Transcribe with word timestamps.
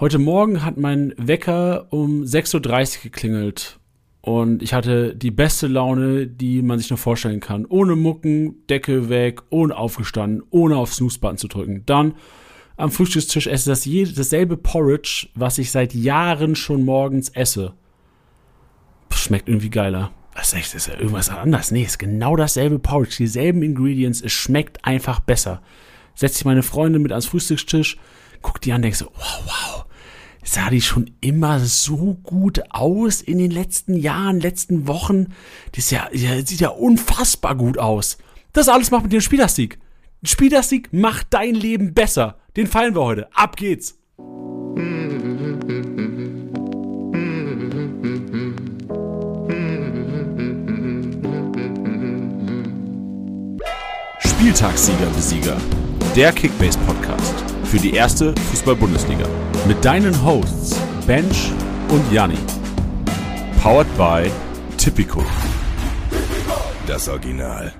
Heute 0.00 0.20
Morgen 0.20 0.64
hat 0.64 0.76
mein 0.76 1.12
Wecker 1.16 1.88
um 1.90 2.22
6.30 2.22 2.98
Uhr 2.98 3.02
geklingelt 3.02 3.80
und 4.20 4.62
ich 4.62 4.72
hatte 4.72 5.16
die 5.16 5.32
beste 5.32 5.66
Laune, 5.66 6.28
die 6.28 6.62
man 6.62 6.78
sich 6.78 6.88
nur 6.88 6.98
vorstellen 6.98 7.40
kann. 7.40 7.66
Ohne 7.66 7.96
Mucken, 7.96 8.64
Decke 8.68 9.08
weg, 9.08 9.42
ohne 9.50 9.76
aufgestanden, 9.76 10.44
ohne 10.50 10.76
auf 10.76 10.94
Snooze-Button 10.94 11.38
zu 11.38 11.48
drücken. 11.48 11.82
Dann 11.84 12.14
am 12.76 12.92
Frühstückstisch 12.92 13.48
esse 13.48 13.70
das 13.70 13.86
je, 13.86 14.04
dasselbe 14.04 14.56
Porridge, 14.56 15.30
was 15.34 15.58
ich 15.58 15.72
seit 15.72 15.94
Jahren 15.94 16.54
schon 16.54 16.84
morgens 16.84 17.30
esse. 17.30 17.74
Schmeckt 19.12 19.48
irgendwie 19.48 19.70
geiler. 19.70 20.12
Was 20.32 20.52
ist 20.52 20.76
ist 20.76 20.86
ja 20.86 20.94
irgendwas 20.94 21.28
anders? 21.28 21.72
Nee, 21.72 21.82
ist 21.82 21.98
genau 21.98 22.36
dasselbe 22.36 22.78
Porridge, 22.78 23.16
dieselben 23.18 23.64
Ingredients. 23.64 24.20
Es 24.20 24.30
schmeckt 24.30 24.84
einfach 24.84 25.18
besser. 25.18 25.60
Setzt 26.14 26.36
sich 26.36 26.44
meine 26.44 26.62
Freundin 26.62 27.02
mit 27.02 27.10
ans 27.10 27.26
Frühstückstisch, 27.26 27.98
guckt 28.42 28.64
die 28.64 28.72
an, 28.72 28.82
denkt 28.82 28.98
so, 28.98 29.06
wow, 29.06 29.42
wow. 29.44 29.87
Sah 30.50 30.70
die 30.70 30.80
schon 30.80 31.10
immer 31.20 31.60
so 31.60 32.14
gut 32.22 32.62
aus 32.70 33.20
in 33.20 33.36
den 33.36 33.50
letzten 33.50 33.94
Jahren, 33.94 34.40
letzten 34.40 34.88
Wochen? 34.88 35.34
Ist 35.76 35.90
ja, 35.90 36.08
die 36.10 36.20
sieht 36.46 36.60
ja 36.60 36.70
unfassbar 36.70 37.54
gut 37.54 37.76
aus. 37.76 38.16
Das 38.54 38.70
alles 38.70 38.90
macht 38.90 39.02
mit 39.02 39.12
dem 39.12 39.20
Spielersieg. 39.20 39.78
Spielersieg 40.22 40.90
macht 40.90 41.26
dein 41.30 41.54
Leben 41.54 41.92
besser. 41.92 42.38
Den 42.56 42.66
feiern 42.66 42.94
wir 42.94 43.02
heute. 43.02 43.28
Ab 43.36 43.58
geht's. 43.58 43.98
Spieltagssieger 54.18 55.10
Besieger. 55.14 55.58
Der 56.16 56.32
Kickbase 56.32 56.78
Podcast 56.86 57.44
für 57.64 57.78
die 57.78 57.92
erste 57.92 58.34
Fußball-Bundesliga. 58.50 59.28
Mit 59.66 59.84
deinen 59.84 60.24
Hosts 60.24 60.80
Bench 61.06 61.52
und 61.90 62.12
Janni. 62.12 62.38
Powered 63.62 63.88
by 63.98 64.30
Tipico. 64.76 65.24
Das 66.86 67.08
Original. 67.08 67.72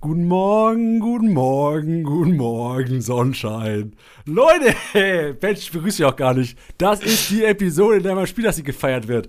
Guten 0.00 0.26
Morgen, 0.26 0.98
guten 0.98 1.32
Morgen, 1.32 2.02
guten 2.02 2.36
Morgen, 2.36 3.00
Sonnenschein. 3.00 3.94
Leute, 4.24 4.74
Mensch, 5.40 5.60
ich 5.60 5.72
begrüße 5.72 5.98
dich 5.98 6.06
auch 6.06 6.16
gar 6.16 6.34
nicht. 6.34 6.58
Das 6.78 7.00
ist 7.02 7.30
die 7.30 7.44
Episode, 7.44 7.98
in 7.98 8.02
der 8.02 8.14
mein 8.14 8.26
Spielersieg 8.26 8.64
gefeiert 8.64 9.06
wird. 9.06 9.28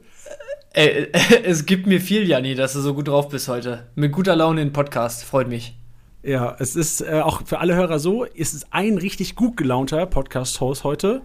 Ey, 0.74 1.10
es 1.44 1.66
gibt 1.66 1.86
mir 1.86 2.02
viel, 2.02 2.28
Janni, 2.28 2.56
dass 2.56 2.74
du 2.74 2.80
so 2.80 2.94
gut 2.94 3.08
drauf 3.08 3.30
bist 3.30 3.48
heute. 3.48 3.88
Mit 3.96 4.12
guter 4.12 4.36
Laune 4.36 4.62
in 4.62 4.70
den 4.70 4.74
Podcast, 4.74 5.24
freut 5.24 5.48
mich. 5.48 5.76
Ja, 6.24 6.56
es 6.60 6.76
ist 6.76 7.02
äh, 7.02 7.22
auch 7.24 7.46
für 7.46 7.60
alle 7.60 7.76
Hörer 7.76 8.00
so, 8.00 8.26
es 8.26 8.54
ist 8.54 8.68
ein 8.72 8.98
richtig 8.98 9.36
gut 9.36 9.58
gelaunter 9.58 10.06
Podcast-Host 10.06 10.84
heute 10.84 11.22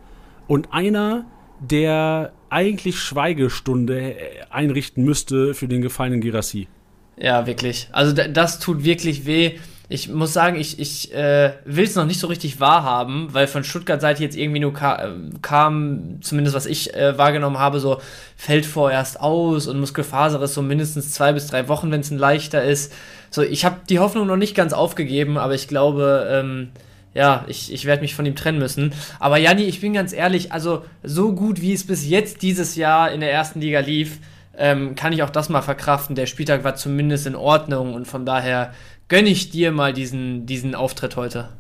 und 0.46 0.72
einer, 0.72 1.24
der 1.60 2.32
eigentlich 2.50 2.98
Schweigestunde 2.98 4.14
äh, 4.14 4.16
einrichten 4.50 5.04
müsste 5.04 5.54
für 5.54 5.68
den 5.68 5.82
gefallenen 5.82 6.20
Girassi. 6.20 6.68
Ja, 7.16 7.46
wirklich. 7.46 7.88
Also 7.92 8.12
das 8.12 8.58
tut 8.58 8.84
wirklich 8.84 9.26
weh. 9.26 9.58
Ich 9.88 10.08
muss 10.08 10.32
sagen, 10.32 10.58
ich, 10.58 10.78
ich 10.78 11.12
äh, 11.14 11.52
will 11.64 11.84
es 11.84 11.94
noch 11.94 12.06
nicht 12.06 12.18
so 12.18 12.26
richtig 12.26 12.58
wahrhaben, 12.58 13.28
weil 13.32 13.46
von 13.46 13.64
Stuttgart-Seite 13.64 14.22
jetzt 14.22 14.36
irgendwie 14.36 14.60
nur 14.60 14.72
ka 14.72 15.04
äh, 15.04 15.10
kam, 15.42 16.22
zumindest 16.22 16.56
was 16.56 16.66
ich 16.66 16.94
äh, 16.94 17.18
wahrgenommen 17.18 17.58
habe, 17.58 17.80
so 17.80 18.00
fällt 18.34 18.64
vorerst 18.64 19.20
aus 19.20 19.66
und 19.66 19.78
Muskelfaser 19.78 20.44
so 20.46 20.62
mindestens 20.62 21.12
zwei 21.12 21.32
bis 21.34 21.48
drei 21.48 21.68
Wochen, 21.68 21.90
wenn 21.90 22.00
es 22.00 22.10
ein 22.10 22.18
leichter 22.18 22.64
ist. 22.64 22.92
So, 23.30 23.42
ich 23.42 23.64
habe 23.64 23.80
die 23.88 23.98
Hoffnung 23.98 24.26
noch 24.26 24.36
nicht 24.36 24.54
ganz 24.54 24.72
aufgegeben, 24.72 25.36
aber 25.36 25.54
ich 25.54 25.68
glaube, 25.68 26.28
ähm, 26.30 26.70
ja, 27.14 27.44
ich, 27.48 27.72
ich 27.72 27.84
werde 27.84 28.02
mich 28.02 28.14
von 28.14 28.26
ihm 28.26 28.34
trennen 28.34 28.58
müssen. 28.58 28.92
Aber 29.20 29.38
Janni, 29.38 29.62
ich 29.62 29.80
bin 29.80 29.92
ganz 29.92 30.12
ehrlich, 30.12 30.52
also 30.52 30.84
so 31.02 31.32
gut 31.32 31.60
wie 31.60 31.72
es 31.72 31.86
bis 31.86 32.06
jetzt 32.08 32.42
dieses 32.42 32.76
Jahr 32.76 33.12
in 33.12 33.20
der 33.20 33.32
ersten 33.32 33.60
Liga 33.60 33.80
lief, 33.80 34.18
ähm, 34.56 34.94
kann 34.94 35.12
ich 35.12 35.22
auch 35.22 35.30
das 35.30 35.48
mal 35.48 35.62
verkraften. 35.62 36.16
Der 36.16 36.26
Spieltag 36.26 36.64
war 36.64 36.74
zumindest 36.74 37.26
in 37.26 37.36
Ordnung 37.36 37.94
und 37.94 38.06
von 38.06 38.26
daher 38.26 38.72
gönne 39.08 39.28
ich 39.28 39.50
dir 39.50 39.72
mal 39.72 39.92
diesen, 39.92 40.46
diesen 40.46 40.74
Auftritt 40.74 41.16
heute. 41.16 41.50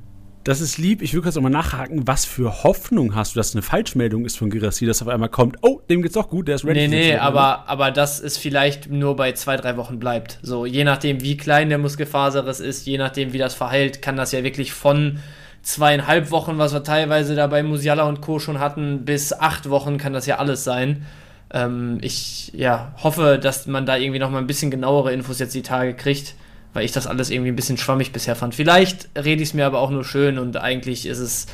Das 0.44 0.60
ist 0.60 0.76
lieb. 0.76 1.00
Ich 1.00 1.14
will 1.14 1.22
kurz 1.22 1.36
nochmal 1.36 1.50
nachhaken. 1.50 2.06
Was 2.06 2.26
für 2.26 2.64
Hoffnung 2.64 3.14
hast 3.14 3.34
du, 3.34 3.40
dass 3.40 3.54
eine 3.54 3.62
Falschmeldung 3.62 4.26
ist 4.26 4.36
von 4.36 4.50
Girassi, 4.50 4.84
dass 4.84 5.00
auf 5.00 5.08
einmal 5.08 5.30
kommt, 5.30 5.56
oh, 5.62 5.80
dem 5.88 6.02
geht's 6.02 6.14
doch 6.14 6.28
gut, 6.28 6.48
der 6.48 6.56
ist 6.56 6.66
ready. 6.66 6.86
Nee, 6.86 6.88
nee, 6.88 7.16
aber, 7.16 7.66
aber 7.66 7.90
dass 7.90 8.20
es 8.20 8.36
vielleicht 8.36 8.90
nur 8.90 9.16
bei 9.16 9.32
zwei, 9.32 9.56
drei 9.56 9.78
Wochen 9.78 9.98
bleibt. 9.98 10.38
So, 10.42 10.66
je 10.66 10.84
nachdem, 10.84 11.22
wie 11.22 11.38
klein 11.38 11.70
der 11.70 11.78
Muskelfaserriss 11.78 12.60
ist, 12.60 12.86
je 12.86 12.98
nachdem, 12.98 13.32
wie 13.32 13.38
das 13.38 13.54
verheilt, 13.54 14.02
kann 14.02 14.16
das 14.16 14.32
ja 14.32 14.44
wirklich 14.44 14.74
von 14.74 15.18
zweieinhalb 15.64 16.30
Wochen, 16.30 16.58
was 16.58 16.72
wir 16.72 16.84
teilweise 16.84 17.34
da 17.34 17.46
bei 17.48 17.62
Musiala 17.62 18.04
und 18.04 18.20
Co. 18.20 18.38
schon 18.38 18.60
hatten, 18.60 19.04
bis 19.04 19.32
acht 19.32 19.68
Wochen 19.68 19.98
kann 19.98 20.12
das 20.12 20.26
ja 20.26 20.38
alles 20.38 20.62
sein. 20.62 21.06
Ähm, 21.52 21.98
ich 22.02 22.52
ja, 22.54 22.94
hoffe, 23.02 23.38
dass 23.42 23.66
man 23.66 23.86
da 23.86 23.96
irgendwie 23.96 24.20
nochmal 24.20 24.42
ein 24.42 24.46
bisschen 24.46 24.70
genauere 24.70 25.12
Infos 25.12 25.38
jetzt 25.38 25.54
die 25.54 25.62
Tage 25.62 25.94
kriegt 25.94 26.34
weil 26.74 26.84
ich 26.84 26.92
das 26.92 27.06
alles 27.06 27.30
irgendwie 27.30 27.50
ein 27.50 27.56
bisschen 27.56 27.78
schwammig 27.78 28.12
bisher 28.12 28.36
fand. 28.36 28.54
Vielleicht 28.54 29.08
rede 29.16 29.42
ich 29.42 29.50
es 29.50 29.54
mir 29.54 29.64
aber 29.64 29.78
auch 29.78 29.90
nur 29.90 30.04
schön 30.04 30.38
und 30.38 30.56
eigentlich 30.56 31.06
ist 31.06 31.20
es 31.20 31.46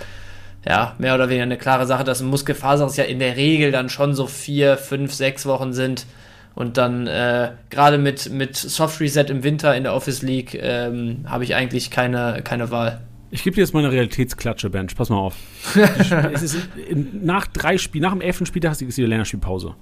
ja 0.66 0.94
mehr 0.98 1.14
oder 1.14 1.28
weniger 1.28 1.44
eine 1.44 1.58
klare 1.58 1.86
Sache, 1.86 2.04
dass 2.04 2.20
ein 2.20 2.26
Muskelfaser 2.26 2.90
ja 2.96 3.04
in 3.04 3.18
der 3.18 3.36
Regel 3.36 3.70
dann 3.70 3.88
schon 3.88 4.14
so 4.14 4.26
vier, 4.26 4.76
fünf, 4.76 5.12
sechs 5.12 5.46
Wochen 5.46 5.72
sind. 5.72 6.06
Und 6.54 6.78
dann 6.78 7.06
äh, 7.06 7.52
gerade 7.70 7.96
mit, 7.96 8.30
mit 8.30 8.56
Soft 8.56 9.00
Reset 9.00 9.26
im 9.28 9.44
Winter 9.44 9.76
in 9.76 9.84
der 9.84 9.94
Office 9.94 10.22
League 10.22 10.58
ähm, 10.60 11.24
habe 11.26 11.44
ich 11.44 11.54
eigentlich 11.54 11.90
keine, 11.90 12.40
keine 12.42 12.70
Wahl. 12.70 13.00
Ich 13.32 13.44
gebe 13.44 13.54
dir 13.54 13.60
jetzt 13.60 13.72
mal 13.72 13.80
eine 13.80 13.92
Realitätsklatsche, 13.92 14.70
Bench. 14.70 14.96
Pass 14.96 15.08
mal 15.08 15.18
auf. 15.18 15.36
es 16.32 16.42
ist 16.42 16.68
in, 16.88 17.24
nach 17.24 17.46
drei 17.46 17.78
Spielen, 17.78 18.02
nach 18.02 18.12
dem 18.12 18.20
elften 18.20 18.46
Spieltag 18.46 18.80
ist 18.80 18.98
die 18.98 19.04
Länderspielpause. 19.04 19.76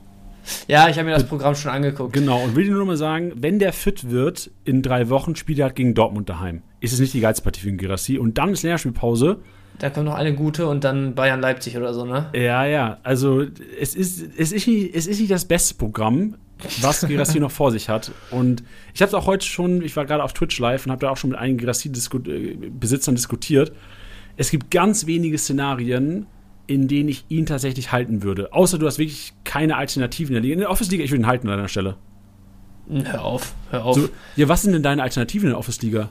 Ja, 0.67 0.89
ich 0.89 0.97
habe 0.97 1.09
mir 1.09 1.15
das 1.15 1.27
Programm 1.27 1.55
schon 1.55 1.71
angeguckt. 1.71 2.13
Genau, 2.13 2.43
und 2.43 2.57
will 2.57 2.65
dir 2.65 2.73
nur 2.73 2.85
mal 2.85 2.97
sagen, 2.97 3.33
wenn 3.37 3.59
der 3.59 3.73
fit 3.73 4.11
wird, 4.11 4.51
in 4.65 4.83
drei 4.83 5.09
Wochen 5.09 5.37
spielt 5.37 5.59
er 5.59 5.67
halt 5.67 5.77
gegen 5.77 5.95
Dortmund 5.95 6.29
daheim. 6.29 6.63
Ist 6.81 6.93
es 6.93 7.01
nicht 7.01 7.15
die 7.15 7.21
geilste 7.21 7.43
Partie 7.43 7.61
für 7.61 7.69
den 7.69 7.79
Girassi. 7.79 8.19
Und 8.19 8.39
dann 8.39 8.51
ist 8.51 8.63
Länderspielpause. 8.63 9.39
Da 9.79 9.91
kommt 9.91 10.07
noch 10.07 10.15
eine 10.15 10.35
gute 10.35 10.67
und 10.67 10.85
dann 10.85 11.15
Bayern-Leipzig 11.15 11.77
oder 11.77 11.95
so, 11.95 12.05
ne? 12.05 12.31
Ja, 12.35 12.67
ja. 12.67 12.99
Also, 13.03 13.45
es 13.81 13.95
ist, 13.95 14.23
es 14.37 14.53
ist, 14.53 14.67
nicht, 14.67 14.95
es 14.95 15.07
ist 15.07 15.21
nicht 15.21 15.31
das 15.31 15.45
beste 15.45 15.75
Programm, 15.75 16.35
was 16.81 17.07
Girassi 17.07 17.41
noch 17.41 17.51
vor 17.51 17.71
sich 17.71 17.89
hat. 17.89 18.13
Und 18.31 18.63
ich 18.95 19.03
habe 19.03 19.09
es 19.09 19.15
auch 19.15 19.27
heute 19.27 19.47
schon, 19.47 19.83
ich 19.83 19.97
war 19.97 20.07
gerade 20.07 20.23
auf 20.23 20.33
Twitch 20.33 20.59
live 20.59 20.87
und 20.87 20.93
habe 20.93 21.07
da 21.07 21.11
auch 21.11 21.17
schon 21.17 21.31
mit 21.31 21.39
einigen 21.39 21.59
Girassi-Besitzern 21.59 23.15
-Disku 23.15 23.17
diskutiert. 23.17 23.73
Es 24.37 24.51
gibt 24.51 24.71
ganz 24.71 25.07
wenige 25.07 25.39
Szenarien, 25.39 26.27
in 26.67 26.87
denen 26.87 27.09
ich 27.09 27.25
ihn 27.29 27.47
tatsächlich 27.47 27.93
halten 27.93 28.23
würde. 28.23 28.53
Außer 28.53 28.79
du 28.79 28.87
hast 28.87 28.99
wirklich 28.99 29.33
keine 29.45 29.77
Alternativen 29.77 30.37
in 30.37 30.43
der 30.43 30.43
Liga. 30.43 30.55
In 30.55 30.61
der 30.61 30.71
Office-Liga, 30.71 31.03
ich 31.03 31.11
würde 31.11 31.23
ihn 31.23 31.27
halten 31.27 31.49
an 31.49 31.57
deiner 31.57 31.69
Stelle. 31.69 31.97
Hör 32.89 33.25
auf, 33.25 33.55
hör 33.71 33.85
auf. 33.85 33.97
So, 33.97 34.09
ja, 34.37 34.49
was 34.49 34.63
sind 34.63 34.73
denn 34.73 34.83
deine 34.83 35.03
Alternativen 35.03 35.47
in 35.47 35.51
der 35.53 35.59
Office-Liga? 35.59 36.11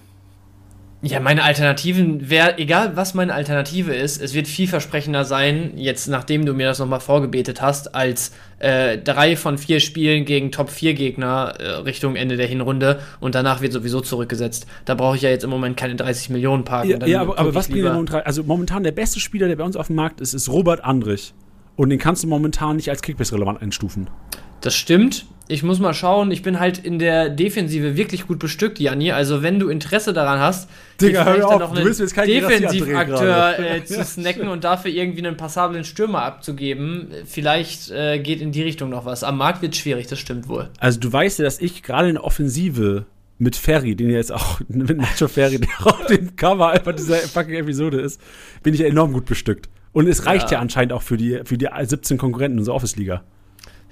Ja, 1.04 1.20
meine 1.20 1.44
Alternativen 1.44 2.28
wäre, 2.28 2.58
egal 2.58 2.96
was 2.96 3.14
meine 3.14 3.32
Alternative 3.32 3.94
ist, 3.94 4.20
es 4.20 4.34
wird 4.34 4.48
vielversprechender 4.48 5.26
sein, 5.26 5.74
jetzt 5.76 6.08
nachdem 6.08 6.44
du 6.44 6.54
mir 6.54 6.66
das 6.66 6.80
nochmal 6.80 7.00
vorgebetet 7.02 7.62
hast, 7.62 7.94
als 7.94 8.32
äh, 8.58 8.98
drei 8.98 9.36
von 9.36 9.60
vier 9.60 9.80
Spielen 9.80 10.26
gegen 10.26 10.52
Top-4-Gegner 10.52 11.54
äh, 11.60 11.70
Richtung 11.82 12.16
Ende 12.16 12.36
der 12.36 12.48
Hinrunde 12.48 13.00
und 13.20 13.36
danach 13.36 13.62
wird 13.62 13.74
sowieso 13.74 14.02
zurückgesetzt. 14.02 14.66
Da 14.86 14.96
brauche 14.96 15.18
ich 15.18 15.22
ja 15.22 15.30
jetzt 15.30 15.44
im 15.44 15.52
Moment 15.52 15.78
keine 15.78 15.96
30 15.96 16.32
Millionen 16.32 16.64
parken. 16.64 17.00
Ja, 17.02 17.06
ja 17.06 17.22
aber, 17.22 17.38
aber 17.38 17.54
was 17.54 17.68
bringt 17.68 17.86
momentan? 17.86 18.24
Also 18.24 18.44
momentan 18.44 18.82
der 18.82 18.92
beste 18.92 19.20
Spieler, 19.20 19.48
der 19.48 19.56
bei 19.56 19.64
uns 19.64 19.76
auf 19.76 19.88
dem 19.88 19.98
Markt 19.98 20.20
ist, 20.20 20.34
ist 20.34 20.50
Robert 20.50 20.84
Andrich. 20.84 21.36
Und 21.76 21.92
den 21.92 22.00
kannst 22.00 22.24
du 22.24 22.28
momentan 22.28 22.78
nicht 22.78 22.90
als 22.90 23.04
Kickbase-relevant 23.04 23.62
einstufen. 23.62 24.10
Das 24.62 24.76
stimmt. 24.76 25.26
Ich 25.50 25.64
muss 25.64 25.80
mal 25.80 25.94
schauen. 25.94 26.32
Ich 26.32 26.42
bin 26.42 26.60
halt 26.60 26.78
in 26.78 27.00
der 27.00 27.30
Defensive 27.30 27.96
wirklich 27.96 28.28
gut 28.28 28.38
bestückt, 28.38 28.80
Janni. 28.80 29.12
Also, 29.12 29.42
wenn 29.44 29.60
du 29.60 29.70
Interesse 29.70 30.12
daran 30.12 30.40
hast, 30.40 30.70
Digga, 31.00 31.24
vielleicht 31.24 31.50
dann 31.50 31.60
noch 31.60 31.76
einen 31.76 31.86
Defensivakteur 31.86 33.60
äh, 33.60 33.84
zu 33.86 34.04
snacken 34.04 34.50
und 34.50 34.66
dafür 34.66 34.92
irgendwie 34.92 35.26
einen 35.26 35.38
passablen 35.38 35.86
Stürmer 35.86 36.24
abzugeben, 36.24 37.08
vielleicht 37.26 37.92
äh, 37.92 38.20
geht 38.20 38.42
in 38.42 38.52
die 38.52 38.62
Richtung 38.62 38.90
noch 38.90 39.06
was. 39.06 39.24
Am 39.24 39.38
Markt 39.38 39.62
wird 39.62 39.74
es 39.74 39.80
schwierig, 39.80 40.08
das 40.08 40.20
stimmt 40.20 40.50
wohl. 40.50 40.70
Also, 40.80 41.00
du 41.00 41.12
weißt 41.12 41.40
ja, 41.40 41.46
dass 41.46 41.62
ich 41.62 41.82
gerade 41.82 42.10
in 42.10 42.16
der 42.16 42.26
Offensive 42.26 43.06
mit 43.38 43.56
Ferry, 43.56 43.96
den 43.96 44.10
jetzt 44.10 44.34
auch, 44.34 44.60
mit 44.68 44.98
Nacho 44.98 45.30
Ferry, 45.30 45.60
der 45.60 45.70
auf 45.86 46.08
dem 46.08 46.36
Cover 46.36 46.72
einfach 46.72 46.94
dieser 46.94 47.16
fucking 47.16 47.56
Episode 47.56 48.02
ist, 48.02 48.20
bin 48.64 48.74
ich 48.74 48.82
enorm 48.82 49.14
gut 49.14 49.26
bestückt. 49.26 49.70
Und 49.94 50.08
es 50.08 50.26
reicht 50.26 50.52
ja, 50.52 50.58
ja 50.58 50.60
anscheinend 50.60 50.92
auch 50.92 51.02
für 51.02 51.16
die, 51.16 51.40
für 51.46 51.58
die 51.58 51.70
17 51.82 52.18
Konkurrenten 52.18 52.60
unserer 52.60 52.76
Office-Liga. 52.76 53.24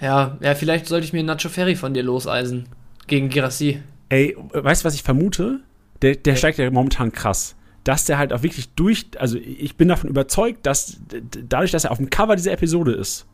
Ja, 0.02 0.38
ja, 0.42 0.56
vielleicht 0.56 0.88
sollte 0.88 1.06
ich 1.06 1.14
mir 1.14 1.24
Nacho 1.24 1.50
Ferry 1.50 1.76
von 1.76 1.94
dir 1.94 2.04
loseisen. 2.04 2.68
Gegen 3.08 3.30
Girassi. 3.30 3.82
Ey, 4.10 4.36
weißt 4.52 4.84
du, 4.84 4.86
was 4.86 4.96
ich 4.96 5.04
vermute? 5.04 5.62
Der, 6.02 6.16
der 6.16 6.36
steigt 6.36 6.58
ja 6.58 6.70
momentan 6.70 7.12
krass. 7.12 7.56
Dass 7.84 8.06
der 8.06 8.18
halt 8.18 8.34
auch 8.34 8.44
wirklich 8.44 8.70
durch, 8.70 9.06
also 9.20 9.38
ich 9.38 9.78
bin 9.78 9.88
davon 9.88 10.10
überzeugt, 10.10 10.66
dass 10.66 11.00
dadurch, 11.48 11.72
dass 11.72 11.84
er 11.84 11.92
auf 11.92 11.98
dem 11.98 12.10
Cover 12.10 12.36
dieser 12.36 12.52
Episode 12.52 12.94
ist, 12.94 13.28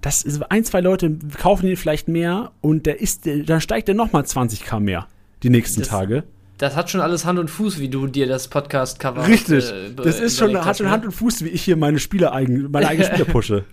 dass 0.00 0.24
ein, 0.50 0.64
zwei 0.64 0.80
Leute 0.80 1.16
kaufen 1.38 1.66
ihn 1.66 1.76
vielleicht 1.76 2.08
mehr 2.08 2.52
und 2.60 2.86
der 2.86 3.00
ist, 3.00 3.26
dann 3.26 3.60
steigt 3.60 3.88
er 3.88 3.94
nochmal 3.94 4.22
20k 4.22 4.80
mehr 4.80 5.06
die 5.42 5.50
nächsten 5.50 5.80
das, 5.80 5.88
Tage. 5.88 6.24
Das 6.58 6.74
hat 6.74 6.90
schon 6.90 7.00
alles 7.00 7.24
Hand 7.24 7.38
und 7.38 7.48
Fuß, 7.48 7.78
wie 7.78 7.88
du 7.88 8.06
dir 8.06 8.26
das 8.26 8.48
Podcast-Cover 8.48 9.26
Richtig. 9.26 9.70
Äh, 9.70 9.92
das 9.94 10.20
ist 10.20 10.38
schon, 10.38 10.64
hat 10.64 10.78
schon? 10.78 10.90
Hand 10.90 11.04
und 11.04 11.12
Fuß, 11.12 11.44
wie 11.44 11.48
ich 11.48 11.62
hier 11.62 11.76
meine 11.76 11.98
Spieler 11.98 12.32
eigen, 12.32 12.70
meine 12.70 12.88
eigenen 12.88 13.08
Spieler 13.08 13.24
pushe. 13.32 13.64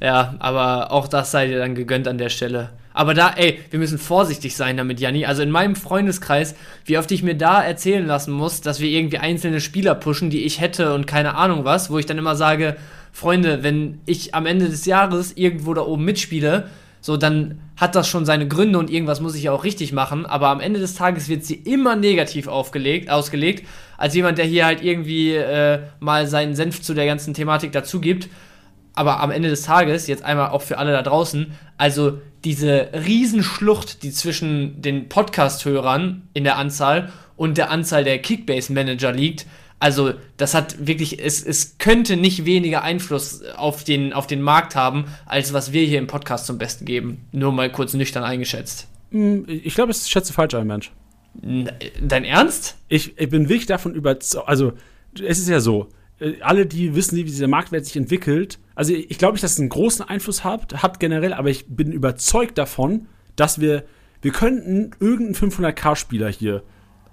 Ja, 0.00 0.34
aber 0.38 0.92
auch 0.92 1.08
das 1.08 1.30
sei 1.30 1.46
dir 1.46 1.58
dann 1.58 1.74
gegönnt 1.74 2.08
an 2.08 2.18
der 2.18 2.28
Stelle. 2.28 2.70
Aber 2.94 3.14
da, 3.14 3.32
ey, 3.36 3.60
wir 3.70 3.78
müssen 3.78 3.98
vorsichtig 3.98 4.56
sein 4.56 4.76
damit, 4.76 4.98
Janni. 4.98 5.24
Also 5.24 5.42
in 5.42 5.52
meinem 5.52 5.76
Freundeskreis, 5.76 6.56
wie 6.84 6.98
oft 6.98 7.10
ich 7.12 7.22
mir 7.22 7.36
da 7.36 7.62
erzählen 7.62 8.04
lassen 8.04 8.32
muss, 8.32 8.60
dass 8.60 8.80
wir 8.80 8.88
irgendwie 8.88 9.18
einzelne 9.18 9.60
Spieler 9.60 9.94
pushen, 9.94 10.30
die 10.30 10.44
ich 10.44 10.60
hätte 10.60 10.94
und 10.94 11.06
keine 11.06 11.36
Ahnung 11.36 11.64
was, 11.64 11.90
wo 11.90 11.98
ich 11.98 12.06
dann 12.06 12.18
immer 12.18 12.34
sage, 12.34 12.76
Freunde, 13.12 13.62
wenn 13.62 14.00
ich 14.04 14.34
am 14.34 14.46
Ende 14.46 14.68
des 14.68 14.84
Jahres 14.84 15.32
irgendwo 15.36 15.74
da 15.74 15.82
oben 15.82 16.04
mitspiele, 16.04 16.68
so 17.00 17.16
dann 17.16 17.60
hat 17.76 17.94
das 17.94 18.08
schon 18.08 18.26
seine 18.26 18.48
Gründe 18.48 18.78
und 18.78 18.90
irgendwas 18.90 19.20
muss 19.20 19.36
ich 19.36 19.44
ja 19.44 19.52
auch 19.52 19.64
richtig 19.64 19.92
machen, 19.92 20.26
aber 20.26 20.48
am 20.48 20.60
Ende 20.60 20.80
des 20.80 20.94
Tages 20.94 21.28
wird 21.28 21.44
sie 21.44 21.54
immer 21.54 21.94
negativ 21.94 22.48
aufgelegt, 22.48 23.10
ausgelegt, 23.10 23.64
als 23.96 24.14
jemand, 24.14 24.38
der 24.38 24.44
hier 24.44 24.66
halt 24.66 24.82
irgendwie 24.82 25.34
äh, 25.34 25.80
mal 26.00 26.26
seinen 26.26 26.56
Senf 26.56 26.82
zu 26.82 26.94
der 26.94 27.06
ganzen 27.06 27.34
Thematik 27.34 27.72
dazu 27.72 28.00
gibt. 28.00 28.28
Aber 28.98 29.20
am 29.20 29.30
Ende 29.30 29.48
des 29.48 29.62
Tages, 29.62 30.08
jetzt 30.08 30.24
einmal 30.24 30.50
auch 30.50 30.62
für 30.62 30.78
alle 30.78 30.90
da 30.90 31.02
draußen, 31.02 31.52
also 31.76 32.18
diese 32.42 32.88
Riesenschlucht, 32.92 34.02
die 34.02 34.10
zwischen 34.10 34.82
den 34.82 35.08
Podcast-Hörern 35.08 36.28
in 36.34 36.42
der 36.42 36.56
Anzahl 36.56 37.12
und 37.36 37.58
der 37.58 37.70
Anzahl 37.70 38.02
der 38.02 38.18
Kickbase-Manager 38.18 39.12
liegt, 39.12 39.46
also, 39.78 40.14
das 40.36 40.54
hat 40.54 40.88
wirklich, 40.88 41.24
es, 41.24 41.40
es 41.40 41.78
könnte 41.78 42.16
nicht 42.16 42.44
weniger 42.44 42.82
Einfluss 42.82 43.44
auf 43.56 43.84
den, 43.84 44.12
auf 44.12 44.26
den 44.26 44.42
Markt 44.42 44.74
haben, 44.74 45.04
als 45.24 45.52
was 45.52 45.72
wir 45.72 45.86
hier 45.86 46.00
im 46.00 46.08
Podcast 46.08 46.46
zum 46.46 46.58
Besten 46.58 46.84
geben. 46.84 47.28
Nur 47.30 47.52
mal 47.52 47.70
kurz 47.70 47.94
nüchtern 47.94 48.24
eingeschätzt. 48.24 48.88
Hm, 49.12 49.44
ich 49.46 49.76
glaube, 49.76 49.92
ich 49.92 49.98
schätze 49.98 50.32
falsch 50.32 50.54
ein, 50.54 50.66
Mensch. 50.66 50.90
Dein 52.02 52.24
Ernst? 52.24 52.76
Ich, 52.88 53.16
ich 53.16 53.28
bin 53.28 53.48
wirklich 53.48 53.66
davon 53.66 53.94
überzeugt, 53.94 54.48
also, 54.48 54.72
es 55.14 55.38
ist 55.38 55.48
ja 55.48 55.60
so, 55.60 55.86
alle, 56.40 56.66
die 56.66 56.94
wissen, 56.94 57.16
wie 57.16 57.24
dieser 57.24 57.48
Marktwert 57.48 57.86
sich 57.86 57.96
entwickelt, 57.96 58.58
also 58.74 58.92
ich 58.92 59.18
glaube 59.18 59.34
nicht, 59.34 59.44
dass 59.44 59.52
es 59.52 59.60
einen 59.60 59.68
großen 59.68 60.08
Einfluss 60.08 60.44
hat, 60.44 60.82
hat 60.82 61.00
generell, 61.00 61.32
aber 61.32 61.50
ich 61.50 61.66
bin 61.66 61.92
überzeugt 61.92 62.58
davon, 62.58 63.06
dass 63.36 63.60
wir, 63.60 63.84
wir 64.22 64.32
könnten 64.32 64.90
irgendeinen 65.00 65.50
500k-Spieler 65.50 66.28
hier 66.28 66.62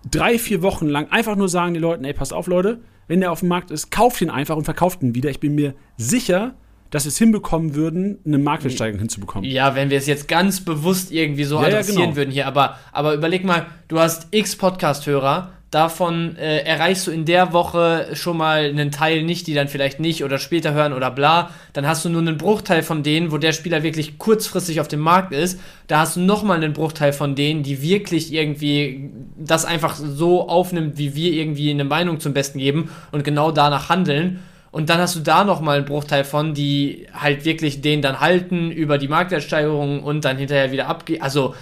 drei, 0.10 0.38
vier 0.38 0.62
Wochen 0.62 0.88
lang 0.88 1.10
einfach 1.10 1.36
nur 1.36 1.50
sagen 1.50 1.74
die 1.74 1.80
Leuten, 1.80 2.04
ey, 2.04 2.13
passt 2.13 2.34
auf, 2.34 2.48
Leute, 2.48 2.81
wenn 3.07 3.19
der 3.19 3.31
auf 3.31 3.40
dem 3.40 3.50
Markt 3.50 3.72
ist, 3.72 3.92
kauft 3.92 4.22
ihn 4.22 4.30
einfach 4.30 4.56
und 4.56 4.63
verkauft 4.63 5.02
ihn 5.02 5.16
wieder. 5.16 5.30
Ich 5.30 5.40
bin 5.40 5.56
mir 5.56 5.75
sicher, 5.98 6.56
dass 6.90 7.06
wir 7.06 7.10
es 7.10 7.18
hinbekommen 7.18 7.75
würden, 7.75 8.19
eine 8.25 8.38
Marktwertsteigerung 8.38 9.00
hinzubekommen. 9.00 9.50
Ja, 9.50 9.75
wenn 9.75 9.90
wir 9.90 9.98
es 9.98 10.08
jetzt 10.08 10.28
ganz 10.28 10.62
bewusst 10.63 11.12
irgendwie 11.12 11.44
so 11.44 11.60
ja, 11.60 11.68
adressieren 11.68 12.00
ja, 12.00 12.06
genau. 12.06 12.16
würden 12.16 12.31
hier. 12.31 12.48
Aber, 12.48 12.80
aber 12.92 13.13
überleg 13.13 13.44
mal, 13.44 13.66
du 13.88 14.00
hast 14.00 14.28
x 14.31 14.56
Podcast-Hörer, 14.56 15.51
davon 15.75 16.38
äh, 16.38 16.60
erreichst 16.60 17.06
du 17.06 17.12
in 17.12 17.25
der 17.25 17.51
Woche 17.51 18.07
schon 18.13 18.38
mal 18.38 18.63
einen 18.63 18.92
Teil 18.92 19.24
nicht, 19.24 19.45
die 19.45 19.54
dann 19.54 19.68
vielleicht 19.68 20.00
nicht 20.00 20.24
oder 20.24 20.39
später 20.39 20.74
hören 20.74 20.94
oder 20.94 21.12
bla. 21.12 21.50
Dann 21.74 21.86
hast 21.86 22.06
du 22.06 22.10
nur 22.10 22.22
einen 22.22 22.38
Bruchteil 22.38 22.81
von 22.81 23.04
denen, 23.04 23.30
wo 23.33 23.38
der 23.38 23.51
Spieler 23.51 23.83
wirklich 23.83 24.18
kurzfristig 24.18 24.80
auf 24.80 24.88
dem 24.88 25.01
Markt 25.01 25.33
ist. 25.33 25.60
Da 25.88 26.00
hast 26.00 26.16
du 26.16 26.22
nochmal 26.22 26.63
einen 26.63 26.72
Bruchteil 26.72 27.12
von 27.12 27.36
denen, 27.36 27.62
die 27.62 27.81
wirklich 27.81 28.31
irgendwie 28.31 29.10
das 29.38 29.66
einfach 29.66 29.95
so 29.98 30.48
aufnimmt, 30.48 30.98
wie 30.98 31.13
wir 31.13 31.33
irgendwie 31.33 31.72
eine 31.72 31.83
Meinung 31.83 32.22
zum 32.22 32.33
Besten 32.33 32.60
geben 32.60 32.89
und 33.12 33.25
genau 33.25 33.51
danach 33.51 33.89
handeln. 33.89 34.39
Und 34.72 34.89
dann 34.89 35.00
hast 35.00 35.18
du 35.18 35.19
da 35.19 35.44
nochmal 35.44 35.77
einen 35.77 35.86
Bruchteil 35.86 36.24
von, 36.24 36.54
die 36.54 37.07
halt 37.13 37.44
wirklich 37.44 37.81
den 37.81 38.01
dann 38.01 38.22
halten 38.22 38.72
über 38.72 38.98
die 38.98 39.10
Marktwertsteigerung 39.10 40.04
und 40.04 40.24
dann 40.24 40.38
hinterher 40.38 40.72
wieder 40.72 40.88
abgehen. 40.88 41.22
Also, 41.22 41.54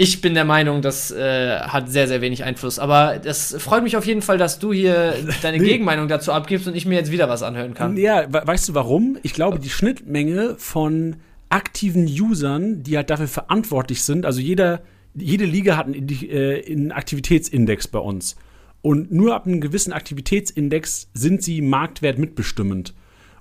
ich 0.00 0.22
bin 0.22 0.32
der 0.32 0.46
Meinung, 0.46 0.80
das 0.80 1.10
äh, 1.10 1.58
hat 1.58 1.90
sehr, 1.90 2.08
sehr 2.08 2.22
wenig 2.22 2.42
Einfluss. 2.42 2.78
Aber 2.78 3.18
das 3.22 3.54
freut 3.58 3.82
mich 3.82 3.98
auf 3.98 4.06
jeden 4.06 4.22
Fall, 4.22 4.38
dass 4.38 4.58
du 4.58 4.72
hier 4.72 5.14
deine 5.42 5.58
nee. 5.58 5.64
Gegenmeinung 5.64 6.08
dazu 6.08 6.32
abgibst 6.32 6.66
und 6.66 6.74
ich 6.74 6.86
mir 6.86 6.94
jetzt 6.94 7.12
wieder 7.12 7.28
was 7.28 7.42
anhören 7.42 7.74
kann. 7.74 7.98
Ja, 7.98 8.24
weißt 8.32 8.70
du 8.70 8.74
warum? 8.74 9.18
Ich 9.22 9.34
glaube, 9.34 9.58
die 9.58 9.68
Schnittmenge 9.68 10.54
von 10.56 11.16
aktiven 11.50 12.06
Usern, 12.06 12.82
die 12.82 12.96
halt 12.96 13.10
dafür 13.10 13.28
verantwortlich 13.28 14.02
sind, 14.02 14.24
also 14.24 14.40
jeder, 14.40 14.80
jede 15.14 15.44
Liga 15.44 15.76
hat 15.76 15.84
einen, 15.84 16.08
äh, 16.08 16.64
einen 16.66 16.92
Aktivitätsindex 16.92 17.88
bei 17.88 17.98
uns. 17.98 18.36
Und 18.80 19.12
nur 19.12 19.34
ab 19.34 19.46
einem 19.46 19.60
gewissen 19.60 19.92
Aktivitätsindex 19.92 21.10
sind 21.12 21.42
sie 21.42 21.60
Marktwert 21.60 22.18
mitbestimmend. 22.18 22.94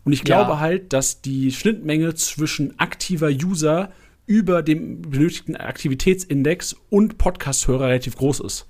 Und 0.03 0.11
ich 0.11 0.25
glaube 0.25 0.51
ja. 0.51 0.59
halt, 0.59 0.91
dass 0.91 1.21
die 1.21 1.53
Schnittmenge 1.53 2.15
zwischen 2.15 2.77
aktiver 2.79 3.29
User 3.29 3.93
über 4.29 4.61
dem 4.61 5.01
benötigten 5.01 5.55
Aktivitätsindex 5.55 6.75
und 6.91 7.17
Podcast-Hörer 7.17 7.87
relativ 7.87 8.15
groß 8.15 8.41
ist. 8.41 8.67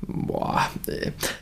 Boah, 0.00 0.68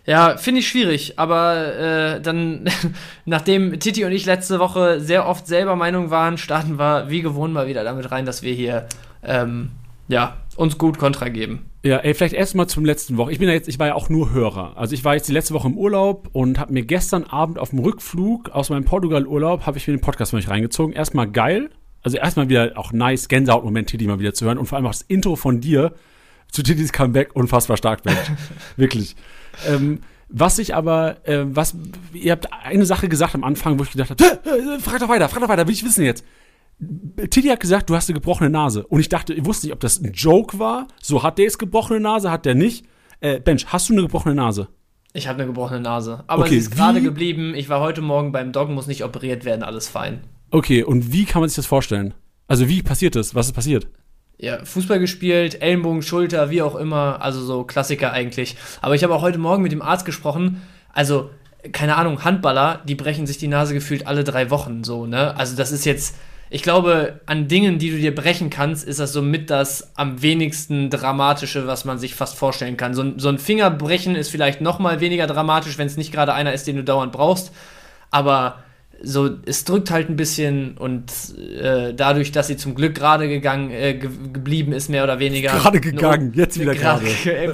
ja, 0.04 0.36
finde 0.36 0.60
ich 0.60 0.68
schwierig, 0.68 1.18
aber 1.18 1.74
äh, 1.74 2.20
dann, 2.20 2.68
nachdem 3.24 3.80
Titi 3.80 4.04
und 4.04 4.12
ich 4.12 4.26
letzte 4.26 4.58
Woche 4.58 5.00
sehr 5.00 5.26
oft 5.26 5.46
selber 5.46 5.74
Meinung 5.74 6.10
waren, 6.10 6.36
starten 6.36 6.78
wir 6.78 7.08
wie 7.08 7.22
gewohnt 7.22 7.54
mal 7.54 7.66
wieder 7.66 7.82
damit 7.82 8.10
rein, 8.12 8.26
dass 8.26 8.42
wir 8.42 8.52
hier, 8.52 8.86
ähm, 9.22 9.70
ja, 10.06 10.36
uns 10.56 10.76
gut 10.76 10.98
Kontra 10.98 11.30
geben. 11.30 11.70
Ja, 11.82 11.96
ey, 11.98 12.12
vielleicht 12.12 12.34
erstmal 12.34 12.66
zum 12.66 12.84
letzten 12.84 13.16
Woche. 13.16 13.32
Ich 13.32 13.38
bin 13.38 13.48
ja 13.48 13.54
jetzt, 13.54 13.68
ich 13.68 13.78
war 13.78 13.86
ja 13.86 13.94
auch 13.94 14.10
nur 14.10 14.34
Hörer. 14.34 14.76
Also 14.76 14.92
ich 14.94 15.02
war 15.04 15.14
jetzt 15.14 15.28
die 15.28 15.32
letzte 15.32 15.54
Woche 15.54 15.68
im 15.68 15.78
Urlaub 15.78 16.28
und 16.32 16.58
habe 16.58 16.74
mir 16.74 16.84
gestern 16.84 17.24
Abend 17.24 17.58
auf 17.58 17.70
dem 17.70 17.78
Rückflug 17.78 18.50
aus 18.50 18.68
meinem 18.68 18.84
Portugal-Urlaub 18.84 19.64
habe 19.64 19.78
ich 19.78 19.88
mir 19.88 19.94
den 19.94 20.02
Podcast 20.02 20.30
für 20.30 20.36
mich 20.36 20.48
reingezogen. 20.48 20.94
Erstmal 20.94 21.30
geil, 21.30 21.70
also 22.04 22.18
erstmal 22.18 22.48
wieder 22.48 22.72
auch 22.76 22.92
nice 22.92 23.28
Gänsehaut-Moment, 23.28 23.88
Titi 23.88 24.06
mal 24.06 24.20
wieder 24.20 24.34
zu 24.34 24.44
hören 24.44 24.58
und 24.58 24.66
vor 24.66 24.76
allem 24.76 24.86
auch 24.86 24.92
das 24.92 25.02
Intro 25.02 25.36
von 25.36 25.60
dir 25.60 25.94
zu 26.52 26.62
Titis 26.62 26.92
Comeback 26.92 27.34
unfassbar 27.34 27.76
stark 27.76 28.04
wird. 28.04 28.16
Wirklich. 28.76 29.16
Ähm, 29.66 30.00
was 30.28 30.58
ich 30.58 30.74
aber, 30.74 31.26
äh, 31.26 31.44
was, 31.46 31.74
ihr 32.12 32.32
habt 32.32 32.52
eine 32.52 32.86
Sache 32.86 33.08
gesagt 33.08 33.34
am 33.34 33.42
Anfang, 33.42 33.78
wo 33.78 33.82
ich 33.84 33.90
gedacht 33.90 34.10
habe, 34.10 34.80
frag 34.80 35.00
doch 35.00 35.08
weiter, 35.08 35.28
frag 35.28 35.40
doch 35.40 35.48
weiter, 35.48 35.66
will 35.66 35.74
ich 35.74 35.84
wissen 35.84 36.04
jetzt. 36.04 36.24
Titi 37.30 37.48
hat 37.48 37.60
gesagt, 37.60 37.88
du 37.88 37.96
hast 37.96 38.08
eine 38.08 38.14
gebrochene 38.14 38.50
Nase. 38.50 38.86
Und 38.86 39.00
ich 39.00 39.08
dachte, 39.08 39.32
ich 39.32 39.44
wusste 39.44 39.66
nicht, 39.66 39.74
ob 39.74 39.80
das 39.80 40.00
ein 40.00 40.12
Joke 40.12 40.58
war. 40.58 40.88
So, 41.00 41.22
hat 41.22 41.38
der 41.38 41.46
jetzt 41.46 41.58
gebrochene 41.58 42.00
Nase, 42.00 42.30
hat 42.30 42.44
der 42.44 42.54
nicht? 42.54 42.84
Äh, 43.20 43.40
Bench, 43.40 43.66
hast 43.68 43.88
du 43.88 43.94
eine 43.94 44.02
gebrochene 44.02 44.34
Nase? 44.34 44.68
Ich 45.14 45.28
habe 45.28 45.38
eine 45.38 45.46
gebrochene 45.46 45.80
Nase. 45.80 46.24
Aber 46.26 46.42
okay, 46.42 46.50
sie 46.50 46.56
ist 46.58 46.72
gerade 46.72 47.00
geblieben. 47.00 47.54
Ich 47.54 47.68
war 47.68 47.80
heute 47.80 48.02
Morgen 48.02 48.32
beim 48.32 48.52
Doggen, 48.52 48.74
muss 48.74 48.88
nicht 48.88 49.04
operiert 49.04 49.44
werden, 49.44 49.62
alles 49.62 49.88
fein. 49.88 50.22
Okay, 50.54 50.84
und 50.84 51.12
wie 51.12 51.24
kann 51.24 51.40
man 51.40 51.48
sich 51.48 51.56
das 51.56 51.66
vorstellen? 51.66 52.14
Also 52.46 52.68
wie 52.68 52.80
passiert 52.80 53.16
das? 53.16 53.34
Was 53.34 53.46
ist 53.46 53.54
passiert? 53.54 53.88
Ja, 54.38 54.64
Fußball 54.64 55.00
gespielt, 55.00 55.60
Ellenbogen, 55.60 56.00
Schulter, 56.00 56.48
wie 56.48 56.62
auch 56.62 56.76
immer, 56.76 57.20
also 57.20 57.40
so 57.40 57.64
Klassiker 57.64 58.12
eigentlich. 58.12 58.54
Aber 58.80 58.94
ich 58.94 59.02
habe 59.02 59.12
auch 59.16 59.22
heute 59.22 59.38
Morgen 59.38 59.64
mit 59.64 59.72
dem 59.72 59.82
Arzt 59.82 60.04
gesprochen. 60.04 60.62
Also, 60.92 61.30
keine 61.72 61.96
Ahnung, 61.96 62.22
Handballer, 62.22 62.82
die 62.84 62.94
brechen 62.94 63.26
sich 63.26 63.36
die 63.36 63.48
Nase 63.48 63.74
gefühlt 63.74 64.06
alle 64.06 64.22
drei 64.22 64.48
Wochen 64.50 64.84
so, 64.84 65.06
ne? 65.06 65.36
Also, 65.36 65.56
das 65.56 65.72
ist 65.72 65.84
jetzt, 65.86 66.14
ich 66.50 66.62
glaube, 66.62 67.20
an 67.26 67.48
Dingen, 67.48 67.80
die 67.80 67.90
du 67.90 67.96
dir 67.96 68.14
brechen 68.14 68.48
kannst, 68.48 68.86
ist 68.86 69.00
das 69.00 69.12
somit 69.12 69.50
das 69.50 69.90
am 69.96 70.22
wenigsten 70.22 70.88
dramatische, 70.88 71.66
was 71.66 71.84
man 71.84 71.98
sich 71.98 72.14
fast 72.14 72.36
vorstellen 72.36 72.76
kann. 72.76 72.94
So, 72.94 73.18
so 73.18 73.28
ein 73.28 73.38
Fingerbrechen 73.38 74.14
ist 74.14 74.28
vielleicht 74.28 74.60
noch 74.60 74.78
mal 74.78 75.00
weniger 75.00 75.26
dramatisch, 75.26 75.78
wenn 75.78 75.88
es 75.88 75.96
nicht 75.96 76.12
gerade 76.12 76.32
einer 76.32 76.52
ist, 76.52 76.68
den 76.68 76.76
du 76.76 76.84
dauernd 76.84 77.10
brauchst. 77.10 77.50
Aber 78.12 78.62
so, 79.04 79.30
es 79.46 79.64
drückt 79.64 79.90
halt 79.90 80.08
ein 80.08 80.16
bisschen 80.16 80.76
und 80.78 81.12
äh, 81.60 81.94
dadurch, 81.94 82.32
dass 82.32 82.46
sie 82.46 82.56
zum 82.56 82.74
Glück 82.74 82.94
gerade 82.94 83.28
gegangen, 83.28 83.70
äh, 83.70 83.94
ge 83.94 84.10
geblieben 84.32 84.72
ist, 84.72 84.88
mehr 84.88 85.04
oder 85.04 85.18
weniger. 85.18 85.50
Gerade 85.50 85.80
gegangen, 85.80 86.32
no, 86.34 86.40
jetzt 86.40 86.58
wieder 86.58 86.74
gerade. 86.74 87.04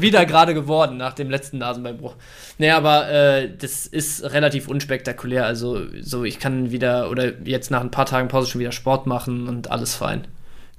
wieder 0.00 0.24
gerade 0.26 0.54
geworden 0.54 0.96
nach 0.96 1.12
dem 1.12 1.30
letzten 1.30 1.58
Nasenbeinbruch. 1.58 2.14
Nee, 2.58 2.70
aber 2.70 3.10
äh, 3.10 3.50
das 3.56 3.86
ist 3.86 4.22
relativ 4.32 4.68
unspektakulär. 4.68 5.46
Also, 5.46 5.82
so, 6.00 6.24
ich 6.24 6.38
kann 6.38 6.70
wieder 6.70 7.10
oder 7.10 7.32
jetzt 7.44 7.70
nach 7.70 7.80
ein 7.80 7.90
paar 7.90 8.06
Tagen 8.06 8.28
Pause 8.28 8.50
schon 8.50 8.60
wieder 8.60 8.72
Sport 8.72 9.06
machen 9.06 9.48
und 9.48 9.70
alles 9.70 9.94
fein. 9.94 10.26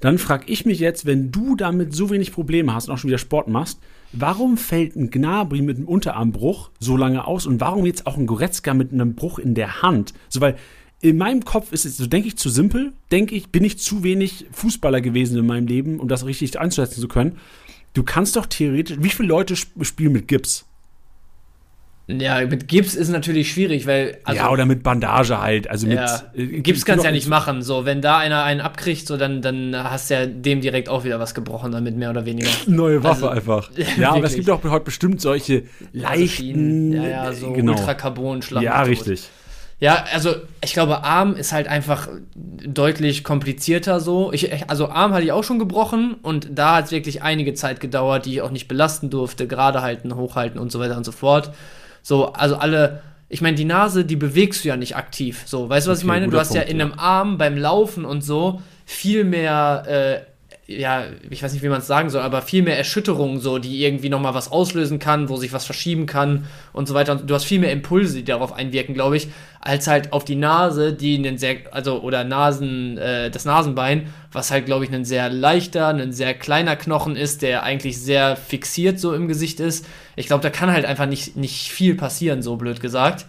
Dann 0.00 0.18
frage 0.18 0.44
ich 0.48 0.66
mich 0.66 0.80
jetzt, 0.80 1.06
wenn 1.06 1.30
du 1.30 1.54
damit 1.54 1.94
so 1.94 2.10
wenig 2.10 2.32
Probleme 2.32 2.74
hast 2.74 2.88
und 2.88 2.94
auch 2.94 2.98
schon 2.98 3.08
wieder 3.08 3.18
Sport 3.18 3.48
machst, 3.48 3.78
Warum 4.12 4.58
fällt 4.58 4.94
ein 4.94 5.10
Gnabry 5.10 5.62
mit 5.62 5.78
einem 5.78 5.88
Unterarmbruch 5.88 6.70
so 6.78 6.96
lange 6.96 7.26
aus 7.26 7.46
und 7.46 7.60
warum 7.60 7.86
jetzt 7.86 8.06
auch 8.06 8.18
ein 8.18 8.26
Goretzka 8.26 8.74
mit 8.74 8.92
einem 8.92 9.14
Bruch 9.14 9.38
in 9.38 9.54
der 9.54 9.80
Hand? 9.80 10.12
So, 10.28 10.40
weil 10.40 10.56
in 11.00 11.16
meinem 11.16 11.44
Kopf 11.44 11.72
ist 11.72 11.86
es, 11.86 11.96
so 11.96 12.06
denke 12.06 12.28
ich, 12.28 12.36
zu 12.36 12.50
simpel, 12.50 12.92
denke 13.10 13.34
ich, 13.34 13.48
bin 13.48 13.64
ich 13.64 13.78
zu 13.78 14.04
wenig 14.04 14.46
Fußballer 14.52 15.00
gewesen 15.00 15.38
in 15.38 15.46
meinem 15.46 15.66
Leben, 15.66 15.98
um 15.98 16.08
das 16.08 16.26
richtig 16.26 16.60
einzusetzen 16.60 17.00
zu 17.00 17.08
können. 17.08 17.38
Du 17.94 18.02
kannst 18.02 18.36
doch 18.36 18.46
theoretisch, 18.46 18.98
wie 19.00 19.08
viele 19.08 19.28
Leute 19.28 19.56
spielen 19.56 20.12
mit 20.12 20.28
Gips? 20.28 20.66
Ja, 22.08 22.44
mit 22.44 22.66
Gips 22.66 22.94
ist 22.94 23.10
natürlich 23.10 23.52
schwierig, 23.52 23.86
weil. 23.86 24.18
Also, 24.24 24.40
ja, 24.40 24.50
oder 24.50 24.66
mit 24.66 24.82
Bandage 24.82 25.40
halt. 25.40 25.70
Also 25.70 25.86
mit. 25.86 25.96
Ja, 25.96 26.22
äh, 26.34 26.46
Gips 26.60 26.84
kannst 26.84 27.04
du 27.04 27.08
ja 27.08 27.12
nicht 27.12 27.28
machen. 27.28 27.62
So, 27.62 27.84
wenn 27.84 28.02
da 28.02 28.18
einer 28.18 28.42
einen 28.42 28.60
abkriegt, 28.60 29.06
so, 29.06 29.16
dann, 29.16 29.40
dann 29.40 29.74
hast 29.76 30.10
du 30.10 30.14
ja 30.14 30.26
dem 30.26 30.60
direkt 30.60 30.88
auch 30.88 31.04
wieder 31.04 31.20
was 31.20 31.32
gebrochen, 31.34 31.72
damit 31.72 31.96
mehr 31.96 32.10
oder 32.10 32.26
weniger. 32.26 32.50
Neue 32.66 33.02
Waffe 33.04 33.28
also, 33.28 33.28
einfach. 33.28 33.70
Ja, 33.98 34.12
aber 34.12 34.24
es 34.24 34.34
gibt 34.34 34.50
auch 34.50 34.62
heute 34.64 34.84
bestimmt 34.84 35.20
solche 35.20 35.64
leichten. 35.92 36.92
Ja, 36.92 37.06
ja, 37.06 37.32
so 37.32 37.52
genau. 37.52 37.72
ultracarbon 37.72 38.42
schlag 38.42 38.62
Ja, 38.62 38.82
richtig. 38.82 39.28
Ja, 39.78 40.04
also 40.12 40.36
ich 40.62 40.72
glaube, 40.74 41.02
Arm 41.02 41.34
ist 41.34 41.52
halt 41.52 41.66
einfach 41.66 42.08
deutlich 42.36 43.24
komplizierter 43.24 43.98
so. 43.98 44.32
Ich, 44.32 44.70
also 44.70 44.88
Arm 44.88 45.12
hatte 45.12 45.24
ich 45.24 45.32
auch 45.32 45.42
schon 45.42 45.58
gebrochen 45.58 46.14
und 46.22 46.50
da 46.52 46.76
hat 46.76 46.86
es 46.86 46.90
wirklich 46.92 47.22
einige 47.22 47.54
Zeit 47.54 47.80
gedauert, 47.80 48.26
die 48.26 48.34
ich 48.34 48.42
auch 48.42 48.52
nicht 48.52 48.68
belasten 48.68 49.10
durfte, 49.10 49.48
gerade 49.48 49.82
halten, 49.82 50.14
hochhalten 50.14 50.60
und 50.60 50.70
so 50.70 50.78
weiter 50.78 50.96
und 50.96 51.04
so 51.04 51.10
fort. 51.10 51.52
So, 52.02 52.32
also 52.32 52.56
alle, 52.56 53.02
ich 53.28 53.40
meine, 53.40 53.56
die 53.56 53.64
Nase, 53.64 54.04
die 54.04 54.16
bewegst 54.16 54.64
du 54.64 54.68
ja 54.68 54.76
nicht 54.76 54.96
aktiv. 54.96 55.42
So, 55.46 55.68
weißt 55.68 55.86
du, 55.86 55.90
was 55.90 55.98
okay, 55.98 56.04
ich 56.04 56.08
meine? 56.08 56.28
Du 56.28 56.38
hast 56.38 56.48
Punkt, 56.48 56.64
ja 56.64 56.68
in 56.68 56.80
einem 56.80 56.92
Arm 56.94 57.38
beim 57.38 57.56
Laufen 57.56 58.04
und 58.04 58.22
so 58.22 58.60
viel 58.84 59.24
mehr 59.24 59.84
äh, 59.86 60.31
ja, 60.78 61.04
ich 61.30 61.42
weiß 61.42 61.52
nicht, 61.52 61.62
wie 61.62 61.68
man 61.68 61.80
es 61.80 61.86
sagen 61.86 62.10
soll, 62.10 62.22
aber 62.22 62.42
viel 62.42 62.62
mehr 62.62 62.78
Erschütterungen, 62.78 63.40
so, 63.40 63.58
die 63.58 63.84
irgendwie 63.84 64.08
nochmal 64.08 64.34
was 64.34 64.50
auslösen 64.50 64.98
kann, 64.98 65.28
wo 65.28 65.36
sich 65.36 65.52
was 65.52 65.64
verschieben 65.64 66.06
kann 66.06 66.46
und 66.72 66.88
so 66.88 66.94
weiter. 66.94 67.12
Und 67.12 67.28
du 67.28 67.34
hast 67.34 67.44
viel 67.44 67.58
mehr 67.58 67.72
Impulse, 67.72 68.16
die 68.16 68.24
darauf 68.24 68.52
einwirken, 68.52 68.94
glaube 68.94 69.16
ich, 69.16 69.28
als 69.60 69.86
halt 69.86 70.12
auf 70.12 70.24
die 70.24 70.36
Nase, 70.36 70.92
die 70.92 71.16
einen 71.16 71.38
sehr, 71.38 71.56
also, 71.70 72.02
oder 72.02 72.24
Nasen, 72.24 72.98
äh, 72.98 73.30
das 73.30 73.44
Nasenbein, 73.44 74.12
was 74.32 74.50
halt, 74.50 74.66
glaube 74.66 74.84
ich, 74.84 74.92
ein 74.92 75.04
sehr 75.04 75.30
leichter, 75.30 75.88
ein 75.88 76.12
sehr 76.12 76.34
kleiner 76.34 76.76
Knochen 76.76 77.16
ist, 77.16 77.42
der 77.42 77.62
eigentlich 77.62 78.00
sehr 78.00 78.36
fixiert 78.36 78.98
so 78.98 79.14
im 79.14 79.28
Gesicht 79.28 79.60
ist. 79.60 79.86
Ich 80.16 80.26
glaube, 80.26 80.42
da 80.42 80.50
kann 80.50 80.72
halt 80.72 80.84
einfach 80.84 81.06
nicht, 81.06 81.36
nicht 81.36 81.70
viel 81.70 81.94
passieren, 81.94 82.42
so 82.42 82.56
blöd 82.56 82.80
gesagt. 82.80 83.26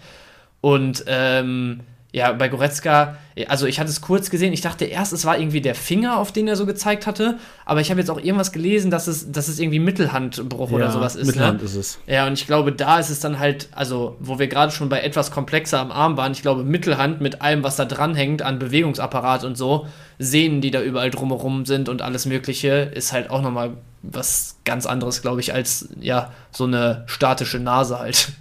Und, 0.61 1.03
ähm, 1.07 1.81
ja, 2.13 2.31
bei 2.31 2.47
Goretzka, 2.47 3.17
also 3.47 3.65
ich 3.65 3.79
hatte 3.79 3.89
es 3.89 3.99
kurz 3.99 4.29
gesehen, 4.29 4.53
ich 4.53 4.61
dachte 4.61 4.85
erst, 4.85 5.13
es 5.13 5.25
war 5.25 5.39
irgendwie 5.39 5.61
der 5.61 5.73
Finger, 5.73 6.19
auf 6.19 6.31
den 6.31 6.47
er 6.47 6.55
so 6.55 6.67
gezeigt 6.67 7.07
hatte, 7.07 7.39
aber 7.65 7.81
ich 7.81 7.89
habe 7.89 7.99
jetzt 7.99 8.11
auch 8.11 8.19
irgendwas 8.19 8.51
gelesen, 8.51 8.91
dass 8.91 9.07
es, 9.07 9.31
dass 9.31 9.47
es 9.47 9.57
irgendwie 9.57 9.79
Mittelhandbruch 9.79 10.69
ja, 10.69 10.75
oder 10.75 10.91
sowas 10.91 11.15
ist. 11.15 11.25
Mittelhand 11.25 11.61
ne? 11.61 11.65
ist 11.65 11.75
es. 11.75 11.97
Ja, 12.05 12.27
und 12.27 12.33
ich 12.33 12.45
glaube, 12.45 12.71
da 12.71 12.99
ist 12.99 13.09
es 13.09 13.19
dann 13.19 13.39
halt, 13.39 13.67
also 13.71 14.15
wo 14.19 14.37
wir 14.37 14.47
gerade 14.47 14.71
schon 14.71 14.89
bei 14.89 15.01
etwas 15.01 15.31
komplexer 15.31 15.79
am 15.79 15.91
Arm 15.91 16.15
waren, 16.15 16.33
ich 16.33 16.43
glaube, 16.43 16.63
Mittelhand 16.63 17.19
mit 17.19 17.41
allem, 17.41 17.63
was 17.63 17.77
da 17.77 17.85
dranhängt 17.85 18.43
an 18.43 18.59
Bewegungsapparat 18.59 19.43
und 19.43 19.57
so, 19.57 19.87
Sehnen, 20.19 20.61
die 20.61 20.69
da 20.69 20.83
überall 20.83 21.09
drumherum 21.09 21.65
sind 21.65 21.89
und 21.89 22.03
alles 22.03 22.27
Mögliche, 22.27 22.91
ist 22.93 23.11
halt 23.11 23.31
auch 23.31 23.41
nochmal 23.41 23.71
was 24.03 24.57
ganz 24.65 24.85
anderes, 24.85 25.23
glaube 25.23 25.41
ich, 25.41 25.51
als 25.51 25.89
ja, 25.99 26.31
so 26.51 26.65
eine 26.65 27.05
statische 27.07 27.57
Nase 27.57 27.97
halt 27.97 28.33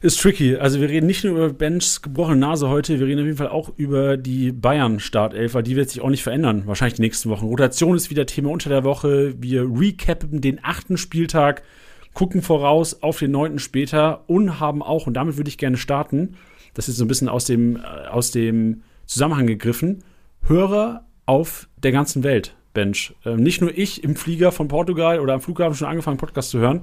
ist 0.00 0.20
tricky. 0.20 0.56
Also 0.56 0.80
wir 0.80 0.88
reden 0.88 1.06
nicht 1.06 1.24
nur 1.24 1.34
über 1.34 1.52
Benchs 1.52 2.00
gebrochene 2.00 2.36
Nase 2.36 2.68
heute, 2.68 2.98
wir 2.98 3.06
reden 3.06 3.20
auf 3.20 3.26
jeden 3.26 3.36
Fall 3.36 3.48
auch 3.48 3.72
über 3.76 4.16
die 4.16 4.50
Bayern-Startelf, 4.52 5.54
weil 5.54 5.62
die 5.62 5.76
wird 5.76 5.90
sich 5.90 6.00
auch 6.00 6.08
nicht 6.08 6.22
verändern, 6.22 6.62
wahrscheinlich 6.66 6.94
die 6.94 7.02
nächsten 7.02 7.28
Wochen. 7.28 7.46
Rotation 7.46 7.96
ist 7.96 8.10
wieder 8.10 8.26
Thema 8.26 8.50
unter 8.50 8.70
der 8.70 8.84
Woche. 8.84 9.34
Wir 9.38 9.62
recappen 9.62 10.40
den 10.40 10.60
achten 10.62 10.96
Spieltag, 10.96 11.62
gucken 12.14 12.40
voraus 12.40 13.02
auf 13.02 13.18
den 13.18 13.30
neunten 13.30 13.58
später 13.58 14.24
und 14.26 14.58
haben 14.58 14.82
auch, 14.82 15.06
und 15.06 15.14
damit 15.14 15.36
würde 15.36 15.50
ich 15.50 15.58
gerne 15.58 15.76
starten, 15.76 16.36
das 16.74 16.88
ist 16.88 16.96
so 16.96 17.04
ein 17.04 17.08
bisschen 17.08 17.28
aus 17.28 17.44
dem, 17.44 17.76
äh, 17.76 17.80
aus 18.10 18.30
dem 18.30 18.82
Zusammenhang 19.06 19.46
gegriffen, 19.46 20.02
Hörer 20.46 21.04
auf 21.26 21.68
der 21.76 21.92
ganzen 21.92 22.22
Welt, 22.22 22.54
Bench. 22.72 23.14
Ähm, 23.26 23.42
nicht 23.42 23.60
nur 23.60 23.76
ich 23.76 24.02
im 24.02 24.16
Flieger 24.16 24.52
von 24.52 24.68
Portugal 24.68 25.20
oder 25.20 25.34
am 25.34 25.40
Flughafen 25.40 25.74
schon 25.74 25.88
angefangen, 25.88 26.16
Podcast 26.16 26.50
zu 26.50 26.58
hören, 26.58 26.82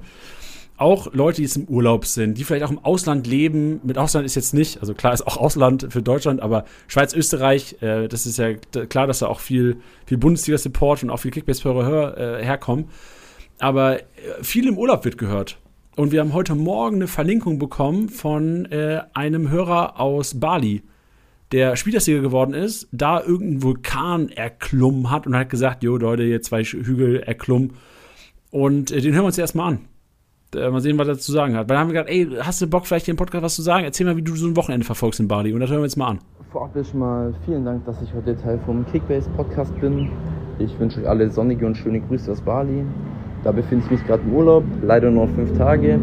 auch 0.78 1.12
Leute, 1.12 1.36
die 1.36 1.42
jetzt 1.42 1.56
im 1.56 1.64
Urlaub 1.64 2.06
sind, 2.06 2.38
die 2.38 2.44
vielleicht 2.44 2.64
auch 2.64 2.70
im 2.70 2.78
Ausland 2.78 3.26
leben. 3.26 3.80
Mit 3.82 3.98
Ausland 3.98 4.24
ist 4.24 4.36
jetzt 4.36 4.54
nicht, 4.54 4.80
also 4.80 4.94
klar 4.94 5.12
ist 5.12 5.26
auch 5.26 5.36
Ausland 5.36 5.88
für 5.90 6.02
Deutschland, 6.02 6.40
aber 6.40 6.64
Schweiz, 6.86 7.14
Österreich, 7.14 7.76
äh, 7.82 8.08
das 8.08 8.26
ist 8.26 8.38
ja 8.38 8.54
klar, 8.54 9.06
dass 9.06 9.18
da 9.18 9.26
auch 9.26 9.40
viel, 9.40 9.78
viel 10.06 10.18
Bundesliga-Support 10.18 11.02
und 11.02 11.10
auch 11.10 11.18
viel 11.18 11.32
Kickbase-Hörer 11.32 12.38
äh, 12.40 12.44
herkommen. 12.44 12.86
Aber 13.58 13.98
äh, 13.98 14.04
viel 14.40 14.68
im 14.68 14.78
Urlaub 14.78 15.04
wird 15.04 15.18
gehört. 15.18 15.58
Und 15.96 16.12
wir 16.12 16.20
haben 16.20 16.32
heute 16.32 16.54
Morgen 16.54 16.96
eine 16.96 17.08
Verlinkung 17.08 17.58
bekommen 17.58 18.08
von 18.08 18.66
äh, 18.66 19.00
einem 19.14 19.50
Hörer 19.50 19.98
aus 20.00 20.38
Bali, 20.38 20.84
der 21.50 21.74
Spielersieger 21.74 22.20
geworden 22.20 22.54
ist, 22.54 22.86
da 22.92 23.20
irgendeinen 23.20 23.62
Vulkan 23.64 24.28
erklommen 24.28 25.10
hat 25.10 25.26
und 25.26 25.34
hat 25.34 25.50
gesagt, 25.50 25.82
jo 25.82 25.96
Leute, 25.96 26.22
hier 26.22 26.40
zwei 26.40 26.62
Hügel 26.62 27.20
erklommen. 27.20 27.72
Und 28.52 28.92
äh, 28.92 29.00
den 29.00 29.12
hören 29.14 29.24
wir 29.24 29.26
uns 29.26 29.38
erstmal 29.38 29.72
an. 29.72 29.88
Äh, 30.54 30.70
mal 30.70 30.80
sehen, 30.80 30.98
was 30.98 31.08
er 31.08 31.14
dazu 31.14 31.32
sagen 31.32 31.56
hat. 31.56 31.68
Weil 31.68 31.76
dann 31.76 31.80
haben 31.80 31.92
wir 31.92 32.02
gedacht, 32.02 32.10
ey, 32.10 32.26
hast 32.40 32.62
du 32.62 32.66
Bock, 32.66 32.86
vielleicht 32.86 33.08
im 33.08 33.16
Podcast 33.16 33.44
was 33.44 33.54
zu 33.54 33.62
sagen? 33.62 33.84
Erzähl 33.84 34.06
mal, 34.06 34.16
wie 34.16 34.22
du 34.22 34.34
so 34.34 34.46
ein 34.46 34.56
Wochenende 34.56 34.86
verfolgst 34.86 35.20
in 35.20 35.28
Bali. 35.28 35.52
Und 35.52 35.60
das 35.60 35.70
hören 35.70 35.80
wir 35.80 35.84
jetzt 35.84 35.96
mal 35.96 36.08
an. 36.08 36.18
Vorab 36.50 36.74
ist 36.76 36.94
mal 36.94 37.34
vielen 37.44 37.64
Dank, 37.66 37.84
dass 37.84 38.00
ich 38.00 38.14
heute 38.14 38.34
Teil 38.34 38.58
vom 38.64 38.86
Kickbase 38.86 39.28
Podcast 39.36 39.78
bin. 39.80 40.10
Ich 40.58 40.78
wünsche 40.80 41.00
euch 41.00 41.08
alle 41.08 41.28
sonnige 41.28 41.66
und 41.66 41.76
schöne 41.76 42.00
Grüße 42.00 42.32
aus 42.32 42.40
Bali. 42.40 42.84
Da 43.44 43.52
befinde 43.52 43.84
ich 43.84 43.90
mich 43.90 44.06
gerade 44.06 44.22
im 44.22 44.32
Urlaub, 44.32 44.64
leider 44.82 45.10
nur 45.10 45.28
fünf 45.28 45.56
Tage. 45.58 46.00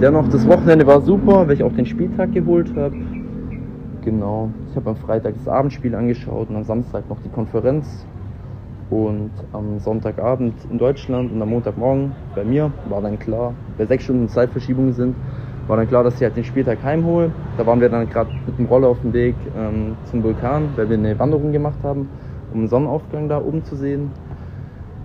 Dennoch, 0.00 0.28
das 0.28 0.46
Wochenende 0.46 0.86
war 0.86 1.00
super, 1.00 1.48
weil 1.48 1.54
ich 1.54 1.62
auch 1.62 1.72
den 1.72 1.86
Spieltag 1.86 2.32
geholt 2.32 2.74
habe. 2.76 2.94
Genau, 4.04 4.50
ich 4.68 4.76
habe 4.76 4.90
am 4.90 4.96
Freitag 4.96 5.34
das 5.38 5.48
Abendspiel 5.48 5.94
angeschaut 5.94 6.50
und 6.50 6.56
am 6.56 6.64
Samstag 6.64 7.08
noch 7.08 7.20
die 7.22 7.28
Konferenz. 7.30 8.04
Und 8.92 9.30
am 9.52 9.78
Sonntagabend 9.78 10.52
in 10.66 10.76
Deutschland 10.76 11.32
und 11.32 11.40
am 11.40 11.48
Montagmorgen 11.48 12.12
bei 12.34 12.44
mir 12.44 12.70
war 12.84 13.00
dann 13.00 13.18
klar, 13.18 13.54
bei 13.78 13.86
sechs 13.86 14.04
Stunden 14.04 14.28
Zeitverschiebungen 14.28 14.92
sind, 14.92 15.16
war 15.66 15.78
dann 15.78 15.88
klar, 15.88 16.04
dass 16.04 16.16
ich 16.16 16.22
halt 16.22 16.36
den 16.36 16.44
Spieltag 16.44 16.82
heimhole. 16.84 17.30
Da 17.56 17.64
waren 17.64 17.80
wir 17.80 17.88
dann 17.88 18.06
gerade 18.06 18.28
mit 18.44 18.58
dem 18.58 18.66
Roller 18.66 18.88
auf 18.88 19.00
dem 19.00 19.14
Weg 19.14 19.34
ähm, 19.56 19.96
zum 20.04 20.22
Vulkan, 20.22 20.76
weil 20.76 20.90
wir 20.90 20.98
eine 20.98 21.18
Wanderung 21.18 21.52
gemacht 21.52 21.82
haben, 21.82 22.10
um 22.50 22.60
den 22.60 22.68
Sonnenaufgang 22.68 23.30
da 23.30 23.42
oben 23.42 23.64
zu 23.64 23.76
sehen. 23.76 24.12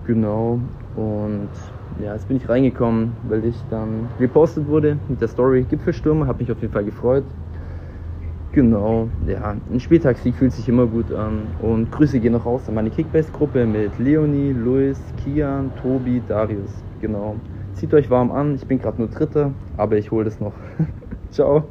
Genau. 0.04 0.60
Und 0.94 1.48
ja, 1.98 2.12
jetzt 2.12 2.28
bin 2.28 2.36
ich 2.36 2.46
reingekommen, 2.46 3.16
weil 3.22 3.42
ich 3.46 3.56
dann 3.70 4.10
gepostet 4.18 4.66
wurde 4.66 4.98
mit 5.08 5.22
der 5.22 5.28
Story 5.28 5.62
Gipfelstürme. 5.64 6.26
Habe 6.26 6.42
mich 6.42 6.52
auf 6.52 6.60
jeden 6.60 6.74
Fall 6.74 6.84
gefreut. 6.84 7.24
Genau, 8.52 9.08
ja, 9.26 9.56
ein 9.72 9.78
Spieltagssieg 9.78 10.34
fühlt 10.34 10.52
sich 10.52 10.68
immer 10.68 10.86
gut 10.86 11.12
an. 11.12 11.42
Und 11.60 11.92
Grüße 11.92 12.18
gehen 12.18 12.32
noch 12.32 12.46
raus 12.46 12.62
an 12.66 12.74
meine 12.74 12.90
Kickbase-Gruppe 12.90 13.66
mit 13.66 13.98
Leonie, 13.98 14.52
Luis, 14.52 14.98
Kian, 15.22 15.70
Tobi, 15.82 16.22
Darius. 16.26 16.70
Genau. 17.00 17.36
Zieht 17.74 17.92
euch 17.94 18.08
warm 18.10 18.32
an, 18.32 18.56
ich 18.56 18.64
bin 18.66 18.80
gerade 18.80 18.98
nur 18.98 19.08
Dritter, 19.08 19.52
aber 19.76 19.96
ich 19.96 20.10
hole 20.10 20.24
das 20.24 20.40
noch. 20.40 20.54
Ciao. 21.30 21.68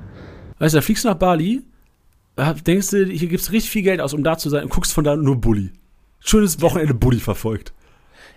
Weißt 0.60 0.74
du, 0.74 0.78
da 0.78 0.82
fliegst 0.82 1.04
du 1.04 1.10
nach 1.10 1.18
Bali, 1.18 1.64
denkst 2.66 2.92
du, 2.92 3.06
hier 3.06 3.28
gibt 3.28 3.42
es 3.42 3.52
richtig 3.52 3.72
viel 3.72 3.82
Geld 3.84 4.00
aus, 4.00 4.14
um 4.14 4.24
da 4.24 4.38
zu 4.38 4.50
sein 4.50 4.64
und 4.64 4.70
guckst 4.70 4.94
von 4.94 5.04
da 5.04 5.16
nur 5.16 5.42
Bulli. 5.42 5.72
Schönes 6.20 6.62
Wochenende 6.62 6.94
Bulli 6.94 7.20
verfolgt. 7.20 7.74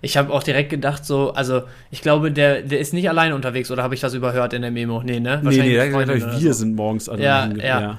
Ich 0.02 0.16
habe 0.16 0.32
auch 0.32 0.42
direkt 0.42 0.70
gedacht, 0.70 1.04
so, 1.04 1.32
also 1.32 1.62
ich 1.90 2.00
glaube, 2.00 2.32
der, 2.32 2.62
der 2.62 2.80
ist 2.80 2.94
nicht 2.94 3.08
alleine 3.08 3.34
unterwegs, 3.34 3.70
oder 3.70 3.82
habe 3.82 3.94
ich 3.94 4.00
das 4.00 4.14
überhört 4.14 4.54
in 4.54 4.62
der 4.62 4.70
Memo? 4.70 5.02
Nee, 5.02 5.20
ne? 5.20 5.40
Nee, 5.44 5.58
nee, 5.58 5.76
wir 5.76 6.40
so. 6.40 6.52
sind 6.52 6.74
morgens 6.74 7.08
alle. 7.08 7.22
Ja, 7.22 7.46
ja. 7.46 7.80
ja. 7.80 7.98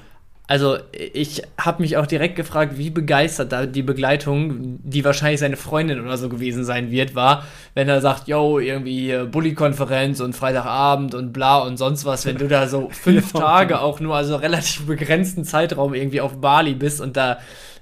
Also 0.52 0.76
ich 0.92 1.40
habe 1.56 1.80
mich 1.80 1.96
auch 1.96 2.04
direkt 2.04 2.36
gefragt, 2.36 2.76
wie 2.76 2.90
begeistert 2.90 3.52
da 3.52 3.64
die 3.64 3.82
Begleitung, 3.82 4.80
die 4.82 5.02
wahrscheinlich 5.02 5.40
seine 5.40 5.56
Freundin 5.56 5.98
oder 5.98 6.18
so 6.18 6.28
gewesen 6.28 6.62
sein 6.62 6.90
wird, 6.90 7.14
war, 7.14 7.46
wenn 7.72 7.88
er 7.88 8.02
sagt, 8.02 8.28
yo, 8.28 8.58
irgendwie 8.58 9.16
Bully-Konferenz 9.30 10.20
und 10.20 10.36
Freitagabend 10.36 11.14
und 11.14 11.32
bla 11.32 11.60
und 11.60 11.78
sonst 11.78 12.04
was, 12.04 12.26
wenn 12.26 12.36
du 12.36 12.48
da 12.48 12.68
so 12.68 12.90
fünf 12.92 13.32
Tage 13.32 13.80
auch 13.80 13.98
nur, 14.00 14.14
also 14.14 14.36
relativ 14.36 14.84
begrenzten 14.84 15.46
Zeitraum 15.46 15.94
irgendwie 15.94 16.20
auf 16.20 16.38
Bali 16.38 16.74
bist 16.74 17.00
und 17.00 17.16
da, 17.16 17.38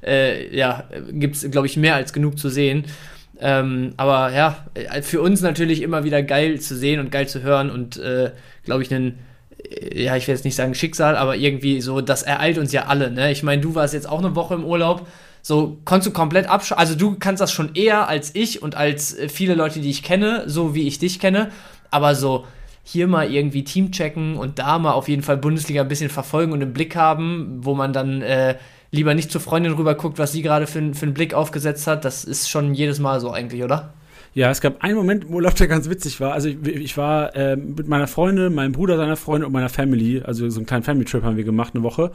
äh, 0.07 0.57
ja, 0.57 0.85
gibt's, 1.11 1.51
glaube 1.51 1.67
ich, 1.67 1.77
mehr 1.77 1.97
als 1.97 2.13
genug 2.13 2.39
zu 2.39 2.51
sehen. 2.51 2.85
Ähm, 3.41 3.95
aber 3.97 4.33
ja, 4.33 4.65
für 5.03 5.21
uns 5.21 5.41
natürlich 5.41 5.83
immer 5.83 6.05
wieder 6.05 6.23
geil 6.23 6.61
zu 6.61 6.77
sehen 6.77 7.01
und 7.01 7.11
geil 7.11 7.27
zu 7.27 7.43
hören 7.43 7.69
und, 7.69 7.97
äh, 7.97 8.31
glaube 8.65 8.85
ich, 8.85 8.95
einen 8.95 9.19
ja, 9.95 10.17
ich 10.17 10.27
will 10.27 10.35
jetzt 10.35 10.45
nicht 10.45 10.57
sagen 10.57 10.75
Schicksal, 10.75 11.17
aber 11.17 11.37
irgendwie 11.37 11.81
so, 11.81 12.01
das 12.01 12.23
ereilt 12.23 12.59
uns 12.59 12.73
ja 12.73 12.87
alle, 12.87 13.11
ne? 13.11 13.31
Ich 13.31 13.43
meine, 13.43 13.63
du 13.63 13.75
warst 13.75 13.95
jetzt 13.95 14.09
auch 14.09 14.19
eine 14.19 14.35
Woche 14.35 14.55
im 14.55 14.65
Urlaub, 14.65 15.07
so 15.43 15.79
konntest 15.85 16.09
du 16.09 16.13
komplett 16.13 16.49
abschalten, 16.49 16.81
also 16.81 16.95
du 16.97 17.17
kannst 17.19 17.41
das 17.41 17.53
schon 17.53 17.75
eher 17.75 18.09
als 18.09 18.35
ich 18.35 18.63
und 18.63 18.77
als 18.77 19.17
äh, 19.17 19.29
viele 19.29 19.55
Leute, 19.55 19.81
die 19.81 19.91
ich 19.91 20.03
kenne, 20.03 20.45
so 20.47 20.75
wie 20.75 20.87
ich 20.87 20.99
dich 20.99 21.21
kenne, 21.21 21.51
aber 21.91 22.15
so 22.15 22.47
hier 22.83 23.07
mal 23.07 23.31
irgendwie 23.31 23.63
Team 23.63 23.93
checken 23.93 24.37
und 24.37 24.59
da 24.59 24.79
mal 24.79 24.93
auf 24.93 25.09
jeden 25.09 25.23
Fall 25.23 25.37
Bundesliga 25.37 25.83
ein 25.83 25.89
bisschen 25.89 26.11
verfolgen 26.11 26.53
und 26.53 26.63
einen 26.63 26.73
Blick 26.73 26.97
haben, 26.97 27.61
wo 27.61 27.75
man 27.75 27.93
dann 27.93 28.23
äh, 28.23 28.57
lieber 28.91 29.15
nicht 29.15 29.31
zur 29.31 29.41
Freundin 29.41 29.75
rüber 29.75 29.95
guckt, 29.95 30.19
was 30.19 30.33
sie 30.33 30.43
gerade 30.43 30.67
für, 30.67 30.95
für 30.95 31.07
einen 31.07 31.15
Blick 31.15 31.35
aufgesetzt 31.35 31.87
hat, 31.87 32.05
das 32.05 32.25
ist 32.25 32.51
schon 32.51 32.75
jedes 32.75 32.99
Mal 32.99 33.21
so 33.21 33.31
eigentlich, 33.31 33.63
oder? 33.63 33.93
Ja, 34.33 34.51
es 34.51 34.61
gab 34.61 34.83
einen 34.85 34.95
Moment 34.95 35.25
im 35.25 35.35
Urlaub, 35.35 35.57
der 35.57 35.67
ganz 35.67 35.91
witzig 35.91 36.21
war. 36.21 36.33
Also 36.33 36.49
ich, 36.49 36.65
ich 36.65 36.97
war 36.97 37.35
äh, 37.35 37.57
mit 37.57 37.89
meiner 37.89 38.07
Freundin, 38.07 38.55
meinem 38.55 38.73
Bruder, 38.73 38.97
seiner 38.97 39.17
Freundin 39.17 39.47
und 39.47 39.53
meiner 39.53 39.69
Family, 39.69 40.23
also 40.23 40.49
so 40.49 40.61
einen 40.61 40.67
kleinen 40.67 40.85
Family-Trip 40.85 41.23
haben 41.23 41.37
wir 41.37 41.45
gemacht, 41.45 41.75
eine 41.75 41.83
Woche. 41.83 42.13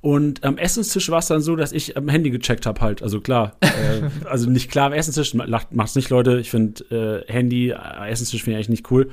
Und 0.00 0.42
am 0.42 0.58
Essenstisch 0.58 1.10
war 1.10 1.20
es 1.20 1.28
dann 1.28 1.42
so, 1.42 1.54
dass 1.54 1.70
ich 1.70 1.96
am 1.96 2.08
Handy 2.08 2.30
gecheckt 2.30 2.66
habe 2.66 2.80
halt. 2.80 3.02
Also 3.02 3.20
klar, 3.20 3.54
äh, 3.60 4.26
also 4.26 4.50
nicht 4.50 4.70
klar 4.70 4.86
am 4.86 4.92
Essenstisch, 4.94 5.34
macht's 5.34 5.94
nicht, 5.94 6.10
Leute. 6.10 6.40
Ich 6.40 6.50
finde 6.50 7.24
äh, 7.28 7.32
Handy, 7.32 7.70
äh, 7.70 8.10
Essenstisch 8.10 8.42
finde 8.42 8.58
ich 8.58 8.66
eigentlich 8.66 8.80
nicht 8.80 8.90
cool. 8.90 9.10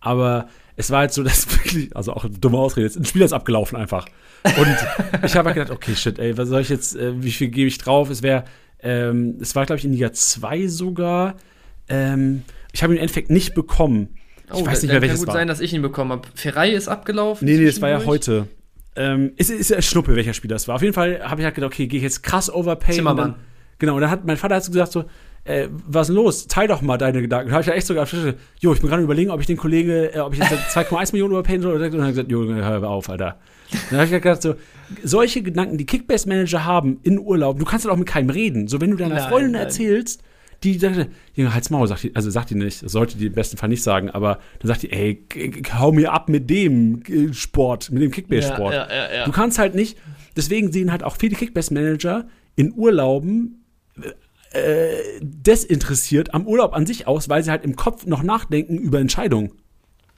Aber 0.00 0.48
es 0.76 0.90
war 0.90 1.00
halt 1.00 1.12
so, 1.12 1.22
dass 1.24 1.48
wirklich, 1.50 1.94
also 1.94 2.14
auch 2.14 2.24
dumme 2.40 2.58
Ausrede, 2.58 2.86
jetzt 2.86 2.96
ein 2.96 3.04
Spiel 3.04 3.22
ist 3.22 3.32
abgelaufen 3.32 3.76
einfach. 3.76 4.06
Und 4.44 4.76
ich 5.24 5.36
habe 5.36 5.50
halt 5.50 5.54
gedacht, 5.54 5.70
okay, 5.70 5.94
shit, 5.94 6.18
ey, 6.18 6.36
was 6.36 6.48
soll 6.48 6.62
ich 6.62 6.68
jetzt, 6.68 6.96
äh, 6.96 7.22
wie 7.22 7.30
viel 7.30 7.48
gebe 7.48 7.68
ich 7.68 7.78
drauf? 7.78 8.10
Es 8.10 8.22
wäre, 8.22 8.44
ähm, 8.82 9.36
es 9.40 9.54
war, 9.54 9.66
glaube 9.66 9.78
ich, 9.78 9.84
in 9.84 9.92
Liga 9.92 10.12
2 10.12 10.66
sogar. 10.66 11.36
Ähm, 11.88 12.42
ich 12.72 12.82
habe 12.82 12.92
ihn 12.92 12.96
im 12.96 13.02
Endeffekt 13.02 13.30
nicht 13.30 13.54
bekommen. 13.54 14.16
Ich 14.48 14.60
oh, 14.60 14.66
weiß 14.66 14.82
nicht 14.82 14.92
mehr, 14.92 15.00
welches 15.00 15.20
kann 15.20 15.26
gut 15.26 15.28
war. 15.28 15.34
sein, 15.34 15.48
dass 15.48 15.60
ich 15.60 15.72
ihn 15.72 15.82
bekommen 15.82 16.12
habe. 16.12 16.28
Ferrei 16.34 16.70
ist 16.70 16.88
abgelaufen. 16.88 17.46
Nee, 17.46 17.56
nee, 17.56 17.66
das 17.66 17.80
war 17.80 17.88
ja 17.88 18.04
heute. 18.04 18.48
Ähm, 18.96 19.32
ist, 19.36 19.50
ist 19.50 19.70
ja 19.70 19.80
Schnuppe, 19.82 20.14
welcher 20.14 20.34
Spiel 20.34 20.48
das 20.48 20.68
war. 20.68 20.76
Auf 20.76 20.82
jeden 20.82 20.94
Fall 20.94 21.20
habe 21.22 21.40
ich 21.40 21.44
halt 21.44 21.54
gedacht, 21.54 21.72
okay, 21.72 21.86
gehe 21.86 21.98
ich 21.98 22.04
jetzt 22.04 22.22
krass 22.22 22.52
overpay. 22.52 22.92
Zimmermann. 22.92 23.32
Dann, 23.32 23.40
genau, 23.78 23.94
und 23.94 24.02
dann 24.02 24.10
hat 24.10 24.24
mein 24.24 24.36
Vater 24.36 24.56
hat 24.56 24.64
so 24.64 24.70
gesagt 24.70 24.92
so, 24.92 25.04
äh, 25.44 25.68
was 25.86 26.08
ist 26.08 26.14
denn 26.14 26.22
los? 26.22 26.46
Teil 26.46 26.68
doch 26.68 26.80
mal 26.80 26.96
deine 26.96 27.20
Gedanken. 27.20 27.48
Da 27.48 27.54
habe 27.54 27.62
ich 27.62 27.66
ja 27.66 27.74
echt 27.74 27.86
sogar, 27.86 28.06
jo, 28.60 28.72
ich 28.72 28.80
bin 28.80 28.88
gerade 28.88 29.02
überlegen, 29.02 29.30
ob 29.30 29.40
ich 29.40 29.46
den 29.46 29.56
Kollegen, 29.56 29.90
äh, 29.90 30.18
ob 30.20 30.32
ich 30.32 30.38
jetzt 30.38 30.52
2,1 30.76 31.12
Millionen 31.12 31.32
überpayen 31.32 31.60
soll. 31.62 31.74
Und 31.74 31.80
dann 31.80 31.92
habe 31.92 32.10
ich 32.10 32.16
gesagt, 32.16 32.30
jo, 32.30 32.44
hör 32.44 32.88
auf, 32.88 33.10
Alter. 33.10 33.38
Dann 33.90 33.98
habe 33.98 34.04
ich 34.04 34.22
gedacht, 34.22 34.42
so, 34.42 34.54
solche 35.02 35.42
Gedanken, 35.42 35.76
die 35.76 35.86
Kickbase-Manager 35.86 36.64
haben 36.64 37.00
in 37.02 37.18
Urlaub, 37.18 37.58
du 37.58 37.64
kannst 37.64 37.84
halt 37.84 37.92
auch 37.92 37.98
mit 37.98 38.08
keinem 38.08 38.30
reden. 38.30 38.68
So, 38.68 38.80
wenn 38.80 38.90
du 38.90 38.96
deiner 38.96 39.16
Nein, 39.16 39.28
Freundin 39.28 39.52
nein. 39.52 39.62
erzählst, 39.62 40.22
die 40.72 40.78
sagt, 40.78 41.08
Junge, 41.34 41.54
halt's 41.54 41.70
Maul, 41.70 41.86
sagt 41.86 42.02
die, 42.02 42.14
also 42.16 42.30
sagt 42.30 42.50
die 42.50 42.54
nicht, 42.54 42.82
das 42.82 42.92
sollte 42.92 43.16
die 43.18 43.26
im 43.26 43.32
besten 43.34 43.56
Fall 43.56 43.68
nicht 43.68 43.82
sagen, 43.82 44.10
aber 44.10 44.38
dann 44.60 44.68
sagt 44.68 44.82
die, 44.82 44.92
ey, 44.92 45.24
hau 45.78 45.92
mir 45.92 46.12
ab 46.12 46.28
mit 46.28 46.48
dem 46.50 47.02
äh, 47.08 47.32
Sport, 47.32 47.90
mit 47.90 48.02
dem 48.02 48.10
Kickbase-Sport. 48.10 48.72
Ja, 48.74 48.88
ja, 48.92 49.14
ja. 49.14 49.24
Du 49.24 49.32
kannst 49.32 49.58
halt 49.58 49.74
nicht, 49.74 49.96
deswegen 50.36 50.72
sehen 50.72 50.90
halt 50.90 51.02
auch 51.02 51.16
viele 51.16 51.36
Kickbase-Manager 51.36 52.26
in 52.56 52.72
Urlauben 52.74 53.64
äh, 54.52 54.88
desinteressiert 55.20 56.32
am 56.34 56.46
Urlaub 56.46 56.74
an 56.74 56.86
sich 56.86 57.06
aus, 57.06 57.28
weil 57.28 57.42
sie 57.42 57.50
halt 57.50 57.64
im 57.64 57.76
Kopf 57.76 58.06
noch 58.06 58.22
nachdenken 58.22 58.78
über 58.78 59.00
Entscheidungen. 59.00 59.52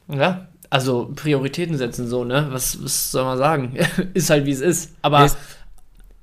Ja, 0.09 0.49
also 0.71 1.11
Prioritäten 1.15 1.77
setzen 1.77 2.07
so, 2.09 2.25
ne? 2.25 2.49
Was, 2.51 2.83
was 2.83 3.11
soll 3.11 3.25
man 3.25 3.39
sagen? 3.39 3.77
ist 4.15 4.31
halt 4.31 4.47
wie 4.47 4.51
es 4.53 4.61
ist. 4.61 4.95
Aber 5.03 5.21
Ja, 5.21 5.25
es- 5.27 5.37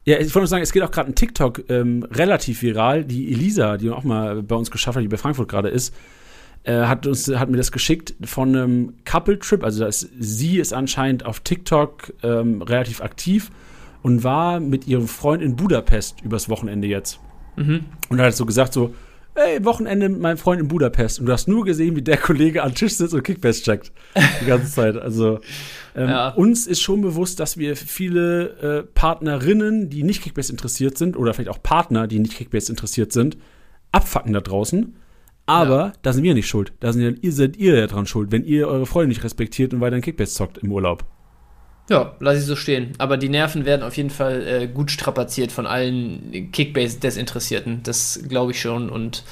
Ja, 0.06 0.18
ich 0.18 0.28
wollte 0.28 0.40
nur 0.40 0.48
sagen, 0.48 0.64
es 0.64 0.74
geht 0.74 0.84
auch 0.84 0.92
gerade 0.92 1.10
ein 1.10 1.16
TikTok 1.16 1.70
ähm, 1.70 2.04
relativ 2.12 2.62
viral. 2.62 3.06
Die 3.06 3.32
Elisa, 3.32 3.78
die 3.78 3.90
auch 3.90 4.04
mal 4.04 4.44
bei 4.44 4.56
uns 4.56 4.70
geschafft 4.70 4.98
hat, 4.98 5.04
die 5.04 5.08
bei 5.08 5.18
Frankfurt 5.18 5.48
gerade 5.48 5.70
ist, 5.70 5.96
äh, 6.64 6.84
hat, 6.84 7.08
uns, 7.08 7.28
hat 7.30 7.50
mir 7.50 7.58
das 7.58 7.72
geschickt 7.72 8.14
von 8.24 8.50
einem 8.56 8.94
Couple-Trip. 9.06 9.64
Also 9.64 9.86
das, 9.86 10.10
sie 10.20 10.60
ist 10.60 10.74
anscheinend 10.74 11.26
auf 11.26 11.40
TikTok 11.40 12.14
ähm, 12.22 12.62
relativ 12.62 13.02
aktiv 13.02 13.50
und 14.02 14.24
war 14.26 14.60
mit 14.60 14.88
ihrem 14.88 15.08
Freund 15.08 15.42
in 15.42 15.56
Budapest 15.56 16.22
übers 16.22 16.50
Wochenende 16.50 16.88
jetzt. 16.88 17.20
Mhm. 17.56 17.86
Und 18.10 18.20
hat 18.20 18.36
so 18.36 18.46
gesagt 18.46 18.74
so, 18.74 18.94
ey, 19.36 19.64
Wochenende 19.66 20.10
mit 20.10 20.20
meinem 20.20 20.38
Freund 20.38 20.62
in 20.62 20.68
Budapest. 20.68 21.20
Und 21.20 21.26
du 21.26 21.32
hast 21.32 21.48
nur 21.48 21.66
gesehen, 21.66 21.96
wie 21.96 22.02
der 22.02 22.18
Kollege 22.18 22.64
am 22.64 22.74
Tisch 22.76 22.94
sitzt 22.96 23.14
und 23.14 23.24
Kickbase 23.24 23.64
checkt. 23.64 23.92
Die 24.42 24.46
ganze 24.46 24.72
Zeit. 24.72 24.96
Also 24.98 25.40
ähm, 25.96 26.10
Ja. 26.10 26.30
uns 26.30 26.68
ist 26.68 26.82
schon 26.82 27.02
bewusst, 27.02 27.40
dass 27.40 27.58
wir 27.58 27.76
viele 27.76 28.50
äh, 28.62 28.84
Partnerinnen, 28.94 29.90
die 29.90 30.04
nicht 30.04 30.22
Kickbase 30.24 30.52
interessiert 30.52 30.98
sind, 30.98 31.18
oder 31.18 31.34
vielleicht 31.34 31.50
auch 31.50 31.62
Partner, 31.64 32.08
die 32.08 32.20
nicht 32.20 32.36
Kickbase 32.36 32.72
interessiert 32.72 33.12
sind, 33.12 33.38
abfacken 33.92 34.34
da 34.34 34.42
draußen. 34.42 34.96
Aber 35.46 35.92
da 36.04 36.14
sind 36.14 36.24
wir 36.24 36.34
nicht 36.34 36.48
schuld. 36.48 36.72
Da 36.80 36.94
sind 36.94 37.02
ja, 37.02 37.12
ihr 37.22 37.32
seid 37.34 37.58
ihr 37.58 37.78
ja 37.78 37.88
dran 37.88 38.06
schuld, 38.06 38.32
wenn 38.32 38.46
ihr 38.46 38.68
eure 38.68 38.86
Freunde 38.86 39.10
nicht 39.10 39.24
respektiert 39.24 39.74
und 39.74 39.82
weiter 39.82 40.00
Kickbase 40.00 40.34
zockt 40.34 40.60
im 40.60 40.72
Urlaub. 40.72 41.04
Ja, 41.90 42.14
lass 42.20 42.40
ich 42.40 42.46
so 42.46 42.56
stehen. 42.56 42.94
Aber 42.98 43.18
die 43.18 43.30
Nerven 43.30 43.66
werden 43.66 43.84
auf 43.84 43.98
jeden 43.98 44.10
Fall 44.10 44.46
äh, 44.48 44.68
gut 44.68 44.92
strapaziert 44.92 45.52
von 45.52 45.68
allen 45.68 46.50
Kickbase-Desinteressierten. 46.52 47.82
Das 47.84 48.20
glaube 48.28 48.52
ich 48.52 48.62
schon. 48.62 48.90
Und 48.90 49.24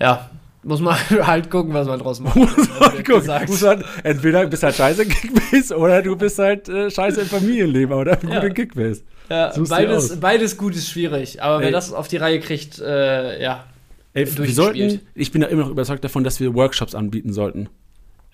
ja, 0.00 0.30
muss 0.62 0.80
man 0.80 0.96
halt 1.26 1.50
gucken, 1.50 1.72
was 1.74 1.86
man 1.86 1.98
draus 1.98 2.20
macht. 2.20 2.36
Also, 2.36 3.02
Guck, 3.06 3.20
gesagt. 3.20 3.48
muss 3.48 3.60
man, 3.62 3.84
entweder 4.02 4.46
bist 4.46 4.62
halt 4.62 4.74
scheiße 4.74 5.04
in 5.04 5.08
Kickbase 5.08 5.76
oder 5.76 6.02
du 6.02 6.16
bist 6.16 6.38
halt 6.38 6.68
äh, 6.68 6.90
scheiße 6.90 7.20
im 7.22 7.26
Familienleben 7.28 7.94
oder 7.96 8.16
gut 8.16 8.30
Ja. 8.30 8.40
in 8.42 8.54
Kickbase. 8.54 9.02
Ja, 9.28 9.52
beides, 9.68 10.20
beides 10.20 10.56
gut 10.56 10.74
ist 10.76 10.88
schwierig. 10.88 11.42
Aber 11.42 11.58
wer 11.60 11.66
Ey. 11.66 11.72
das 11.72 11.92
auf 11.92 12.08
die 12.08 12.16
Reihe 12.16 12.40
kriegt, 12.40 12.78
äh, 12.78 13.42
ja. 13.42 13.64
Ey, 14.12 14.26
wir 14.38 14.52
sollten, 14.52 15.00
ich 15.14 15.30
bin 15.32 15.40
da 15.42 15.48
immer 15.48 15.62
noch 15.62 15.70
überzeugt 15.70 16.02
davon, 16.04 16.24
dass 16.24 16.40
wir 16.40 16.54
Workshops 16.54 16.94
anbieten 16.94 17.32
sollten. 17.32 17.68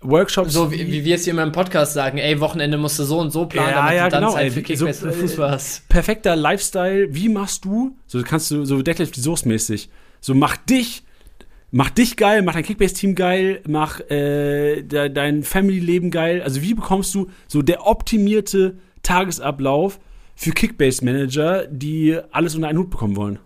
Workshops. 0.02 0.52
So 0.52 0.70
wie, 0.70 0.86
wie 0.86 1.04
wir 1.04 1.12
jetzt 1.12 1.24
hier 1.24 1.32
in 1.32 1.36
meinem 1.36 1.52
Podcast 1.52 1.94
sagen, 1.94 2.18
ey, 2.18 2.40
Wochenende 2.40 2.76
musst 2.78 2.98
du 2.98 3.04
so 3.04 3.18
und 3.18 3.30
so 3.30 3.46
planen, 3.46 3.70
Ja, 3.70 3.76
damit 3.76 3.94
ja, 3.96 4.04
du 4.04 4.10
dann 4.10 4.20
genau, 4.22 4.32
Zeit 4.34 4.44
ey, 4.44 4.50
für 4.50 4.62
Kickbase 4.62 5.00
so, 5.00 5.06
und 5.06 5.12
äh, 5.12 5.16
Fußball 5.16 5.50
hast. 5.50 5.88
perfekter 5.88 6.36
Lifestyle. 6.36 7.14
Wie 7.14 7.28
machst 7.28 7.64
du? 7.64 7.96
So 8.06 8.22
kannst 8.22 8.50
du 8.50 8.64
so 8.64 8.80
die 8.82 9.20
Soße 9.20 9.48
mäßig. 9.48 9.88
So 10.20 10.34
mach 10.34 10.56
dich, 10.56 11.02
mach 11.70 11.90
dich 11.90 12.16
geil, 12.16 12.42
mach 12.42 12.54
dein 12.54 12.62
Kickbase-Team 12.62 13.14
geil, 13.14 13.60
mach 13.66 14.00
äh, 14.10 14.82
de, 14.82 15.08
dein 15.10 15.42
Family-Leben 15.42 16.10
geil. 16.10 16.42
Also 16.42 16.62
wie 16.62 16.74
bekommst 16.74 17.14
du 17.14 17.30
so 17.48 17.62
der 17.62 17.86
optimierte 17.86 18.78
Tagesablauf 19.02 19.98
für 20.34 20.52
Kickbase-Manager, 20.52 21.66
die 21.68 22.18
alles 22.30 22.54
unter 22.54 22.68
einen 22.68 22.78
Hut 22.78 22.90
bekommen 22.90 23.16
wollen? 23.16 23.38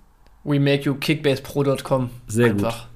We 0.44 0.60
make 0.60 0.84
you 0.84 0.94
kickbasepro.com. 0.94 2.10
Sehr 2.28 2.50
gut. 2.50 2.88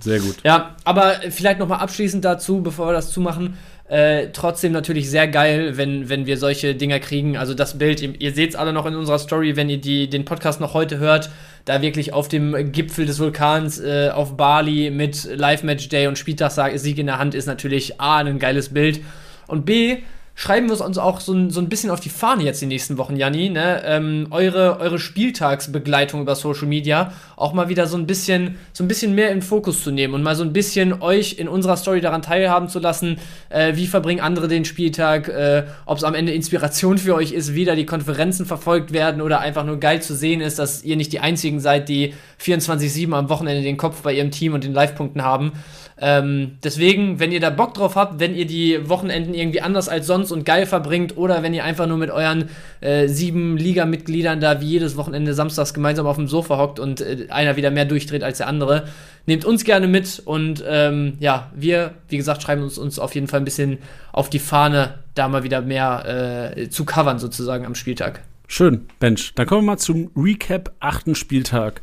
Sehr 0.00 0.20
gut. 0.20 0.36
Ja, 0.44 0.76
aber 0.84 1.14
vielleicht 1.30 1.58
nochmal 1.58 1.80
abschließend 1.80 2.24
dazu, 2.24 2.62
bevor 2.62 2.88
wir 2.88 2.92
das 2.92 3.10
zumachen. 3.10 3.56
Äh, 3.88 4.30
trotzdem 4.32 4.72
natürlich 4.72 5.08
sehr 5.08 5.28
geil, 5.28 5.76
wenn, 5.76 6.08
wenn 6.08 6.26
wir 6.26 6.38
solche 6.38 6.74
Dinger 6.74 6.98
kriegen. 6.98 7.36
Also 7.36 7.54
das 7.54 7.78
Bild, 7.78 8.02
ihr, 8.02 8.20
ihr 8.20 8.32
seht 8.32 8.50
es 8.50 8.56
alle 8.56 8.72
noch 8.72 8.84
in 8.84 8.96
unserer 8.96 9.18
Story, 9.18 9.54
wenn 9.54 9.70
ihr 9.70 9.80
die, 9.80 10.10
den 10.10 10.24
Podcast 10.24 10.60
noch 10.60 10.74
heute 10.74 10.98
hört, 10.98 11.30
da 11.64 11.82
wirklich 11.82 12.12
auf 12.12 12.26
dem 12.26 12.72
Gipfel 12.72 13.06
des 13.06 13.20
Vulkans 13.20 13.78
äh, 13.78 14.10
auf 14.12 14.36
Bali 14.36 14.90
mit 14.90 15.24
Live-Match 15.24 15.88
Day 15.88 16.08
und 16.08 16.18
Spieltagssieg 16.18 16.98
in 16.98 17.06
der 17.06 17.18
Hand 17.18 17.34
ist 17.34 17.46
natürlich 17.46 18.00
A, 18.00 18.18
ein 18.18 18.40
geiles 18.40 18.70
Bild. 18.70 19.00
Und 19.46 19.64
B, 19.64 19.98
schreiben 20.38 20.68
wir 20.68 20.78
uns 20.78 20.98
auch 20.98 21.20
so 21.20 21.32
ein, 21.32 21.50
so 21.50 21.60
ein 21.60 21.70
bisschen 21.70 21.90
auf 21.90 21.98
die 21.98 22.10
Fahne 22.10 22.44
jetzt 22.44 22.60
die 22.60 22.66
nächsten 22.66 22.98
Wochen, 22.98 23.16
Janni, 23.16 23.48
ne? 23.48 23.82
ähm, 23.86 24.26
eure, 24.30 24.78
eure 24.78 24.98
Spieltagsbegleitung 24.98 26.20
über 26.20 26.34
Social 26.34 26.68
Media 26.68 27.12
auch 27.36 27.54
mal 27.54 27.70
wieder 27.70 27.86
so 27.86 27.96
ein 27.96 28.06
bisschen, 28.06 28.56
so 28.74 28.84
ein 28.84 28.88
bisschen 28.88 29.14
mehr 29.14 29.30
in 29.30 29.40
Fokus 29.40 29.82
zu 29.82 29.90
nehmen 29.90 30.12
und 30.12 30.22
mal 30.22 30.36
so 30.36 30.44
ein 30.44 30.52
bisschen 30.52 31.00
euch 31.00 31.38
in 31.38 31.48
unserer 31.48 31.78
Story 31.78 32.02
daran 32.02 32.20
teilhaben 32.20 32.68
zu 32.68 32.78
lassen, 32.78 33.18
äh, 33.48 33.76
wie 33.76 33.86
verbringen 33.86 34.20
andere 34.20 34.46
den 34.46 34.66
Spieltag, 34.66 35.28
äh, 35.28 35.64
ob 35.86 35.96
es 35.96 36.04
am 36.04 36.14
Ende 36.14 36.32
Inspiration 36.32 36.98
für 36.98 37.14
euch 37.14 37.32
ist, 37.32 37.54
wie 37.54 37.64
da 37.64 37.74
die 37.74 37.86
Konferenzen 37.86 38.44
verfolgt 38.44 38.92
werden 38.92 39.22
oder 39.22 39.40
einfach 39.40 39.64
nur 39.64 39.80
geil 39.80 40.02
zu 40.02 40.14
sehen 40.14 40.42
ist, 40.42 40.58
dass 40.58 40.84
ihr 40.84 40.96
nicht 40.96 41.14
die 41.14 41.20
einzigen 41.20 41.60
seid, 41.60 41.88
die 41.88 42.12
24-7 42.42 43.10
am 43.14 43.30
Wochenende 43.30 43.62
den 43.62 43.78
Kopf 43.78 44.02
bei 44.02 44.12
ihrem 44.12 44.30
Team 44.30 44.52
und 44.52 44.64
den 44.64 44.74
Live-Punkten 44.74 45.22
haben. 45.22 45.52
Ähm, 45.98 46.58
deswegen, 46.62 47.20
wenn 47.20 47.32
ihr 47.32 47.40
da 47.40 47.48
Bock 47.48 47.72
drauf 47.72 47.96
habt, 47.96 48.20
wenn 48.20 48.34
ihr 48.34 48.46
die 48.46 48.86
Wochenenden 48.86 49.32
irgendwie 49.32 49.62
anders 49.62 49.88
als 49.88 50.06
sonst 50.06 50.30
und 50.30 50.44
geil 50.44 50.66
verbringt 50.66 51.16
oder 51.16 51.42
wenn 51.42 51.54
ihr 51.54 51.64
einfach 51.64 51.86
nur 51.86 51.96
mit 51.96 52.10
euren 52.10 52.50
äh, 52.82 53.08
sieben 53.08 53.56
Liga-Mitgliedern 53.56 54.38
da 54.38 54.60
wie 54.60 54.66
jedes 54.66 54.98
Wochenende 54.98 55.32
samstags 55.32 55.72
gemeinsam 55.72 56.06
auf 56.06 56.16
dem 56.16 56.28
Sofa 56.28 56.58
hockt 56.58 56.78
und 56.80 57.00
äh, 57.00 57.28
einer 57.30 57.56
wieder 57.56 57.70
mehr 57.70 57.86
durchdreht 57.86 58.22
als 58.22 58.38
der 58.38 58.46
andere, 58.46 58.86
nehmt 59.24 59.46
uns 59.46 59.64
gerne 59.64 59.88
mit 59.88 60.20
und 60.24 60.62
ähm, 60.68 61.14
ja, 61.18 61.50
wir, 61.54 61.94
wie 62.08 62.18
gesagt, 62.18 62.42
schreiben 62.42 62.62
uns, 62.62 62.76
uns 62.76 62.98
auf 62.98 63.14
jeden 63.14 63.26
Fall 63.26 63.40
ein 63.40 63.44
bisschen 63.44 63.78
auf 64.12 64.28
die 64.28 64.38
Fahne, 64.38 64.98
da 65.14 65.28
mal 65.28 65.44
wieder 65.44 65.62
mehr 65.62 66.52
äh, 66.56 66.68
zu 66.68 66.84
covern 66.84 67.18
sozusagen 67.18 67.64
am 67.64 67.74
Spieltag. 67.74 68.20
Schön, 68.48 68.86
Bench. 69.00 69.32
Dann 69.34 69.46
kommen 69.46 69.62
wir 69.62 69.72
mal 69.72 69.78
zum 69.78 70.10
Recap 70.14 70.72
achten 70.78 71.14
Spieltag. 71.14 71.80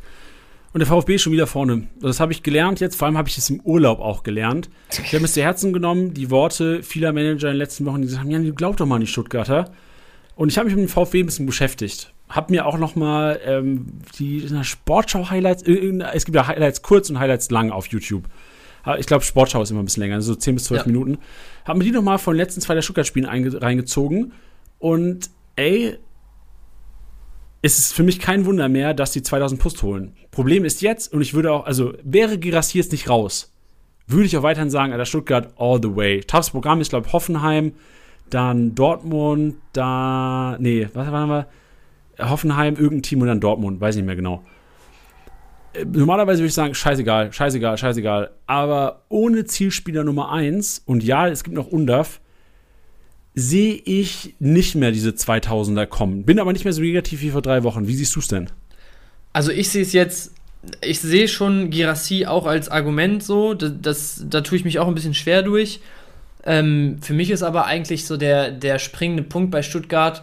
Und 0.74 0.80
der 0.80 0.86
VfB 0.88 1.14
ist 1.14 1.22
schon 1.22 1.32
wieder 1.32 1.46
vorne. 1.46 1.86
Das 2.00 2.18
habe 2.20 2.32
ich 2.32 2.42
gelernt 2.42 2.80
jetzt, 2.80 2.96
vor 2.96 3.06
allem 3.06 3.16
habe 3.16 3.28
ich 3.28 3.38
es 3.38 3.48
im 3.48 3.60
Urlaub 3.60 4.00
auch 4.00 4.24
gelernt. 4.24 4.68
Ich 4.90 5.12
habe 5.12 5.20
mir 5.20 5.28
zu 5.28 5.40
Herzen 5.40 5.72
genommen, 5.72 6.12
die 6.14 6.30
Worte 6.30 6.82
vieler 6.82 7.12
Manager 7.12 7.46
in 7.48 7.54
den 7.54 7.58
letzten 7.58 7.86
Wochen, 7.86 8.02
die 8.02 8.08
gesagt 8.08 8.24
haben, 8.24 8.30
ja, 8.30 8.38
du 8.40 8.52
glaub 8.52 8.76
doch 8.76 8.84
mal 8.84 8.98
nicht, 8.98 9.10
Stuttgarter. 9.12 9.70
Und 10.34 10.48
ich 10.50 10.58
habe 10.58 10.66
mich 10.66 10.74
mit 10.76 10.84
dem 10.84 10.88
VfB 10.88 11.20
ein 11.20 11.26
bisschen 11.26 11.46
beschäftigt. 11.46 12.12
Hab 12.28 12.50
mir 12.50 12.66
auch 12.66 12.76
noch 12.76 12.96
mal 12.96 13.38
ähm, 13.46 13.86
die 14.18 14.48
Sportschau-Highlights, 14.62 15.62
äh, 15.62 15.92
es 16.12 16.24
gibt 16.24 16.34
ja 16.34 16.46
Highlights 16.48 16.82
kurz 16.82 17.08
und 17.08 17.20
Highlights 17.20 17.50
lang 17.50 17.70
auf 17.70 17.86
YouTube. 17.86 18.24
Ich 18.98 19.06
glaube, 19.06 19.24
Sportschau 19.24 19.62
ist 19.62 19.70
immer 19.70 19.80
ein 19.80 19.86
bisschen 19.86 20.02
länger, 20.02 20.20
so 20.20 20.34
10 20.34 20.56
bis 20.56 20.64
12 20.64 20.80
Ja. 20.82 20.86
Minuten. 20.88 21.18
Hab 21.64 21.76
mir 21.78 21.84
die 21.84 21.90
noch 21.92 22.02
mal 22.02 22.18
von 22.18 22.34
den 22.34 22.38
letzten 22.38 22.60
zwei 22.60 22.74
der 22.74 22.82
Stuttgart-Spielen 22.82 23.26
einge- 23.26 23.62
reingezogen. 23.62 24.32
Und 24.78 25.30
ey, 25.56 25.96
es 27.64 27.78
ist 27.78 27.94
für 27.94 28.02
mich 28.02 28.20
kein 28.20 28.44
Wunder 28.44 28.68
mehr, 28.68 28.92
dass 28.92 29.12
die 29.12 29.22
2000 29.22 29.58
Pust 29.58 29.82
holen. 29.82 30.12
Problem 30.30 30.66
ist 30.66 30.82
jetzt, 30.82 31.10
und 31.14 31.22
ich 31.22 31.32
würde 31.32 31.50
auch, 31.50 31.64
also 31.64 31.94
wäre 32.02 32.36
Girassi 32.36 32.76
jetzt 32.76 32.92
nicht 32.92 33.08
raus, 33.08 33.54
würde 34.06 34.26
ich 34.26 34.36
auch 34.36 34.42
weiterhin 34.42 34.68
sagen, 34.68 34.92
Alter, 34.92 35.06
Stuttgart 35.06 35.48
all 35.56 35.80
the 35.82 35.96
way. 35.96 36.20
Toughs 36.20 36.50
Programm 36.50 36.82
ist, 36.82 36.90
glaube 36.90 37.06
ich, 37.06 37.12
Hoffenheim, 37.14 37.72
dann 38.28 38.74
Dortmund, 38.74 39.54
da, 39.72 40.58
nee, 40.60 40.90
was 40.92 41.10
waren 41.10 41.30
wir? 41.30 41.46
Hoffenheim, 42.18 42.74
irgendein 42.74 43.02
Team 43.02 43.22
und 43.22 43.28
dann 43.28 43.40
Dortmund, 43.40 43.80
weiß 43.80 43.96
nicht 43.96 44.04
mehr 44.04 44.16
genau. 44.16 44.44
Äh, 45.72 45.86
Normalerweise 45.86 46.40
würde 46.40 46.48
ich 46.48 46.54
sagen, 46.54 46.74
scheißegal, 46.74 47.32
scheißegal, 47.32 47.78
scheißegal. 47.78 48.30
Aber 48.46 49.04
ohne 49.08 49.46
Zielspieler 49.46 50.04
Nummer 50.04 50.30
1, 50.30 50.82
und 50.84 51.02
ja, 51.02 51.28
es 51.28 51.42
gibt 51.42 51.56
noch 51.56 51.68
Undaf, 51.68 52.20
sehe 53.34 53.74
ich 53.74 54.34
nicht 54.38 54.74
mehr 54.74 54.92
diese 54.92 55.10
2000er 55.10 55.86
kommen. 55.86 56.24
Bin 56.24 56.38
aber 56.38 56.52
nicht 56.52 56.64
mehr 56.64 56.72
so 56.72 56.82
negativ 56.82 57.20
wie 57.22 57.30
vor 57.30 57.42
drei 57.42 57.62
Wochen. 57.64 57.88
Wie 57.88 57.94
siehst 57.94 58.14
du 58.14 58.20
es 58.20 58.28
denn? 58.28 58.48
Also 59.32 59.50
ich 59.50 59.68
sehe 59.68 59.82
es 59.82 59.92
jetzt, 59.92 60.32
ich 60.80 61.00
sehe 61.00 61.26
schon 61.26 61.70
Girassi 61.70 62.26
auch 62.26 62.46
als 62.46 62.68
Argument 62.68 63.22
so, 63.22 63.54
das, 63.54 63.72
das, 63.80 64.24
da 64.28 64.40
tue 64.42 64.58
ich 64.58 64.64
mich 64.64 64.78
auch 64.78 64.86
ein 64.86 64.94
bisschen 64.94 65.14
schwer 65.14 65.42
durch. 65.42 65.80
Ähm, 66.44 66.98
für 67.00 67.14
mich 67.14 67.30
ist 67.30 67.42
aber 67.42 67.66
eigentlich 67.66 68.06
so 68.06 68.16
der, 68.16 68.50
der 68.50 68.78
springende 68.78 69.24
Punkt 69.24 69.50
bei 69.50 69.62
Stuttgart 69.62 70.22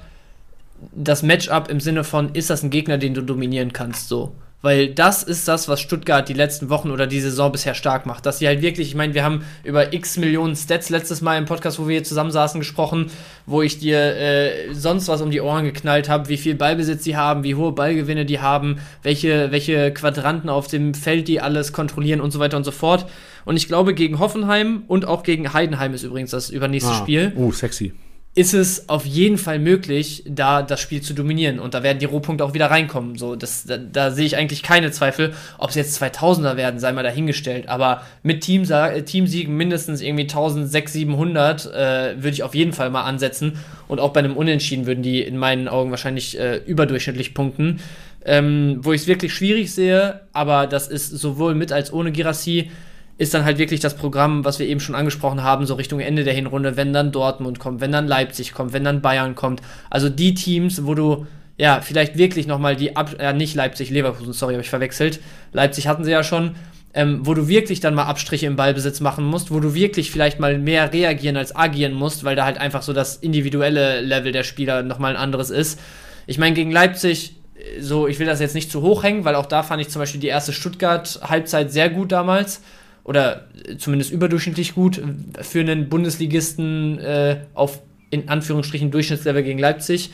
das 0.93 1.23
Matchup 1.23 1.69
im 1.69 1.79
Sinne 1.79 2.03
von, 2.03 2.33
ist 2.33 2.49
das 2.49 2.63
ein 2.63 2.69
Gegner, 2.69 2.97
den 2.97 3.13
du 3.13 3.21
dominieren 3.21 3.73
kannst, 3.73 4.07
so. 4.07 4.33
Weil 4.61 4.89
das 4.89 5.23
ist 5.23 5.47
das, 5.47 5.67
was 5.67 5.81
Stuttgart 5.81 6.27
die 6.29 6.33
letzten 6.33 6.69
Wochen 6.69 6.91
oder 6.91 7.07
die 7.07 7.19
Saison 7.19 7.51
bisher 7.51 7.73
stark 7.73 8.05
macht. 8.05 8.25
Dass 8.25 8.39
sie 8.39 8.47
halt 8.47 8.61
wirklich, 8.61 8.89
ich 8.89 8.95
meine, 8.95 9.13
wir 9.13 9.23
haben 9.23 9.43
über 9.63 9.93
x 9.93 10.17
Millionen 10.17 10.55
Stats 10.55 10.89
letztes 10.89 11.21
Mal 11.21 11.37
im 11.37 11.45
Podcast, 11.45 11.79
wo 11.79 11.87
wir 11.87 11.95
hier 11.95 12.03
zusammensaßen, 12.03 12.59
gesprochen, 12.59 13.09
wo 13.45 13.61
ich 13.61 13.79
dir 13.79 13.97
äh, 13.99 14.73
sonst 14.73 15.07
was 15.07 15.21
um 15.21 15.31
die 15.31 15.41
Ohren 15.41 15.65
geknallt 15.65 16.09
habe, 16.09 16.29
wie 16.29 16.37
viel 16.37 16.55
Ballbesitz 16.55 17.03
sie 17.03 17.17
haben, 17.17 17.43
wie 17.43 17.55
hohe 17.55 17.71
Ballgewinne 17.71 18.25
die 18.25 18.39
haben, 18.39 18.77
welche, 19.01 19.51
welche 19.51 19.91
Quadranten 19.91 20.49
auf 20.49 20.67
dem 20.67 20.93
Feld 20.93 21.27
die 21.27 21.41
alles 21.41 21.73
kontrollieren 21.73 22.21
und 22.21 22.31
so 22.31 22.39
weiter 22.39 22.57
und 22.57 22.63
so 22.63 22.71
fort. 22.71 23.07
Und 23.45 23.57
ich 23.57 23.67
glaube, 23.67 23.95
gegen 23.95 24.19
Hoffenheim 24.19 24.83
und 24.87 25.05
auch 25.05 25.23
gegen 25.23 25.53
Heidenheim 25.53 25.93
ist 25.95 26.03
übrigens 26.03 26.31
das 26.31 26.51
übernächste 26.51 26.91
ah, 26.91 26.95
Spiel. 26.95 27.33
Oh, 27.35 27.51
sexy 27.51 27.93
ist 28.33 28.53
es 28.53 28.87
auf 28.87 29.05
jeden 29.05 29.37
Fall 29.37 29.59
möglich, 29.59 30.23
da 30.25 30.61
das 30.61 30.79
Spiel 30.79 31.01
zu 31.01 31.13
dominieren. 31.13 31.59
Und 31.59 31.73
da 31.73 31.83
werden 31.83 31.99
die 31.99 32.05
Rohpunkte 32.05 32.45
auch 32.45 32.53
wieder 32.53 32.71
reinkommen. 32.71 33.17
So, 33.17 33.35
das, 33.35 33.65
da, 33.65 33.77
da 33.77 34.11
sehe 34.11 34.25
ich 34.25 34.37
eigentlich 34.37 34.63
keine 34.63 34.91
Zweifel. 34.91 35.33
Ob 35.57 35.71
es 35.71 35.75
jetzt 35.75 36.01
2000er 36.01 36.55
werden, 36.55 36.79
sei 36.79 36.93
mal 36.93 37.03
dahingestellt. 37.03 37.67
Aber 37.67 38.03
mit 38.23 38.41
Teamsa 38.41 39.01
Teamsiegen 39.01 39.57
mindestens 39.57 40.01
irgendwie 40.01 40.23
1600, 40.23 40.89
700 40.89 41.65
äh, 41.65 42.23
würde 42.23 42.29
ich 42.29 42.43
auf 42.43 42.55
jeden 42.55 42.71
Fall 42.71 42.89
mal 42.89 43.03
ansetzen. 43.03 43.59
Und 43.89 43.99
auch 43.99 44.13
bei 44.13 44.21
einem 44.21 44.37
Unentschieden 44.37 44.85
würden 44.85 45.03
die 45.03 45.21
in 45.21 45.37
meinen 45.37 45.67
Augen 45.67 45.91
wahrscheinlich 45.91 46.39
äh, 46.39 46.57
überdurchschnittlich 46.65 47.33
punkten. 47.33 47.81
Ähm, 48.23 48.77
wo 48.81 48.93
ich 48.93 49.01
es 49.01 49.07
wirklich 49.07 49.33
schwierig 49.33 49.73
sehe, 49.73 50.21
aber 50.31 50.67
das 50.67 50.87
ist 50.87 51.09
sowohl 51.09 51.55
mit 51.55 51.71
als 51.71 51.91
ohne 51.91 52.11
Girassi 52.11 52.69
ist 53.17 53.33
dann 53.33 53.45
halt 53.45 53.57
wirklich 53.57 53.79
das 53.79 53.95
Programm, 53.95 54.45
was 54.45 54.59
wir 54.59 54.67
eben 54.67 54.79
schon 54.79 54.95
angesprochen 54.95 55.43
haben, 55.43 55.65
so 55.65 55.75
Richtung 55.75 55.99
Ende 55.99 56.23
der 56.23 56.33
Hinrunde, 56.33 56.75
wenn 56.77 56.91
dann 56.91 57.11
Dortmund 57.11 57.59
kommt, 57.59 57.81
wenn 57.81 57.91
dann 57.91 58.07
Leipzig 58.07 58.53
kommt, 58.53 58.73
wenn 58.73 58.83
dann 58.83 59.01
Bayern 59.01 59.35
kommt. 59.35 59.61
Also 59.89 60.09
die 60.09 60.33
Teams, 60.33 60.85
wo 60.85 60.95
du 60.95 61.27
ja 61.57 61.81
vielleicht 61.81 62.17
wirklich 62.17 62.47
nochmal 62.47 62.75
die, 62.75 62.95
Ab 62.95 63.15
äh, 63.19 63.33
nicht 63.33 63.55
Leipzig, 63.55 63.91
Leverkusen, 63.91 64.33
sorry, 64.33 64.53
habe 64.53 64.63
ich 64.63 64.69
verwechselt. 64.69 65.19
Leipzig 65.53 65.87
hatten 65.87 66.03
sie 66.03 66.11
ja 66.11 66.23
schon. 66.23 66.55
Ähm, 66.93 67.19
wo 67.25 67.33
du 67.33 67.47
wirklich 67.47 67.79
dann 67.79 67.95
mal 67.95 68.03
Abstriche 68.03 68.47
im 68.47 68.57
Ballbesitz 68.57 68.99
machen 68.99 69.23
musst, 69.23 69.49
wo 69.49 69.61
du 69.61 69.73
wirklich 69.73 70.11
vielleicht 70.11 70.41
mal 70.41 70.57
mehr 70.57 70.91
reagieren 70.91 71.37
als 71.37 71.55
agieren 71.55 71.93
musst, 71.93 72.25
weil 72.25 72.35
da 72.35 72.43
halt 72.43 72.57
einfach 72.57 72.81
so 72.81 72.91
das 72.91 73.15
individuelle 73.15 74.01
Level 74.01 74.33
der 74.33 74.43
Spieler 74.43 74.83
nochmal 74.83 75.11
ein 75.15 75.21
anderes 75.21 75.51
ist. 75.51 75.79
Ich 76.27 76.37
meine, 76.37 76.53
gegen 76.53 76.69
Leipzig, 76.69 77.35
äh, 77.55 77.79
so, 77.79 78.07
ich 78.07 78.19
will 78.19 78.25
das 78.25 78.41
jetzt 78.41 78.55
nicht 78.55 78.69
zu 78.69 78.81
hoch 78.81 79.03
hängen, 79.03 79.23
weil 79.23 79.35
auch 79.35 79.45
da 79.45 79.63
fand 79.63 79.81
ich 79.81 79.87
zum 79.87 80.01
Beispiel 80.01 80.19
die 80.19 80.27
erste 80.27 80.51
Stuttgart-Halbzeit 80.51 81.71
sehr 81.71 81.89
gut 81.89 82.11
damals 82.11 82.61
oder 83.03 83.47
zumindest 83.77 84.11
überdurchschnittlich 84.11 84.75
gut 84.75 85.01
für 85.41 85.59
einen 85.59 85.89
Bundesligisten 85.89 86.99
äh, 86.99 87.41
auf 87.53 87.81
in 88.09 88.29
Anführungsstrichen 88.29 88.91
Durchschnittslevel 88.91 89.43
gegen 89.43 89.59
Leipzig. 89.59 90.11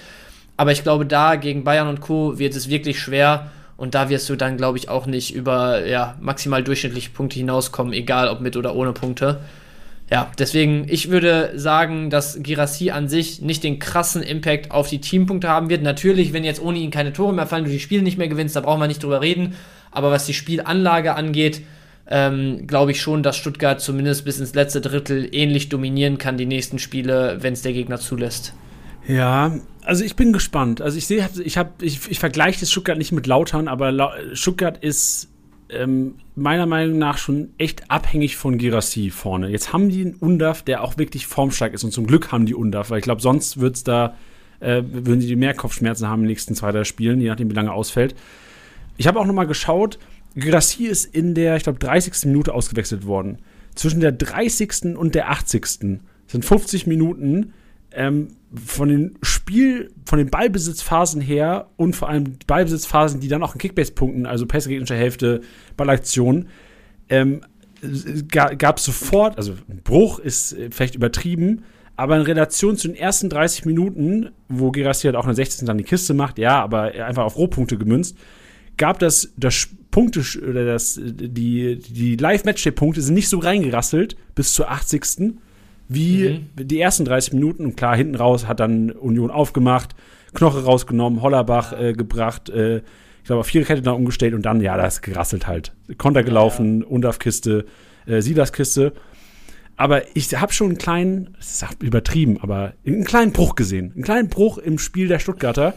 Aber 0.55 0.71
ich 0.71 0.83
glaube, 0.83 1.05
da 1.05 1.35
gegen 1.35 1.63
Bayern 1.63 1.87
und 1.87 2.01
Co. 2.01 2.39
wird 2.39 2.55
es 2.55 2.69
wirklich 2.69 2.99
schwer. 2.99 3.51
Und 3.75 3.93
da 3.93 4.09
wirst 4.09 4.27
du 4.29 4.35
dann, 4.35 4.57
glaube 4.57 4.77
ich, 4.77 4.89
auch 4.89 5.05
nicht 5.05 5.35
über 5.35 5.85
ja, 5.85 6.15
maximal 6.19 6.63
durchschnittliche 6.63 7.11
Punkte 7.11 7.37
hinauskommen, 7.37 7.93
egal 7.93 8.27
ob 8.27 8.41
mit 8.41 8.57
oder 8.57 8.75
ohne 8.75 8.91
Punkte. 8.91 9.39
Ja, 10.09 10.31
deswegen, 10.39 10.85
ich 10.87 11.11
würde 11.11 11.51
sagen, 11.55 12.09
dass 12.09 12.41
Girassi 12.41 12.91
an 12.91 13.07
sich 13.09 13.41
nicht 13.41 13.63
den 13.63 13.77
krassen 13.77 14.23
Impact 14.23 14.71
auf 14.71 14.87
die 14.87 15.01
Teampunkte 15.01 15.49
haben 15.49 15.69
wird. 15.69 15.83
Natürlich, 15.83 16.33
wenn 16.33 16.43
jetzt 16.43 16.61
ohne 16.61 16.79
ihn 16.79 16.91
keine 16.91 17.13
Tore 17.13 17.33
mehr 17.33 17.45
fallen, 17.45 17.65
du 17.65 17.69
die 17.71 17.79
Spiele 17.79 18.01
nicht 18.01 18.17
mehr 18.17 18.29
gewinnst, 18.29 18.55
da 18.55 18.61
brauchen 18.61 18.79
wir 18.79 18.87
nicht 18.87 19.03
drüber 19.03 19.21
reden. 19.21 19.55
Aber 19.91 20.09
was 20.09 20.25
die 20.25 20.33
Spielanlage 20.33 21.13
angeht, 21.15 21.61
ähm, 22.09 22.67
glaube 22.67 22.91
ich 22.91 23.01
schon, 23.01 23.23
dass 23.23 23.37
Stuttgart 23.37 23.81
zumindest 23.81 24.25
bis 24.25 24.39
ins 24.39 24.55
letzte 24.55 24.81
Drittel 24.81 25.29
ähnlich 25.31 25.69
dominieren 25.69 26.17
kann, 26.17 26.37
die 26.37 26.45
nächsten 26.45 26.79
Spiele, 26.79 27.37
wenn 27.41 27.53
es 27.53 27.61
der 27.61 27.73
Gegner 27.73 27.99
zulässt. 27.99 28.53
Ja, 29.07 29.59
also 29.83 30.03
ich 30.03 30.15
bin 30.15 30.33
gespannt. 30.33 30.81
Also 30.81 30.97
ich 30.97 31.07
sehe, 31.07 31.27
ich 31.43 31.57
habe, 31.57 31.71
ich, 31.81 32.09
ich 32.09 32.19
vergleiche 32.19 32.59
das 32.59 32.71
Stuttgart 32.71 32.97
nicht 32.97 33.11
mit 33.11 33.27
Lautern, 33.27 33.67
aber 33.67 33.91
La 33.91 34.13
Stuttgart 34.33 34.77
ist 34.77 35.29
ähm, 35.69 36.15
meiner 36.35 36.65
Meinung 36.65 36.97
nach 36.97 37.17
schon 37.17 37.49
echt 37.57 37.89
abhängig 37.89 38.37
von 38.37 38.57
Girassi 38.57 39.09
vorne. 39.09 39.49
Jetzt 39.49 39.73
haben 39.73 39.89
die 39.89 40.01
einen 40.01 40.15
Undaf, 40.15 40.61
der 40.61 40.83
auch 40.83 40.97
wirklich 40.97 41.27
formstark 41.27 41.73
ist 41.73 41.83
und 41.83 41.91
zum 41.91 42.07
Glück 42.07 42.31
haben 42.31 42.45
die 42.45 42.55
Undaf, 42.55 42.89
weil 42.89 42.99
ich 42.99 43.03
glaube, 43.03 43.21
sonst 43.21 43.59
wird's 43.59 43.83
da, 43.83 44.15
äh, 44.59 44.81
würden 44.85 45.21
sie 45.21 45.35
mehr 45.35 45.53
Kopfschmerzen 45.53 46.07
haben 46.07 46.21
in 46.21 46.23
den 46.23 46.29
nächsten 46.29 46.55
zwei, 46.55 46.71
drei 46.71 46.83
Spielen, 46.83 47.19
je 47.19 47.29
nachdem, 47.29 47.49
wie 47.49 47.55
lange 47.55 47.71
ausfällt. 47.71 48.15
Ich 48.97 49.07
habe 49.07 49.19
auch 49.19 49.25
noch 49.25 49.33
mal 49.33 49.45
geschaut, 49.45 49.99
Grassi 50.37 50.85
ist 50.85 51.05
in 51.05 51.33
der, 51.33 51.55
ich 51.55 51.63
glaube, 51.63 51.79
30. 51.79 52.25
Minute 52.25 52.53
ausgewechselt 52.53 53.05
worden. 53.05 53.39
Zwischen 53.75 53.99
der 53.99 54.11
30. 54.11 54.95
und 54.95 55.15
der 55.15 55.29
80. 55.29 55.65
sind 55.65 56.01
50 56.27 56.87
Minuten 56.87 57.53
ähm, 57.91 58.29
von 58.53 58.89
den 58.89 59.17
Spiel, 59.21 59.91
von 60.05 60.19
den 60.19 60.29
Ballbesitzphasen 60.29 61.21
her 61.21 61.69
und 61.75 61.95
vor 61.95 62.09
allem 62.09 62.37
Ballbesitzphasen, 62.45 63.19
die 63.19 63.27
dann 63.27 63.43
auch 63.43 63.53
in 63.53 63.59
Kickbase-Punkten, 63.59 64.25
also 64.25 64.45
Pässe 64.45 64.69
gegnerischer 64.69 64.95
Hälfte, 64.95 65.41
Ballaktionen, 65.75 66.47
ähm, 67.09 67.41
gab 68.29 68.77
es 68.77 68.85
sofort, 68.85 69.37
also 69.37 69.53
ein 69.69 69.81
Bruch 69.83 70.19
ist 70.19 70.53
äh, 70.53 70.69
vielleicht 70.71 70.95
übertrieben, 70.95 71.63
aber 71.95 72.15
in 72.15 72.23
Relation 72.23 72.77
zu 72.77 72.87
den 72.87 72.95
ersten 72.95 73.29
30 73.29 73.65
Minuten, 73.65 74.29
wo 74.49 74.71
Gerassi 74.71 75.07
halt 75.07 75.15
auch 75.15 75.23
in 75.23 75.29
der 75.29 75.35
16. 75.35 75.65
dann 75.65 75.77
die 75.77 75.83
Kiste 75.83 76.13
macht, 76.13 76.37
ja, 76.37 76.61
aber 76.61 76.93
einfach 76.93 77.23
auf 77.23 77.37
Rohpunkte 77.37 77.77
gemünzt, 77.77 78.17
gab 78.77 78.99
das, 78.99 79.33
das 79.37 79.69
Punkte 79.91 80.21
oder 80.47 80.65
das, 80.65 80.99
die, 81.03 81.77
die 81.77 82.15
Live-Matchday-Punkte 82.15 83.01
sind 83.01 83.15
nicht 83.15 83.29
so 83.29 83.39
reingerasselt 83.39 84.15
bis 84.35 84.53
zur 84.53 84.69
80. 84.69 85.33
wie 85.87 86.29
mhm. 86.55 86.67
die 86.67 86.79
ersten 86.79 87.05
30 87.05 87.33
Minuten. 87.33 87.65
Und 87.65 87.75
klar, 87.75 87.95
hinten 87.95 88.15
raus 88.15 88.47
hat 88.47 88.59
dann 88.59 88.91
Union 88.91 89.31
aufgemacht, 89.31 89.95
Knoche 90.33 90.63
rausgenommen, 90.63 91.21
Hollerbach 91.21 91.73
äh, 91.79 91.93
gebracht, 91.93 92.49
äh, 92.49 92.77
ich 92.77 93.29
glaube, 93.29 93.41
auf 93.41 93.47
Viererkette 93.47 93.81
dann 93.81 93.95
umgestellt 93.95 94.33
und 94.33 94.43
dann, 94.43 94.61
ja, 94.61 94.77
da 94.77 94.87
ist 94.87 95.01
gerasselt 95.01 95.47
halt. 95.47 95.73
Konter 95.97 96.23
gelaufen, 96.23 96.79
ja, 96.79 96.85
ja. 96.85 96.91
Undaf-Kiste, 96.91 97.65
äh, 98.05 98.21
Silas-Kiste. 98.21 98.93
Aber 99.75 100.15
ich 100.15 100.33
habe 100.33 100.53
schon 100.53 100.67
einen 100.67 100.77
kleinen, 100.77 101.35
das 101.37 101.61
ist 101.61 101.83
übertrieben, 101.83 102.37
aber 102.41 102.73
einen 102.85 103.03
kleinen 103.03 103.33
Bruch 103.33 103.55
gesehen. 103.55 103.91
Einen 103.93 104.03
kleinen 104.03 104.29
Bruch 104.29 104.57
im 104.57 104.79
Spiel 104.79 105.09
der 105.09 105.19
Stuttgarter. 105.19 105.73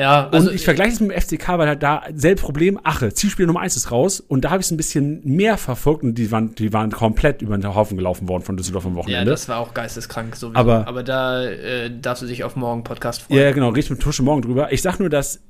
Ja, 0.00 0.30
also 0.30 0.48
und 0.48 0.54
ich 0.54 0.64
vergleiche 0.64 0.94
es 0.94 1.00
mit 1.00 1.10
dem 1.10 1.20
FCK, 1.20 1.48
weil 1.58 1.68
halt 1.68 1.82
da 1.82 2.04
selbst 2.14 2.40
Problem, 2.42 2.80
Ache, 2.82 3.12
Zielspiel 3.12 3.46
Nummer 3.46 3.60
1 3.60 3.76
ist 3.76 3.90
raus 3.90 4.20
und 4.20 4.46
da 4.46 4.50
habe 4.50 4.60
ich 4.60 4.66
es 4.66 4.70
ein 4.70 4.78
bisschen 4.78 5.20
mehr 5.24 5.58
verfolgt 5.58 6.02
und 6.02 6.14
die 6.14 6.30
waren, 6.30 6.54
die 6.54 6.72
waren 6.72 6.90
komplett 6.90 7.42
über 7.42 7.58
den 7.58 7.74
Haufen 7.74 7.98
gelaufen 7.98 8.26
worden 8.26 8.42
von 8.42 8.56
Düsseldorf 8.56 8.86
am 8.86 8.94
Wochenende. 8.94 9.18
Ja, 9.18 9.30
das 9.30 9.46
war 9.50 9.58
auch 9.58 9.74
geisteskrank 9.74 10.36
so. 10.36 10.52
Aber, 10.54 10.88
aber 10.88 11.02
da 11.02 11.44
äh, 11.44 11.90
darfst 12.00 12.22
du 12.22 12.26
dich 12.26 12.44
auf 12.44 12.56
morgen 12.56 12.82
Podcast 12.82 13.22
freuen. 13.22 13.40
Ja, 13.40 13.52
genau, 13.52 13.68
richtig 13.68 13.90
mit 13.90 14.00
Tusche 14.00 14.22
morgen 14.22 14.40
drüber. 14.40 14.72
Ich 14.72 14.80
sag 14.80 15.00
nur, 15.00 15.10
dass 15.10 15.40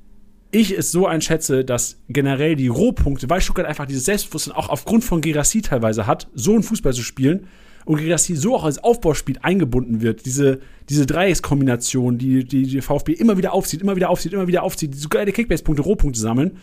ich 0.51 0.77
es 0.77 0.91
so 0.91 1.07
einschätze, 1.07 1.63
dass 1.63 2.01
generell 2.09 2.57
die 2.57 2.67
Rohpunkte, 2.67 3.29
weil 3.29 3.39
Stuttgart 3.39 3.65
einfach 3.65 3.85
dieses 3.85 4.03
Selbstbewusstsein 4.03 4.53
auch 4.53 4.67
aufgrund 4.67 5.05
von 5.05 5.21
Gerassi 5.21 5.61
teilweise 5.61 6.07
hat, 6.07 6.27
so 6.33 6.53
einen 6.53 6.63
Fußball 6.63 6.91
zu 6.91 7.03
spielen, 7.03 7.47
und 7.85 8.07
dass 8.07 8.25
sie 8.25 8.35
so 8.35 8.55
auch 8.55 8.63
als 8.63 8.83
Aufbauspiel 8.83 9.37
eingebunden 9.41 10.01
wird. 10.01 10.25
Diese, 10.25 10.59
diese 10.89 11.05
Dreieckskombination, 11.05 12.17
die, 12.17 12.45
die 12.45 12.63
die 12.63 12.81
VfB 12.81 13.13
immer 13.13 13.37
wieder 13.37 13.53
aufzieht, 13.53 13.81
immer 13.81 13.95
wieder 13.95 14.09
aufzieht, 14.09 14.33
immer 14.33 14.47
wieder 14.47 14.63
aufzieht, 14.63 14.95
so 14.95 15.09
geile 15.09 15.31
Kickbase-Punkte, 15.31 15.83
Rohpunkte 15.83 16.19
sammeln. 16.19 16.57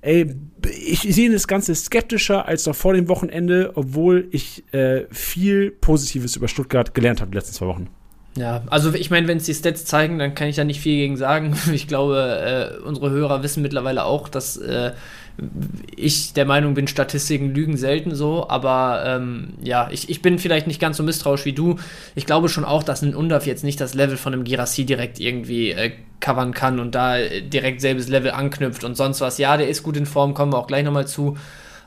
Ey, 0.00 0.36
ich 0.86 1.00
sehe 1.00 1.30
das 1.30 1.48
Ganze 1.48 1.74
skeptischer 1.74 2.46
als 2.46 2.66
noch 2.66 2.76
vor 2.76 2.94
dem 2.94 3.08
Wochenende, 3.08 3.72
obwohl 3.74 4.28
ich 4.30 4.62
äh, 4.72 5.06
viel 5.10 5.72
Positives 5.72 6.36
über 6.36 6.46
Stuttgart 6.46 6.94
gelernt 6.94 7.20
habe 7.20 7.32
die 7.32 7.36
letzten 7.36 7.54
zwei 7.54 7.66
Wochen. 7.66 7.88
Ja, 8.36 8.62
also 8.68 8.94
ich 8.94 9.10
meine, 9.10 9.26
wenn 9.26 9.38
es 9.38 9.44
die 9.44 9.54
Stats 9.54 9.84
zeigen, 9.84 10.20
dann 10.20 10.34
kann 10.36 10.46
ich 10.46 10.54
da 10.54 10.62
nicht 10.62 10.80
viel 10.80 10.96
gegen 10.96 11.16
sagen. 11.16 11.56
Ich 11.72 11.88
glaube, 11.88 12.78
äh, 12.80 12.86
unsere 12.86 13.10
Hörer 13.10 13.42
wissen 13.42 13.62
mittlerweile 13.62 14.04
auch, 14.04 14.28
dass 14.28 14.56
äh, 14.56 14.92
ich 15.96 16.32
der 16.32 16.44
Meinung 16.44 16.74
bin, 16.74 16.88
Statistiken 16.88 17.54
lügen 17.54 17.76
selten 17.76 18.14
so, 18.14 18.48
aber 18.48 19.02
ähm, 19.06 19.54
ja, 19.62 19.88
ich, 19.90 20.10
ich 20.10 20.20
bin 20.20 20.38
vielleicht 20.38 20.66
nicht 20.66 20.80
ganz 20.80 20.96
so 20.96 21.02
misstrauisch 21.02 21.44
wie 21.44 21.52
du. 21.52 21.76
Ich 22.14 22.26
glaube 22.26 22.48
schon 22.48 22.64
auch, 22.64 22.82
dass 22.82 23.02
ein 23.02 23.14
Undaf 23.14 23.46
jetzt 23.46 23.62
nicht 23.62 23.80
das 23.80 23.94
Level 23.94 24.16
von 24.16 24.32
einem 24.32 24.44
Girassi 24.44 24.84
direkt 24.84 25.20
irgendwie 25.20 25.70
äh, 25.70 25.92
covern 26.20 26.52
kann 26.54 26.80
und 26.80 26.94
da 26.94 27.18
direkt 27.18 27.80
selbes 27.80 28.08
Level 28.08 28.32
anknüpft 28.32 28.82
und 28.82 28.96
sonst 28.96 29.20
was. 29.20 29.38
Ja, 29.38 29.56
der 29.56 29.68
ist 29.68 29.82
gut 29.82 29.96
in 29.96 30.06
Form, 30.06 30.34
kommen 30.34 30.52
wir 30.52 30.58
auch 30.58 30.66
gleich 30.66 30.84
nochmal 30.84 31.06
zu. 31.06 31.36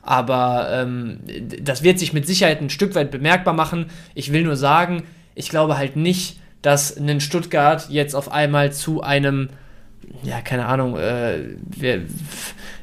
Aber 0.01 0.67
ähm, 0.71 1.19
das 1.61 1.83
wird 1.83 1.99
sich 1.99 2.13
mit 2.13 2.25
Sicherheit 2.25 2.61
ein 2.61 2.69
Stück 2.69 2.95
weit 2.95 3.11
bemerkbar 3.11 3.53
machen. 3.53 3.87
Ich 4.15 4.31
will 4.31 4.43
nur 4.43 4.55
sagen, 4.55 5.03
ich 5.35 5.49
glaube 5.49 5.77
halt 5.77 5.95
nicht, 5.95 6.39
dass 6.61 6.95
ein 6.95 7.21
Stuttgart 7.21 7.89
jetzt 7.89 8.15
auf 8.15 8.31
einmal 8.31 8.71
zu 8.71 9.01
einem 9.01 9.49
ja, 10.23 10.41
keine 10.41 10.65
Ahnung, 10.65 10.97
äh, 10.97 11.55
wer, 11.77 11.99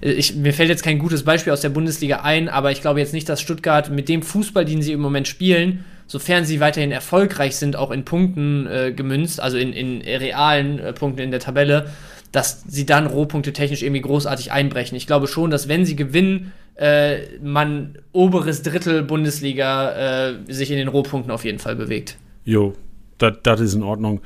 ich, 0.00 0.34
mir 0.34 0.52
fällt 0.52 0.68
jetzt 0.68 0.82
kein 0.82 0.98
gutes 0.98 1.24
Beispiel 1.24 1.52
aus 1.52 1.60
der 1.60 1.68
Bundesliga 1.70 2.20
ein, 2.20 2.48
aber 2.48 2.70
ich 2.70 2.80
glaube 2.80 3.00
jetzt 3.00 3.12
nicht, 3.12 3.28
dass 3.28 3.40
Stuttgart 3.40 3.90
mit 3.90 4.08
dem 4.08 4.22
Fußball, 4.22 4.64
den 4.64 4.82
sie 4.82 4.92
im 4.92 5.00
Moment 5.00 5.28
spielen, 5.28 5.84
sofern 6.06 6.44
sie 6.44 6.60
weiterhin 6.60 6.90
erfolgreich 6.90 7.56
sind, 7.56 7.76
auch 7.76 7.90
in 7.90 8.04
Punkten 8.04 8.66
äh, 8.66 8.92
gemünzt, 8.92 9.40
also 9.40 9.58
in, 9.58 9.72
in 9.72 10.00
realen 10.00 10.78
äh, 10.78 10.92
Punkten 10.92 11.20
in 11.20 11.30
der 11.30 11.40
Tabelle, 11.40 11.90
dass 12.32 12.62
sie 12.66 12.86
dann 12.86 13.06
Rohpunkte 13.06 13.52
technisch 13.52 13.82
irgendwie 13.82 14.02
großartig 14.02 14.52
einbrechen. 14.52 14.96
Ich 14.96 15.06
glaube 15.06 15.26
schon, 15.26 15.50
dass 15.50 15.68
wenn 15.68 15.84
sie 15.84 15.96
gewinnen, 15.96 16.52
äh, 16.76 17.38
man 17.42 17.98
oberes 18.12 18.62
Drittel 18.62 19.02
Bundesliga 19.02 20.28
äh, 20.28 20.34
sich 20.48 20.70
in 20.70 20.76
den 20.76 20.88
Rohpunkten 20.88 21.30
auf 21.30 21.44
jeden 21.44 21.58
Fall 21.58 21.76
bewegt. 21.76 22.16
Jo, 22.44 22.74
das 23.18 23.60
ist 23.60 23.74
in 23.74 23.82
Ordnung 23.82 24.20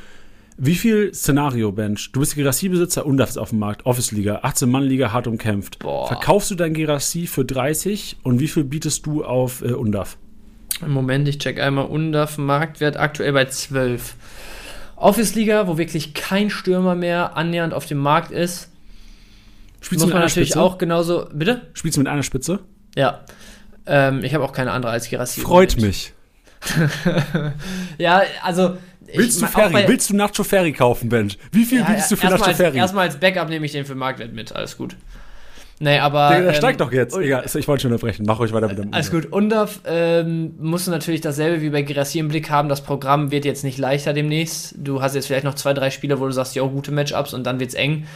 Wie 0.64 0.77
viel 0.77 1.12
Szenario-Bench? 1.12 2.12
Du 2.12 2.20
bist 2.20 2.37
Gerassi-Besitzer, 2.37 3.05
Undaf 3.05 3.31
ist 3.31 3.37
auf 3.37 3.48
dem 3.48 3.59
Markt, 3.59 3.85
Office-Liga, 3.85 4.42
18-Mann-Liga, 4.44 5.12
hart 5.12 5.27
umkämpft. 5.27 5.81
Boah. 5.81 6.07
Verkaufst 6.07 6.53
du 6.53 6.55
dein 6.55 6.72
Gerassi 6.72 7.27
für 7.27 7.44
30 7.44 8.18
und 8.22 8.38
wie 8.38 8.46
viel 8.46 8.62
bietest 8.62 9.05
du 9.05 9.25
auf 9.25 9.62
äh, 9.62 9.72
Undaf? 9.72 10.18
Moment, 10.87 11.27
ich 11.27 11.38
check 11.38 11.59
einmal 11.59 11.87
Undaf, 11.87 12.38
Marktwert 12.38 12.96
aktuell 12.96 13.33
bei 13.33 13.46
12. 13.46 14.14
Office-Liga, 14.94 15.66
wo 15.66 15.79
wirklich 15.79 16.14
kein 16.14 16.48
Stürmer 16.48 16.94
mehr 16.94 17.37
annähernd 17.37 17.75
auf 17.75 17.87
dem 17.87 17.98
Markt 17.98 18.31
ist. 18.31 18.70
Spielst 19.81 20.05
du 20.05 20.07
mit 20.07 20.14
man 20.14 20.22
einer 20.22 20.29
natürlich 20.29 20.51
Spitze? 20.51 20.62
auch 20.62 20.79
genauso. 20.79 21.27
Bitte? 21.33 21.62
Spielst 21.72 21.96
du 21.96 22.03
mit 22.03 22.09
einer 22.09 22.22
Spitze? 22.22 22.61
Ja. 22.94 23.25
Ähm, 23.85 24.22
ich 24.22 24.33
habe 24.33 24.44
auch 24.44 24.53
keine 24.53 24.70
andere 24.70 24.92
als 24.92 25.11
Gerassi. 25.11 25.40
im 25.40 25.46
Freut 25.46 25.77
mich. 25.81 26.12
Ja, 27.98 28.22
also. 28.44 28.77
Willst 29.14 29.40
du 29.40 29.44
ich- 29.46 29.51
Ferry? 29.51 29.72
bei- 29.72 29.88
Willst 29.88 30.11
du 30.11 30.16
Nacho 30.16 30.44
Ferry 30.44 30.72
kaufen, 30.72 31.09
Bench? 31.09 31.38
Wie 31.51 31.64
viel 31.64 31.81
Ja, 31.81 31.85
bietest 31.85 32.11
du 32.11 32.16
für 32.16 32.27
Nacho 32.29 32.44
als, 32.44 32.57
Ferry? 32.57 32.79
erstmal 32.79 33.07
als 33.07 33.16
Backup 33.18 33.48
nehme 33.48 33.66
ich 33.66 33.72
den 33.72 33.85
für 33.85 33.94
Marktwert 33.94 34.33
mit. 34.33 34.55
Alles 34.55 34.77
gut. 34.77 34.96
Nee, 35.81 35.98
aber. 35.98 36.29
Der, 36.31 36.40
der 36.42 36.48
ähm, 36.51 36.55
steigt 36.55 36.81
doch 36.81 36.92
jetzt. 36.92 37.16
Egal, 37.16 37.44
ich 37.53 37.66
wollte 37.66 37.83
schon 37.83 37.92
unterbrechen. 37.92 38.25
Mach 38.25 38.38
euch 38.38 38.53
weiter 38.53 38.68
mit 38.68 38.79
dem 38.79 38.94
Alles 38.94 39.11
gut. 39.11 39.27
Undaf 39.33 39.81
ähm, 39.85 40.55
musst 40.61 40.87
du 40.87 40.92
natürlich 40.92 41.20
dasselbe 41.22 41.61
wie 41.61 41.70
bei 41.70 41.83
Girassi 41.83 42.20
im 42.20 42.29
Blick 42.29 42.51
haben. 42.51 42.68
Das 42.68 42.83
Programm 42.83 43.33
wird 43.33 43.44
jetzt 43.44 43.64
nicht 43.64 43.79
leichter 43.79 44.12
demnächst. 44.12 44.75
Du 44.79 45.03
hast 45.03 45.14
jetzt 45.16 45.27
vielleicht 45.27 45.44
noch 45.44 45.55
zwei, 45.55 45.75
drei 45.75 45.90
Spiele, 45.90 46.20
wo 46.20 46.27
du 46.27 46.33
sagst, 46.33 46.55
ja, 46.55 46.62
gute 46.62 46.92
Matchups 46.92 47.35
und 47.35 47.44
dann 47.44 47.59
wird's 47.59 47.75
eng. 47.75 48.07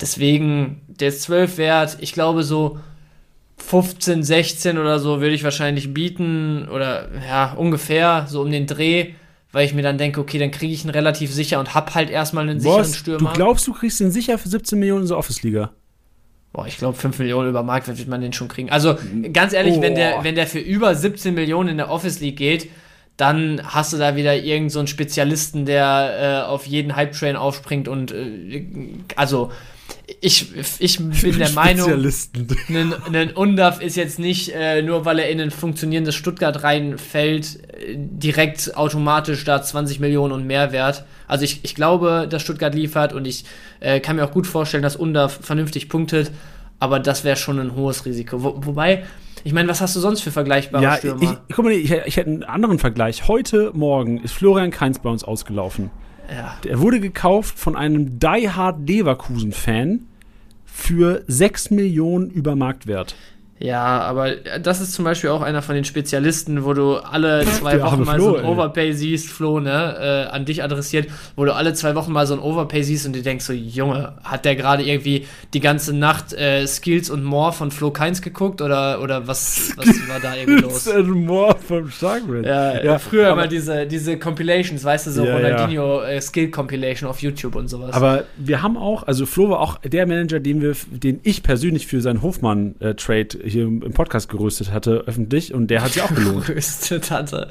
Deswegen, 0.00 0.80
der 0.88 1.08
ist 1.08 1.22
12 1.22 1.58
wert. 1.58 1.98
Ich 2.00 2.12
glaube, 2.14 2.42
so 2.42 2.78
15, 3.58 4.22
16 4.22 4.78
oder 4.78 4.98
so 4.98 5.20
würde 5.20 5.34
ich 5.34 5.44
wahrscheinlich 5.44 5.92
bieten. 5.92 6.68
Oder 6.68 7.08
ja, 7.28 7.52
ungefähr 7.52 8.24
so 8.28 8.40
um 8.42 8.50
den 8.50 8.66
Dreh. 8.66 9.10
Weil 9.54 9.64
ich 9.66 9.72
mir 9.72 9.82
dann 9.82 9.98
denke, 9.98 10.20
okay, 10.20 10.38
dann 10.38 10.50
kriege 10.50 10.74
ich 10.74 10.84
ihn 10.84 10.90
relativ 10.90 11.32
sicher 11.32 11.60
und 11.60 11.74
hab 11.74 11.94
halt 11.94 12.10
erstmal 12.10 12.48
einen 12.48 12.58
sicheren 12.60 12.80
Was? 12.80 12.90
Du 12.92 12.98
Stürmer. 12.98 13.32
glaubst, 13.34 13.66
du 13.68 13.72
kriegst 13.72 14.00
den 14.00 14.10
sicher 14.10 14.36
für 14.36 14.48
17 14.48 14.76
Millionen 14.78 15.02
in 15.02 15.08
der 15.08 15.16
Office-Liga? 15.16 15.70
Boah, 16.52 16.66
ich 16.66 16.76
glaube, 16.76 16.98
5 16.98 17.18
Millionen 17.20 17.48
über 17.50 17.62
Marktwert 17.62 17.98
wird 17.98 18.08
man 18.08 18.20
den 18.20 18.32
schon 18.32 18.48
kriegen. 18.48 18.70
Also, 18.70 18.96
ganz 19.32 19.52
ehrlich, 19.52 19.80
wenn, 19.80 19.94
der, 19.94 20.18
Oh. 20.18 20.24
wenn 20.24 20.34
der 20.34 20.46
für 20.48 20.58
über 20.58 20.94
17 20.94 21.34
Millionen 21.34 21.68
in 21.70 21.76
der 21.76 21.88
Office 21.90 22.18
League 22.20 22.36
geht, 22.36 22.68
dann 23.16 23.60
hast 23.64 23.92
du 23.92 23.96
da 23.96 24.16
wieder 24.16 24.34
irgend 24.36 24.72
so 24.72 24.80
einen 24.80 24.88
Spezialisten, 24.88 25.66
der 25.66 26.42
äh, 26.44 26.48
auf 26.48 26.66
jeden 26.66 26.96
Hype-Train 26.96 27.36
aufspringt 27.36 27.86
und 27.86 28.10
äh, 28.10 28.64
also 29.14 29.52
ich, 30.20 30.46
ich 30.80 30.98
bin 30.98 31.38
der 31.38 31.50
Meinung, 31.50 31.90
ein, 33.12 33.32
Undaf 33.34 33.80
ist 33.80 33.96
jetzt 33.96 34.18
nicht, 34.18 34.50
äh, 34.54 34.82
nur 34.82 35.04
weil 35.04 35.18
er 35.18 35.28
in 35.28 35.40
ein 35.40 35.50
funktionierendes 35.50 36.14
Stuttgart 36.14 36.62
reinfällt, 36.62 37.58
äh, 37.72 37.94
direkt 37.96 38.76
automatisch 38.76 39.44
da 39.44 39.62
20 39.62 40.00
Millionen 40.00 40.32
und 40.32 40.46
mehr 40.46 40.72
wert. 40.72 41.04
Also 41.26 41.44
ich, 41.44 41.60
ich 41.64 41.74
glaube, 41.74 42.26
dass 42.28 42.42
Stuttgart 42.42 42.74
liefert 42.74 43.12
und 43.12 43.26
ich 43.26 43.44
äh, 43.80 44.00
kann 44.00 44.16
mir 44.16 44.24
auch 44.24 44.32
gut 44.32 44.46
vorstellen, 44.46 44.82
dass 44.82 44.96
Undaf 44.96 45.40
vernünftig 45.42 45.88
punktet, 45.88 46.30
aber 46.78 47.00
das 47.00 47.24
wäre 47.24 47.36
schon 47.36 47.58
ein 47.58 47.74
hohes 47.74 48.04
Risiko. 48.04 48.42
Wo, 48.42 48.54
wobei, 48.64 49.04
ich 49.42 49.52
meine, 49.52 49.68
was 49.68 49.80
hast 49.80 49.96
du 49.96 50.00
sonst 50.00 50.22
für 50.22 50.30
vergleichbare 50.30 50.82
Ja, 50.84 50.92
ich, 50.94 50.98
Stürmer? 51.00 51.40
guck 51.52 51.64
mal, 51.64 51.72
ich, 51.72 51.90
ich 51.90 52.16
hätte 52.16 52.30
einen 52.30 52.44
anderen 52.44 52.78
Vergleich. 52.78 53.28
Heute 53.28 53.72
Morgen 53.74 54.18
ist 54.18 54.32
Florian 54.32 54.70
Kainz 54.70 54.98
bei 54.98 55.10
uns 55.10 55.24
ausgelaufen. 55.24 55.90
Ja. 56.32 56.56
Er 56.66 56.80
wurde 56.80 57.00
gekauft 57.00 57.58
von 57.58 57.76
einem 57.76 58.18
Die 58.18 58.50
Hard 58.50 58.88
Leverkusen-Fan 58.88 60.00
für 60.64 61.22
6 61.26 61.70
Millionen 61.70 62.30
über 62.30 62.56
Marktwert. 62.56 63.14
Ja, 63.60 64.00
aber 64.00 64.32
das 64.62 64.80
ist 64.80 64.92
zum 64.94 65.04
Beispiel 65.04 65.30
auch 65.30 65.40
einer 65.40 65.62
von 65.62 65.76
den 65.76 65.84
Spezialisten, 65.84 66.64
wo 66.64 66.72
du 66.74 66.96
alle 66.96 67.44
zwei 67.44 67.76
Der 67.76 67.84
Wochen 67.86 68.02
mal 68.02 68.16
Flo, 68.16 68.30
so 68.32 68.36
ein. 68.38 68.44
Overpay 68.44 68.92
siehst, 68.92 69.28
Flo, 69.30 69.60
ne, 69.60 70.26
äh, 70.28 70.34
an 70.34 70.44
dich 70.44 70.62
adressiert, 70.64 71.06
wo 71.36 71.44
du 71.44 71.54
alle 71.54 71.72
zwei 71.72 71.94
Wochen 71.94 72.12
mal 72.12 72.26
so 72.26 72.34
ein 72.34 72.40
Overpay 72.40 72.82
siehst 72.82 73.06
und 73.06 73.12
dir 73.14 73.22
denkst 73.22 73.44
so, 73.44 73.52
Junge, 73.52 74.14
hat 74.24 74.44
der 74.44 74.56
gerade 74.56 74.82
irgendwie 74.82 75.26
die 75.54 75.60
ganze 75.60 75.96
Nacht 75.96 76.32
äh, 76.32 76.66
Skills 76.66 77.10
und 77.10 77.22
More 77.22 77.52
von 77.52 77.70
Flo 77.70 77.90
Keins 77.92 78.22
geguckt 78.22 78.60
oder, 78.60 79.00
oder 79.00 79.28
was, 79.28 79.72
was 79.76 79.86
war 80.08 80.18
da 80.20 80.34
irgendwie 80.34 80.60
los? 80.62 80.88
Moor 81.04 81.56
vom 81.56 81.88
Starkman. 81.90 82.42
Ja, 82.44 82.82
Ja, 82.82 82.98
früher 82.98 83.28
aber- 83.28 83.42
immer 83.42 83.48
diese, 83.48 83.86
diese 83.86 84.18
Compilations, 84.18 84.82
weißt 84.84 85.06
du, 85.06 85.10
so 85.12 85.24
Ja, 85.24 85.30
ja. 85.30 85.36
Ronaldinho 85.36 86.02
äh, 86.02 86.20
Skill 86.20 86.50
Compilation 86.50 87.08
auf 87.08 87.22
YouTube 87.22 87.54
und 87.54 87.68
sowas. 87.68 87.92
Aber 87.94 88.24
wir 88.36 88.62
haben 88.62 88.76
auch, 88.76 89.04
also 89.04 89.26
Flo 89.26 89.48
war 89.50 89.60
auch 89.60 89.78
der 89.78 90.06
Manager, 90.06 90.40
den 90.40 90.60
wir, 90.60 90.74
den 90.90 91.20
ich 91.22 91.42
persönlich 91.44 91.86
für 91.86 92.00
seinen 92.00 92.20
Hofmann-Trade 92.20 93.43
hier 93.44 93.64
im 93.64 93.80
Podcast 93.92 94.28
gerüstet 94.28 94.72
hatte, 94.72 95.04
öffentlich, 95.06 95.52
und 95.54 95.68
der 95.68 95.82
hat 95.82 95.92
sich 95.92 96.02
auch 96.02 96.14
gelohnt. 96.14 96.46
gerüstet 96.46 97.10
hatte. 97.10 97.48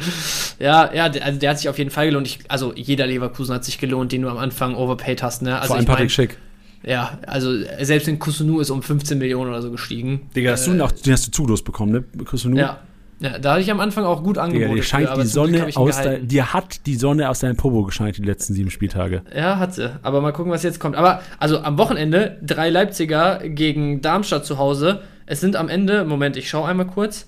Ja, 0.60 0.94
ja, 0.94 1.10
der, 1.10 1.26
also 1.26 1.40
der 1.40 1.50
hat 1.52 1.60
sich 1.60 1.70
auf 1.70 1.78
jeden 1.78 1.90
Fall 1.90 2.08
gelohnt. 2.08 2.28
Ich, 2.28 2.40
also 2.50 2.74
jeder 2.76 3.08
Leverkusen 3.08 3.54
hat 3.56 3.64
sich 3.66 3.78
gelohnt, 3.80 4.12
den 4.12 4.22
du 4.24 4.30
am 4.30 4.38
Anfang 4.38 4.76
overpaid 4.76 5.24
hast, 5.24 5.42
ne? 5.42 5.56
Also 5.56 5.68
Vor 5.68 5.76
allem 5.76 5.84
ich 5.84 5.88
mein, 5.88 5.96
Patrick 5.96 6.12
Schick. 6.12 6.38
Ja, 6.86 7.18
also 7.28 7.54
selbst 7.82 8.08
in 8.10 8.20
Kusunu 8.20 8.60
ist 8.60 8.70
um 8.70 8.84
15 8.84 9.18
Millionen 9.18 9.50
oder 9.50 9.62
so 9.62 9.72
gestiegen. 9.72 10.30
Digga, 10.36 10.52
hast 10.52 10.68
du 10.68 10.72
Äh, 10.72 10.74
den, 10.74 10.82
auch, 10.82 10.92
den 10.92 11.14
hast 11.14 11.28
du 11.28 11.32
zulos 11.32 11.64
bekommen, 11.64 11.92
ne? 11.94 12.26
Kusunu? 12.26 12.58
Ja. 12.58 12.80
ja, 13.22 13.40
da 13.40 13.52
hatte 13.54 13.62
ich 13.62 13.72
am 13.72 13.80
Anfang 13.80 14.04
auch 14.04 14.22
gut 14.22 14.36
Digga, 14.36 14.44
angeboten. 14.44 14.76
dir 14.76 14.84
scheint 14.84 15.10
die 15.16 15.26
Sonne 15.26 15.68
aus 15.76 16.02
dein, 16.02 16.28
dir 16.28 16.52
hat 16.54 16.86
die 16.86 16.96
Sonne 16.96 17.30
aus 17.30 17.40
deinem 17.40 17.56
Popo 17.56 17.84
gescheint 17.84 18.18
die 18.18 18.24
letzten 18.24 18.54
sieben 18.54 18.70
Spieltage. 18.70 19.22
Ja, 19.34 19.60
hat 19.60 19.74
sie. 19.76 19.92
Aber 20.04 20.20
mal 20.20 20.34
gucken, 20.34 20.52
was 20.52 20.64
jetzt 20.64 20.82
kommt. 20.82 20.98
Aber 20.98 21.22
also 21.40 21.60
am 21.60 21.78
Wochenende 21.78 22.38
drei 22.44 22.70
Leipziger 22.70 23.40
gegen 23.46 24.02
Darmstadt 24.02 24.46
zu 24.46 24.58
Hause. 24.58 25.00
Es 25.26 25.40
sind 25.42 25.56
am 25.56 25.70
Ende, 25.70 26.06
Moment, 26.06 26.38
ich 26.38 26.50
schaue 26.50 26.68
einmal 26.68 26.88
kurz. 26.88 27.28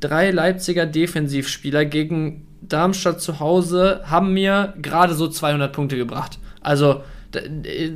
Drei 0.00 0.30
Leipziger 0.30 0.86
Defensivspieler 0.86 1.84
gegen 1.84 2.46
Darmstadt 2.62 3.20
zu 3.20 3.40
Hause 3.40 4.00
haben 4.04 4.32
mir 4.34 4.74
gerade 4.80 5.14
so 5.14 5.28
200 5.28 5.72
Punkte 5.72 5.96
gebracht. 5.96 6.38
Also 6.60 7.02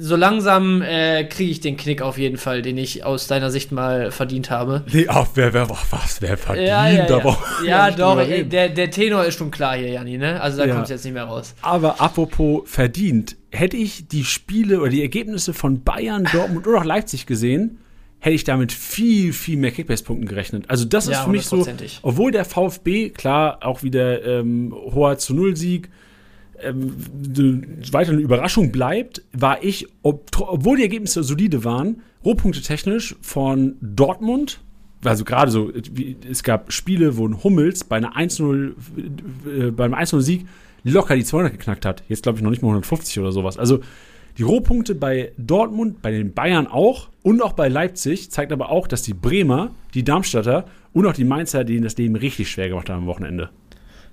so 0.00 0.16
langsam 0.16 0.82
äh, 0.82 1.22
kriege 1.24 1.50
ich 1.52 1.60
den 1.60 1.76
Knick 1.76 2.02
auf 2.02 2.18
jeden 2.18 2.38
Fall, 2.38 2.60
den 2.60 2.76
ich 2.76 3.04
aus 3.04 3.28
deiner 3.28 3.50
Sicht 3.52 3.70
mal 3.70 4.10
verdient 4.10 4.50
habe. 4.50 4.82
Nee, 4.92 5.06
ach, 5.08 5.28
wer, 5.34 5.52
wer, 5.52 5.70
was, 5.70 6.20
wer 6.20 6.36
verdient, 6.36 6.66
Ja, 6.66 6.88
ja, 6.90 7.04
aber- 7.16 7.38
ja. 7.64 7.88
ja 7.88 7.90
doch, 7.92 8.18
ey, 8.18 8.44
der, 8.48 8.68
der 8.68 8.90
Tenor 8.90 9.24
ist 9.24 9.38
schon 9.38 9.52
klar 9.52 9.76
hier, 9.76 9.90
Janni, 9.90 10.18
ne? 10.18 10.40
Also 10.40 10.58
da 10.58 10.64
Ja. 10.66 10.72
kommt 10.74 10.84
es 10.86 10.90
jetzt 10.90 11.04
nicht 11.04 11.14
mehr 11.14 11.22
raus. 11.24 11.54
Aber 11.62 12.00
apropos 12.00 12.62
verdient, 12.68 13.36
hätte 13.52 13.76
ich 13.76 14.08
die 14.08 14.24
Spiele 14.24 14.80
oder 14.80 14.90
die 14.90 15.02
Ergebnisse 15.02 15.54
von 15.54 15.84
Bayern, 15.84 16.28
Dortmund 16.32 16.66
oder 16.66 16.78
auch 16.80 16.84
Leipzig 16.84 17.26
gesehen, 17.26 17.78
hätte 18.20 18.34
ich 18.34 18.44
damit 18.44 18.72
viel, 18.72 19.32
viel 19.32 19.56
mehr 19.56 19.70
Kickbase-Punkten 19.70 20.26
gerechnet. 20.26 20.64
Also 20.68 20.84
das 20.84 21.06
ist 21.06 21.12
Ja, 21.12 21.24
für 21.24 21.30
mich 21.30 21.46
so, 21.46 21.66
obwohl 22.02 22.32
der 22.32 22.44
VfB, 22.44 23.10
klar, 23.10 23.58
auch 23.62 23.82
wieder 23.82 24.24
ähm, 24.24 24.74
hoher 24.74 25.18
zu 25.18 25.34
Null-Sieg, 25.34 25.88
ähm, 26.60 26.96
weiter 27.92 28.12
eine 28.12 28.20
Überraschung 28.20 28.72
bleibt, 28.72 29.22
war 29.32 29.62
ich, 29.62 29.86
ob, 30.02 30.30
obwohl 30.40 30.76
die 30.76 30.82
Ergebnisse 30.82 31.22
solide 31.22 31.64
waren, 31.64 32.02
Rohpunkte 32.24 32.60
technisch 32.62 33.14
von 33.20 33.76
Dortmund, 33.80 34.60
also 35.04 35.24
gerade 35.24 35.52
so, 35.52 35.72
wie, 35.92 36.16
es 36.28 36.42
gab 36.42 36.72
Spiele, 36.72 37.16
wo 37.16 37.28
ein 37.28 37.44
Hummels 37.44 37.84
bei 37.84 37.96
einer 37.96 38.16
1-0, 38.16 38.72
äh, 39.46 39.70
beim 39.70 39.94
1-0-Sieg 39.94 40.46
locker 40.82 41.14
die 41.14 41.24
200 41.24 41.52
geknackt 41.52 41.84
hat. 41.84 42.02
Jetzt 42.08 42.24
glaube 42.24 42.38
ich 42.38 42.42
noch 42.42 42.50
nicht 42.50 42.62
mal 42.62 42.68
150 42.68 43.20
oder 43.20 43.30
sowas. 43.30 43.58
Also 43.58 43.80
die 44.38 44.44
Rohpunkte 44.44 44.94
bei 44.94 45.32
Dortmund, 45.36 46.00
bei 46.00 46.12
den 46.12 46.32
Bayern 46.32 46.68
auch 46.68 47.08
und 47.22 47.42
auch 47.42 47.54
bei 47.54 47.66
Leipzig 47.68 48.30
zeigt 48.30 48.52
aber 48.52 48.70
auch, 48.70 48.86
dass 48.86 49.02
die 49.02 49.12
Bremer, 49.12 49.72
die 49.94 50.04
Darmstadter 50.04 50.64
und 50.92 51.06
auch 51.06 51.12
die 51.12 51.24
Mainzer 51.24 51.64
denen 51.64 51.82
das 51.82 51.96
Leben 51.96 52.14
richtig 52.14 52.48
schwer 52.48 52.68
gemacht 52.68 52.88
haben 52.88 53.02
am 53.02 53.06
Wochenende. 53.06 53.50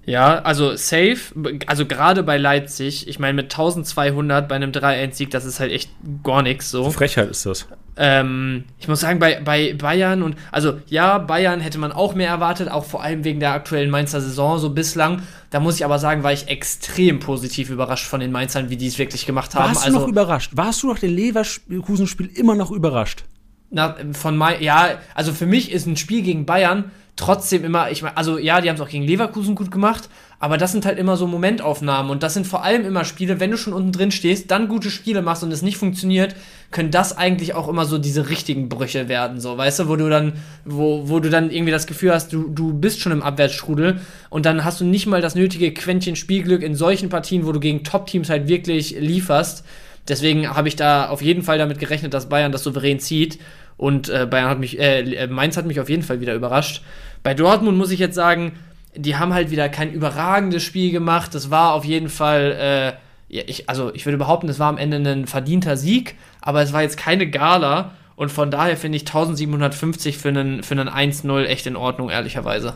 Ja, 0.06 0.40
also 0.40 0.76
safe, 0.76 1.18
also 1.66 1.86
gerade 1.88 2.22
bei 2.22 2.38
Leipzig, 2.38 3.08
ich 3.08 3.18
meine 3.18 3.34
mit 3.34 3.46
1200 3.46 4.48
bei 4.48 4.56
einem 4.56 4.72
3-1-Sieg, 4.72 5.32
das 5.32 5.46
ist 5.46 5.60
halt 5.60 5.72
echt 5.72 5.90
gar 6.24 6.44
nichts 6.44 6.70
so. 6.70 6.92
Frechheit 6.92 7.30
ist 7.30 7.46
das. 7.46 7.68
Ähm, 7.98 8.66
ich 8.78 8.88
muss 8.88 9.00
sagen, 9.00 9.20
bei, 9.20 9.42
bei 9.44 9.74
Bayern 9.74 10.22
und, 10.22 10.36
also 10.52 10.80
ja, 10.88 11.18
Bayern 11.18 11.60
hätte 11.60 11.80
man 11.80 11.92
auch 11.92 12.14
mehr 12.14 12.30
erwartet, 12.30 12.70
auch 12.70 12.86
vor 12.86 13.02
allem 13.02 13.24
wegen 13.24 13.40
der 13.40 13.54
aktuellen 13.54 13.90
Mainzer 13.90 14.22
Saison 14.22 14.60
so 14.60 14.70
bislang. 14.70 15.24
Da 15.50 15.60
muss 15.60 15.78
ich 15.78 15.86
aber 15.86 15.98
sagen, 15.98 16.22
war 16.22 16.34
ich 16.34 16.50
extrem 16.50 17.20
positiv 17.20 17.70
überrascht 17.70 18.06
von 18.06 18.20
den 18.20 18.32
Mainzern, 18.32 18.70
wie 18.70 18.78
die 18.78 18.88
es 18.88 19.00
wirklich 19.00 19.26
gemacht 19.26 19.56
haben. 19.56 19.70
Warst 19.70 19.84
du 19.84 19.88
also, 19.88 20.00
noch 20.02 20.08
überrascht? 20.08 20.52
Warst 20.54 20.84
du 20.84 20.88
nach 20.88 21.00
dem 21.00 21.16
Leverkusen-Spiel 21.16 22.28
immer 22.36 22.56
noch 22.56 22.72
überrascht? 22.72 23.24
Na, 23.72 23.96
von 24.12 24.38
Mai, 24.38 24.62
ja, 24.62 25.00
also 25.16 25.34
für 25.34 25.48
mich 25.48 25.72
ist 25.72 25.88
ein 25.88 25.98
Spiel 25.98 26.22
gegen 26.22 26.46
Bayern 26.46 26.92
trotzdem 27.16 27.64
immer, 27.64 27.92
ich 27.92 28.02
meine, 28.02 28.18
also 28.18 28.38
ja, 28.38 28.60
die 28.60 28.70
haben 28.70 28.76
es 28.76 28.82
auch 28.82 28.90
gegen 28.90 29.06
Leverkusen 29.06 29.56
gut 29.56 29.72
gemacht, 29.72 30.10
aber 30.40 30.58
das 30.58 30.74
sind 30.74 30.86
halt 30.86 31.00
immer 31.00 31.16
so 31.16 31.28
Momentaufnahmen 31.28 32.12
und 32.12 32.24
das 32.24 32.34
sind 32.34 32.46
vor 32.46 32.64
allem 32.64 32.86
immer 32.86 33.06
Spiele, 33.06 33.40
wenn 33.40 33.52
du 33.52 33.58
schon 33.58 33.74
unten 33.74 33.94
drin 33.94 34.12
stehst, 34.12 34.52
dann 34.52 34.68
gute 34.68 34.92
Spiele 34.92 35.22
machst 35.22 35.42
und 35.42 35.52
es 35.52 35.62
nicht 35.62 35.78
funktioniert, 35.78 36.36
können 36.72 36.92
das 36.92 37.18
eigentlich 37.18 37.54
auch 37.54 37.70
immer 37.70 37.86
so 37.86 37.98
diese 37.98 38.30
richtigen 38.30 38.68
Brüche 38.68 39.08
werden, 39.08 39.40
so, 39.40 39.58
weißt 39.58 39.80
du, 39.80 39.88
wo 39.88 39.96
du 39.96 40.10
dann, 40.10 40.34
wo, 40.66 41.08
wo 41.08 41.20
du 41.20 41.30
dann 41.30 41.52
irgendwie 41.52 41.72
das 41.72 41.88
Gefühl 41.88 42.14
hast, 42.14 42.34
du, 42.34 42.50
du 42.50 42.74
bist 42.74 43.00
schon 43.00 43.14
im 43.14 43.24
Abwärtsstrudel 43.24 44.02
und 44.30 44.46
dann 44.46 44.66
hast 44.66 44.82
du 44.82 44.86
nicht 44.86 45.08
mal 45.08 45.22
das 45.22 45.36
nötige 45.36 45.74
Quäntchen 45.74 46.18
Spielglück 46.18 46.64
in 46.64 46.76
solchen 46.76 47.08
Partien, 47.08 47.46
wo 47.46 47.54
du 47.54 47.62
gegen 47.62 47.84
Top-Teams 47.84 48.30
halt 48.30 48.48
wirklich 48.50 48.98
lieferst. 49.00 49.64
Deswegen 50.08 50.48
habe 50.50 50.68
ich 50.68 50.76
da 50.76 51.10
auf 51.10 51.22
jeden 51.22 51.42
Fall 51.42 51.58
damit 51.58 51.80
gerechnet, 51.80 52.14
dass 52.14 52.30
Bayern 52.30 52.52
das 52.52 52.64
souverän 52.64 53.00
zieht. 53.00 53.40
Und 53.78 54.10
äh, 54.10 54.28
Bayern 54.30 54.50
hat 54.50 54.60
mich, 54.60 54.80
äh, 54.80 55.28
Mainz 55.28 55.58
hat 55.58 55.66
mich 55.66 55.80
auf 55.80 55.90
jeden 55.90 56.04
Fall 56.04 56.22
wieder 56.22 56.34
überrascht. 56.34 56.82
Bei 57.24 57.34
Dortmund 57.34 57.78
muss 57.78 57.92
ich 57.92 58.00
jetzt 58.00 58.16
sagen, 58.16 58.54
die 58.96 59.18
haben 59.18 59.34
halt 59.34 59.52
wieder 59.52 59.68
kein 59.70 59.92
überragendes 59.92 60.64
Spiel 60.64 60.92
gemacht. 60.92 61.36
Das 61.36 61.52
war 61.52 61.74
auf 61.74 61.84
jeden 61.84 62.10
Fall, 62.10 62.98
äh, 63.30 63.36
ja, 63.36 63.44
ich, 63.48 63.70
also 63.70 63.94
ich 63.94 64.06
würde 64.06 64.18
behaupten, 64.18 64.48
es 64.48 64.60
war 64.60 64.70
am 64.70 64.78
Ende 64.78 64.98
ein 64.98 65.28
verdienter 65.28 65.76
Sieg, 65.76 66.16
aber 66.42 66.62
es 66.62 66.72
war 66.72 66.82
jetzt 66.82 66.98
keine 66.98 67.30
Gala 67.30 67.92
und 68.16 68.32
von 68.32 68.50
daher 68.50 68.78
finde 68.78 68.96
ich 68.98 69.04
1750 69.04 70.18
für 70.18 70.30
einen, 70.30 70.64
für 70.64 70.80
einen 70.80 70.90
1-0 70.90 71.44
echt 71.46 71.68
in 71.68 71.76
Ordnung, 71.76 72.10
ehrlicherweise. 72.10 72.76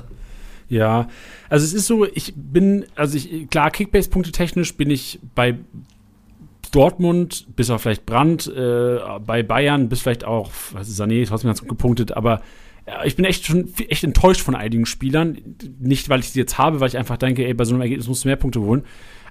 Ja, 0.67 1.07
also 1.49 1.65
es 1.65 1.73
ist 1.73 1.87
so, 1.87 2.05
ich 2.05 2.33
bin, 2.35 2.85
also 2.95 3.17
ich, 3.17 3.49
klar, 3.49 3.71
Kickbase-Punkte 3.71 4.31
technisch 4.31 4.75
bin 4.75 4.91
ich 4.91 5.19
bei 5.33 5.55
Dortmund, 6.71 7.47
bis 7.55 7.69
auf 7.69 7.81
vielleicht 7.81 8.05
Brandt, 8.05 8.47
äh, 8.47 8.99
bei 9.25 9.43
Bayern, 9.43 9.89
bis 9.89 10.01
vielleicht 10.01 10.25
auch, 10.25 10.51
was 10.73 10.89
ist 10.89 10.99
Sané, 10.99 11.27
trotzdem 11.27 11.49
ganz 11.49 11.61
gut 11.61 11.69
gepunktet, 11.69 12.11
aber 12.11 12.41
ja, 12.87 13.03
ich 13.05 13.15
bin 13.15 13.25
echt 13.25 13.45
schon 13.45 13.71
echt 13.89 14.03
enttäuscht 14.03 14.41
von 14.41 14.55
einigen 14.55 14.85
Spielern. 14.85 15.37
Nicht, 15.79 16.09
weil 16.09 16.21
ich 16.21 16.31
sie 16.31 16.39
jetzt 16.39 16.57
habe, 16.57 16.79
weil 16.79 16.87
ich 16.87 16.97
einfach 16.97 17.17
denke, 17.17 17.45
ey, 17.45 17.53
bei 17.53 17.65
so 17.65 17.73
einem 17.73 17.81
Ergebnis 17.81 18.07
musst 18.07 18.23
du 18.23 18.29
mehr 18.29 18.35
Punkte 18.35 18.61
holen. 18.61 18.83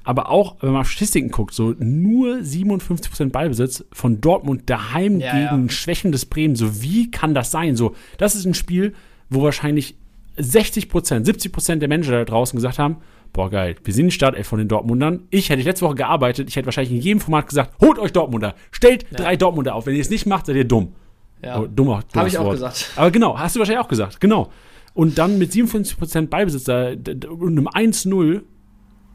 Aber 0.04 0.30
auch, 0.30 0.56
wenn 0.60 0.70
man 0.70 0.82
auf 0.82 0.90
Statistiken 0.90 1.30
guckt, 1.30 1.52
so 1.52 1.74
nur 1.78 2.36
57% 2.36 3.30
Ballbesitz 3.30 3.84
von 3.92 4.20
Dortmund 4.20 4.70
daheim 4.70 5.20
Ja, 5.20 5.32
gegen 5.32 5.64
ja. 5.64 5.70
schwächendes 5.70 6.24
Bremen. 6.24 6.56
So, 6.56 6.82
wie 6.82 7.10
kann 7.10 7.34
das 7.34 7.50
sein? 7.50 7.74
So, 7.76 7.94
das 8.16 8.34
ist 8.36 8.46
ein 8.46 8.54
Spiel, 8.54 8.94
wo 9.28 9.42
wahrscheinlich 9.42 9.96
60%, 10.38 10.88
70% 11.26 11.76
der 11.76 11.88
Menschen 11.88 12.12
da 12.12 12.24
draußen 12.24 12.56
gesagt 12.56 12.78
haben, 12.78 12.98
boah, 13.32 13.50
geil, 13.50 13.76
wir 13.84 13.94
sind 13.94 14.06
die 14.06 14.12
Startelf 14.12 14.46
von 14.46 14.58
den 14.58 14.68
Dortmundern. 14.68 15.24
Ich 15.30 15.50
hätte 15.50 15.62
letzte 15.62 15.84
Woche 15.86 15.94
gearbeitet, 15.96 16.48
ich 16.48 16.56
hätte 16.56 16.66
wahrscheinlich 16.66 16.92
in 16.94 17.00
jedem 17.00 17.20
Format 17.20 17.46
gesagt, 17.48 17.74
holt 17.80 17.98
euch 17.98 18.12
Dortmunder, 18.12 18.54
stellt 18.70 19.06
drei 19.12 19.36
Dortmunder 19.36 19.74
auf. 19.74 19.86
Wenn 19.86 19.94
ihr 19.94 20.00
es 20.00 20.10
nicht 20.10 20.26
macht, 20.26 20.46
seid 20.46 20.56
ihr 20.56 20.64
dumm. 20.64 20.92
Ja. 21.42 21.60
Oh, 21.60 21.66
dummer, 21.66 22.02
Habe 22.16 22.28
ich 22.28 22.36
auch 22.38 22.44
Wort. 22.44 22.54
gesagt. 22.54 22.90
Aber 22.96 23.10
genau, 23.10 23.38
hast 23.38 23.54
du 23.54 23.60
wahrscheinlich 23.60 23.84
auch 23.84 23.88
gesagt, 23.88 24.20
genau. 24.20 24.50
Und 24.94 25.18
dann 25.18 25.38
mit 25.38 25.52
57% 25.52 26.26
Ballbesitz 26.28 26.64
da, 26.64 26.96
d- 26.96 27.14
d- 27.14 27.28
und 27.28 27.56
einem 27.56 27.68
1-0, 27.68 28.42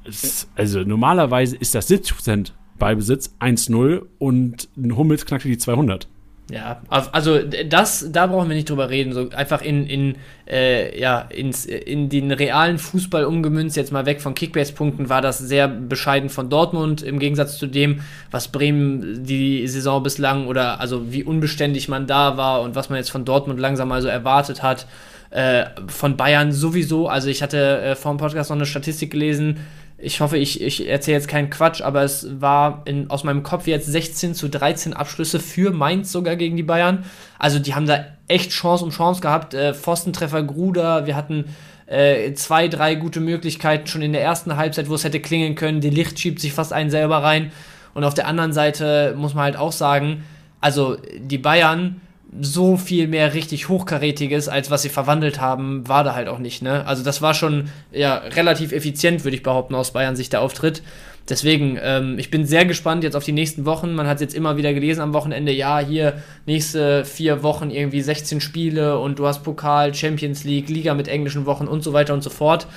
ist- 0.06 0.47
also 0.56 0.80
normalerweise 0.82 1.56
ist 1.58 1.76
das 1.76 1.89
70% 1.89 2.54
Ballbesitz, 2.80 3.36
1-0 3.39 4.04
und 4.19 4.69
ein 4.78 4.95
Hummels 4.95 5.26
knackte 5.26 5.47
die 5.49 5.58
200. 5.58 6.08
Ja, 6.51 6.82
also 6.89 7.39
das, 7.39 8.12
da 8.12 8.27
brauchen 8.27 8.49
wir 8.49 8.56
nicht 8.56 8.69
drüber 8.69 8.89
reden. 8.89 9.13
So 9.13 9.29
einfach 9.29 9.62
in, 9.62 9.88
in, 9.88 10.15
äh, 10.45 10.99
ja, 10.99 11.19
ins, 11.21 11.65
in 11.65 12.10
den 12.10 12.32
realen 12.32 12.79
Fußball 12.79 13.23
umgemünzt, 13.23 13.77
jetzt 13.77 13.93
mal 13.93 14.06
weg 14.06 14.21
von 14.21 14.36
Kickbase-Punkten, 14.36 15.08
war 15.08 15.21
das 15.21 15.39
sehr 15.39 15.69
bescheiden 15.69 16.29
von 16.29 16.49
Dortmund 16.49 17.01
im 17.01 17.19
Gegensatz 17.19 17.58
zu 17.58 17.65
dem, 17.65 18.01
was 18.29 18.49
Bremen 18.49 19.23
die 19.23 19.65
Saison 19.67 20.03
bislang 20.03 20.47
oder 20.47 20.82
also 20.82 21.13
wie 21.13 21.23
unbeständig 21.23 21.88
man 21.88 22.08
da 22.08 22.36
war 22.36 22.62
und 22.62 22.75
was 22.75 22.89
man 22.89 22.97
jetzt 22.97 23.10
von 23.12 23.23
Dortmund 23.23 23.60
langsam 23.60 23.88
mal 23.88 24.01
so 24.01 24.10
erwartet 24.10 24.62
hat. 24.62 24.86
Äh, 25.29 25.65
von 25.88 26.17
Bayern 26.17 26.51
sowieso. 26.51 27.08
Also 27.08 27.29
ich 27.29 27.41
hatte 27.41 27.82
äh, 27.82 27.95
vor 27.95 28.13
dem 28.13 28.17
Podcast 28.17 28.51
noch 28.51 28.58
eine 28.58 28.67
Statistik 28.67 29.12
gelesen. 29.12 29.62
Ich 30.03 30.19
hoffe, 30.19 30.37
ich, 30.37 30.61
ich 30.61 30.87
erzähle 30.87 31.17
jetzt 31.17 31.27
keinen 31.27 31.49
Quatsch, 31.49 31.81
aber 31.81 32.03
es 32.03 32.41
war 32.41 32.81
in, 32.85 33.09
aus 33.09 33.23
meinem 33.23 33.41
Kopf 33.41 33.67
jetzt 33.67 33.87
16 33.87 34.35
zu 34.35 34.49
13 34.49 34.93
Abschlüsse 34.93 35.39
für 35.39 35.71
Mainz 35.71 36.11
sogar 36.11 36.35
gegen 36.35 36.57
die 36.57 36.63
Bayern. 36.63 37.05
Also 37.39 37.59
die 37.59 37.73
haben 37.73 37.85
da 37.85 38.05
echt 38.27 38.51
Chance 38.51 38.83
um 38.83 38.91
Chance 38.91 39.21
gehabt. 39.21 39.53
Äh, 39.53 39.73
Pfostentreffer 39.73 40.43
Gruder, 40.43 41.05
wir 41.05 41.15
hatten 41.15 41.45
äh, 41.85 42.33
zwei, 42.33 42.67
drei 42.67 42.95
gute 42.95 43.21
Möglichkeiten 43.21 43.87
schon 43.87 44.01
in 44.01 44.13
der 44.13 44.21
ersten 44.21 44.57
Halbzeit, 44.57 44.89
wo 44.89 44.95
es 44.95 45.03
hätte 45.03 45.19
klingeln 45.19 45.55
können. 45.55 45.79
Die 45.79 45.89
Licht 45.89 46.19
schiebt 46.19 46.39
sich 46.39 46.53
fast 46.53 46.73
einen 46.73 46.89
selber 46.89 47.23
rein. 47.23 47.51
Und 47.93 48.03
auf 48.03 48.13
der 48.13 48.27
anderen 48.27 48.53
Seite 48.53 49.13
muss 49.17 49.33
man 49.33 49.45
halt 49.45 49.57
auch 49.57 49.71
sagen, 49.71 50.23
also 50.59 50.97
die 51.17 51.37
Bayern 51.37 52.01
so 52.41 52.78
viel 52.78 53.08
mehr 53.08 53.34
richtig 53.34 53.69
hochkarätiges, 53.69 54.48
als 54.48 54.72
was 54.72 54.82
sie 54.82 54.89
verwandelt 54.89 55.39
haben, 55.39 55.88
war 55.88 56.04
da 56.04 56.15
halt 56.15 56.28
auch 56.28 56.39
nicht. 56.39 56.62
Ne? 56.62 56.86
Also 56.86 57.04
das 57.04 57.22
war 57.22 57.34
schon 57.34 57.69
ja 57.91 58.15
relativ 58.15 58.72
effizient, 58.72 59.24
würde 59.24 59.36
ich 59.36 59.43
behaupten, 59.43 59.76
aus 59.76 59.91
Bayern 59.91 60.15
Sicht 60.15 60.34
der 60.34 60.41
Auftritt. 60.41 60.82
Deswegen, 61.30 61.80
ähm, 61.82 62.19
ich 62.19 62.30
bin 62.30 62.46
sehr 62.46 62.65
gespannt 62.65 63.04
jetzt 63.04 63.15
auf 63.15 63.24
die 63.24 63.32
nächsten 63.32 63.65
Wochen. 63.65 63.96
Man 63.96 64.08
hat 64.08 64.19
jetzt 64.19 64.36
immer 64.36 64.58
wieder 64.58 64.74
gelesen 64.74 65.02
am 65.02 65.13
Wochenende, 65.13 65.54
ja, 65.54 65.80
hier 65.80 66.22
nächste 66.46 67.06
vier 67.06 67.43
Wochen 67.43 67.69
irgendwie 67.69 68.02
16 68.02 68.41
Spiele 68.41 69.00
und 69.00 69.19
du 69.19 69.26
hast 69.26 69.43
Pokal, 69.43 69.93
Champions 69.93 70.43
League, 70.43 70.69
Liga 70.69 70.93
mit 70.93 71.08
englischen 71.08 71.46
Wochen 71.46 71.67
und 71.67 71.82
so 71.82 71.93
weiter 71.93 72.13
und 72.13 72.24
so 72.24 72.30
fort. 72.30 72.67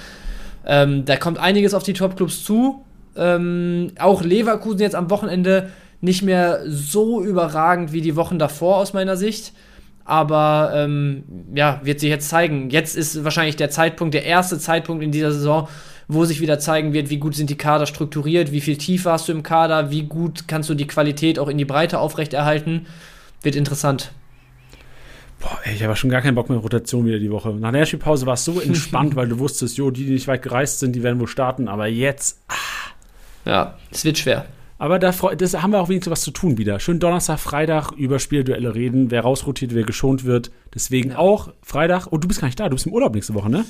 Ähm, 0.64 1.04
da 1.04 1.16
kommt 1.16 1.38
einiges 1.38 1.74
auf 1.74 1.82
die 1.82 1.92
Topclubs 1.92 2.44
zu. 2.44 2.84
Ähm, 3.16 3.92
auch 3.98 4.22
Leverkusen 4.22 4.80
jetzt 4.80 4.94
am 4.94 5.10
Wochenende 5.10 5.70
nicht 6.00 6.22
mehr 6.22 6.60
so 6.66 7.22
überragend 7.22 7.92
wie 7.92 8.00
die 8.00 8.16
Wochen 8.16 8.38
davor 8.38 8.76
aus 8.76 8.92
meiner 8.92 9.16
Sicht. 9.16 9.52
Aber 10.04 10.72
ähm, 10.74 11.24
ja, 11.54 11.80
wird 11.82 11.98
sich 11.98 12.10
jetzt 12.10 12.28
zeigen. 12.28 12.70
Jetzt 12.70 12.96
ist 12.96 13.24
wahrscheinlich 13.24 13.56
der 13.56 13.70
Zeitpunkt, 13.70 14.14
der 14.14 14.24
erste 14.24 14.58
Zeitpunkt 14.58 15.02
in 15.02 15.10
dieser 15.10 15.32
Saison, 15.32 15.68
wo 16.06 16.24
sich 16.24 16.40
wieder 16.40 16.60
zeigen 16.60 16.92
wird, 16.92 17.10
wie 17.10 17.18
gut 17.18 17.34
sind 17.34 17.50
die 17.50 17.58
Kader 17.58 17.86
strukturiert, 17.86 18.52
wie 18.52 18.60
viel 18.60 18.76
Tiefe 18.76 19.10
hast 19.10 19.26
du 19.28 19.32
im 19.32 19.42
Kader, 19.42 19.90
wie 19.90 20.04
gut 20.04 20.46
kannst 20.46 20.70
du 20.70 20.74
die 20.74 20.86
Qualität 20.86 21.40
auch 21.40 21.48
in 21.48 21.58
die 21.58 21.64
Breite 21.64 21.98
aufrechterhalten. 21.98 22.86
Wird 23.42 23.56
interessant. 23.56 24.12
Boah, 25.40 25.58
ey, 25.64 25.74
ich 25.74 25.82
habe 25.82 25.96
schon 25.96 26.10
gar 26.10 26.22
keinen 26.22 26.36
Bock 26.36 26.48
mehr 26.48 26.58
auf 26.58 26.64
Rotation 26.64 27.04
wieder 27.04 27.18
die 27.18 27.30
Woche. 27.30 27.50
Nach 27.50 27.72
der 27.72 27.84
Spielpause 27.84 28.26
war 28.26 28.34
es 28.34 28.44
so 28.44 28.60
entspannt, 28.60 29.16
weil 29.16 29.28
du 29.28 29.40
wusstest, 29.40 29.76
jo, 29.76 29.90
die, 29.90 30.04
die 30.04 30.12
nicht 30.12 30.28
weit 30.28 30.42
gereist 30.42 30.78
sind, 30.78 30.94
die 30.94 31.02
werden 31.02 31.18
wohl 31.18 31.28
starten. 31.28 31.66
Aber 31.66 31.88
jetzt, 31.88 32.40
Ja, 33.44 33.76
es 33.90 34.04
wird 34.04 34.18
schwer. 34.18 34.46
Aber 34.78 34.98
da 34.98 35.10
das 35.10 35.62
haben 35.62 35.70
wir 35.70 35.80
auch 35.80 35.88
wenigstens 35.88 36.10
was 36.10 36.20
zu 36.20 36.30
tun 36.30 36.58
wieder. 36.58 36.80
Schön 36.80 37.00
Donnerstag, 37.00 37.38
Freitag 37.38 37.92
über 37.92 38.18
Spielduelle 38.18 38.74
reden, 38.74 39.10
wer 39.10 39.22
rausrotiert, 39.22 39.74
wer 39.74 39.84
geschont 39.84 40.24
wird. 40.24 40.50
Deswegen 40.74 41.14
auch 41.14 41.52
Freitag. 41.62 42.06
Und 42.06 42.24
du 42.24 42.28
bist 42.28 42.40
gar 42.40 42.48
nicht 42.48 42.60
da, 42.60 42.68
du 42.68 42.76
bist 42.76 42.86
im 42.86 42.92
Urlaub 42.92 43.14
nächste 43.14 43.34
Woche, 43.34 43.48
ne? 43.48 43.64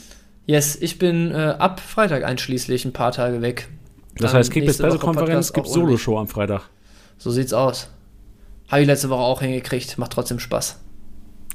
Yes, 0.46 0.76
ich 0.80 0.98
bin 0.98 1.30
äh, 1.32 1.54
ab 1.58 1.80
Freitag 1.80 2.24
einschließlich 2.24 2.84
ein 2.84 2.92
paar 2.92 3.12
Tage 3.12 3.42
weg. 3.42 3.68
Das 4.16 4.32
Dann 4.32 4.38
heißt, 4.38 4.50
Kickbase 4.52 4.82
Pressekonferenz 4.82 5.52
gibt. 5.52 5.68
Solo-Show 5.68 6.18
am 6.18 6.28
Freitag. 6.28 6.70
So 7.18 7.30
sieht's 7.30 7.52
aus. 7.52 7.90
Habe 8.68 8.82
ich 8.82 8.86
letzte 8.86 9.10
Woche 9.10 9.20
auch 9.20 9.42
hingekriegt. 9.42 9.98
Macht 9.98 10.12
trotzdem 10.12 10.38
Spaß. 10.38 10.80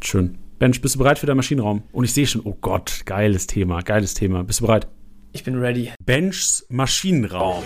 Schön. 0.02 0.38
Bench, 0.60 0.82
bist 0.82 0.96
du 0.96 1.00
bereit 1.00 1.20
für 1.20 1.26
deinen 1.26 1.38
Maschinenraum? 1.38 1.84
Und 1.92 2.04
ich 2.04 2.14
sehe 2.14 2.28
schon, 2.28 2.42
oh 2.44 2.56
Gott, 2.62 3.02
geiles 3.06 3.48
Thema, 3.48 3.82
geiles 3.82 4.14
Thema. 4.14 4.44
Bist 4.44 4.60
du 4.60 4.66
bereit? 4.66 4.88
Ich 5.34 5.44
bin 5.44 5.58
ready. 5.58 5.92
Benchs 6.06 6.66
Maschinenraum. 6.70 7.64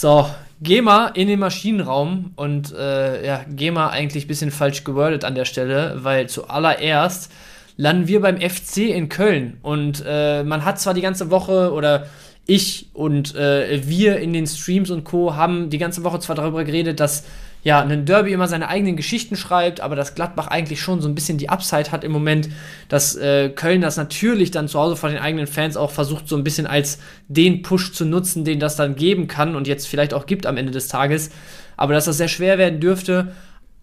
So, 0.00 0.30
geh 0.62 0.80
mal 0.80 1.08
in 1.14 1.26
den 1.26 1.40
Maschinenraum 1.40 2.30
und 2.36 2.72
äh, 2.72 3.26
ja, 3.26 3.44
geh 3.48 3.72
mal 3.72 3.88
eigentlich 3.88 4.26
ein 4.26 4.28
bisschen 4.28 4.52
falsch 4.52 4.84
gewordet 4.84 5.24
an 5.24 5.34
der 5.34 5.44
Stelle, 5.44 5.96
weil 6.04 6.28
zuallererst 6.28 7.32
landen 7.76 8.06
wir 8.06 8.20
beim 8.20 8.40
FC 8.40 8.90
in 8.94 9.08
Köln 9.08 9.58
und 9.62 10.04
äh, 10.06 10.44
man 10.44 10.64
hat 10.64 10.78
zwar 10.78 10.94
die 10.94 11.00
ganze 11.00 11.32
Woche 11.32 11.72
oder 11.72 12.06
ich 12.46 12.90
und 12.92 13.34
äh, 13.34 13.88
wir 13.88 14.20
in 14.20 14.32
den 14.32 14.46
Streams 14.46 14.90
und 14.90 15.02
Co. 15.02 15.34
haben 15.34 15.68
die 15.68 15.78
ganze 15.78 16.04
Woche 16.04 16.20
zwar 16.20 16.36
darüber 16.36 16.62
geredet, 16.62 17.00
dass 17.00 17.24
ja, 17.64 17.80
ein 17.80 18.06
Derby 18.06 18.32
immer 18.32 18.46
seine 18.46 18.68
eigenen 18.68 18.96
Geschichten 18.96 19.36
schreibt, 19.36 19.80
aber 19.80 19.96
dass 19.96 20.14
Gladbach 20.14 20.46
eigentlich 20.46 20.80
schon 20.80 21.00
so 21.00 21.08
ein 21.08 21.14
bisschen 21.14 21.38
die 21.38 21.48
Upside 21.48 21.90
hat 21.90 22.04
im 22.04 22.12
Moment, 22.12 22.48
dass 22.88 23.16
äh, 23.16 23.50
Köln 23.50 23.80
das 23.80 23.96
natürlich 23.96 24.50
dann 24.50 24.68
zu 24.68 24.78
Hause 24.78 24.96
vor 24.96 25.08
den 25.08 25.18
eigenen 25.18 25.46
Fans 25.46 25.76
auch 25.76 25.90
versucht, 25.90 26.28
so 26.28 26.36
ein 26.36 26.44
bisschen 26.44 26.66
als 26.66 26.98
den 27.26 27.62
Push 27.62 27.92
zu 27.92 28.04
nutzen, 28.04 28.44
den 28.44 28.60
das 28.60 28.76
dann 28.76 28.94
geben 28.94 29.26
kann 29.26 29.56
und 29.56 29.66
jetzt 29.66 29.88
vielleicht 29.88 30.14
auch 30.14 30.26
gibt 30.26 30.46
am 30.46 30.56
Ende 30.56 30.72
des 30.72 30.88
Tages. 30.88 31.30
Aber 31.76 31.94
dass 31.94 32.04
das 32.04 32.16
sehr 32.16 32.28
schwer 32.28 32.58
werden 32.58 32.80
dürfte, 32.80 33.32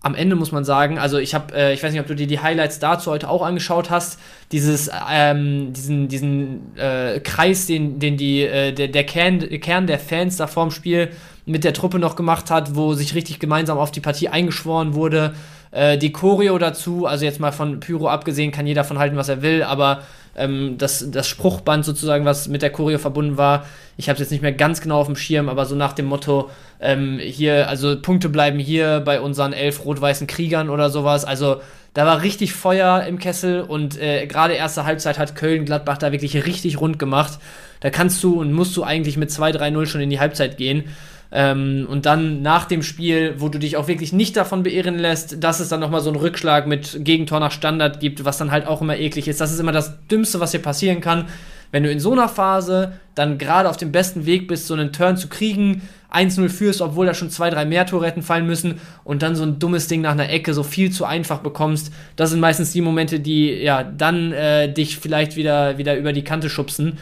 am 0.06 0.14
Ende 0.14 0.36
muss 0.36 0.52
man 0.52 0.64
sagen, 0.64 1.00
also 1.00 1.18
ich 1.18 1.34
habe, 1.34 1.56
äh, 1.56 1.74
ich 1.74 1.82
weiß 1.82 1.92
nicht, 1.92 2.00
ob 2.00 2.06
du 2.06 2.16
dir 2.16 2.28
die 2.28 2.40
Highlights 2.40 2.78
dazu 2.78 3.10
heute 3.10 3.28
auch 3.28 3.42
angeschaut 3.42 3.90
hast, 3.90 4.20
dieses, 4.52 4.92
ähm, 5.12 5.74
diesen, 5.74 6.08
diesen 6.08 6.78
äh, 6.78 7.20
Kreis, 7.22 7.66
den, 7.66 7.98
den 7.98 8.16
die, 8.16 8.44
äh, 8.44 8.72
der, 8.72 8.88
der 8.88 9.04
Kern, 9.04 9.40
Kern 9.60 9.88
der 9.88 9.98
Fans 9.98 10.38
da 10.38 10.46
vorm 10.46 10.70
Spiel 10.70 11.10
mit 11.46 11.64
der 11.64 11.74
Truppe 11.74 12.00
noch 12.00 12.16
gemacht 12.16 12.50
hat, 12.50 12.76
wo 12.76 12.94
sich 12.94 13.16
richtig 13.16 13.40
gemeinsam 13.40 13.78
auf 13.78 13.92
die 13.92 14.00
Partie 14.00 14.30
eingeschworen 14.30 14.94
wurde. 14.96 15.34
Äh, 15.72 15.98
die 15.98 16.12
Choreo 16.12 16.58
dazu, 16.58 17.06
also 17.06 17.26
jetzt 17.26 17.40
mal 17.40 17.52
von 17.52 17.80
Pyro 17.80 18.08
abgesehen, 18.08 18.52
kann 18.52 18.66
jeder 18.66 18.84
von 18.84 18.98
halten, 18.98 19.16
was 19.16 19.30
er 19.30 19.42
will, 19.42 19.64
aber 19.64 20.02
ähm, 20.36 20.78
das, 20.78 21.12
das 21.12 21.28
Spruchband 21.28 21.86
sozusagen, 21.86 22.26
was 22.26 22.48
mit 22.48 22.62
der 22.62 22.72
Choreo 22.72 22.98
verbunden 22.98 23.38
war, 23.38 23.66
ich 23.98 24.10
habe 24.10 24.16
es 24.16 24.22
jetzt 24.22 24.32
nicht 24.32 24.42
mehr 24.42 24.52
ganz 24.52 24.82
genau 24.82 25.00
auf 25.00 25.08
dem 25.08 25.16
Schirm, 25.16 25.48
aber 25.48 25.66
so 25.66 25.76
nach 25.76 25.94
dem 25.94 26.06
Motto, 26.06 26.50
ähm, 26.82 27.20
hier, 27.20 27.70
also 27.70 28.00
Punkte 28.02 28.30
bleiben 28.30 28.60
hier 28.60 29.02
bei 29.06 29.22
unseren 29.22 29.54
elf 29.54 29.86
rot-weißen 29.86 30.28
Kriegern 30.28 30.70
oder 30.70 30.90
sowas. 30.90 31.24
Also 31.24 31.62
da 31.94 32.06
war 32.06 32.22
richtig 32.22 32.54
Feuer 32.54 33.04
im 33.08 33.20
Kessel 33.20 33.62
und 33.62 33.98
äh, 33.98 34.28
gerade 34.28 34.54
erste 34.54 34.86
Halbzeit 34.86 35.18
hat 35.18 35.36
Köln-Gladbach 35.36 35.98
da 35.98 36.12
wirklich 36.12 36.46
richtig 36.46 36.82
rund 36.82 37.00
gemacht. 37.00 37.40
Da 37.80 37.90
kannst 37.90 38.22
du 38.22 38.42
und 38.42 38.52
musst 38.52 38.76
du 38.76 38.84
eigentlich 38.84 39.16
mit 39.16 39.30
2-3-0 39.30 39.86
schon 39.86 40.02
in 40.02 40.10
die 40.10 40.20
Halbzeit 40.20 40.58
gehen. 40.58 40.84
Ähm, 41.32 41.88
und 41.90 42.06
dann 42.06 42.42
nach 42.42 42.66
dem 42.66 42.84
Spiel, 42.84 43.36
wo 43.38 43.50
du 43.50 43.60
dich 43.60 43.78
auch 43.78 43.88
wirklich 43.88 44.14
nicht 44.14 44.38
davon 44.38 44.64
beirren 44.64 44.98
lässt, 44.98 45.44
dass 45.44 45.60
es 45.60 45.70
dann 45.70 45.80
nochmal 45.80 46.02
so 46.02 46.10
einen 46.10 46.20
Rückschlag 46.20 46.68
mit 46.68 47.04
Gegentor 47.04 47.40
nach 47.40 47.52
Standard 47.52 48.00
gibt, 48.00 48.26
was 48.26 48.38
dann 48.38 48.52
halt 48.52 48.68
auch 48.68 48.82
immer 48.82 48.98
eklig 48.98 49.28
ist. 49.28 49.42
Das 49.42 49.52
ist 49.52 49.60
immer 49.60 49.72
das 49.72 50.08
Dümmste, 50.08 50.40
was 50.40 50.52
hier 50.52 50.62
passieren 50.62 51.02
kann. 51.02 51.26
wenn 51.72 51.84
du 51.84 51.92
in 51.92 52.00
so 52.00 52.14
einer 52.14 52.30
Phase 52.30 52.94
dann 53.16 53.38
gerade 53.38 53.70
auf 53.70 53.76
dem 53.76 53.92
besten 53.92 54.26
Weg 54.26 54.48
bist, 54.48 54.68
so 54.68 54.76
einen 54.76 54.94
Turn 54.94 55.18
zu 55.18 55.28
kriegen, 55.28 55.82
1-0 56.16 56.50
führst, 56.50 56.82
obwohl 56.82 57.06
da 57.06 57.14
schon 57.14 57.30
zwei, 57.30 57.50
drei 57.50 57.66
mehr 57.66 57.86
Tore 57.86 58.06
hätten 58.06 58.22
fallen 58.22 58.46
müssen 58.46 58.80
und 59.04 59.22
dann 59.22 59.36
so 59.36 59.44
ein 59.44 59.60
dummes 59.60 59.88
Ding 59.88 60.02
nach 60.02 60.12
einer 60.12 60.30
Ecke 60.30 60.54
so 60.54 60.64
viel 60.64 60.92
zu 60.92 61.06
einfach 61.06 61.40
bekommst. 61.40 61.92
Das 62.16 62.30
sind 62.30 62.40
meistens 62.40 62.72
die 62.72 62.82
Momente, 62.82 63.20
die 63.20 63.52
ja 63.52 63.84
dann 63.84 64.32
äh, 64.32 64.72
dich 64.72 64.98
vielleicht 64.98 65.36
wieder, 65.36 65.78
wieder 65.78 65.98
über 65.98 66.14
die 66.14 66.24
Kante 66.24 66.50
schubsen. 66.50 66.98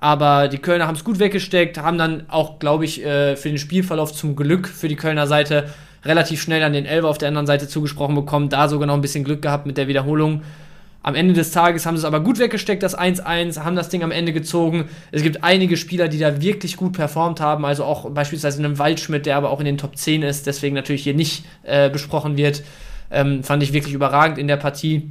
Aber 0.00 0.48
die 0.48 0.58
Kölner 0.58 0.86
haben 0.86 0.94
es 0.94 1.04
gut 1.04 1.18
weggesteckt, 1.18 1.78
haben 1.78 1.98
dann 1.98 2.24
auch, 2.28 2.58
glaube 2.58 2.84
ich, 2.84 3.04
äh, 3.04 3.36
für 3.36 3.48
den 3.48 3.58
Spielverlauf 3.58 4.12
zum 4.12 4.36
Glück 4.36 4.68
für 4.68 4.88
die 4.88 4.96
Kölner 4.96 5.26
Seite 5.26 5.68
relativ 6.04 6.40
schnell 6.40 6.62
an 6.62 6.72
den 6.72 6.86
Elfer 6.86 7.08
auf 7.08 7.18
der 7.18 7.28
anderen 7.28 7.46
Seite 7.46 7.66
zugesprochen 7.66 8.14
bekommen, 8.14 8.48
da 8.48 8.68
sogar 8.68 8.86
noch 8.86 8.94
ein 8.94 9.00
bisschen 9.00 9.24
Glück 9.24 9.42
gehabt 9.42 9.66
mit 9.66 9.76
der 9.76 9.88
Wiederholung. 9.88 10.42
Am 11.02 11.14
Ende 11.14 11.32
des 11.32 11.52
Tages 11.52 11.86
haben 11.86 11.96
sie 11.96 12.00
es 12.00 12.04
aber 12.04 12.20
gut 12.20 12.38
weggesteckt, 12.38 12.82
das 12.82 12.96
1-1, 12.96 13.60
haben 13.64 13.76
das 13.76 13.88
Ding 13.88 14.02
am 14.02 14.10
Ende 14.10 14.32
gezogen. 14.32 14.86
Es 15.10 15.22
gibt 15.22 15.42
einige 15.42 15.76
Spieler, 15.76 16.08
die 16.08 16.18
da 16.18 16.40
wirklich 16.42 16.76
gut 16.76 16.92
performt 16.92 17.40
haben, 17.40 17.64
also 17.64 17.84
auch 17.84 18.10
beispielsweise 18.10 18.62
einen 18.62 18.78
Waldschmidt, 18.78 19.26
der 19.26 19.36
aber 19.36 19.50
auch 19.50 19.60
in 19.60 19.66
den 19.66 19.78
Top 19.78 19.96
10 19.96 20.22
ist, 20.22 20.46
deswegen 20.46 20.74
natürlich 20.74 21.02
hier 21.04 21.14
nicht 21.14 21.44
äh, 21.62 21.88
besprochen 21.88 22.36
wird. 22.36 22.62
Ähm, 23.10 23.42
fand 23.42 23.62
ich 23.62 23.72
wirklich 23.72 23.94
überragend 23.94 24.38
in 24.38 24.48
der 24.48 24.56
Partie. 24.56 25.10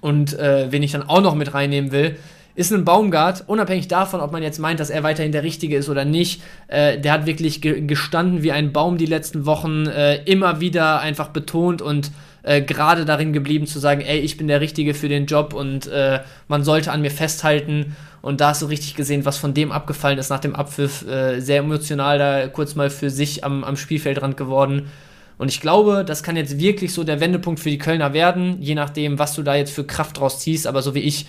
Und 0.00 0.38
äh, 0.38 0.70
wen 0.70 0.82
ich 0.82 0.92
dann 0.92 1.02
auch 1.02 1.22
noch 1.22 1.34
mit 1.34 1.54
reinnehmen 1.54 1.90
will, 1.90 2.16
ist 2.54 2.72
ein 2.72 2.84
Baumgart, 2.84 3.44
unabhängig 3.46 3.88
davon, 3.88 4.20
ob 4.20 4.32
man 4.32 4.42
jetzt 4.42 4.58
meint, 4.58 4.78
dass 4.78 4.90
er 4.90 5.02
weiterhin 5.02 5.32
der 5.32 5.42
Richtige 5.42 5.76
ist 5.76 5.88
oder 5.88 6.04
nicht, 6.04 6.42
äh, 6.68 6.98
der 6.98 7.12
hat 7.12 7.26
wirklich 7.26 7.60
ge 7.60 7.80
gestanden 7.80 8.42
wie 8.42 8.52
ein 8.52 8.72
Baum 8.72 8.96
die 8.96 9.06
letzten 9.06 9.44
Wochen, 9.46 9.86
äh, 9.86 10.22
immer 10.24 10.60
wieder 10.60 11.00
einfach 11.00 11.28
betont 11.28 11.82
und 11.82 12.12
äh, 12.44 12.62
gerade 12.62 13.04
darin 13.04 13.32
geblieben 13.32 13.66
zu 13.66 13.78
sagen, 13.78 14.02
ey, 14.02 14.18
ich 14.18 14.36
bin 14.36 14.48
der 14.48 14.60
Richtige 14.60 14.94
für 14.94 15.08
den 15.08 15.26
Job 15.26 15.52
und 15.54 15.86
äh, 15.86 16.20
man 16.46 16.62
sollte 16.62 16.92
an 16.92 17.00
mir 17.00 17.10
festhalten. 17.10 17.96
Und 18.22 18.40
da 18.40 18.50
hast 18.50 18.62
du 18.62 18.66
richtig 18.66 18.94
gesehen, 18.94 19.24
was 19.24 19.36
von 19.36 19.52
dem 19.54 19.72
abgefallen 19.72 20.18
ist 20.18 20.30
nach 20.30 20.40
dem 20.40 20.54
Abpfiff. 20.54 21.06
Äh, 21.08 21.40
sehr 21.40 21.58
emotional 21.58 22.18
da 22.18 22.46
kurz 22.48 22.74
mal 22.74 22.90
für 22.90 23.10
sich 23.10 23.44
am, 23.44 23.64
am 23.64 23.76
Spielfeldrand 23.76 24.36
geworden. 24.36 24.90
Und 25.36 25.48
ich 25.48 25.60
glaube, 25.60 26.04
das 26.06 26.22
kann 26.22 26.36
jetzt 26.36 26.58
wirklich 26.58 26.94
so 26.94 27.02
der 27.02 27.20
Wendepunkt 27.20 27.60
für 27.60 27.70
die 27.70 27.78
Kölner 27.78 28.12
werden, 28.12 28.58
je 28.60 28.74
nachdem, 28.74 29.18
was 29.18 29.34
du 29.34 29.42
da 29.42 29.56
jetzt 29.56 29.72
für 29.72 29.84
Kraft 29.84 30.18
draus 30.18 30.38
ziehst. 30.38 30.66
Aber 30.66 30.80
so 30.80 30.94
wie 30.94 31.00
ich 31.00 31.26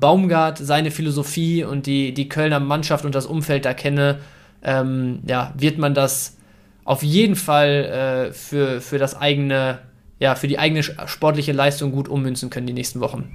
Baumgart, 0.00 0.58
seine 0.58 0.90
Philosophie 0.90 1.64
und 1.64 1.86
die, 1.86 2.14
die 2.14 2.28
Kölner 2.28 2.60
Mannschaft 2.60 3.04
und 3.04 3.14
das 3.14 3.26
Umfeld 3.26 3.64
da 3.64 3.74
kenne, 3.74 4.18
ähm, 4.62 5.20
ja, 5.26 5.52
wird 5.56 5.78
man 5.78 5.94
das 5.94 6.36
auf 6.84 7.02
jeden 7.02 7.36
Fall 7.36 8.28
äh, 8.28 8.32
für, 8.32 8.80
für 8.80 8.98
das 8.98 9.16
eigene, 9.16 9.78
ja, 10.18 10.34
für 10.34 10.48
die 10.48 10.58
eigene 10.58 10.82
sportliche 10.82 11.52
Leistung 11.52 11.92
gut 11.92 12.08
ummünzen 12.08 12.50
können 12.50 12.66
die 12.66 12.72
nächsten 12.72 13.00
Wochen. 13.00 13.30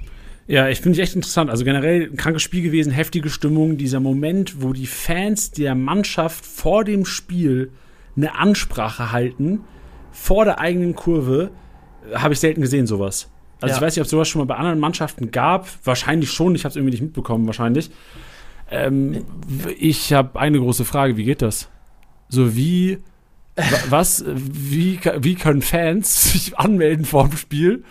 Ja, 0.46 0.68
ich 0.68 0.80
finde 0.80 1.00
es 1.00 1.08
echt 1.08 1.14
interessant. 1.14 1.48
Also 1.50 1.64
generell 1.64 2.10
ein 2.10 2.16
krankes 2.16 2.42
Spiel 2.42 2.62
gewesen, 2.62 2.90
heftige 2.90 3.30
Stimmung. 3.30 3.76
Dieser 3.76 4.00
Moment, 4.00 4.60
wo 4.62 4.72
die 4.72 4.86
Fans 4.86 5.52
der 5.52 5.76
Mannschaft 5.76 6.44
vor 6.44 6.84
dem 6.84 7.04
Spiel 7.04 7.70
eine 8.16 8.34
Ansprache 8.34 9.12
halten, 9.12 9.60
vor 10.10 10.44
der 10.44 10.58
eigenen 10.58 10.96
Kurve, 10.96 11.50
habe 12.14 12.34
ich 12.34 12.40
selten 12.40 12.62
gesehen, 12.62 12.88
sowas. 12.88 13.30
Also 13.60 13.72
ja. 13.72 13.76
ich 13.76 13.82
weiß 13.82 13.96
nicht, 13.96 14.00
ob 14.00 14.04
es 14.04 14.10
sowas 14.10 14.28
schon 14.28 14.40
mal 14.40 14.46
bei 14.46 14.56
anderen 14.56 14.78
Mannschaften 14.78 15.30
gab. 15.30 15.68
Wahrscheinlich 15.84 16.30
schon. 16.30 16.54
Ich 16.54 16.64
habe 16.64 16.70
es 16.70 16.76
irgendwie 16.76 16.92
nicht 16.92 17.02
mitbekommen, 17.02 17.46
wahrscheinlich. 17.46 17.90
Ähm, 18.70 19.24
ich 19.78 20.12
habe 20.12 20.38
eine 20.38 20.58
große 20.58 20.84
Frage. 20.84 21.16
Wie 21.16 21.24
geht 21.24 21.42
das? 21.42 21.68
So 22.28 22.56
wie 22.56 22.98
was? 23.90 24.24
Wie, 24.26 24.98
wie 25.18 25.34
können 25.34 25.62
Fans 25.62 26.32
sich 26.32 26.58
anmelden 26.58 27.04
vor 27.04 27.28
dem 27.28 27.36
Spiel 27.36 27.84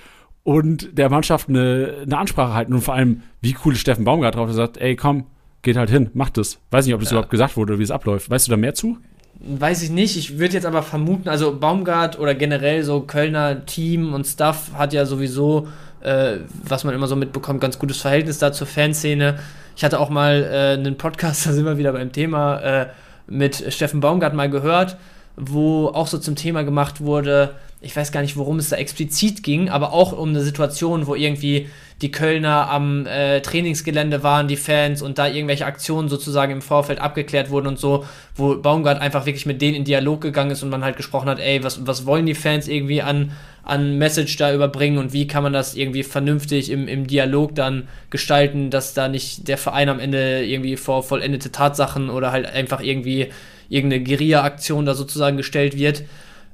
und 0.44 0.98
der 0.98 1.10
Mannschaft 1.10 1.50
eine, 1.50 1.98
eine 2.04 2.18
Ansprache 2.18 2.54
halten? 2.54 2.74
Und 2.74 2.82
vor 2.82 2.96
allem, 2.96 3.24
wie 3.42 3.56
cool 3.64 3.74
ist 3.74 3.82
Steffen 3.82 4.06
Baumgart 4.06 4.36
drauf, 4.36 4.48
der 4.48 4.56
sagt, 4.56 4.78
ey, 4.78 4.96
komm, 4.96 5.26
geht 5.62 5.78
halt 5.78 5.90
hin, 5.90 6.10
macht 6.14 6.38
das. 6.38 6.60
Weiß 6.72 6.86
nicht, 6.86 6.96
ob 6.96 7.02
das 7.02 7.10
ja. 7.10 7.16
überhaupt 7.16 7.32
gesagt 7.32 7.58
wurde 7.58 7.74
oder 7.74 7.80
wie 7.80 7.84
es 7.84 7.92
abläuft. 7.92 8.30
Weißt 8.30 8.48
du 8.48 8.52
da 8.52 8.58
mehr 8.58 8.74
zu? 8.74 8.98
Weiß 9.42 9.84
ich 9.84 9.90
nicht. 9.90 10.18
Ich 10.18 10.38
würde 10.38 10.56
jetzt 10.56 10.66
aber 10.66 10.84
vermuten, 10.84 11.30
also 11.30 11.58
Baumgart 11.58 12.20
oder 12.20 12.36
generell 12.36 12.84
so 12.84 13.02
Kölner 13.02 13.66
Team 13.66 14.14
und 14.14 14.28
Stuff 14.28 14.72
hat 14.74 14.92
ja 14.92 15.06
sowieso, 15.06 15.70
äh, 16.02 16.38
was 16.64 16.84
man 16.84 16.94
immer 16.94 17.08
so 17.08 17.16
mitbekommt, 17.16 17.62
ganz 17.62 17.80
gutes 17.80 18.02
Verhältnis 18.02 18.38
da 18.40 18.52
zur 18.52 18.68
Fanszene. 18.68 19.40
Ich 19.78 19.86
hatte 19.86 20.00
auch 20.02 20.10
mal 20.10 20.44
äh, 20.44 20.78
einen 20.78 20.98
Podcast, 20.98 21.46
da 21.46 21.54
sind 21.54 21.64
wir 21.64 21.78
wieder 21.78 21.94
beim 21.94 22.12
Thema, 22.12 22.60
äh, 22.60 22.88
mit 23.28 23.72
Steffen 23.74 24.02
Baumgart 24.02 24.34
mal 24.34 24.50
gehört, 24.50 24.98
wo 25.38 25.88
auch 25.88 26.08
so 26.08 26.18
zum 26.18 26.36
Thema 26.36 26.64
gemacht 26.64 27.00
wurde, 27.00 27.56
ich 27.80 27.96
weiß 27.96 28.12
gar 28.12 28.22
nicht, 28.22 28.36
worum 28.36 28.60
es 28.60 28.70
da 28.70 28.76
explizit 28.76 29.42
ging, 29.42 29.70
aber 29.70 29.94
auch 29.94 30.12
um 30.12 30.30
eine 30.30 30.42
Situation, 30.42 31.08
wo 31.08 31.16
irgendwie 31.16 31.70
die 32.02 32.12
Kölner 32.12 32.70
am 32.70 33.06
äh, 33.06 33.42
Trainingsgelände 33.42 34.24
waren, 34.24 34.48
die 34.48 34.56
Fans 34.56 35.02
und 35.02 35.18
da 35.18 35.28
irgendwelche 35.28 35.66
Aktionen 35.66 36.08
sozusagen 36.08 36.54
im 36.54 36.62
Vorfeld 36.62 37.00
abgeklärt 37.00 37.50
wurden 37.50 37.68
und 37.68 37.80
so, 37.80 38.06
wo 38.36 38.56
Baumgart 38.56 39.02
einfach 39.02 39.26
wirklich 39.26 39.46
mit 39.46 39.62
denen 39.62 39.76
in 39.76 39.84
Dialog 39.84 40.22
gegangen 40.22 40.52
ist 40.52 40.64
und 40.64 40.70
man 40.70 40.84
halt 40.84 40.96
gesprochen 40.96 41.28
hat, 41.28 41.40
ey, 41.40 41.64
was, 41.64 41.86
was 41.86 42.06
wollen 42.06 42.26
die 42.26 42.36
Fans 42.36 42.70
irgendwie 42.70 43.02
an, 43.02 43.32
an 43.64 43.98
Message 43.98 44.38
da 44.38 44.54
überbringen 44.54 44.98
und 44.98 45.12
wie 45.12 45.28
kann 45.28 45.44
man 45.44 45.52
das 45.52 45.76
irgendwie 45.76 46.04
vernünftig 46.04 46.72
im, 46.72 46.88
im 46.88 47.06
Dialog 47.06 47.54
dann 47.56 47.90
gestalten, 48.10 48.70
dass 48.70 48.94
da 48.94 49.10
nicht 49.10 49.50
der 49.50 49.58
Verein 49.58 49.90
am 49.90 50.00
Ende 50.00 50.46
irgendwie 50.46 50.78
vor 50.78 51.04
vollendete 51.04 51.52
Tatsachen 51.52 52.10
oder 52.10 52.32
halt 52.32 52.46
einfach 52.46 52.82
irgendwie 52.82 53.28
irgendeine 53.68 54.04
Guerilla-Aktion 54.04 54.86
da 54.86 54.96
sozusagen 54.96 55.38
gestellt 55.38 55.78
wird. 55.78 56.04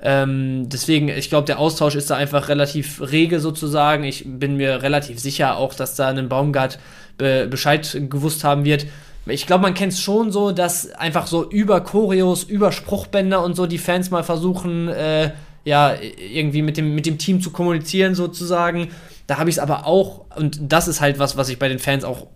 Ähm, 0.01 0.67
deswegen, 0.69 1.09
ich 1.09 1.29
glaube, 1.29 1.45
der 1.45 1.59
Austausch 1.59 1.95
ist 1.95 2.09
da 2.09 2.15
einfach 2.15 2.49
relativ 2.49 3.01
rege 3.01 3.39
sozusagen. 3.39 4.03
Ich 4.03 4.23
bin 4.25 4.57
mir 4.57 4.81
relativ 4.81 5.19
sicher 5.19 5.57
auch, 5.57 5.73
dass 5.73 5.95
da 5.95 6.09
ein 6.09 6.29
Baumgart 6.29 6.79
be 7.17 7.47
Bescheid 7.49 7.97
gewusst 8.09 8.43
haben 8.43 8.65
wird. 8.65 8.85
Ich 9.27 9.47
glaube, 9.47 9.63
man 9.63 9.73
kennt 9.73 9.93
es 9.93 10.01
schon 10.01 10.31
so, 10.31 10.51
dass 10.51 10.91
einfach 10.91 11.25
so 11.25 11.49
über 11.49 11.81
Choreos, 11.81 12.43
über 12.43 12.71
Spruchbänder 12.71 13.43
und 13.43 13.55
so 13.55 13.65
die 13.65 13.79
Fans 13.79 14.11
mal 14.11 14.23
versuchen, 14.23 14.87
äh, 14.89 15.31
ja, 15.63 15.95
irgendwie 15.99 16.61
mit 16.61 16.77
dem, 16.77 16.93
mit 16.93 17.07
dem 17.07 17.17
Team 17.17 17.41
zu 17.41 17.49
kommunizieren 17.49 18.13
sozusagen. 18.13 18.89
Da 19.25 19.37
habe 19.37 19.49
ich 19.49 19.55
es 19.55 19.59
aber 19.59 19.87
auch, 19.87 20.25
und 20.35 20.59
das 20.61 20.87
ist 20.87 21.01
halt 21.01 21.17
was, 21.17 21.37
was 21.37 21.49
ich 21.49 21.57
bei 21.57 21.67
den 21.67 21.79
Fans 21.79 22.03
auch 22.03 22.27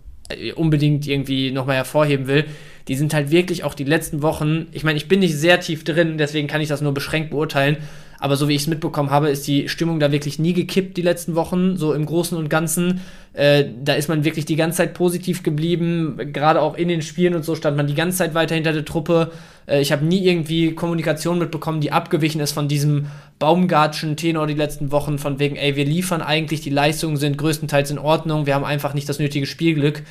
unbedingt 0.54 1.06
irgendwie 1.06 1.50
nochmal 1.50 1.76
hervorheben 1.76 2.26
will 2.26 2.44
die 2.90 2.96
sind 2.96 3.14
halt 3.14 3.30
wirklich 3.30 3.62
auch 3.62 3.74
die 3.74 3.84
letzten 3.84 4.20
Wochen, 4.20 4.66
ich 4.72 4.82
meine, 4.82 4.96
ich 4.96 5.06
bin 5.06 5.20
nicht 5.20 5.36
sehr 5.36 5.60
tief 5.60 5.84
drin, 5.84 6.18
deswegen 6.18 6.48
kann 6.48 6.60
ich 6.60 6.68
das 6.68 6.80
nur 6.80 6.92
beschränkt 6.92 7.30
beurteilen, 7.30 7.76
aber 8.20 8.36
so 8.36 8.48
wie 8.48 8.54
ich 8.54 8.62
es 8.62 8.66
mitbekommen 8.68 9.10
habe, 9.10 9.30
ist 9.30 9.46
die 9.48 9.68
Stimmung 9.70 9.98
da 9.98 10.12
wirklich 10.12 10.38
nie 10.38 10.52
gekippt 10.52 10.98
die 10.98 11.02
letzten 11.02 11.34
Wochen, 11.34 11.78
so 11.78 11.94
im 11.94 12.04
Großen 12.04 12.36
und 12.36 12.50
Ganzen. 12.50 13.00
Äh, 13.32 13.64
da 13.82 13.94
ist 13.94 14.10
man 14.10 14.24
wirklich 14.24 14.44
die 14.44 14.56
ganze 14.56 14.78
Zeit 14.78 14.92
positiv 14.92 15.42
geblieben, 15.42 16.18
gerade 16.32 16.60
auch 16.60 16.76
in 16.76 16.88
den 16.88 17.00
Spielen 17.00 17.34
und 17.34 17.44
so 17.44 17.54
stand 17.54 17.78
man 17.78 17.86
die 17.86 17.94
ganze 17.94 18.18
Zeit 18.18 18.34
weiter 18.34 18.54
hinter 18.54 18.74
der 18.74 18.84
Truppe. 18.84 19.32
Äh, 19.66 19.80
ich 19.80 19.90
habe 19.90 20.04
nie 20.04 20.22
irgendwie 20.22 20.74
Kommunikation 20.74 21.38
mitbekommen, 21.38 21.80
die 21.80 21.92
abgewichen 21.92 22.42
ist 22.42 22.52
von 22.52 22.68
diesem 22.68 23.06
Baumgartschen 23.38 24.16
Tenor 24.16 24.46
die 24.46 24.54
letzten 24.54 24.92
Wochen, 24.92 25.18
von 25.18 25.38
wegen, 25.38 25.56
ey, 25.56 25.74
wir 25.74 25.86
liefern 25.86 26.20
eigentlich, 26.20 26.60
die 26.60 26.70
Leistungen 26.70 27.16
sind 27.16 27.38
größtenteils 27.38 27.90
in 27.90 27.98
Ordnung, 27.98 28.44
wir 28.44 28.54
haben 28.54 28.66
einfach 28.66 28.92
nicht 28.92 29.08
das 29.08 29.18
nötige 29.18 29.46
Spielglück. 29.46 30.02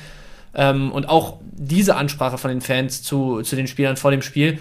Ähm, 0.52 0.90
und 0.90 1.08
auch 1.08 1.38
diese 1.52 1.94
Ansprache 1.94 2.38
von 2.38 2.50
den 2.50 2.60
Fans 2.60 3.04
zu, 3.04 3.42
zu 3.42 3.54
den 3.54 3.68
Spielern 3.68 3.96
vor 3.96 4.10
dem 4.10 4.22
Spiel 4.22 4.58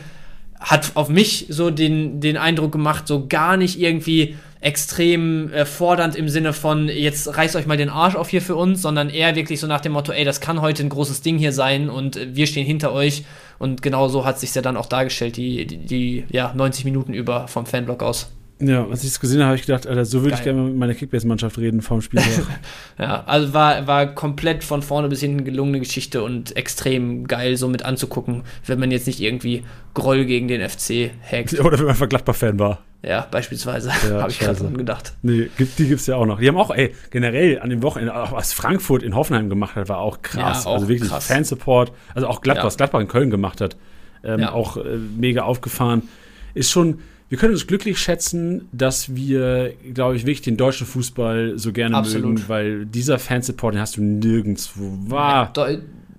hat 0.60 0.92
auf 0.96 1.10
mich 1.10 1.48
so 1.50 1.70
den, 1.70 2.20
den 2.20 2.38
Eindruck 2.38 2.72
gemacht, 2.72 3.08
so 3.08 3.28
gar 3.28 3.56
nicht 3.56 3.80
irgendwie 3.80 4.36
extrem 4.62 5.52
äh, 5.54 5.66
fordernd 5.66 6.16
im 6.16 6.28
Sinne 6.28 6.52
von, 6.52 6.90
jetzt 6.90 7.38
reißt 7.38 7.56
euch 7.56 7.66
mal 7.66 7.78
den 7.78 7.90
Arsch 7.90 8.16
auf 8.16 8.30
hier 8.30 8.42
für 8.42 8.58
uns, 8.58 8.82
sondern 8.82 9.10
eher 9.10 9.36
wirklich 9.36 9.60
so 9.60 9.68
nach 9.68 9.80
dem 9.80 9.94
Motto, 9.94 10.12
ey, 10.12 10.26
das 10.26 10.42
kann 10.42 10.60
heute 10.60 10.84
ein 10.84 10.90
großes 10.90 11.22
Ding 11.22 11.38
hier 11.38 11.54
sein 11.54 11.90
und 11.90 12.18
äh, 12.18 12.36
wir 12.36 12.46
stehen 12.46 12.66
hinter 12.66 12.92
euch. 12.92 13.24
Und 13.58 13.82
genau 13.82 14.10
so 14.10 14.26
hat 14.26 14.40
sich 14.40 14.54
ja 14.54 14.62
dann 14.62 14.76
auch 14.76 14.88
dargestellt, 14.88 15.38
die, 15.38 15.66
die, 15.66 15.78
die 15.78 16.26
ja, 16.30 16.54
90 16.54 16.84
Minuten 16.84 17.14
über 17.14 17.48
vom 17.48 17.66
Fanblock 17.66 18.04
aus. 18.04 18.30
Ja, 18.62 18.86
als 18.86 19.04
ich 19.04 19.10
es 19.12 19.20
gesehen 19.22 19.40
habe, 19.40 19.48
habe 19.48 19.56
ich 19.56 19.66
gedacht, 19.66 19.88
Alter, 19.88 20.04
so 20.04 20.22
würde 20.22 20.36
ich 20.36 20.44
gerne 20.44 20.62
mit 20.64 20.76
meiner 20.76 20.94
Kickbase-Mannschaft 20.94 21.58
reden 21.60 21.82
vom 21.82 22.02
Spiel. 22.02 22.22
ja, 23.00 23.24
also 23.26 23.54
war, 23.54 23.88
war 23.88 24.08
komplett 24.08 24.66
von 24.66 24.82
vorne 24.82 25.08
bis 25.08 25.22
hinten 25.22 25.46
gelungene 25.46 25.80
Geschichte 25.80 26.24
und 26.24 26.58
extrem 26.58 27.26
geil, 27.26 27.56
so 27.56 27.70
mit 27.70 27.86
anzugucken, 27.86 28.44
wenn 28.66 28.80
man 28.80 28.92
jetzt 28.92 29.08
nicht 29.08 29.22
irgendwie 29.22 29.64
Groll 29.94 30.26
gegen 30.26 30.50
den 30.50 30.68
FC 30.68 31.10
hackt. 31.24 31.58
Oder 31.58 31.78
wenn 31.78 31.86
man 31.86 31.90
einfach 31.90 32.10
Gladbach-Fan 32.10 32.60
war. 32.60 32.80
Ja, 33.02 33.26
beispielsweise. 33.32 33.92
Ja, 34.10 34.22
habe 34.22 34.32
ich 34.32 34.40
gerade 34.40 34.60
dran 34.60 34.76
gedacht. 34.76 35.14
Nee, 35.22 35.50
die 35.58 35.88
gibt 35.88 36.02
es 36.02 36.08
ja 36.08 36.18
auch 36.18 36.26
noch. 36.26 36.40
Die 36.40 36.48
haben 36.50 36.58
auch, 36.58 36.72
ey, 36.72 36.94
generell 37.12 37.60
an 37.62 37.70
dem 37.70 37.82
Wochenende, 37.82 38.14
auch 38.14 38.34
was 38.34 38.52
Frankfurt 38.52 39.04
in 39.04 39.16
Hoffenheim 39.16 39.48
gemacht 39.50 39.76
hat, 39.76 39.88
war 39.88 40.00
auch 40.00 40.22
krass. 40.22 40.66
Ja, 40.66 40.70
auch 40.70 40.76
also 40.76 40.90
wirklich 40.90 41.10
krass. 41.10 41.28
Fansupport. 41.28 41.94
Also 42.14 42.28
auch 42.28 42.42
Gladbach, 42.42 42.64
ja. 42.64 42.68
was 42.68 42.76
Gladbach 42.76 43.00
in 43.00 43.08
Köln 43.08 43.30
gemacht 43.30 43.62
hat, 43.62 43.78
ähm, 44.24 44.42
ja. 44.42 44.52
auch 44.52 44.76
äh, 44.76 44.98
mega 45.18 45.44
aufgefahren. 45.44 46.10
Ist 46.54 46.72
schon 46.72 47.00
wir 47.30 47.38
können 47.38 47.54
uns 47.54 47.68
glücklich 47.68 48.00
schätzen, 48.00 48.68
dass 48.72 49.16
wir, 49.16 49.74
glaube 49.94 50.16
ich, 50.16 50.24
wirklich 50.24 50.42
den 50.42 50.58
deutschen 50.58 50.88
Fußball 50.88 51.54
so 51.58 51.72
gerne 51.72 51.96
Absolut. 51.96 52.34
mögen, 52.34 52.44
weil 52.48 52.86
dieser 52.86 53.20
Fansupport, 53.20 53.76
den 53.76 53.82
hast 53.82 53.98
du 53.98 54.02
nirgendwo. 54.02 54.98
War, 55.12 55.54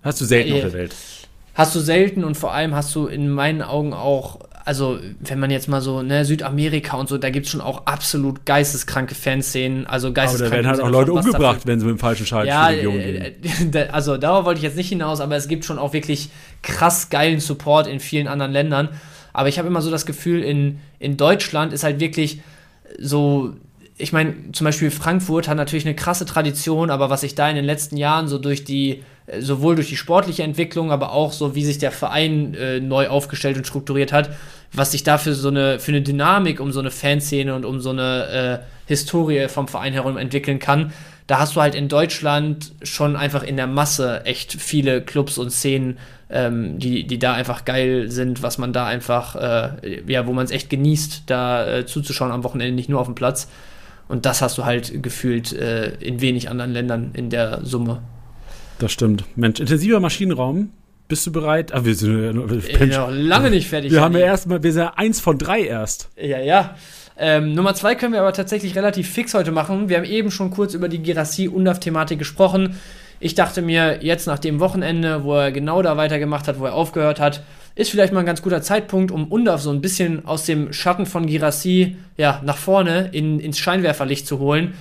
hast 0.03 0.21
du 0.21 0.25
selten 0.25 0.53
äh, 0.53 0.55
auf 0.55 0.61
der 0.61 0.73
Welt. 0.73 0.95
Hast 1.55 1.75
du 1.75 1.81
selten 1.81 2.23
und 2.23 2.37
vor 2.37 2.53
allem 2.53 2.75
hast 2.75 2.95
du 2.95 3.07
in 3.07 3.29
meinen 3.29 3.61
Augen 3.61 3.93
auch 3.93 4.39
also 4.65 4.99
wenn 5.21 5.39
man 5.39 5.51
jetzt 5.51 5.69
mal 5.69 5.81
so, 5.81 6.03
ne, 6.03 6.25
Südamerika 6.25 6.97
und 6.97 7.09
so, 7.09 7.19
da 7.19 7.31
gibt 7.31 7.47
es 7.47 7.53
schon 7.53 7.61
auch 7.61 7.87
absolut 7.87 8.45
geisteskranke 8.47 9.15
Fanszenen, 9.15 9.87
also 9.87 10.13
geisteskranke. 10.13 10.47
Aber 10.47 10.63
da 10.63 10.69
werden 10.69 10.69
halt 10.69 10.81
auch 10.81 10.91
Leute 10.91 11.13
umgebracht, 11.13 11.61
wenn 11.65 11.81
sie 11.81 11.87
mit 11.87 11.97
dem 11.97 11.99
falschen 11.99 12.27
Schalter 12.27 12.49
ja, 12.49 12.67
Region 12.67 12.95
gehen. 12.95 13.35
Äh, 13.75 13.89
also 13.91 14.17
darauf 14.17 14.45
wollte 14.45 14.59
ich 14.59 14.65
jetzt 14.65 14.77
nicht 14.77 14.89
hinaus, 14.89 15.21
aber 15.21 15.37
es 15.37 15.49
gibt 15.49 15.65
schon 15.65 15.79
auch 15.79 15.93
wirklich 15.93 16.31
krass 16.63 17.11
geilen 17.11 17.41
Support 17.41 17.87
in 17.87 18.01
vielen 18.01 18.29
anderen 18.29 18.53
Ländern. 18.53 18.91
Aber 19.41 19.49
ich 19.49 19.59
habe 19.59 19.69
immer 19.69 19.81
so 19.81 19.91
das 19.91 20.05
Gefühl, 20.05 20.43
in, 20.43 20.81
in 20.99 21.17
Deutschland 21.17 21.73
ist 21.73 21.83
halt 21.83 21.99
wirklich 21.99 22.43
so 22.99 23.55
ich 23.97 24.13
meine, 24.13 24.53
zum 24.53 24.65
Beispiel 24.65 24.91
Frankfurt 24.91 25.49
hat 25.49 25.57
natürlich 25.57 25.85
eine 25.87 25.95
krasse 25.95 26.25
Tradition, 26.25 26.91
aber 26.91 27.11
was 27.11 27.21
sich 27.21 27.35
da 27.35 27.49
in 27.49 27.57
den 27.57 27.65
letzten 27.65 27.97
Jahren 27.97 28.29
so 28.29 28.39
durch 28.39 28.65
die, 28.65 29.03
äh, 29.27 29.41
sowohl 29.41 29.77
durch 29.77 29.89
die 29.89 29.97
sportliche 29.97 30.43
Entwicklung, 30.43 30.91
aber 30.91 31.13
auch 31.13 31.33
so, 31.33 31.55
wie 31.55 31.65
sich 31.65 31.79
der 31.79 31.91
Verein 31.91 32.55
äh, 32.55 32.81
neu 32.81 33.09
aufgestellt 33.09 33.57
und 33.57 33.67
strukturiert 33.67 34.13
hat, 34.13 34.31
was 34.73 34.93
sich 34.93 35.05
da 35.05 35.19
für 35.19 35.35
so 35.35 35.49
eine, 35.49 35.79
für 35.79 35.93
eine 35.93 36.03
Dynamik 36.03 36.61
um 36.61 36.73
so 36.73 36.81
eine 36.81 36.91
Fanszene 36.91 37.55
und 37.55 37.65
um 37.65 37.81
so 37.81 37.91
eine 37.91 38.61
äh, 38.63 38.67
Historie 38.87 39.49
vom 39.49 39.69
Verein 39.69 39.93
herum 39.93 40.17
entwickeln 40.17 40.59
kann, 40.59 40.93
da 41.27 41.39
hast 41.39 41.55
du 41.55 41.61
halt 41.61 41.75
in 41.75 41.89
Deutschland 41.89 42.73
schon 42.83 43.17
einfach 43.17 43.43
in 43.43 43.57
der 43.57 43.69
Masse 43.69 44.25
echt 44.25 44.53
viele 44.61 45.01
Clubs 45.03 45.39
und 45.39 45.51
Szenen, 45.51 45.99
ähm, 46.31 46.79
die, 46.79 47.07
die 47.07 47.19
da 47.19 47.33
einfach 47.33 47.65
geil 47.65 48.11
sind, 48.11 48.43
was 48.43 48.59
man 48.59 48.73
da 48.73 48.87
einfach, 48.87 49.37
äh, 49.37 50.03
ja, 50.07 50.27
wo 50.27 50.33
man 50.33 50.45
es 50.45 50.51
echt 50.51 50.71
genießt, 50.71 51.25
da 51.27 51.67
äh, 51.67 51.87
zuzuschauen 51.87 52.31
am 52.31 52.45
Wochenende, 52.45 52.75
nicht 52.75 52.89
nur 52.89 53.01
auf 53.01 53.07
dem 53.07 53.15
Platz. 53.15 53.49
Und 54.09 54.27
das 54.27 54.43
hast 54.43 54.59
du 54.59 54.65
halt 54.65 55.03
gefühlt 55.03 55.53
äh, 55.53 55.95
in 56.01 56.21
wenig 56.21 56.51
anderen 56.51 56.73
Ländern 56.73 57.11
in 57.15 57.31
der 57.31 57.65
Summe. 57.65 58.03
Das 58.79 58.93
stimmt. 58.93 59.25
Mensch, 59.37 59.61
intensiver 59.61 60.01
Maschinenraum. 60.01 60.71
Bist 61.07 61.27
du 61.27 61.33
bereit? 61.33 61.75
Ah, 61.75 61.85
wir 61.85 61.95
sind 61.97 62.23
ja, 62.23 62.33
noch 62.33 63.11
lange 63.11 63.51
nicht 63.51 63.69
fertig. 63.69 63.91
Wir 63.91 64.01
haben 64.01 64.15
ja 64.15 64.21
erstmal, 64.21 64.63
wir 64.63 64.73
sind 64.73 64.83
ja 64.83 64.93
eins 64.97 65.19
von 65.21 65.39
drei 65.39 65.63
erst. 65.63 66.09
Ja, 66.17 66.39
ja. 66.39 66.77
Ähm, 67.19 67.53
Nummer 67.53 67.75
zwei 67.75 67.97
können 67.97 68.13
wir 68.13 68.21
aber 68.21 68.33
tatsächlich 68.33 68.77
relativ 68.77 69.11
fix 69.11 69.35
heute 69.35 69.51
machen. 69.51 69.89
Wir 69.89 69.97
haben 69.97 70.05
eben 70.05 70.31
schon 70.31 70.51
kurz 70.51 70.73
über 70.73 70.89
die 70.89 71.03
Girassi-Undaf-Thematik 71.03 72.19
gesprochen. 72.19 72.77
Ich 73.23 73.35
dachte 73.35 73.61
mir, 73.61 74.03
jetzt 74.03 74.27
nach 74.27 74.39
dem 74.39 74.61
Wochenende, 74.61 75.25
wo 75.25 75.35
er 75.35 75.53
genau 75.53 75.83
da 75.83 75.99
weitergemacht 75.99 76.49
hat, 76.49 76.59
wo 76.59 76.65
er 76.65 76.75
aufgehört 76.75 77.21
hat, 77.21 77.43
ist 77.75 77.91
vielleicht 77.91 78.15
mal 78.15 78.21
ein 78.21 78.27
ganz 78.27 78.41
guter 78.41 78.63
Zeitpunkt, 78.63 79.13
um 79.13 79.29
Undaf 79.29 79.61
so 79.61 79.71
ein 79.71 79.83
bisschen 79.83 80.25
aus 80.25 80.47
dem 80.47 80.73
Schatten 80.73 81.05
von 81.05 81.27
Girassi 81.27 81.97
ja, 82.17 82.41
nach 82.45 82.57
vorne 82.57 83.11
in, 83.13 83.39
ins 83.39 83.59
Scheinwerferlicht 83.59 84.27
zu 84.27 84.39
holen. 84.39 84.73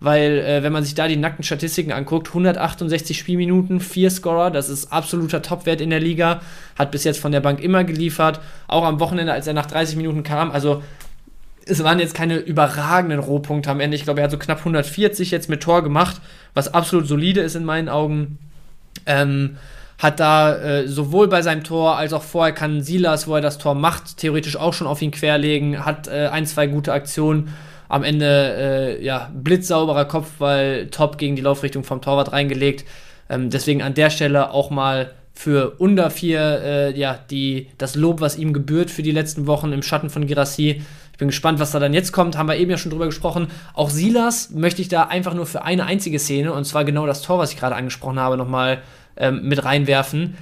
Weil, 0.00 0.38
äh, 0.38 0.62
wenn 0.62 0.72
man 0.72 0.84
sich 0.84 0.94
da 0.94 1.08
die 1.08 1.16
nackten 1.16 1.42
Statistiken 1.42 1.90
anguckt, 1.90 2.28
168 2.28 3.18
Spielminuten, 3.18 3.80
4 3.80 4.10
Scorer, 4.10 4.52
das 4.52 4.68
ist 4.68 4.92
absoluter 4.92 5.42
Topwert 5.42 5.80
in 5.80 5.90
der 5.90 5.98
Liga, 5.98 6.40
hat 6.78 6.92
bis 6.92 7.02
jetzt 7.02 7.18
von 7.18 7.32
der 7.32 7.40
Bank 7.40 7.60
immer 7.60 7.82
geliefert. 7.82 8.38
Auch 8.68 8.84
am 8.84 9.00
Wochenende, 9.00 9.32
als 9.32 9.48
er 9.48 9.54
nach 9.54 9.66
30 9.66 9.96
Minuten 9.96 10.22
kam, 10.22 10.52
also 10.52 10.84
es 11.68 11.84
waren 11.84 11.98
jetzt 11.98 12.14
keine 12.14 12.36
überragenden 12.36 13.20
Rohpunkte 13.20 13.70
am 13.70 13.80
Ende. 13.80 13.96
Ich 13.96 14.04
glaube, 14.04 14.20
er 14.20 14.24
hat 14.24 14.30
so 14.30 14.38
knapp 14.38 14.58
140 14.58 15.30
jetzt 15.30 15.48
mit 15.48 15.62
Tor 15.62 15.82
gemacht, 15.82 16.20
was 16.54 16.72
absolut 16.72 17.06
solide 17.06 17.40
ist 17.40 17.56
in 17.56 17.64
meinen 17.64 17.88
Augen. 17.88 18.38
Ähm, 19.06 19.56
hat 19.98 20.20
da 20.20 20.56
äh, 20.56 20.88
sowohl 20.88 21.28
bei 21.28 21.42
seinem 21.42 21.64
Tor 21.64 21.96
als 21.96 22.12
auch 22.12 22.22
vorher 22.22 22.54
kann 22.54 22.82
Silas, 22.82 23.26
wo 23.26 23.34
er 23.34 23.40
das 23.40 23.58
Tor 23.58 23.74
macht, 23.74 24.16
theoretisch 24.18 24.56
auch 24.56 24.72
schon 24.72 24.86
auf 24.86 25.02
ihn 25.02 25.10
querlegen, 25.10 25.84
hat 25.84 26.06
äh, 26.06 26.28
ein, 26.28 26.46
zwei 26.46 26.68
gute 26.68 26.92
Aktionen. 26.92 27.54
Am 27.88 28.04
Ende, 28.04 28.98
äh, 28.98 29.04
ja, 29.04 29.30
blitzsauberer 29.34 30.04
Kopfball, 30.04 30.88
top 30.90 31.18
gegen 31.18 31.36
die 31.36 31.42
Laufrichtung 31.42 31.84
vom 31.84 32.02
Torwart 32.02 32.32
reingelegt. 32.32 32.84
Ähm, 33.30 33.50
deswegen 33.50 33.82
an 33.82 33.94
der 33.94 34.10
Stelle 34.10 34.52
auch 34.52 34.70
mal 34.70 35.12
für 35.32 35.76
unter 35.78 36.10
vier, 36.10 36.60
äh, 36.62 36.98
ja, 36.98 37.18
das 37.78 37.94
Lob, 37.94 38.20
was 38.20 38.36
ihm 38.36 38.52
gebührt 38.52 38.90
für 38.90 39.02
die 39.02 39.12
letzten 39.12 39.46
Wochen 39.46 39.72
im 39.72 39.82
Schatten 39.82 40.10
von 40.10 40.26
Girassi. 40.26 40.82
Ich 41.18 41.20
bin 41.20 41.30
gespannt, 41.30 41.58
was 41.58 41.72
da 41.72 41.80
dann 41.80 41.94
jetzt 41.94 42.12
kommt. 42.12 42.38
Haben 42.38 42.48
wir 42.48 42.54
eben 42.58 42.70
ja 42.70 42.78
schon 42.78 42.92
drüber 42.92 43.06
gesprochen. 43.06 43.48
Auch 43.74 43.90
Silas 43.90 44.50
möchte 44.50 44.80
ich 44.82 44.86
da 44.86 45.08
einfach 45.08 45.34
nur 45.34 45.46
für 45.46 45.62
eine 45.62 45.84
einzige 45.84 46.20
Szene, 46.20 46.52
und 46.52 46.64
zwar 46.64 46.84
genau 46.84 47.08
das 47.08 47.22
Tor, 47.22 47.40
was 47.40 47.50
ich 47.50 47.58
gerade 47.58 47.74
angesprochen 47.74 48.20
habe, 48.20 48.36
nochmal 48.36 48.82
ähm, 49.16 49.42
mit 49.42 49.64
reinwerfen. 49.64 50.36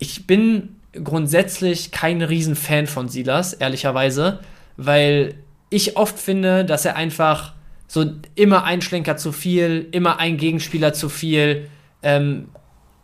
Ich 0.00 0.26
bin 0.26 0.80
grundsätzlich 0.94 1.92
kein 1.92 2.22
Riesenfan 2.22 2.88
von 2.88 3.08
Silas, 3.08 3.52
ehrlicherweise, 3.52 4.40
weil 4.76 5.36
ich 5.68 5.96
oft 5.96 6.18
finde, 6.18 6.64
dass 6.64 6.84
er 6.84 6.96
einfach 6.96 7.52
so 7.86 8.04
immer 8.34 8.64
ein 8.64 8.82
Schlenker 8.82 9.16
zu 9.16 9.30
viel, 9.30 9.86
immer 9.92 10.18
ein 10.18 10.38
Gegenspieler 10.38 10.92
zu 10.92 11.08
viel, 11.08 11.68
ähm, 12.02 12.48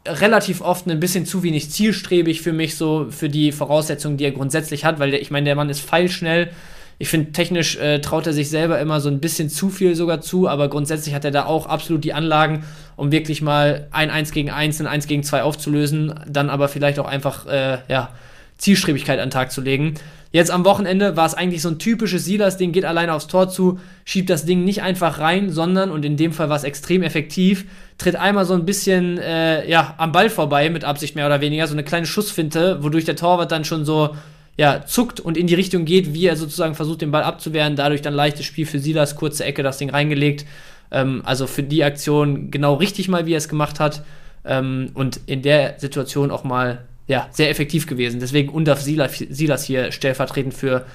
relativ 0.04 0.60
oft 0.60 0.88
ein 0.88 0.98
bisschen 0.98 1.24
zu 1.24 1.44
wenig 1.44 1.70
zielstrebig 1.70 2.42
für 2.42 2.52
mich, 2.52 2.74
so 2.74 3.06
für 3.10 3.28
die 3.28 3.52
Voraussetzungen, 3.52 4.16
die 4.16 4.24
er 4.24 4.32
grundsätzlich 4.32 4.84
hat, 4.84 4.98
weil 4.98 5.12
der, 5.12 5.22
ich 5.22 5.30
meine, 5.30 5.44
der 5.44 5.54
Mann 5.54 5.70
ist 5.70 5.82
feilschnell, 5.82 6.50
ich 6.98 7.08
finde, 7.08 7.32
technisch 7.32 7.76
äh, 7.76 8.00
traut 8.00 8.26
er 8.26 8.32
sich 8.32 8.48
selber 8.48 8.80
immer 8.80 9.00
so 9.00 9.08
ein 9.08 9.20
bisschen 9.20 9.50
zu 9.50 9.68
viel 9.68 9.94
sogar 9.94 10.20
zu, 10.20 10.48
aber 10.48 10.68
grundsätzlich 10.68 11.14
hat 11.14 11.24
er 11.24 11.30
da 11.30 11.44
auch 11.44 11.66
absolut 11.66 12.04
die 12.04 12.14
Anlagen, 12.14 12.64
um 12.96 13.12
wirklich 13.12 13.42
mal 13.42 13.88
ein 13.90 14.10
1 14.10 14.32
gegen 14.32 14.50
1, 14.50 14.80
ein 14.80 14.86
1 14.86 15.06
gegen 15.06 15.22
2 15.22 15.42
aufzulösen, 15.42 16.14
dann 16.26 16.48
aber 16.48 16.68
vielleicht 16.68 16.98
auch 16.98 17.06
einfach, 17.06 17.46
äh, 17.46 17.78
ja, 17.88 18.10
Zielstrebigkeit 18.58 19.18
an 19.18 19.26
den 19.26 19.32
Tag 19.32 19.52
zu 19.52 19.60
legen. 19.60 19.94
Jetzt 20.32 20.50
am 20.50 20.64
Wochenende 20.64 21.16
war 21.16 21.26
es 21.26 21.34
eigentlich 21.34 21.62
so 21.62 21.68
ein 21.68 21.78
typisches 21.78 22.24
Silas-Ding, 22.24 22.72
geht 22.72 22.84
alleine 22.84 23.14
aufs 23.14 23.26
Tor 23.26 23.48
zu, 23.48 23.78
schiebt 24.04 24.28
das 24.28 24.44
Ding 24.44 24.64
nicht 24.64 24.82
einfach 24.82 25.18
rein, 25.18 25.50
sondern, 25.50 25.90
und 25.90 26.04
in 26.04 26.16
dem 26.16 26.32
Fall 26.32 26.48
war 26.48 26.56
es 26.56 26.64
extrem 26.64 27.02
effektiv, 27.02 27.66
tritt 27.98 28.16
einmal 28.16 28.44
so 28.44 28.54
ein 28.54 28.64
bisschen 28.64 29.18
äh, 29.18 29.68
ja, 29.68 29.94
am 29.98 30.12
Ball 30.12 30.28
vorbei, 30.28 30.68
mit 30.70 30.84
Absicht 30.84 31.14
mehr 31.14 31.26
oder 31.26 31.40
weniger, 31.40 31.66
so 31.66 31.74
eine 31.74 31.84
kleine 31.84 32.06
Schussfinte, 32.06 32.82
wodurch 32.82 33.04
der 33.04 33.16
Torwart 33.16 33.52
dann 33.52 33.64
schon 33.64 33.84
so 33.84 34.16
ja, 34.56 34.86
zuckt 34.86 35.20
und 35.20 35.36
in 35.36 35.46
die 35.46 35.54
Richtung 35.54 35.84
geht, 35.84 36.14
wie 36.14 36.26
er 36.26 36.36
sozusagen 36.36 36.74
versucht, 36.74 37.02
den 37.02 37.10
Ball 37.10 37.22
abzuwehren. 37.22 37.76
Dadurch 37.76 38.02
dann 38.02 38.14
leichtes 38.14 38.46
Spiel 38.46 38.66
für 38.66 38.78
Silas, 38.78 39.16
kurze 39.16 39.44
Ecke, 39.44 39.62
das 39.62 39.78
Ding 39.78 39.90
reingelegt. 39.90 40.46
Ähm, 40.90 41.22
also 41.24 41.46
für 41.46 41.62
die 41.62 41.84
Aktion 41.84 42.50
genau 42.50 42.74
richtig 42.74 43.08
mal, 43.08 43.26
wie 43.26 43.34
er 43.34 43.38
es 43.38 43.48
gemacht 43.48 43.80
hat. 43.80 44.02
Ähm, 44.44 44.90
und 44.94 45.20
in 45.26 45.42
der 45.42 45.78
Situation 45.78 46.30
auch 46.30 46.44
mal 46.44 46.84
ja, 47.06 47.28
sehr 47.30 47.50
effektiv 47.50 47.86
gewesen. 47.86 48.20
Deswegen 48.20 48.48
undarf 48.48 48.80
Silas, 48.80 49.18
Silas 49.18 49.64
hier 49.64 49.92
stellvertretend 49.92 50.54
für 50.54 50.86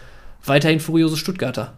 weiterhin 0.43 0.79
furiose 0.79 1.17
Stuttgarter. 1.17 1.73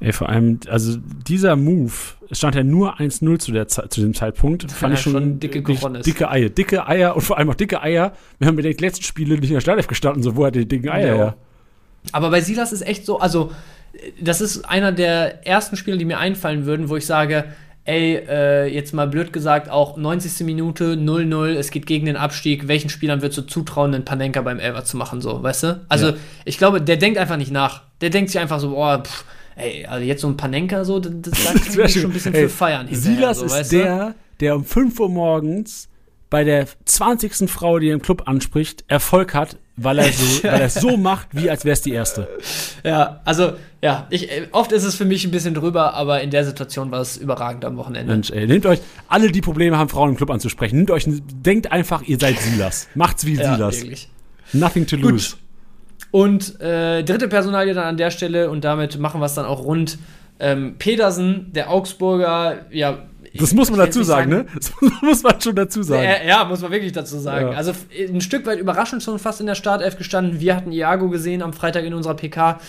Ey, 0.00 0.12
vor 0.12 0.28
allem, 0.28 0.60
also 0.68 0.98
dieser 1.26 1.56
Move, 1.56 1.92
es 2.28 2.38
stand 2.38 2.56
ja 2.56 2.64
nur 2.64 2.98
1-0 2.98 3.38
zu, 3.38 3.66
zu 3.66 3.88
diesem 3.88 4.12
Zeitpunkt, 4.14 4.70
fand 4.70 4.92
ja, 4.92 4.98
ich 4.98 5.02
schon, 5.02 5.12
schon 5.12 5.40
dicke, 5.40 5.62
dicke 5.62 6.30
Eier. 6.30 6.48
Dicke 6.50 6.86
Eier 6.86 7.14
und 7.14 7.22
vor 7.22 7.38
allem 7.38 7.48
auch 7.50 7.54
dicke 7.54 7.80
Eier. 7.80 8.12
Wir 8.38 8.48
haben 8.48 8.56
mit 8.56 8.64
den 8.64 8.76
letzten 8.76 9.04
Spielen 9.04 9.40
nicht 9.40 9.50
in 9.50 9.54
der 9.54 9.60
Startelf 9.60 9.86
gestanden, 9.86 10.22
so 10.22 10.36
wo 10.36 10.44
hat 10.44 10.54
die 10.56 10.66
dicken 10.66 10.90
Eier 10.90 11.16
ja. 11.16 11.34
Aber 12.12 12.30
bei 12.30 12.40
Silas 12.40 12.72
ist 12.72 12.82
echt 12.82 13.06
so, 13.06 13.18
also 13.18 13.52
das 14.20 14.40
ist 14.40 14.68
einer 14.68 14.92
der 14.92 15.46
ersten 15.46 15.76
Spiele, 15.76 15.96
die 15.96 16.04
mir 16.04 16.18
einfallen 16.18 16.66
würden, 16.66 16.88
wo 16.88 16.96
ich 16.96 17.06
sage, 17.06 17.44
ey, 17.84 18.16
äh, 18.16 18.66
jetzt 18.66 18.94
mal 18.94 19.06
blöd 19.06 19.32
gesagt, 19.32 19.68
auch 19.70 19.96
90. 19.96 20.44
Minute 20.46 20.94
0-0, 20.94 21.54
es 21.54 21.70
geht 21.70 21.86
gegen 21.86 22.06
den 22.06 22.16
Abstieg, 22.16 22.66
welchen 22.66 22.88
Spielern 22.88 23.22
würdest 23.22 23.38
du 23.38 23.42
zutrauen, 23.42 23.94
einen 23.94 24.04
Panenka 24.04 24.40
beim 24.40 24.58
Elfer 24.58 24.84
zu 24.84 24.96
machen, 24.96 25.20
so, 25.20 25.42
weißt 25.42 25.62
du? 25.62 25.80
Also, 25.88 26.10
ja. 26.10 26.14
ich 26.44 26.58
glaube, 26.58 26.80
der 26.80 26.96
denkt 26.96 27.18
einfach 27.18 27.36
nicht 27.36 27.52
nach. 27.52 27.82
Der 28.00 28.10
denkt 28.10 28.30
sich 28.30 28.40
einfach 28.40 28.58
so, 28.58 28.70
boah, 28.70 29.02
pff, 29.02 29.24
ey, 29.56 29.86
also 29.86 30.04
jetzt 30.04 30.20
so 30.20 30.28
ein 30.28 30.36
Panenka 30.36 30.84
so, 30.84 30.98
das, 31.00 31.12
das 31.20 31.74
da 31.76 31.88
schon 31.88 32.04
ein 32.04 32.12
bisschen 32.12 32.34
ey, 32.34 32.42
für 32.42 32.48
feiern 32.48 32.88
Silas 32.90 33.38
so, 33.38 33.46
ist 33.46 33.72
der, 33.72 34.14
der 34.40 34.56
um 34.56 34.64
5 34.64 34.98
Uhr 35.00 35.08
morgens 35.08 35.88
bei 36.30 36.42
der 36.42 36.66
20. 36.84 37.48
Frau, 37.48 37.78
die 37.78 37.90
er 37.90 37.94
im 37.94 38.02
Club 38.02 38.24
anspricht, 38.26 38.84
Erfolg 38.88 39.34
hat, 39.34 39.56
weil 39.76 40.00
er 40.00 40.12
so, 40.12 40.42
weil 40.42 40.62
er 40.62 40.68
so 40.68 40.96
macht, 40.96 41.28
wie 41.30 41.48
als 41.48 41.64
wäre 41.64 41.74
es 41.74 41.82
die 41.82 41.92
erste. 41.92 42.28
Ja, 42.82 43.20
also, 43.24 43.52
ja, 43.80 44.08
ich, 44.10 44.28
oft 44.50 44.72
ist 44.72 44.82
es 44.82 44.96
für 44.96 45.04
mich 45.04 45.24
ein 45.24 45.30
bisschen 45.30 45.54
drüber, 45.54 45.94
aber 45.94 46.22
in 46.22 46.30
der 46.30 46.44
Situation 46.44 46.90
war 46.90 47.00
es 47.00 47.16
überragend 47.16 47.64
am 47.64 47.76
Wochenende. 47.76 48.12
Mensch, 48.12 48.30
ey, 48.30 48.48
nehmt 48.48 48.66
euch, 48.66 48.80
alle, 49.06 49.30
die 49.30 49.42
Probleme 49.42 49.78
haben, 49.78 49.88
Frauen 49.88 50.10
im 50.10 50.16
Club 50.16 50.30
anzusprechen, 50.30 50.76
nehmt 50.76 50.90
euch, 50.90 51.04
denkt 51.06 51.70
einfach, 51.70 52.02
ihr 52.02 52.18
seid 52.18 52.36
Silas. 52.40 52.88
Macht's 52.96 53.24
wie 53.26 53.34
ja, 53.34 53.54
Silas. 53.54 53.80
Wirklich. 53.80 54.08
Nothing 54.52 54.86
to 54.88 54.96
lose. 54.96 55.36
Gut. 55.36 55.43
Und 56.10 56.60
äh, 56.60 57.02
dritte 57.02 57.28
Personalie 57.28 57.74
dann 57.74 57.84
an 57.84 57.96
der 57.96 58.10
Stelle 58.10 58.50
und 58.50 58.64
damit 58.64 58.98
machen 58.98 59.20
wir 59.20 59.26
es 59.26 59.34
dann 59.34 59.46
auch 59.46 59.64
rund. 59.64 59.98
Ähm, 60.38 60.76
Pedersen, 60.78 61.52
der 61.52 61.70
Augsburger, 61.70 62.66
ja. 62.70 62.98
Das 63.36 63.52
muss 63.52 63.68
man 63.70 63.80
dazu 63.80 64.04
sagen, 64.04 64.30
sagen, 64.30 64.44
ne? 64.44 64.46
Das 64.54 65.02
muss 65.02 65.22
man 65.24 65.40
schon 65.40 65.56
dazu 65.56 65.82
sagen. 65.82 66.04
Ja, 66.04 66.24
ja 66.24 66.44
muss 66.44 66.60
man 66.60 66.70
wirklich 66.70 66.92
dazu 66.92 67.18
sagen. 67.18 67.50
Ja. 67.50 67.56
Also 67.56 67.72
ein 67.98 68.20
Stück 68.20 68.46
weit 68.46 68.60
überraschend 68.60 69.02
schon 69.02 69.18
fast 69.18 69.40
in 69.40 69.46
der 69.46 69.56
Startelf 69.56 69.96
gestanden. 69.96 70.38
Wir 70.38 70.54
hatten 70.54 70.70
Iago 70.70 71.08
gesehen 71.08 71.42
am 71.42 71.52
Freitag 71.52 71.84
in 71.84 71.94
unserer 71.94 72.14
PK. 72.14 72.60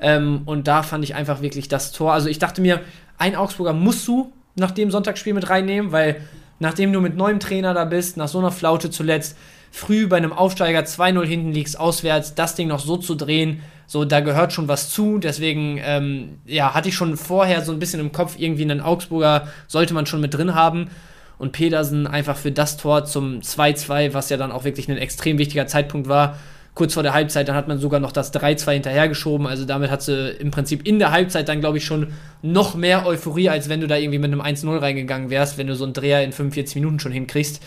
Ähm, 0.00 0.42
und 0.46 0.66
da 0.66 0.82
fand 0.82 1.04
ich 1.04 1.14
einfach 1.14 1.42
wirklich 1.42 1.68
das 1.68 1.92
Tor. 1.92 2.12
Also 2.12 2.28
ich 2.28 2.38
dachte 2.38 2.62
mir, 2.62 2.80
ein 3.18 3.36
Augsburger 3.36 3.72
musst 3.72 4.06
du 4.08 4.32
nach 4.54 4.70
dem 4.70 4.90
Sonntagsspiel 4.90 5.34
mit 5.34 5.50
reinnehmen, 5.50 5.92
weil 5.92 6.22
nachdem 6.58 6.92
du 6.92 7.00
mit 7.00 7.16
neuem 7.16 7.40
Trainer 7.40 7.74
da 7.74 7.84
bist, 7.84 8.16
nach 8.16 8.28
so 8.28 8.38
einer 8.38 8.50
Flaute 8.50 8.90
zuletzt, 8.90 9.36
früh 9.70 10.06
bei 10.06 10.16
einem 10.16 10.32
Aufsteiger 10.32 10.80
2-0 10.80 11.24
hinten 11.24 11.52
liegst, 11.52 11.78
auswärts, 11.78 12.34
das 12.34 12.54
Ding 12.54 12.68
noch 12.68 12.80
so 12.80 12.96
zu 12.96 13.14
drehen, 13.14 13.62
so, 13.90 14.04
da 14.04 14.20
gehört 14.20 14.52
schon 14.52 14.68
was 14.68 14.90
zu. 14.90 15.18
Deswegen, 15.18 15.80
ähm, 15.82 16.40
ja, 16.44 16.74
hatte 16.74 16.90
ich 16.90 16.94
schon 16.94 17.16
vorher 17.16 17.62
so 17.64 17.72
ein 17.72 17.78
bisschen 17.78 18.00
im 18.00 18.12
Kopf, 18.12 18.34
irgendwie 18.38 18.62
einen 18.62 18.82
Augsburger 18.82 19.48
sollte 19.66 19.94
man 19.94 20.04
schon 20.04 20.20
mit 20.20 20.34
drin 20.34 20.54
haben. 20.54 20.90
Und 21.38 21.52
Pedersen 21.52 22.06
einfach 22.06 22.36
für 22.36 22.52
das 22.52 22.76
Tor 22.76 23.06
zum 23.06 23.40
2-2, 23.40 24.12
was 24.12 24.28
ja 24.28 24.36
dann 24.36 24.52
auch 24.52 24.64
wirklich 24.64 24.90
ein 24.90 24.98
extrem 24.98 25.38
wichtiger 25.38 25.66
Zeitpunkt 25.66 26.06
war, 26.08 26.36
kurz 26.74 26.94
vor 26.94 27.02
der 27.02 27.14
Halbzeit, 27.14 27.48
dann 27.48 27.56
hat 27.56 27.66
man 27.66 27.78
sogar 27.78 27.98
noch 27.98 28.12
das 28.12 28.32
3-2 28.34 28.72
hinterhergeschoben. 28.72 29.46
Also 29.46 29.64
damit 29.64 29.90
hat 29.90 30.02
sie 30.02 30.30
im 30.32 30.50
Prinzip 30.50 30.86
in 30.86 30.98
der 30.98 31.10
Halbzeit 31.10 31.48
dann, 31.48 31.60
glaube 31.60 31.78
ich, 31.78 31.86
schon 31.86 32.12
noch 32.42 32.74
mehr 32.74 33.06
Euphorie, 33.06 33.48
als 33.48 33.70
wenn 33.70 33.80
du 33.80 33.86
da 33.86 33.96
irgendwie 33.96 34.18
mit 34.18 34.30
einem 34.32 34.42
1-0 34.42 34.80
reingegangen 34.80 35.30
wärst, 35.30 35.56
wenn 35.56 35.66
du 35.66 35.74
so 35.74 35.84
einen 35.84 35.94
Dreher 35.94 36.22
in 36.22 36.32
45 36.32 36.74
Minuten 36.76 37.00
schon 37.00 37.12
hinkriegst. 37.12 37.62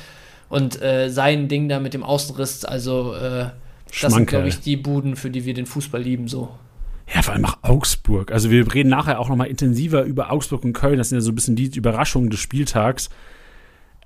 Und 0.51 0.81
äh, 0.81 1.09
sein 1.09 1.47
Ding 1.47 1.69
da 1.69 1.79
mit 1.79 1.93
dem 1.93 2.03
Außenriss, 2.03 2.65
also 2.65 3.15
äh, 3.15 3.45
das 4.01 4.13
sind, 4.13 4.27
glaube 4.27 4.49
ich, 4.49 4.59
die 4.59 4.75
Buden, 4.75 5.15
für 5.15 5.29
die 5.29 5.45
wir 5.45 5.53
den 5.53 5.65
Fußball 5.65 6.01
lieben, 6.01 6.27
so. 6.27 6.49
Ja, 7.13 7.21
vor 7.21 7.33
allem 7.33 7.45
auch 7.45 7.59
Augsburg. 7.61 8.33
Also 8.33 8.51
wir 8.51 8.73
reden 8.73 8.89
nachher 8.89 9.21
auch 9.21 9.29
nochmal 9.29 9.47
intensiver 9.47 10.03
über 10.03 10.29
Augsburg 10.29 10.65
und 10.65 10.73
Köln. 10.73 10.97
Das 10.97 11.07
sind 11.07 11.15
ja 11.17 11.21
so 11.21 11.31
ein 11.31 11.35
bisschen 11.35 11.55
die 11.55 11.71
Überraschungen 11.73 12.29
des 12.29 12.41
Spieltags. 12.41 13.09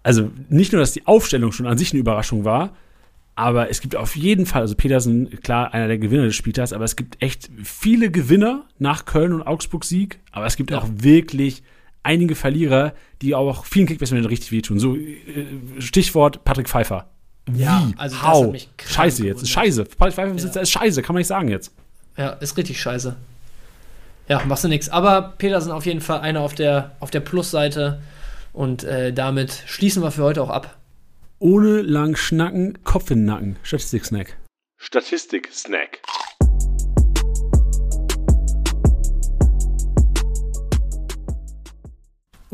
Also 0.04 0.30
nicht 0.50 0.72
nur, 0.72 0.82
dass 0.82 0.92
die 0.92 1.08
Aufstellung 1.08 1.52
schon 1.52 1.66
an 1.66 1.80
sich 1.80 1.94
eine 1.94 2.00
Überraschung 2.00 2.46
war, 2.46 2.76
aber 3.34 3.72
es 3.72 3.82
gibt 3.82 3.96
auf 3.96 4.16
jeden 4.16 4.46
Fall, 4.46 4.62
also 4.62 4.76
Petersen, 4.76 5.42
klar, 5.42 5.74
einer 5.74 5.88
der 5.88 5.98
Gewinner 5.98 6.26
des 6.26 6.36
Spieltags, 6.36 6.74
aber 6.74 6.86
es 6.86 6.96
gibt 6.96 7.24
echt 7.24 7.50
viele 7.64 8.12
Gewinner 8.12 8.66
nach 8.78 9.06
Köln 9.06 9.34
und 9.34 9.42
Augsburg 9.42 9.84
Sieg, 9.84 10.20
aber 10.32 10.46
es 10.46 10.58
gibt 10.58 10.70
ja. 10.70 10.78
auch 10.78 10.88
wirklich 10.92 11.64
einige 12.06 12.36
Verlierer, 12.36 12.94
die 13.22 13.36
auch 13.36 13.66
vielen 13.66 13.88
Kickbacks 13.88 14.12
richtig 14.12 14.52
wehtun. 14.52 14.80
So, 14.80 14.96
äh, 14.96 15.46
Stichwort 15.80 16.44
Patrick 16.46 16.70
Pfeiffer. 16.70 17.10
Wie? 17.48 17.64
Ja, 17.64 17.92
also 17.98 18.22
How? 18.22 18.56
Scheiße 18.86 19.26
jetzt. 19.26 19.44
Ist 19.44 19.50
scheiße. 19.50 19.86
Patrick 19.86 20.16
Pfeiffer 20.16 20.36
ja. 20.36 20.62
ist 20.62 20.72
scheiße, 20.72 21.02
kann 21.02 21.14
man 21.14 21.20
nicht 21.20 21.28
sagen 21.28 21.50
jetzt. 21.50 21.74
Ja, 22.18 22.30
ist 22.30 22.58
richtig 22.58 22.80
scheiße. 22.80 23.16
Ja, 24.28 24.44
machst 24.46 24.64
du 24.64 24.68
nichts. 24.68 24.90
Aber 24.90 25.34
Petersen 25.38 25.72
auf 25.72 25.86
jeden 25.86 26.02
Fall 26.02 26.22
einer 26.22 26.42
auf 26.42 26.56
der, 26.56 26.96
auf 27.00 27.12
der 27.12 27.20
Plusseite. 27.20 28.02
Und 28.54 28.84
äh, 28.84 29.12
damit 29.14 29.64
schließen 29.66 30.02
wir 30.02 30.12
für 30.12 30.24
heute 30.24 30.42
auch 30.42 30.50
ab. 30.50 30.78
Ohne 31.40 31.82
lang 31.82 32.16
schnacken, 32.16 32.84
Kopf 32.84 33.12
in 33.12 33.20
den 33.20 33.26
Nacken. 33.26 33.56
Statistik-Snack. 33.64 34.38
Statistik-Snack. 34.78 36.00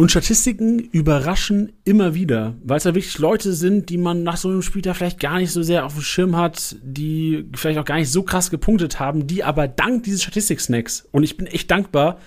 Und 0.01 0.09
Statistiken 0.09 0.79
überraschen 0.79 1.73
immer 1.83 2.15
wieder, 2.15 2.55
weil 2.63 2.77
es 2.77 2.85
ja 2.85 2.95
wirklich 2.95 3.19
Leute 3.19 3.53
sind, 3.53 3.89
die 3.89 3.99
man 3.99 4.23
nach 4.23 4.35
so 4.35 4.49
einem 4.49 4.63
Spiel 4.63 4.81
da 4.81 4.95
vielleicht 4.95 5.19
gar 5.19 5.37
nicht 5.37 5.51
so 5.51 5.61
sehr 5.61 5.85
auf 5.85 5.93
dem 5.93 6.01
Schirm 6.01 6.35
hat, 6.35 6.75
die 6.81 7.45
vielleicht 7.53 7.77
auch 7.77 7.85
gar 7.85 7.97
nicht 7.97 8.11
so 8.11 8.23
krass 8.23 8.49
gepunktet 8.49 8.99
haben, 8.99 9.27
die 9.27 9.43
aber 9.43 9.67
dank 9.67 10.01
dieses 10.01 10.23
Statistik-Snacks, 10.23 11.07
und 11.11 11.21
ich 11.21 11.37
bin 11.37 11.45
echt 11.45 11.69
dankbar, 11.69 12.17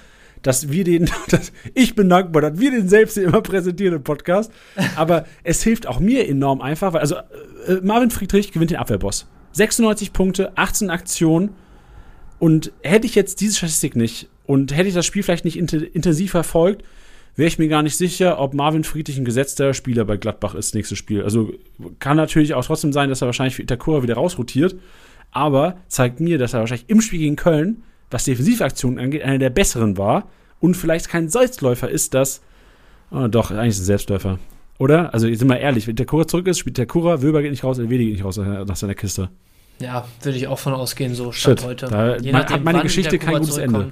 dass 0.42 0.70
wir 0.70 0.84
den, 0.84 1.10
dass 1.30 1.50
ich 1.74 1.96
bin 1.96 2.08
dankbar, 2.08 2.42
dass 2.42 2.60
wir 2.60 2.70
den 2.70 2.88
selbst 2.88 3.18
immer 3.18 3.42
präsentieren 3.42 3.96
im 3.96 4.04
Podcast, 4.04 4.52
aber 4.94 5.26
es 5.42 5.64
hilft 5.64 5.88
auch 5.88 5.98
mir 5.98 6.28
enorm 6.28 6.60
einfach, 6.60 6.92
weil, 6.92 7.00
also 7.00 7.16
äh, 7.16 7.80
Marvin 7.82 8.12
Friedrich 8.12 8.52
gewinnt 8.52 8.70
den 8.70 8.78
Abwehrboss. 8.78 9.26
96 9.50 10.12
Punkte, 10.12 10.56
18 10.56 10.90
Aktionen 10.90 11.50
und 12.38 12.70
hätte 12.82 13.08
ich 13.08 13.16
jetzt 13.16 13.40
diese 13.40 13.56
Statistik 13.56 13.96
nicht 13.96 14.28
und 14.46 14.72
hätte 14.76 14.86
ich 14.86 14.94
das 14.94 15.06
Spiel 15.06 15.24
vielleicht 15.24 15.44
nicht 15.44 15.56
intensiv 15.58 16.30
verfolgt, 16.30 16.84
wäre 17.36 17.48
ich 17.48 17.58
mir 17.58 17.68
gar 17.68 17.82
nicht 17.82 17.96
sicher, 17.96 18.38
ob 18.38 18.54
Marvin 18.54 18.84
Friedrich 18.84 19.18
ein 19.18 19.24
gesetzter 19.24 19.74
Spieler 19.74 20.04
bei 20.04 20.16
Gladbach 20.16 20.54
ist, 20.54 20.74
nächstes 20.74 20.98
Spiel. 20.98 21.22
Also 21.22 21.52
kann 21.98 22.16
natürlich 22.16 22.54
auch 22.54 22.64
trotzdem 22.64 22.92
sein, 22.92 23.08
dass 23.08 23.22
er 23.22 23.26
wahrscheinlich 23.26 23.56
für 23.56 23.62
Itakura 23.62 24.02
wieder 24.02 24.14
rausrotiert, 24.14 24.76
aber 25.32 25.76
zeigt 25.88 26.20
mir, 26.20 26.38
dass 26.38 26.54
er 26.54 26.60
wahrscheinlich 26.60 26.88
im 26.88 27.00
Spiel 27.00 27.20
gegen 27.20 27.36
Köln, 27.36 27.82
was 28.10 28.24
Defensivaktionen 28.24 28.98
angeht, 28.98 29.22
einer 29.22 29.38
der 29.38 29.50
besseren 29.50 29.98
war 29.98 30.28
und 30.60 30.76
vielleicht 30.76 31.08
kein 31.08 31.28
Salzläufer 31.28 31.90
ist, 31.90 32.14
das. 32.14 32.40
Oh, 33.10 33.26
doch, 33.28 33.50
eigentlich 33.50 33.70
ist 33.70 33.80
ein 33.80 33.84
Selbstläufer. 33.84 34.38
Oder? 34.78 35.12
Also, 35.12 35.32
sind 35.32 35.48
wir 35.48 35.58
ehrlich, 35.58 35.86
wenn 35.86 35.92
Itakura 35.92 36.26
zurück 36.26 36.46
ist, 36.48 36.58
spielt 36.58 36.78
Itakura, 36.78 37.22
Wöber 37.22 37.42
geht 37.42 37.50
nicht 37.50 37.64
raus, 37.64 37.78
Elvedi 37.78 38.06
geht 38.06 38.14
nicht 38.14 38.24
raus 38.24 38.38
nach 38.38 38.76
seiner 38.76 38.94
Kiste. 38.94 39.30
Ja, 39.80 40.06
würde 40.22 40.38
ich 40.38 40.46
auch 40.46 40.58
von 40.58 40.72
ausgehen, 40.72 41.14
so 41.14 41.32
statt 41.32 41.60
Shit, 41.60 41.68
heute. 41.68 41.86
Da 41.86 42.16
Je 42.16 42.32
nachdem, 42.32 42.56
hat 42.56 42.64
meine 42.64 42.82
Geschichte 42.82 43.18
kein 43.18 43.38
gutes 43.38 43.58
Ende. 43.58 43.90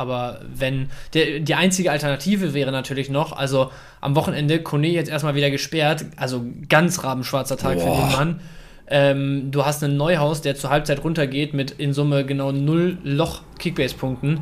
Aber 0.00 0.40
wenn, 0.50 0.88
der, 1.12 1.40
die 1.40 1.54
einzige 1.54 1.90
Alternative 1.90 2.54
wäre 2.54 2.72
natürlich 2.72 3.10
noch, 3.10 3.32
also 3.36 3.70
am 4.00 4.16
Wochenende, 4.16 4.62
Kone 4.62 4.88
jetzt 4.88 5.10
erstmal 5.10 5.34
wieder 5.34 5.50
gesperrt, 5.50 6.06
also 6.16 6.42
ganz 6.70 7.04
rabenschwarzer 7.04 7.58
Tag 7.58 7.74
Boah. 7.74 7.82
für 7.82 8.00
den 8.00 8.12
Mann. 8.12 8.40
Ähm, 8.86 9.50
du 9.50 9.66
hast 9.66 9.84
einen 9.84 9.98
Neuhaus, 9.98 10.40
der 10.40 10.56
zur 10.56 10.70
Halbzeit 10.70 11.04
runtergeht 11.04 11.52
mit 11.52 11.72
in 11.72 11.92
Summe 11.92 12.24
genau 12.24 12.50
null 12.50 12.96
Loch-Kickbase-Punkten. 13.04 14.40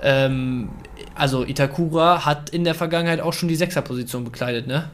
Ähm, 0.00 0.70
also 1.14 1.44
Itakura 1.44 2.24
hat 2.24 2.48
in 2.48 2.64
der 2.64 2.74
Vergangenheit 2.74 3.20
auch 3.20 3.34
schon 3.34 3.50
die 3.50 3.56
Sechserposition 3.56 4.24
bekleidet, 4.24 4.66
ne? 4.66 4.88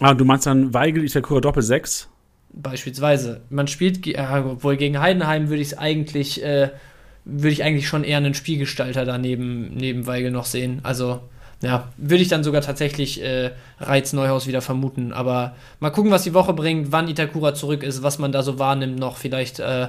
Ah, 0.00 0.14
du 0.14 0.24
meinst 0.24 0.46
dann 0.46 0.74
Weigel, 0.74 1.04
Itakura 1.04 1.40
Doppel 1.40 1.62
6? 1.62 2.08
Beispielsweise. 2.52 3.42
Man 3.50 3.68
spielt, 3.68 4.04
äh, 4.04 4.26
wohl 4.64 4.76
gegen 4.76 4.98
Heidenheim 4.98 5.48
würde 5.48 5.62
ich 5.62 5.68
es 5.68 5.78
eigentlich 5.78 6.42
äh, 6.42 6.70
würde 7.24 7.50
ich 7.50 7.64
eigentlich 7.64 7.88
schon 7.88 8.04
eher 8.04 8.18
einen 8.18 8.34
Spielgestalter 8.34 9.04
daneben 9.04 9.74
neben 9.74 10.06
Weigel 10.06 10.30
noch 10.30 10.44
sehen. 10.44 10.80
Also, 10.82 11.20
ja, 11.62 11.88
würde 11.96 12.22
ich 12.22 12.28
dann 12.28 12.44
sogar 12.44 12.60
tatsächlich 12.60 13.22
äh, 13.22 13.52
Reiz 13.80 14.12
Neuhaus 14.12 14.46
wieder 14.46 14.60
vermuten. 14.60 15.12
Aber 15.12 15.54
mal 15.80 15.90
gucken, 15.90 16.10
was 16.10 16.24
die 16.24 16.34
Woche 16.34 16.52
bringt, 16.52 16.92
wann 16.92 17.08
Itakura 17.08 17.54
zurück 17.54 17.82
ist, 17.82 18.02
was 18.02 18.18
man 18.18 18.32
da 18.32 18.42
so 18.42 18.58
wahrnimmt 18.58 18.98
noch. 18.98 19.16
Vielleicht 19.16 19.60
äh, 19.60 19.88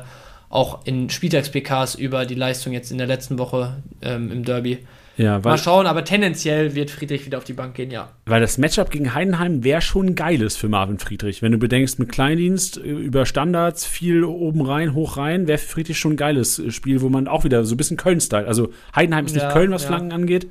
auch 0.49 0.85
in 0.85 1.09
Spieltags-PKs 1.09 1.95
über 1.95 2.25
die 2.25 2.35
Leistung 2.35 2.71
jetzt 2.71 2.91
in 2.91 2.97
der 2.97 3.07
letzten 3.07 3.37
Woche 3.37 3.83
ähm, 4.01 4.31
im 4.31 4.45
Derby. 4.45 4.85
Ja, 5.17 5.39
Mal 5.39 5.57
schauen, 5.57 5.87
aber 5.87 6.03
tendenziell 6.03 6.75
wird 6.75 6.91
Friedrich 6.91 7.25
wieder 7.25 7.37
auf 7.37 7.45
die 7.45 7.53
Bank 7.53 7.75
gehen, 7.75 7.89
ja. 7.89 8.09
Weil 8.25 8.41
das 8.41 8.57
Matchup 8.57 8.89
gegen 8.89 9.13
Heidenheim 9.13 9.63
wäre 9.63 9.81
schon 9.81 10.15
geiles 10.15 10.57
für 10.57 10.67
Marvin 10.67 10.99
Friedrich. 10.99 11.41
Wenn 11.41 11.53
du 11.53 11.57
bedenkst, 11.57 11.99
mit 11.99 12.11
Kleindienst 12.11 12.77
äh, 12.77 12.81
über 12.81 13.25
Standards, 13.25 13.85
viel 13.85 14.25
oben 14.25 14.61
rein, 14.61 14.93
hoch 14.93 15.15
rein, 15.17 15.47
wäre 15.47 15.57
Friedrich 15.57 15.99
schon 15.99 16.13
ein 16.13 16.17
geiles 16.17 16.59
äh, 16.59 16.71
Spiel, 16.71 17.01
wo 17.01 17.07
man 17.07 17.27
auch 17.27 17.45
wieder 17.45 17.63
so 17.63 17.75
ein 17.75 17.77
bisschen 17.77 17.95
Köln-Style. 17.95 18.45
Also 18.45 18.73
Heidenheim 18.93 19.25
ist 19.25 19.35
ja, 19.35 19.45
nicht 19.45 19.53
Köln, 19.53 19.71
was 19.71 19.83
ja. 19.83 19.87
Flanken 19.87 20.11
angeht. 20.11 20.47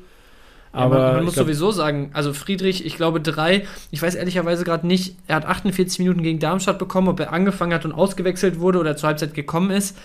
Aber 0.73 0.97
ja, 0.97 1.05
man, 1.05 1.15
man 1.17 1.25
muss 1.27 1.35
glaub, 1.35 1.47
sowieso 1.47 1.71
sagen, 1.71 2.11
also 2.15 2.33
Friedrich, 2.33 2.85
ich 2.85 2.97
glaube 2.97 3.21
drei, 3.21 3.65
ich 3.93 4.03
weiß 4.03 4.17
ehrlicherweise 4.17 4.65
gerade 4.65 4.87
nicht, 4.87 5.17
er 5.29 5.37
hat 5.37 5.47
48 5.47 6.01
Minuten 6.01 6.23
gegen 6.23 6.41
Darmstadt 6.41 6.81
bekommen, 6.81 7.09
ob 7.09 7.21
er 7.21 7.33
angefangen 7.33 7.73
hat 7.73 7.85
und 7.85 7.93
ausgewechselt 7.93 8.59
wurde 8.59 8.81
oder 8.81 8.97
zur 8.97 9.09
Halbzeit 9.09 9.35
gekommen 9.35 9.71
ist. 9.71 9.97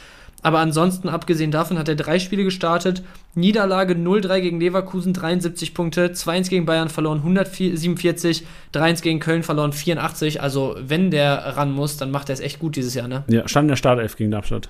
Aber 0.42 0.60
ansonsten, 0.60 1.10
abgesehen 1.10 1.52
davon, 1.52 1.78
hat 1.78 1.90
er 1.90 1.96
drei 1.96 2.20
Spiele 2.20 2.44
gestartet. 2.44 3.04
Niederlage 3.36 3.94
0-3 3.94 4.40
gegen 4.40 4.60
Leverkusen, 4.60 5.14
73 5.14 5.74
Punkte. 5.74 6.08
2-1 6.08 6.50
gegen 6.50 6.66
Bayern 6.66 6.90
verloren, 6.90 7.20
147. 7.20 8.46
3-1 8.74 9.02
gegen 9.02 9.20
Köln 9.20 9.44
verloren, 9.44 9.74
84. 9.74 10.42
Also, 10.42 10.76
wenn 10.80 11.12
der 11.12 11.58
ran 11.58 11.72
muss, 11.72 11.98
dann 11.98 12.12
macht 12.12 12.30
er 12.30 12.34
es 12.34 12.40
echt 12.40 12.60
gut 12.60 12.78
dieses 12.78 12.94
Jahr, 12.94 13.08
ne? 13.08 13.24
Ja, 13.28 13.48
stand 13.48 13.66
in 13.66 13.70
der 13.70 13.76
Startelf 13.76 14.16
gegen 14.16 14.32
Darmstadt. 14.32 14.70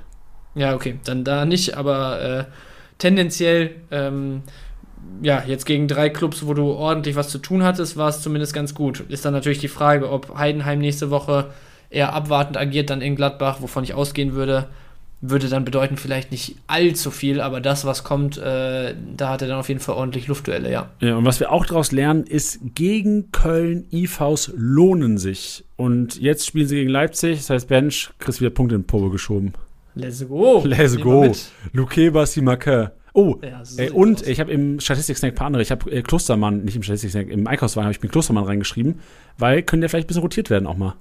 Ja, 0.56 0.74
okay, 0.74 1.00
dann 1.06 1.24
da 1.24 1.46
nicht, 1.46 1.78
aber 1.78 2.22
äh, 2.22 2.44
tendenziell, 2.98 3.76
ähm, 3.92 4.42
ja, 5.22 5.44
jetzt 5.46 5.66
gegen 5.66 5.88
drei 5.88 6.10
Clubs, 6.10 6.46
wo 6.48 6.56
du 6.56 6.72
ordentlich 6.72 7.16
was 7.16 7.30
zu 7.30 7.38
tun 7.38 7.64
hattest, 7.64 7.96
war 7.96 8.10
es 8.10 8.22
zumindest 8.22 8.54
ganz 8.54 8.74
gut. 8.74 9.02
Ist 9.10 9.24
dann 9.26 9.34
natürlich 9.34 9.60
die 9.60 9.68
Frage, 9.68 10.10
ob 10.10 10.36
Heidenheim 10.38 10.80
nächste 10.80 11.12
Woche 11.12 11.52
eher 11.92 12.14
abwartend 12.14 12.58
agiert 12.58 12.90
dann 12.90 13.02
in 13.02 13.16
Gladbach, 13.16 13.62
wovon 13.62 13.84
ich 13.84 13.94
ausgehen 13.94 14.34
würde 14.34 14.68
würde 15.22 15.50
dann 15.50 15.66
bedeuten, 15.66 15.98
vielleicht 15.98 16.32
nicht 16.32 16.56
allzu 16.68 17.12
viel, 17.12 17.42
aber 17.42 17.60
das, 17.60 17.86
was 17.86 18.04
kommt, 18.04 18.38
äh, 18.38 18.96
da 19.18 19.30
hat 19.30 19.42
er 19.42 19.50
dann 19.50 19.60
auf 19.60 19.68
jeden 19.68 19.82
Fall 19.82 19.96
ordentlich 19.96 20.28
Luftduelle, 20.28 20.72
ja. 20.72 20.90
Ja, 21.02 21.16
und 21.18 21.26
was 21.26 21.40
wir 21.40 21.52
auch 21.52 21.66
daraus 21.66 21.92
lernen, 21.92 22.24
ist, 22.24 22.60
gegen 22.76 23.32
Köln 23.32 23.86
IVs 23.92 24.54
lohnen 24.56 25.18
sich. 25.18 25.66
Und 25.76 26.20
jetzt 26.20 26.46
spielen 26.46 26.68
sie 26.68 26.76
gegen 26.76 26.90
Leipzig, 26.90 27.38
das 27.38 27.50
heißt, 27.50 27.68
Bench, 27.68 28.12
kriegst 28.20 28.40
wieder 28.40 28.50
Punkte 28.50 28.76
in 28.76 28.86
Probe 28.86 29.10
geschoben. 29.10 29.54
Let's 29.96 30.26
go. 30.26 30.64
Let's 30.66 30.98
go. 30.98 31.30
Luke 31.74 32.26
Simake. 32.26 32.92
Oh, 33.14 33.36
ja, 33.42 33.66
so 33.66 33.82
ey, 33.82 33.90
und 33.90 34.22
aus. 34.22 34.28
ich 34.28 34.40
habe 34.40 34.52
im 34.52 34.80
Statistik-Snack 34.80 35.36
paar 35.36 35.48
andere, 35.48 35.64
ich 35.64 35.72
habe 35.72 35.92
äh, 35.92 36.02
Klostermann, 36.02 36.64
nicht 36.64 36.76
im 36.76 36.84
Statistik-Snack, 36.84 37.28
im 37.30 37.48
Einkaufswagen 37.48 37.86
habe 37.86 37.94
ich 37.94 38.02
mir 38.02 38.08
Klostermann 38.08 38.46
reingeschrieben, 38.46 39.00
weil 39.38 39.64
können 39.64 39.82
der 39.82 39.90
vielleicht 39.90 40.06
ein 40.06 40.08
bisschen 40.08 40.22
rotiert 40.22 40.50
werden 40.50 40.68
auch 40.68 40.78
mal. 40.78 40.96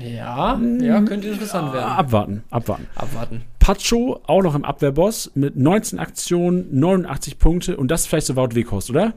Ja, 0.00 0.60
ja, 0.80 1.00
könnte 1.02 1.28
interessant 1.28 1.68
ja, 1.68 1.74
werden. 1.74 1.90
Abwarten, 1.90 2.44
abwarten. 2.50 2.86
Abwarten. 2.94 3.42
Pacho 3.58 4.20
auch 4.26 4.42
noch 4.42 4.54
im 4.54 4.64
Abwehrboss 4.64 5.30
mit 5.34 5.56
19 5.56 5.98
Aktionen, 5.98 6.66
89 6.78 7.38
Punkte 7.38 7.76
und 7.76 7.90
das 7.90 8.06
vielleicht 8.06 8.26
so 8.26 8.36
Wout 8.36 8.54
Weghorst, 8.54 8.90
oder? 8.90 9.14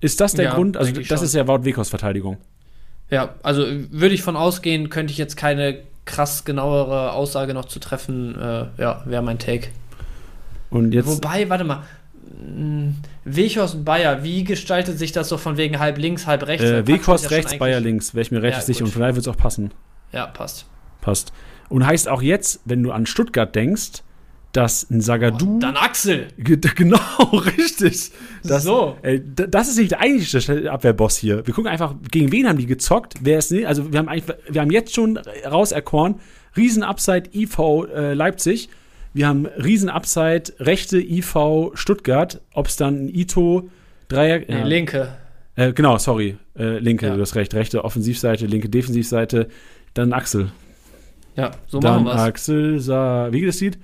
Ist 0.00 0.20
das 0.20 0.34
der 0.34 0.46
ja, 0.46 0.54
Grund? 0.54 0.76
Also, 0.76 0.92
das 0.92 1.06
schon. 1.06 1.24
ist 1.24 1.34
ja 1.34 1.46
Wout 1.46 1.64
Weghorst 1.64 1.90
Verteidigung. 1.90 2.38
Ja, 3.10 3.34
also 3.42 3.64
würde 3.90 4.14
ich 4.14 4.22
von 4.22 4.36
ausgehen, 4.36 4.90
könnte 4.90 5.12
ich 5.12 5.18
jetzt 5.18 5.36
keine 5.36 5.78
krass 6.04 6.44
genauere 6.44 7.12
Aussage 7.12 7.54
noch 7.54 7.66
zu 7.66 7.78
treffen. 7.78 8.34
Äh, 8.38 8.66
ja, 8.78 9.02
wäre 9.04 9.22
mein 9.22 9.38
Take. 9.38 9.68
Und 10.70 10.92
jetzt. 10.92 11.06
Wobei, 11.06 11.48
warte 11.48 11.64
mal. 11.64 11.82
Hm, 12.38 12.96
Weghorst 13.24 13.74
und 13.74 13.84
Bayer, 13.84 14.22
wie 14.22 14.44
gestaltet 14.44 14.98
sich 14.98 15.12
das 15.12 15.28
so 15.28 15.38
von 15.38 15.56
wegen 15.56 15.78
halb 15.78 15.98
links, 15.98 16.26
halb 16.26 16.46
rechts? 16.46 16.64
Äh, 16.64 16.86
Weghorst 16.86 17.30
rechts, 17.30 17.56
Bayer 17.58 17.80
links, 17.80 18.14
wäre 18.14 18.22
ich 18.22 18.30
mir 18.30 18.42
recht 18.42 18.58
ja, 18.58 18.62
sicher 18.62 18.84
und 18.84 18.90
vielleicht 18.90 19.14
wird 19.14 19.26
es 19.26 19.32
auch 19.32 19.36
passen. 19.36 19.70
Ja, 20.14 20.26
passt. 20.26 20.66
Passt. 21.00 21.32
Und 21.68 21.86
heißt 21.86 22.08
auch 22.08 22.22
jetzt, 22.22 22.60
wenn 22.64 22.82
du 22.82 22.92
an 22.92 23.06
Stuttgart 23.06 23.54
denkst, 23.54 24.02
dass 24.52 24.88
ein 24.88 25.00
Sagadu. 25.00 25.56
Oh, 25.56 25.58
dann 25.58 25.76
Axel. 25.76 26.28
Genau, 26.36 26.98
richtig. 27.58 28.12
Das, 28.44 28.62
so. 28.62 28.96
Ey, 29.02 29.20
das 29.34 29.68
ist 29.68 29.78
nicht 29.78 29.90
der 29.90 30.00
eigentliche 30.00 30.70
Abwehrboss 30.70 31.16
hier. 31.16 31.44
Wir 31.46 31.52
gucken 31.52 31.68
einfach, 31.70 31.94
gegen 32.10 32.30
wen 32.30 32.48
haben 32.48 32.58
die 32.58 32.66
gezockt? 32.66 33.14
Wer 33.20 33.38
ist 33.38 33.50
nicht? 33.50 33.66
Also, 33.66 33.92
wir 33.92 33.98
haben, 33.98 34.08
eigentlich, 34.08 34.36
wir 34.48 34.60
haben 34.60 34.70
jetzt 34.70 34.94
schon 34.94 35.16
rauserkoren, 35.44 36.16
Riesen-Upside 36.56 37.30
IV 37.34 37.58
äh, 37.92 38.14
Leipzig. 38.14 38.68
Wir 39.12 39.26
haben 39.26 39.46
Riesen-Upside 39.46 40.44
rechte 40.60 40.98
IV 41.00 41.72
Stuttgart. 41.74 42.40
Ob 42.52 42.68
es 42.68 42.76
dann 42.76 43.06
ein 43.06 43.08
Ito, 43.08 43.68
Dreier. 44.08 44.38
Nee, 44.46 44.62
linke. 44.62 45.08
Äh, 45.56 45.72
genau, 45.72 45.98
sorry. 45.98 46.36
Äh, 46.56 46.78
linke, 46.78 47.06
Ja. 47.06 47.16
du 47.16 47.20
hast 47.22 47.34
recht. 47.34 47.54
Rechte 47.54 47.84
Offensivseite, 47.84 48.46
linke 48.46 48.68
Defensivseite. 48.68 49.48
Dann 49.94 50.12
Axel. 50.12 50.50
Ja, 51.36 51.52
so 51.66 51.80
dann 51.80 52.04
machen 52.04 52.16
wir's. 52.16 52.22
Axel 52.22 52.80
sah. 52.80 53.32
Wie 53.32 53.40
geht 53.40 53.48
das 53.48 53.60
Lied? 53.60 53.78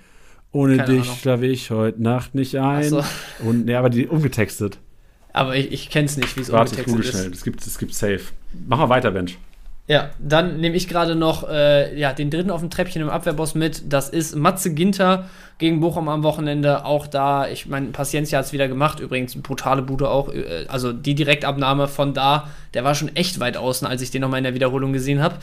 Ohne 0.52 0.78
Keine 0.78 0.98
dich 0.98 1.06
schlafe 1.20 1.46
ich 1.46 1.70
heute 1.70 2.02
Nacht 2.02 2.34
nicht 2.34 2.56
Ach 2.56 2.78
ein. 2.78 2.88
so. 2.88 3.04
Und, 3.44 3.66
nee, 3.66 3.74
aber 3.74 3.88
die 3.90 4.08
umgetextet. 4.08 4.78
Aber 5.32 5.54
ich, 5.54 5.70
ich 5.70 5.90
kenn's 5.90 6.16
nicht, 6.16 6.36
wie 6.36 6.40
es 6.40 6.50
Warte, 6.50 6.74
ich 6.74 6.86
umgetextet 6.86 6.94
google 6.96 7.04
ist. 7.08 7.10
schnell. 7.20 7.32
Es 7.32 7.44
gibt, 7.44 7.66
es 7.66 7.78
gibt 7.78 7.94
safe. 7.94 8.20
Mach 8.66 8.78
mal 8.78 8.88
weiter, 8.88 9.12
Bench. 9.12 9.38
Ja, 9.86 10.10
dann 10.20 10.60
nehme 10.60 10.76
ich 10.76 10.86
gerade 10.86 11.16
noch 11.16 11.48
äh, 11.48 11.98
ja, 11.98 12.12
den 12.12 12.30
dritten 12.30 12.50
auf 12.50 12.60
dem 12.60 12.70
Treppchen 12.70 13.02
im 13.02 13.08
Abwehrboss 13.08 13.56
mit. 13.56 13.92
Das 13.92 14.08
ist 14.08 14.36
Matze 14.36 14.72
Ginter 14.72 15.28
gegen 15.58 15.80
Bochum 15.80 16.08
am 16.08 16.22
Wochenende. 16.22 16.84
Auch 16.84 17.08
da, 17.08 17.48
ich 17.48 17.66
meine, 17.66 17.88
Paciencia 17.88 18.38
hat 18.38 18.46
es 18.46 18.52
wieder 18.52 18.68
gemacht. 18.68 19.00
Übrigens, 19.00 19.34
brutale 19.36 19.82
Bude 19.82 20.08
auch. 20.08 20.32
Äh, 20.32 20.66
also 20.68 20.92
die 20.92 21.14
Direktabnahme 21.16 21.88
von 21.88 22.14
da, 22.14 22.48
der 22.74 22.84
war 22.84 22.94
schon 22.94 23.14
echt 23.16 23.40
weit 23.40 23.56
außen, 23.56 23.86
als 23.86 24.02
ich 24.02 24.10
den 24.12 24.20
nochmal 24.20 24.38
in 24.38 24.44
der 24.44 24.54
Wiederholung 24.54 24.92
gesehen 24.92 25.20
habe. 25.22 25.36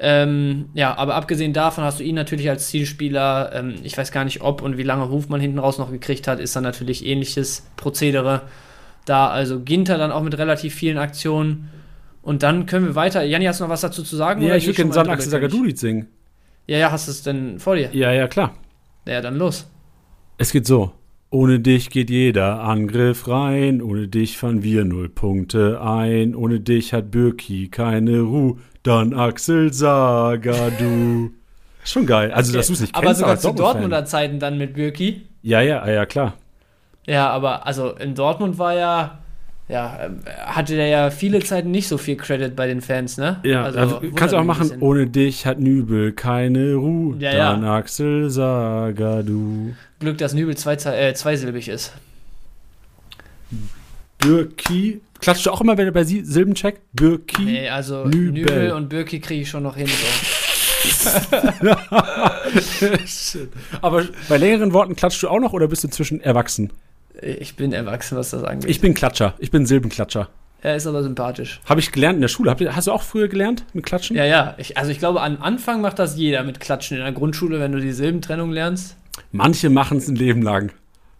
Ähm, 0.00 0.66
ja, 0.74 0.96
aber 0.96 1.16
abgesehen 1.16 1.52
davon 1.52 1.82
hast 1.82 1.98
du 1.98 2.04
ihn 2.04 2.14
natürlich 2.14 2.48
als 2.48 2.68
Zielspieler. 2.68 3.50
Ähm, 3.52 3.74
ich 3.82 3.98
weiß 3.98 4.12
gar 4.12 4.24
nicht, 4.24 4.42
ob 4.42 4.62
und 4.62 4.78
wie 4.78 4.84
lange 4.84 5.08
Hofmann 5.08 5.40
hinten 5.40 5.58
raus 5.58 5.78
noch 5.78 5.90
gekriegt 5.90 6.28
hat, 6.28 6.38
ist 6.38 6.54
dann 6.54 6.62
natürlich 6.62 7.04
ähnliches 7.04 7.66
Prozedere. 7.76 8.42
Da 9.06 9.28
also 9.28 9.60
Ginter 9.60 9.98
dann 9.98 10.12
auch 10.12 10.22
mit 10.22 10.38
relativ 10.38 10.74
vielen 10.74 10.98
Aktionen. 10.98 11.70
Und 12.22 12.42
dann 12.42 12.66
können 12.66 12.86
wir 12.86 12.94
weiter. 12.94 13.24
Janni, 13.24 13.46
hast 13.46 13.58
du 13.58 13.64
noch 13.64 13.70
was 13.70 13.80
dazu 13.80 14.02
zu 14.02 14.14
sagen? 14.14 14.42
Ja, 14.42 14.54
ich 14.54 14.66
würde 14.66 14.76
gerne 14.76 14.92
San 14.92 15.08
Axel? 15.08 15.30
Sagadou-Lied 15.30 15.78
singen. 15.78 16.08
Ja, 16.66 16.76
ja, 16.76 16.92
hast 16.92 17.08
du 17.08 17.12
es 17.12 17.22
denn 17.22 17.58
vor 17.58 17.74
dir? 17.74 17.88
Ja, 17.92 18.12
ja, 18.12 18.28
klar. 18.28 18.54
Ja, 19.06 19.20
dann 19.22 19.36
los. 19.36 19.68
Es 20.36 20.52
geht 20.52 20.66
so. 20.66 20.92
Ohne 21.30 21.60
dich 21.60 21.90
geht 21.90 22.10
jeder 22.10 22.60
Angriff 22.60 23.26
rein. 23.28 23.82
Ohne 23.82 24.08
dich 24.08 24.38
fahren 24.38 24.62
wir 24.62 24.84
null 24.84 25.08
Punkte 25.08 25.80
ein. 25.80 26.34
Ohne 26.34 26.60
dich 26.60 26.92
hat 26.92 27.10
Birki 27.10 27.68
keine 27.68 28.20
Ruhe. 28.20 28.58
Dann 28.82 29.14
Axel 29.14 29.72
Sagadou. 29.72 31.30
Schon 31.84 32.06
geil. 32.06 32.32
Also, 32.32 32.52
dass 32.52 32.66
du 32.66 32.74
es 32.74 32.80
nicht 32.80 32.94
aber 32.94 33.06
kennst, 33.06 33.20
sogar 33.20 33.32
als 33.32 33.42
zu. 33.42 33.52
Dortmunder 33.52 34.04
Zeiten 34.04 34.38
dann 34.38 34.58
mit 34.58 34.74
Birki. 34.74 35.26
Ja, 35.42 35.60
ja, 35.60 35.86
ja, 35.86 35.92
ja, 35.92 36.06
klar. 36.06 36.34
Ja, 37.06 37.30
aber 37.30 37.66
also 37.66 37.92
in 37.92 38.14
Dortmund 38.14 38.58
war 38.58 38.74
ja, 38.74 39.18
ja, 39.68 39.98
ähm, 40.04 40.20
hatte 40.44 40.76
der 40.76 40.88
ja 40.88 41.10
viele 41.10 41.40
Zeiten 41.40 41.70
nicht 41.70 41.88
so 41.88 41.96
viel 41.96 42.16
Credit 42.16 42.54
bei 42.54 42.66
den 42.66 42.82
Fans, 42.82 43.16
ne? 43.16 43.40
Ja, 43.44 43.64
also, 43.64 43.78
also, 43.78 44.00
kannst 44.14 44.34
du 44.34 44.38
auch 44.38 44.44
machen, 44.44 44.70
ohne 44.80 45.06
dich 45.06 45.46
hat 45.46 45.58
Nübel 45.58 46.12
keine 46.12 46.74
Ruhe. 46.74 47.16
Ja, 47.18 47.32
ja. 47.32 47.52
Dann 47.52 47.64
Axel 47.64 48.28
Sagadou. 48.28 49.72
Glück, 50.00 50.18
dass 50.18 50.34
Nübel 50.34 50.56
zwei, 50.56 50.74
äh, 50.74 51.14
zweisilbig 51.14 51.68
ist. 51.68 51.94
Birki. 54.18 55.00
Klatscht 55.20 55.46
du 55.46 55.50
auch 55.50 55.60
immer, 55.60 55.76
wenn 55.78 55.86
du 55.86 55.92
bei 55.92 56.04
Sie 56.04 56.24
Silben 56.24 56.54
checkt? 56.54 56.80
Birki. 56.92 57.42
Nee, 57.42 57.68
also 57.68 58.04
Nübel. 58.04 58.32
Nübel, 58.32 58.72
und 58.72 58.88
Birki 58.88 59.20
kriege 59.20 59.42
ich 59.42 59.50
schon 59.50 59.62
noch 59.62 59.76
hin. 59.76 59.88
Aber 63.80 64.04
bei 64.28 64.36
längeren 64.36 64.72
Worten 64.72 64.96
klatschst 64.96 65.22
du 65.22 65.28
auch 65.28 65.40
noch 65.40 65.52
oder 65.52 65.68
bist 65.68 65.82
du 65.82 65.88
inzwischen 65.88 66.20
erwachsen? 66.20 66.70
Ich 67.20 67.56
bin 67.56 67.72
erwachsen, 67.72 68.16
was 68.16 68.30
das 68.30 68.44
angeht. 68.44 68.70
Ich 68.70 68.80
bin 68.80 68.94
Klatscher. 68.94 69.34
Ich 69.38 69.50
bin 69.50 69.66
Silbenklatscher. 69.66 70.28
er 70.62 70.76
ist 70.76 70.86
aber 70.86 71.02
sympathisch. 71.02 71.60
Habe 71.64 71.80
ich 71.80 71.90
gelernt 71.90 72.16
in 72.16 72.20
der 72.20 72.28
Schule. 72.28 72.54
Hast 72.70 72.86
du 72.86 72.92
auch 72.92 73.02
früher 73.02 73.28
gelernt 73.28 73.64
mit 73.72 73.84
Klatschen? 73.86 74.16
Ja, 74.16 74.24
ja. 74.24 74.54
Ich, 74.58 74.78
also 74.78 74.90
ich 74.92 74.98
glaube, 74.98 75.20
am 75.20 75.42
Anfang 75.42 75.80
macht 75.80 75.98
das 75.98 76.16
jeder 76.16 76.44
mit 76.44 76.60
Klatschen 76.60 76.96
in 76.96 77.02
der 77.02 77.12
Grundschule, 77.12 77.58
wenn 77.60 77.72
du 77.72 77.80
die 77.80 77.92
Silbentrennung 77.92 78.52
lernst. 78.52 78.96
Manche 79.32 79.68
machen 79.68 79.98
es 79.98 80.06
ein 80.08 80.14
Leben 80.14 80.42
lang. 80.42 80.70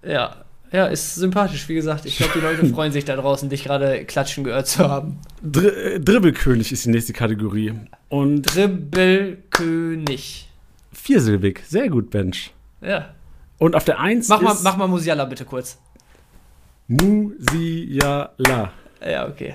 Ja, 0.07 0.37
ja, 0.73 0.87
ist 0.87 1.15
sympathisch, 1.15 1.69
wie 1.69 1.75
gesagt. 1.75 2.05
Ich 2.05 2.19
glaube, 2.19 2.33
die 2.35 2.41
Leute 2.41 2.67
freuen 2.75 2.93
sich 2.93 3.05
da 3.05 3.17
draußen, 3.17 3.49
dich 3.49 3.65
gerade 3.65 4.05
klatschen 4.05 4.45
gehört 4.45 4.67
zu 4.67 4.89
haben. 4.89 5.19
Dr 5.43 5.73
äh, 5.73 6.01
Dribbelkönig 6.01 6.73
ist 6.73 6.85
die 6.85 6.91
nächste 6.91 7.13
Kategorie. 7.13 7.75
Und 8.09 8.43
Dribbelkönig. 8.43 10.49
viersilbig. 10.93 11.63
Sehr 11.67 11.89
gut, 11.89 12.11
Bench. 12.11 12.53
Ja. 12.81 13.15
Und 13.59 13.75
auf 13.75 13.85
der 13.85 13.99
Eins 13.99 14.29
Mach 14.29 14.41
mal, 14.41 14.57
mach 14.63 14.77
mal 14.77 14.89
Musiala 14.89 15.25
bitte 15.25 15.45
kurz. 15.45 15.79
Musiala. 16.87 18.73
Ja, 19.05 19.29
okay. 19.29 19.55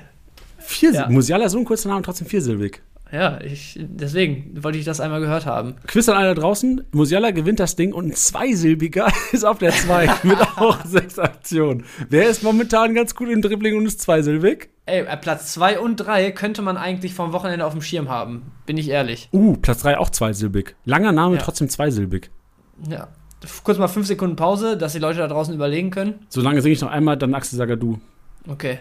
Viersil 0.60 1.02
Ja. 1.02 1.10
Musiala 1.10 1.46
ist 1.46 1.54
so 1.54 1.60
ein 1.60 1.66
kurzer 1.66 1.90
Name, 1.90 2.02
trotzdem 2.02 2.28
viersilbig. 2.28 2.82
Ja, 3.14 3.40
ich, 3.42 3.80
deswegen 3.80 4.64
wollte 4.64 4.80
ich 4.80 4.86
das 4.86 5.00
einmal 5.00 5.20
gehört 5.20 5.46
haben. 5.46 5.76
Quiz 5.86 6.10
an 6.10 6.24
da 6.24 6.34
draußen. 6.34 6.84
Musiala 6.94 7.30
gewinnt 7.30 7.60
das 7.60 7.76
Ding 7.76 7.94
und 7.94 8.08
ein 8.08 8.16
zweisilbiger 8.16 9.08
ist 9.32 9.46
auf 9.46 9.60
der 9.60 9.72
2 9.72 10.10
mit 10.24 10.40
auch 10.58 10.84
sechs 10.84 11.20
Aktionen. 11.20 11.86
Wer 12.10 12.28
ist 12.28 12.42
momentan 12.42 12.96
ganz 12.96 13.14
gut 13.14 13.30
im 13.30 13.44
Dribbling 13.44 13.78
und 13.78 13.86
ist 13.86 14.02
zweisilbig? 14.02 14.70
Ey, 14.88 15.02
äh, 15.06 15.16
Platz 15.18 15.54
2 15.54 15.80
und 15.80 15.98
3 15.98 16.32
könnte 16.32 16.64
man 16.64 16.76
eigentlich 16.76 17.14
vom 17.14 17.34
Wochenende 17.34 17.68
auf 17.68 17.74
dem 17.74 17.84
Schirm 17.84 18.10
haben. 18.10 18.52
Bin 18.66 18.78
ich 18.78 18.90
ehrlich. 18.90 19.30
Uh, 19.32 19.58
Platz 19.58 19.84
3 19.84 20.00
auch 20.00 20.10
zweisilbig. 20.10 20.76
Langer 20.84 21.12
Name, 21.12 21.36
Ja. 21.36 21.42
trotzdem 21.44 21.70
zweisilbig. 21.70 22.32
Ja. 22.90 23.10
Kurz 23.64 23.78
mal 23.78 23.88
5 23.90 24.08
Sekunden 24.08 24.36
Pause, 24.38 24.76
dass 24.76 24.94
die 24.94 25.00
Leute 25.00 25.20
da 25.20 25.28
draußen 25.28 25.54
überlegen 25.54 25.92
können. 25.92 26.26
Solange 26.30 26.64
singe 26.64 26.74
ich 26.74 26.82
noch 26.82 26.90
einmal, 26.90 27.16
dann 27.18 27.36
Axel 27.36 27.58
Sagadou. 27.58 28.00
Okay. 28.48 28.80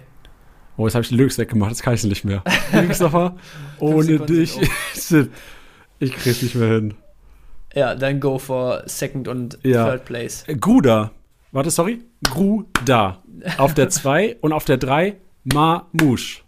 Oh, 0.76 0.86
jetzt 0.86 0.94
habe 0.94 1.02
ich 1.02 1.08
die 1.10 1.16
Lyrics 1.16 1.38
weggemacht, 1.38 1.70
das 1.72 1.82
kann 1.82 1.94
ich 1.94 2.04
nicht 2.04 2.24
mehr. 2.24 2.42
Lyrics 2.72 3.00
nochmal. 3.00 3.32
Ohne 3.78 4.18
dich. 4.20 4.56
ich 5.98 6.12
krieg's 6.12 6.42
nicht 6.42 6.54
mehr 6.54 6.68
hin. 6.68 6.94
Ja, 7.74 7.94
dann 7.94 8.20
go 8.20 8.38
for 8.38 8.82
second 8.86 9.28
und 9.28 9.58
Ja. 9.62 9.86
third 9.90 10.04
place. 10.04 10.44
Äh, 10.46 10.56
Gruda. 10.56 11.10
Warte, 11.52 11.70
sorry. 11.70 12.00
Gruda. 12.28 13.22
Auf 13.58 13.74
der 13.74 13.88
2 13.90 14.36
und 14.40 14.52
auf 14.52 14.64
der 14.64 14.76
3 14.78 15.16
Mamouche. 15.44 16.40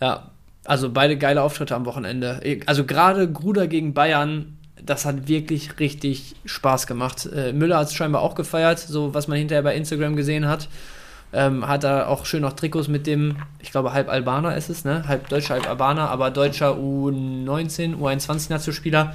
Ja, 0.00 0.30
also 0.64 0.90
beide 0.90 1.16
geile 1.16 1.42
Auftritte 1.42 1.74
am 1.74 1.86
Wochenende. 1.86 2.40
Also 2.66 2.84
gerade 2.84 3.30
Gruder 3.30 3.66
gegen 3.66 3.94
Bayern, 3.94 4.58
das 4.82 5.04
hat 5.04 5.26
wirklich 5.28 5.78
richtig 5.78 6.34
Spaß 6.44 6.86
gemacht. 6.86 7.26
Äh, 7.34 7.52
Müller 7.52 7.78
hat 7.78 7.88
es 7.88 7.94
scheinbar 7.94 8.22
auch 8.22 8.34
gefeiert, 8.34 8.78
so 8.78 9.14
was 9.14 9.26
man 9.28 9.38
hinterher 9.38 9.62
bei 9.62 9.74
Instagram 9.74 10.16
gesehen 10.16 10.46
hat. 10.46 10.68
Ähm, 11.32 11.66
hat 11.66 11.84
da 11.84 12.06
auch 12.06 12.24
schön 12.24 12.42
noch 12.42 12.52
Trikots 12.52 12.88
mit 12.88 13.06
dem, 13.06 13.36
ich 13.60 13.70
glaube, 13.70 13.92
halb 13.92 14.08
Albaner 14.08 14.56
ist 14.56 14.70
es, 14.70 14.84
ne? 14.84 15.06
Halb 15.08 15.28
Deutscher, 15.28 15.54
halb 15.54 15.68
Albaner, 15.68 16.08
aber 16.08 16.30
deutscher 16.30 16.76
U19, 16.76 17.96
U21-Nationalspieler. 17.96 19.14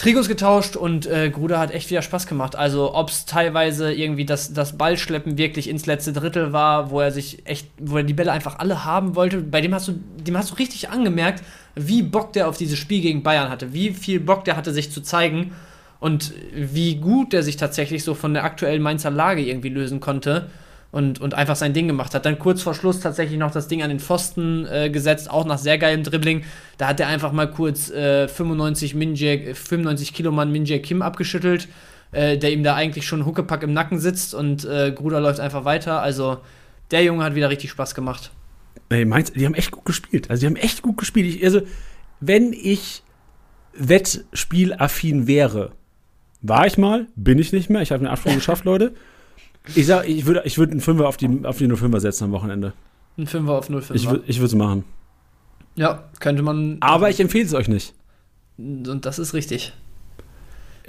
Trikots 0.00 0.28
getauscht 0.28 0.76
und 0.76 1.06
äh, 1.06 1.28
Gruder 1.28 1.58
hat 1.58 1.72
echt 1.72 1.90
wieder 1.90 2.00
Spaß 2.00 2.26
gemacht. 2.26 2.56
Also, 2.56 2.94
ob 2.94 3.10
es 3.10 3.26
teilweise 3.26 3.92
irgendwie 3.92 4.24
das, 4.24 4.54
das 4.54 4.78
Ballschleppen 4.78 5.36
wirklich 5.36 5.68
ins 5.68 5.84
letzte 5.84 6.14
Drittel 6.14 6.54
war, 6.54 6.90
wo 6.90 7.00
er 7.00 7.10
sich 7.10 7.46
echt, 7.46 7.68
wo 7.78 7.98
er 7.98 8.02
die 8.02 8.14
Bälle 8.14 8.32
einfach 8.32 8.60
alle 8.60 8.86
haben 8.86 9.14
wollte, 9.14 9.42
bei 9.42 9.60
dem 9.60 9.74
hast 9.74 9.88
du, 9.88 10.00
dem 10.16 10.38
hast 10.38 10.52
du 10.52 10.54
richtig 10.54 10.88
angemerkt, 10.88 11.42
wie 11.74 12.02
Bock 12.02 12.32
der 12.32 12.48
auf 12.48 12.56
dieses 12.56 12.78
Spiel 12.78 13.02
gegen 13.02 13.22
Bayern 13.22 13.50
hatte, 13.50 13.74
wie 13.74 13.90
viel 13.90 14.20
Bock 14.20 14.46
der 14.46 14.56
hatte, 14.56 14.72
sich 14.72 14.90
zu 14.90 15.02
zeigen 15.02 15.52
und 15.98 16.32
wie 16.54 16.94
gut 16.96 17.34
der 17.34 17.42
sich 17.42 17.58
tatsächlich 17.58 18.02
so 18.02 18.14
von 18.14 18.32
der 18.32 18.44
aktuellen 18.44 18.80
Mainzer 18.80 19.10
Lage 19.10 19.42
irgendwie 19.42 19.68
lösen 19.68 20.00
konnte 20.00 20.48
und, 20.90 21.20
und 21.20 21.34
einfach 21.34 21.56
sein 21.56 21.72
Ding 21.72 21.86
gemacht 21.86 22.14
hat. 22.14 22.26
Dann 22.26 22.38
kurz 22.38 22.62
vor 22.62 22.74
Schluss 22.74 23.00
tatsächlich 23.00 23.38
noch 23.38 23.50
das 23.50 23.68
Ding 23.68 23.82
an 23.82 23.90
den 23.90 24.00
Pfosten 24.00 24.66
äh, 24.66 24.90
gesetzt, 24.90 25.30
auch 25.30 25.44
nach 25.44 25.58
sehr 25.58 25.78
geilem 25.78 26.02
Dribbling. 26.02 26.44
Da 26.78 26.88
hat 26.88 27.00
er 27.00 27.08
einfach 27.08 27.32
mal 27.32 27.50
kurz 27.50 27.90
äh, 27.90 28.28
95, 28.28 28.94
Minjae, 28.94 29.54
95 29.54 30.12
Kilo 30.12 30.32
Mann 30.32 30.50
Minjae 30.50 30.80
Kim 30.80 31.02
abgeschüttelt, 31.02 31.68
äh, 32.12 32.38
der 32.38 32.52
ihm 32.52 32.62
da 32.62 32.74
eigentlich 32.74 33.06
schon 33.06 33.26
Huckepack 33.26 33.62
im 33.62 33.72
Nacken 33.72 33.98
sitzt 34.00 34.34
und 34.34 34.64
äh, 34.64 34.92
Gruder 34.92 35.20
läuft 35.20 35.40
einfach 35.40 35.64
weiter. 35.64 36.02
Also 36.02 36.38
der 36.90 37.04
Junge 37.04 37.24
hat 37.24 37.34
wieder 37.34 37.50
richtig 37.50 37.70
Spaß 37.70 37.94
gemacht. 37.94 38.30
Nee, 38.90 39.04
Mainz, 39.04 39.32
die 39.32 39.46
haben 39.46 39.54
echt 39.54 39.70
gut 39.70 39.84
gespielt. 39.84 40.30
Also, 40.30 40.40
die 40.40 40.46
haben 40.46 40.56
echt 40.56 40.82
gut 40.82 40.96
gespielt. 40.96 41.26
Ich, 41.26 41.44
also, 41.44 41.62
wenn 42.18 42.52
ich 42.52 43.02
Wettspielaffin 43.74 45.26
wäre, 45.26 45.72
war 46.42 46.66
ich 46.66 46.76
mal, 46.76 47.06
bin 47.14 47.38
ich 47.38 47.52
nicht 47.52 47.70
mehr. 47.70 47.82
Ich 47.82 47.92
habe 47.92 48.02
den 48.02 48.08
Absprung 48.08 48.34
geschafft, 48.34 48.64
Leute. 48.64 48.94
Ich 49.74 49.86
sag, 49.86 50.08
ich 50.08 50.26
würde 50.26 50.42
ich 50.44 50.58
würd 50.58 50.70
einen 50.70 50.80
Fünfer 50.80 51.06
auf 51.06 51.16
die, 51.16 51.44
auf 51.44 51.58
die 51.58 51.66
05er 51.66 52.00
setzen 52.00 52.24
am 52.24 52.32
Wochenende. 52.32 52.72
Ein 53.18 53.26
Fünfer 53.26 53.52
auf 53.52 53.66
05. 53.66 53.90
Ich, 53.90 54.08
ich 54.26 54.38
würde 54.38 54.46
es 54.46 54.54
machen. 54.54 54.84
ja, 55.76 56.08
könnte 56.18 56.42
man. 56.42 56.78
Aber 56.80 57.10
ich 57.10 57.20
empfehle 57.20 57.44
es 57.44 57.54
euch 57.54 57.68
nicht. 57.68 57.94
Und 58.58 59.06
das 59.06 59.18
ist 59.18 59.34
richtig. 59.34 59.72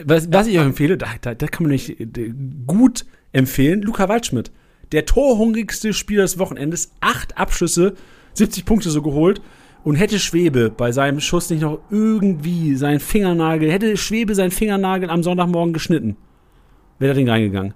Was, 0.03 0.31
was 0.31 0.47
ich 0.47 0.57
euch 0.57 0.65
empfehle, 0.65 0.97
da, 0.97 1.07
da, 1.21 1.35
da 1.35 1.47
kann 1.47 1.63
man 1.63 1.71
nicht 1.71 1.99
äh, 1.99 2.33
gut 2.65 3.05
empfehlen, 3.33 3.81
Luca 3.81 4.09
Waldschmidt. 4.09 4.51
Der 4.91 5.05
torhungrigste 5.05 5.93
Spieler 5.93 6.23
des 6.23 6.39
Wochenendes, 6.39 6.91
acht 7.01 7.37
Abschüsse, 7.37 7.93
70 8.33 8.65
Punkte 8.65 8.89
so 8.89 9.01
geholt 9.01 9.41
und 9.83 9.95
hätte 9.95 10.19
Schwebe 10.19 10.69
bei 10.69 10.91
seinem 10.91 11.19
Schuss 11.19 11.49
nicht 11.49 11.61
noch 11.61 11.79
irgendwie 11.89 12.75
seinen 12.75 12.99
Fingernagel, 12.99 13.71
hätte 13.71 13.95
Schwebe 13.97 14.35
seinen 14.35 14.51
Fingernagel 14.51 15.09
am 15.09 15.23
Sonntagmorgen 15.23 15.73
geschnitten, 15.73 16.17
wäre 16.99 17.13
das 17.13 17.17
Ding 17.17 17.29
reingegangen. 17.29 17.73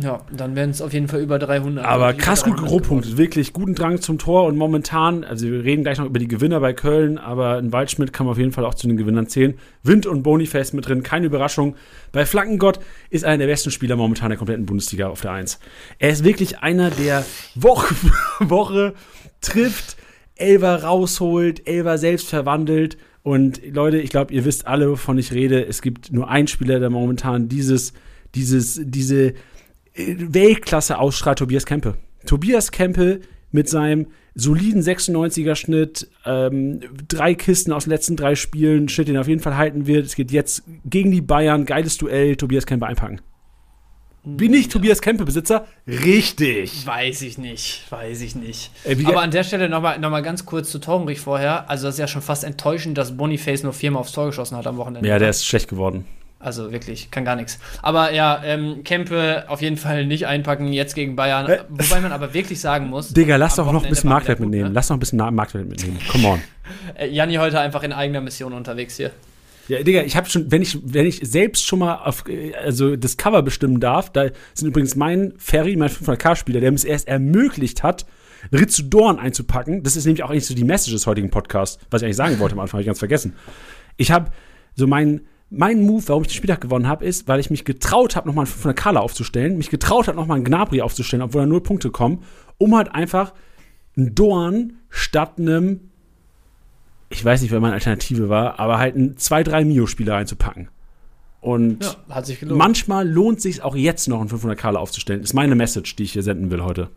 Ja, 0.00 0.22
dann 0.36 0.56
wären 0.56 0.70
es 0.70 0.82
auf 0.82 0.92
jeden 0.92 1.06
Fall 1.06 1.20
über 1.20 1.38
300. 1.38 1.84
Aber 1.84 2.10
Über 2.10 2.18
krass 2.20 2.42
gut 2.42 2.54
300 2.54 2.68
gerohpunktet, 2.68 3.16
wirklich 3.16 3.52
guten 3.52 3.76
Drang 3.76 4.00
zum 4.00 4.18
Tor 4.18 4.44
und 4.46 4.56
momentan, 4.56 5.22
also 5.22 5.46
wir 5.46 5.62
reden 5.62 5.84
gleich 5.84 5.98
noch 5.98 6.06
über 6.06 6.18
die 6.18 6.26
Gewinner 6.26 6.58
bei 6.58 6.72
Köln, 6.72 7.16
aber 7.16 7.58
ein 7.58 7.72
Waldschmidt 7.72 8.12
kann 8.12 8.26
man 8.26 8.32
auf 8.32 8.38
jeden 8.38 8.50
Fall 8.50 8.64
auch 8.64 8.74
zu 8.74 8.88
den 8.88 8.96
Gewinnern 8.96 9.28
zählen. 9.28 9.54
Wind 9.84 10.06
und 10.06 10.24
Boniface 10.24 10.72
mit 10.72 10.88
drin, 10.88 11.04
keine 11.04 11.26
Überraschung. 11.26 11.76
Bei 12.10 12.26
Flankengott 12.26 12.80
ist 13.10 13.24
einer 13.24 13.38
der 13.38 13.46
besten 13.46 13.70
Spieler 13.70 13.94
momentan 13.94 14.30
der 14.30 14.38
kompletten 14.38 14.66
Bundesliga 14.66 15.06
auf 15.06 15.20
der 15.20 15.30
Eins. 15.30 15.60
Er 16.00 16.10
ist 16.10 16.24
wirklich 16.24 16.58
einer, 16.58 16.90
der 16.90 17.24
Woche 17.54 17.94
für 17.94 18.50
Woche 18.50 18.94
trifft, 19.40 19.96
Elver 20.34 20.82
rausholt, 20.82 21.68
Elver 21.68 21.98
selbst 21.98 22.28
verwandelt. 22.28 22.96
Und 23.22 23.60
Leute, 23.64 23.98
ich 23.98 24.10
glaube, 24.10 24.34
ihr 24.34 24.44
wisst 24.44 24.66
alle, 24.66 24.90
wovon 24.90 25.18
ich 25.18 25.32
rede. 25.32 25.64
Es 25.64 25.82
gibt 25.82 26.12
nur 26.12 26.28
einen 26.28 26.48
Spieler, 26.48 26.80
der 26.80 26.90
momentan 26.90 27.48
dieses, 27.48 27.92
dieses, 28.34 28.80
diese 28.82 29.34
Weltklasse 29.96 30.98
ausstrahlt 30.98 31.38
Tobias 31.38 31.66
Kempe. 31.66 31.94
Tobias 32.26 32.70
Kempe 32.72 33.20
mit 33.52 33.68
seinem 33.68 34.08
soliden 34.34 34.82
96er 34.82 35.54
Schnitt, 35.54 36.08
ähm, 36.24 36.80
drei 37.06 37.34
Kisten 37.34 37.72
aus 37.72 37.84
den 37.84 37.90
letzten 37.90 38.16
drei 38.16 38.34
Spielen, 38.34 38.88
Schnitt, 38.88 39.06
den 39.08 39.14
er 39.14 39.20
auf 39.20 39.28
jeden 39.28 39.40
Fall 39.42 39.56
halten 39.56 39.86
wird. 39.86 40.06
Es 40.06 40.16
geht 40.16 40.32
jetzt 40.32 40.64
gegen 40.84 41.12
die 41.12 41.20
Bayern, 41.20 41.64
geiles 41.64 41.96
Duell, 41.98 42.34
Tobias 42.36 42.66
Kempe 42.66 42.86
einpacken. 42.86 43.20
Bin 44.26 44.54
ich 44.54 44.68
Tobias 44.68 45.02
Kempe 45.02 45.24
Besitzer? 45.26 45.66
Richtig. 45.86 46.86
Weiß 46.86 47.20
ich 47.22 47.36
nicht, 47.36 47.84
weiß 47.90 48.22
ich 48.22 48.34
nicht. 48.34 48.70
Wie- 48.86 49.04
Aber 49.06 49.20
an 49.20 49.30
der 49.30 49.44
Stelle 49.44 49.68
nochmal 49.68 49.98
noch 49.98 50.08
mal 50.10 50.22
ganz 50.22 50.46
kurz 50.46 50.70
zu 50.70 50.78
Torgenrich 50.78 51.20
vorher. 51.20 51.68
Also 51.68 51.86
das 51.86 51.96
ist 51.96 51.98
ja 52.00 52.08
schon 52.08 52.22
fast 52.22 52.42
enttäuschend, 52.42 52.96
dass 52.96 53.16
Boniface 53.18 53.62
nur 53.62 53.74
viermal 53.74 54.00
aufs 54.00 54.12
Tor 54.12 54.26
geschossen 54.26 54.56
hat 54.56 54.66
am 54.66 54.78
Wochenende. 54.78 55.06
Ja, 55.06 55.18
der 55.18 55.28
ist 55.28 55.46
schlecht 55.46 55.68
geworden. 55.68 56.06
Also 56.44 56.72
wirklich, 56.72 57.10
kann 57.10 57.24
gar 57.24 57.36
nichts. 57.36 57.58
Aber 57.80 58.12
ja, 58.12 58.42
ähm, 58.44 58.84
Kempe 58.84 59.44
auf 59.48 59.62
jeden 59.62 59.78
Fall 59.78 60.04
nicht 60.04 60.26
einpacken, 60.26 60.72
jetzt 60.74 60.94
gegen 60.94 61.16
Bayern. 61.16 61.48
Äh. 61.48 61.60
Wobei 61.70 62.00
man 62.00 62.12
aber 62.12 62.34
wirklich 62.34 62.60
sagen 62.60 62.88
muss. 62.88 63.14
Digga, 63.14 63.36
lass 63.36 63.56
doch 63.56 63.72
noch 63.72 63.82
ein 63.82 63.88
bisschen 63.88 64.10
Marktwert 64.10 64.38
gut, 64.38 64.48
mitnehmen. 64.48 64.68
ne? 64.68 64.74
Lass 64.74 64.90
noch 64.90 64.96
ein 64.98 65.00
bisschen 65.00 65.16
Marktwert 65.16 65.66
mitnehmen. 65.66 65.98
Come 66.10 66.28
on. 66.28 66.40
Äh, 66.94 67.08
Janni 67.08 67.34
heute 67.34 67.60
einfach 67.60 67.82
in 67.82 67.92
eigener 67.92 68.22
Mission 68.22 68.54
unterwegs 68.54 68.96
hier. 68.96 69.10
Ja, 69.68 69.82
Digga, 69.82 70.02
ich 70.02 70.16
habe 70.16 70.30
schon, 70.30 70.50
wenn 70.50 70.62
ich, 70.62 70.78
wenn 70.82 71.04
ich 71.04 71.20
selbst 71.22 71.66
schon 71.66 71.80
mal 71.80 71.96
auf, 71.96 72.26
äh, 72.26 72.54
also 72.54 72.96
das 72.96 73.18
Cover 73.18 73.42
bestimmen 73.42 73.80
darf, 73.80 74.10
da 74.10 74.28
sind 74.54 74.68
übrigens 74.68 74.96
mein 74.96 75.34
Ferry, 75.36 75.76
mein 75.76 75.90
500k-Spieler, 75.90 76.60
der 76.60 76.70
mir 76.70 76.76
es 76.76 76.84
erst 76.84 77.06
ermöglicht 77.06 77.82
hat, 77.82 78.06
Ritzu 78.50 78.84
Dorn 78.84 79.18
einzupacken. 79.18 79.82
Das 79.82 79.96
ist 79.96 80.06
nämlich 80.06 80.22
auch 80.22 80.30
eigentlich 80.30 80.46
so 80.46 80.54
die 80.54 80.64
Message 80.64 80.92
des 80.92 81.06
heutigen 81.06 81.30
Podcasts, 81.30 81.78
was 81.90 82.00
ich 82.00 82.06
eigentlich 82.06 82.16
sagen 82.16 82.38
wollte 82.38 82.54
am 82.54 82.60
Anfang, 82.60 82.78
habe 82.78 82.82
ich 82.82 82.86
ganz 82.86 82.98
vergessen. 82.98 83.34
Ich 83.98 84.10
habe 84.10 84.30
so 84.74 84.86
mein, 84.86 85.22
mein 85.50 85.82
Move, 85.82 86.02
warum 86.06 86.22
ich 86.22 86.28
den 86.28 86.34
Spieltag 86.34 86.60
gewonnen 86.60 86.88
habe, 86.88 87.04
ist, 87.04 87.28
weil 87.28 87.40
ich 87.40 87.50
mich 87.50 87.64
getraut 87.64 88.16
habe, 88.16 88.26
nochmal 88.26 88.46
einen 88.46 88.74
500k 88.74 88.96
aufzustellen, 88.96 89.56
mich 89.56 89.70
getraut 89.70 90.08
habe, 90.08 90.16
nochmal 90.16 90.36
einen 90.36 90.44
Gnabry 90.44 90.80
aufzustellen, 90.80 91.22
obwohl 91.22 91.42
da 91.42 91.46
null 91.46 91.60
Punkte 91.60 91.90
kommen, 91.90 92.22
um 92.58 92.76
halt 92.76 92.94
einfach 92.94 93.34
einen 93.96 94.14
Dorn 94.14 94.74
statt 94.88 95.38
einem 95.38 95.90
ich 97.14 97.24
weiß 97.24 97.42
nicht, 97.42 97.52
wer 97.52 97.60
meine 97.60 97.74
Alternative 97.74 98.28
war, 98.28 98.58
aber 98.58 98.78
halt 98.78 98.96
ein 98.96 99.14
2-3 99.16 99.64
Mio-Spieler 99.64 100.14
reinzupacken. 100.14 100.68
Und 101.40 101.84
Ja, 101.84 101.94
hat 102.14 102.26
sich 102.26 102.40
gelohnt. 102.40 102.58
manchmal 102.58 103.08
lohnt 103.08 103.40
sich 103.40 103.62
auch 103.62 103.76
jetzt 103.76 104.08
noch 104.08 104.20
einen 104.20 104.30
500 104.30 104.58
k 104.58 104.70
aufzustellen. 104.70 105.22
Ist 105.22 105.34
meine 105.34 105.54
Message, 105.54 105.94
die 105.96 106.04
ich 106.04 106.12
hier 106.12 106.22
senden 106.22 106.50
will 106.50 106.62
heute. 106.62 106.88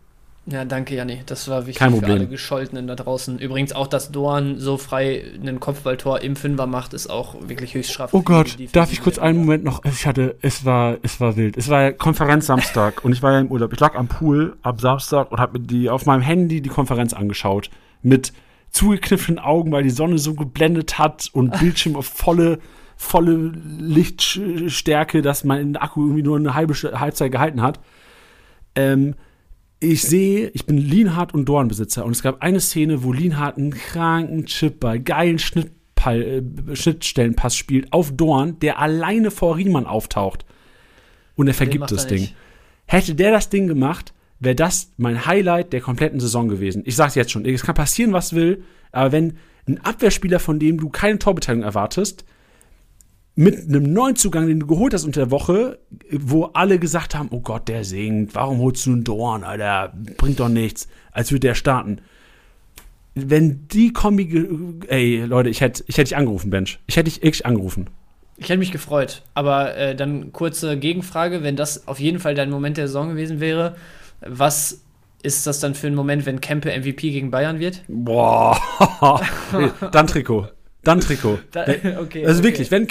Ja, 0.50 0.64
danke, 0.64 0.96
Janni. 0.96 1.20
Das 1.26 1.50
war 1.50 1.68
wichtig 1.68 1.80
Kein 1.80 1.92
für 1.92 2.00
Problem. 2.00 2.20
alle 2.20 2.28
Gescholtenen 2.28 2.88
da 2.88 2.96
draußen. 2.96 3.38
Übrigens 3.38 3.74
auch, 3.74 3.88
dass 3.88 4.12
Doan 4.14 4.60
so 4.60 4.78
frei 4.78 5.24
einen 5.36 5.60
Kopfballtor 5.60 6.22
im 6.22 6.38
Fünfer 6.38 6.68
macht, 6.68 6.94
ist 6.94 7.10
auch 7.10 7.36
wirklich 7.50 7.74
höchst 7.74 7.92
straff. 7.92 8.14
Oh 8.14 8.22
Gott, 8.22 8.56
darf 8.72 8.94
ich 8.94 9.02
kurz 9.02 9.20
einen 9.20 9.40
Moment 9.40 9.66
noch? 9.66 9.84
Ich 9.84 10.06
hatte, 10.06 10.38
es 10.42 10.64
war, 10.64 10.98
es 11.04 11.20
war 11.20 11.36
wild. 11.36 11.58
Es 11.58 11.68
war 11.68 11.92
Konferenz 11.92 12.46
Samstag 12.46 13.04
und 13.04 13.12
ich 13.12 13.22
war 13.22 13.34
ja 13.34 13.40
im 13.40 13.52
Urlaub. 13.52 13.74
Ich 13.74 13.80
lag 13.80 13.96
am 13.96 14.08
Pool 14.08 14.56
am 14.62 14.80
Samstag 14.80 15.32
und 15.34 15.40
habe 15.40 15.60
mir 15.60 15.66
die 15.66 15.90
auf 15.90 16.06
meinem 16.06 16.22
Handy 16.22 16.62
die 16.62 16.70
Konferenz 16.70 17.12
angeschaut 17.12 17.70
mit 18.02 18.32
zugekniffenen 18.72 19.40
Augen, 19.40 19.72
weil 19.74 19.84
die 19.84 19.90
Sonne 19.90 20.18
so 20.18 20.34
geblendet 20.34 20.98
hat 20.98 21.30
und 21.34 21.60
Bildschirm 21.60 21.98
auf 21.98 22.06
volle 22.06 22.60
volle 22.98 23.52
Lichtstärke, 23.80 25.22
dass 25.22 25.44
mein 25.44 25.76
Akku 25.76 26.02
irgendwie 26.02 26.24
nur 26.24 26.38
eine 26.38 26.56
halbe 26.56 26.74
Halbzeit 26.74 27.32
gehalten 27.32 27.62
hat. 27.62 27.80
Ähm, 28.76 29.16
ich 29.80 30.02
sehe, 30.04 30.50
ich 30.54 30.66
bin 30.66 30.78
Lienhardt 30.78 31.34
und 31.34 31.46
Dornbesitzer 31.46 32.04
und 32.04 32.12
es 32.12 32.24
gab 32.24 32.42
eine 32.42 32.60
Szene, 32.60 33.04
wo 33.04 33.14
Lienhardt 33.14 33.58
einen 33.58 33.72
kranken 33.72 34.46
Chip 34.46 34.80
bei 34.80 34.98
geilen 34.98 35.40
Schnittpal 35.40 36.22
äh, 36.22 36.76
Schnittstellenpass 36.76 37.56
spielt 37.56 37.94
auf 37.94 38.12
Dorn, 38.16 38.60
der 38.60 38.80
alleine 38.80 39.30
vor 39.30 39.58
Riemann 39.58 39.86
auftaucht. 39.86 40.46
Und 41.36 41.48
er 41.48 41.54
vergibt 41.54 41.92
das 41.92 42.06
er 42.06 42.10
Ding. 42.10 42.30
Hätte 42.86 43.14
der 43.14 43.32
das 43.32 43.50
Ding 43.50 43.68
gemacht, 43.68 44.14
wäre 44.40 44.56
das 44.56 44.92
mein 44.98 45.26
Highlight 45.26 45.74
der 45.74 45.82
kompletten 45.82 46.20
Saison 46.20 46.48
gewesen. 46.48 46.84
Ich 46.86 46.96
sag's 46.96 47.16
jetzt 47.16 47.32
schon, 47.32 47.46
es 47.46 47.64
kann 47.64 47.76
passieren, 47.76 48.14
was 48.14 48.34
will, 48.34 48.64
aber 48.92 49.12
wenn 49.12 49.38
ein 49.68 49.84
Abwehrspieler, 49.84 50.40
von 50.40 50.60
dem 50.60 50.80
du 50.80 50.90
keine 50.90 51.20
Torbeteiligung 51.20 51.66
erwartest, 51.66 52.26
mit 53.38 53.70
einem 53.70 53.94
neuen 53.94 54.16
Zugang, 54.16 54.48
den 54.48 54.60
du 54.60 54.66
geholt 54.66 54.96
hast 54.96 55.04
unter 55.04 55.22
der 55.22 55.32
Woche, 55.32 55.78
wo 56.10 56.46
alle 56.46 56.80
gesagt 56.80 57.14
haben, 57.14 57.30
oh 57.32 57.40
Gott, 57.40 57.68
der 57.68 57.84
singt, 57.84 58.34
warum 58.34 58.58
holst 58.58 58.84
du 58.88 58.94
einen 58.94 59.04
Dorn, 59.04 59.44
Alter, 59.44 59.94
bringt 60.18 60.40
doch 60.40 60.50
nichts, 60.50 60.88
als 61.12 61.32
würde 61.32 61.42
der 61.42 61.54
starten. 61.54 62.02
Wenn 63.14 63.68
die 63.68 63.94
Kombi, 63.94 64.82
ey, 64.88 65.24
Leute, 65.24 65.50
ich 65.50 65.62
hätte 65.62 65.84
ich 65.86 65.98
hätte 65.98 66.10
dich 66.10 66.18
angerufen, 66.18 66.50
Bench. 66.50 66.80
Ich 66.88 66.98
hätte 66.98 67.12
dich 67.12 67.22
wirklich 67.22 67.46
angerufen. 67.46 67.92
Ich 68.38 68.50
hätte 68.50 68.58
mich 68.58 68.72
gefreut. 68.72 69.22
Aber 69.36 69.76
äh, 69.78 69.96
dann 69.96 70.32
kurze 70.32 70.76
Gegenfrage, 70.78 71.44
wenn 71.44 71.56
das 71.56 71.88
auf 71.88 72.00
jeden 72.00 72.20
Fall 72.20 72.34
dein 72.34 72.50
Moment 72.50 72.78
der 72.78 72.88
Saison 72.88 73.10
gewesen 73.10 73.40
wäre, 73.40 73.76
was 74.22 74.82
ist 75.22 75.46
das 75.46 75.60
dann 75.60 75.76
für 75.76 75.86
ein 75.86 75.96
Moment, 75.96 76.26
wenn 76.26 76.42
Kempe 76.42 76.76
MVP 76.76 77.12
gegen 77.12 77.30
Bayern 77.30 77.60
wird? 77.60 77.84
Boah, 77.88 78.60
dann 79.92 80.08
Trikot. 80.08 80.48
Dann 80.88 81.00
Trikot. 81.02 81.40
Da, 81.52 81.62
okay, 82.02 82.26
Also 82.26 82.40
okay. 82.40 82.44
wirklich, 82.44 82.72
wenn 82.72 82.84
ein 82.84 82.88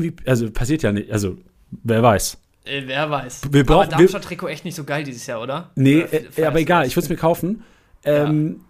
MVP, 0.00 0.28
also 0.28 0.50
passiert 0.50 0.82
ja 0.82 0.92
nicht, 0.92 1.10
also 1.10 1.38
wer 1.82 2.02
weiß. 2.02 2.38
Äh, 2.64 2.82
wer 2.86 3.10
weiß. 3.10 3.42
Wir 3.50 3.64
brauchen- 3.64 3.88
aber 3.88 3.96
Darmstadt-Trikot 3.96 4.48
echt 4.48 4.64
nicht 4.64 4.74
so 4.76 4.84
geil 4.84 5.02
dieses 5.04 5.26
Jahr, 5.26 5.40
oder? 5.42 5.70
Nee, 5.74 6.04
Oder 6.04 6.38
äh, 6.38 6.44
aber 6.44 6.60
egal, 6.60 6.86
ich 6.86 6.94
würde 6.96 7.04
es 7.04 7.10
mir 7.10 7.16
kaufen. 7.16 7.62
Ähm, 8.04 8.60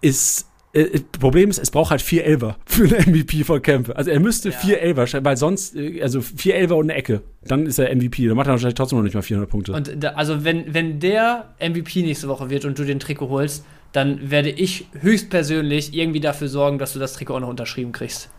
ist, 0.00 0.46
äh, 0.72 1.00
Problem 1.18 1.50
ist, 1.50 1.58
es 1.58 1.70
braucht 1.70 1.90
halt 1.90 2.02
vier 2.02 2.24
Elfer 2.24 2.56
für 2.66 2.84
einen 2.84 3.10
MVP 3.10 3.44
von 3.44 3.60
Kempe. 3.60 3.94
Also 3.96 4.10
er 4.10 4.20
müsste 4.20 4.50
Ja. 4.50 4.56
vier 4.56 4.80
schreiben, 5.06 5.24
weil 5.24 5.36
sonst, 5.36 5.76
äh, 5.76 6.02
also 6.02 6.20
vier 6.22 6.54
Elfer 6.56 6.76
und 6.76 6.90
eine 6.90 6.94
Ecke. 6.98 7.22
Dann 7.44 7.66
ist 7.66 7.78
er 7.78 7.94
MVP. 7.94 8.26
Dann 8.26 8.36
macht 8.36 8.46
er 8.46 8.52
wahrscheinlich 8.52 8.74
trotzdem 8.74 8.98
noch 8.98 9.04
nicht 9.04 9.14
mal 9.14 9.22
400 9.22 9.50
Punkte. 9.50 9.72
Und 9.72 9.92
da, 10.02 10.10
also 10.10 10.44
wenn, 10.44 10.72
wenn 10.74 10.98
der 11.00 11.54
MVP 11.60 12.02
nächste 12.02 12.28
Woche 12.28 12.48
wird 12.50 12.64
und 12.64 12.78
du 12.78 12.84
den 12.84 13.00
Trikot 13.00 13.28
holst, 13.28 13.64
dann 13.92 14.30
werde 14.30 14.50
ich 14.50 14.86
höchstpersönlich 14.98 15.94
irgendwie 15.94 16.20
dafür 16.20 16.48
sorgen, 16.48 16.78
dass 16.78 16.92
du 16.94 16.98
das 16.98 17.12
Trikot 17.12 17.36
auch 17.36 17.40
noch 17.40 17.48
unterschrieben 17.48 17.92
kriegst. 17.92 18.30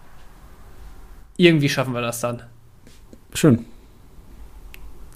Irgendwie 1.38 1.70
schaffen 1.70 1.94
wir 1.94 2.02
das 2.02 2.20
dann. 2.20 2.44
Schön. 3.34 3.66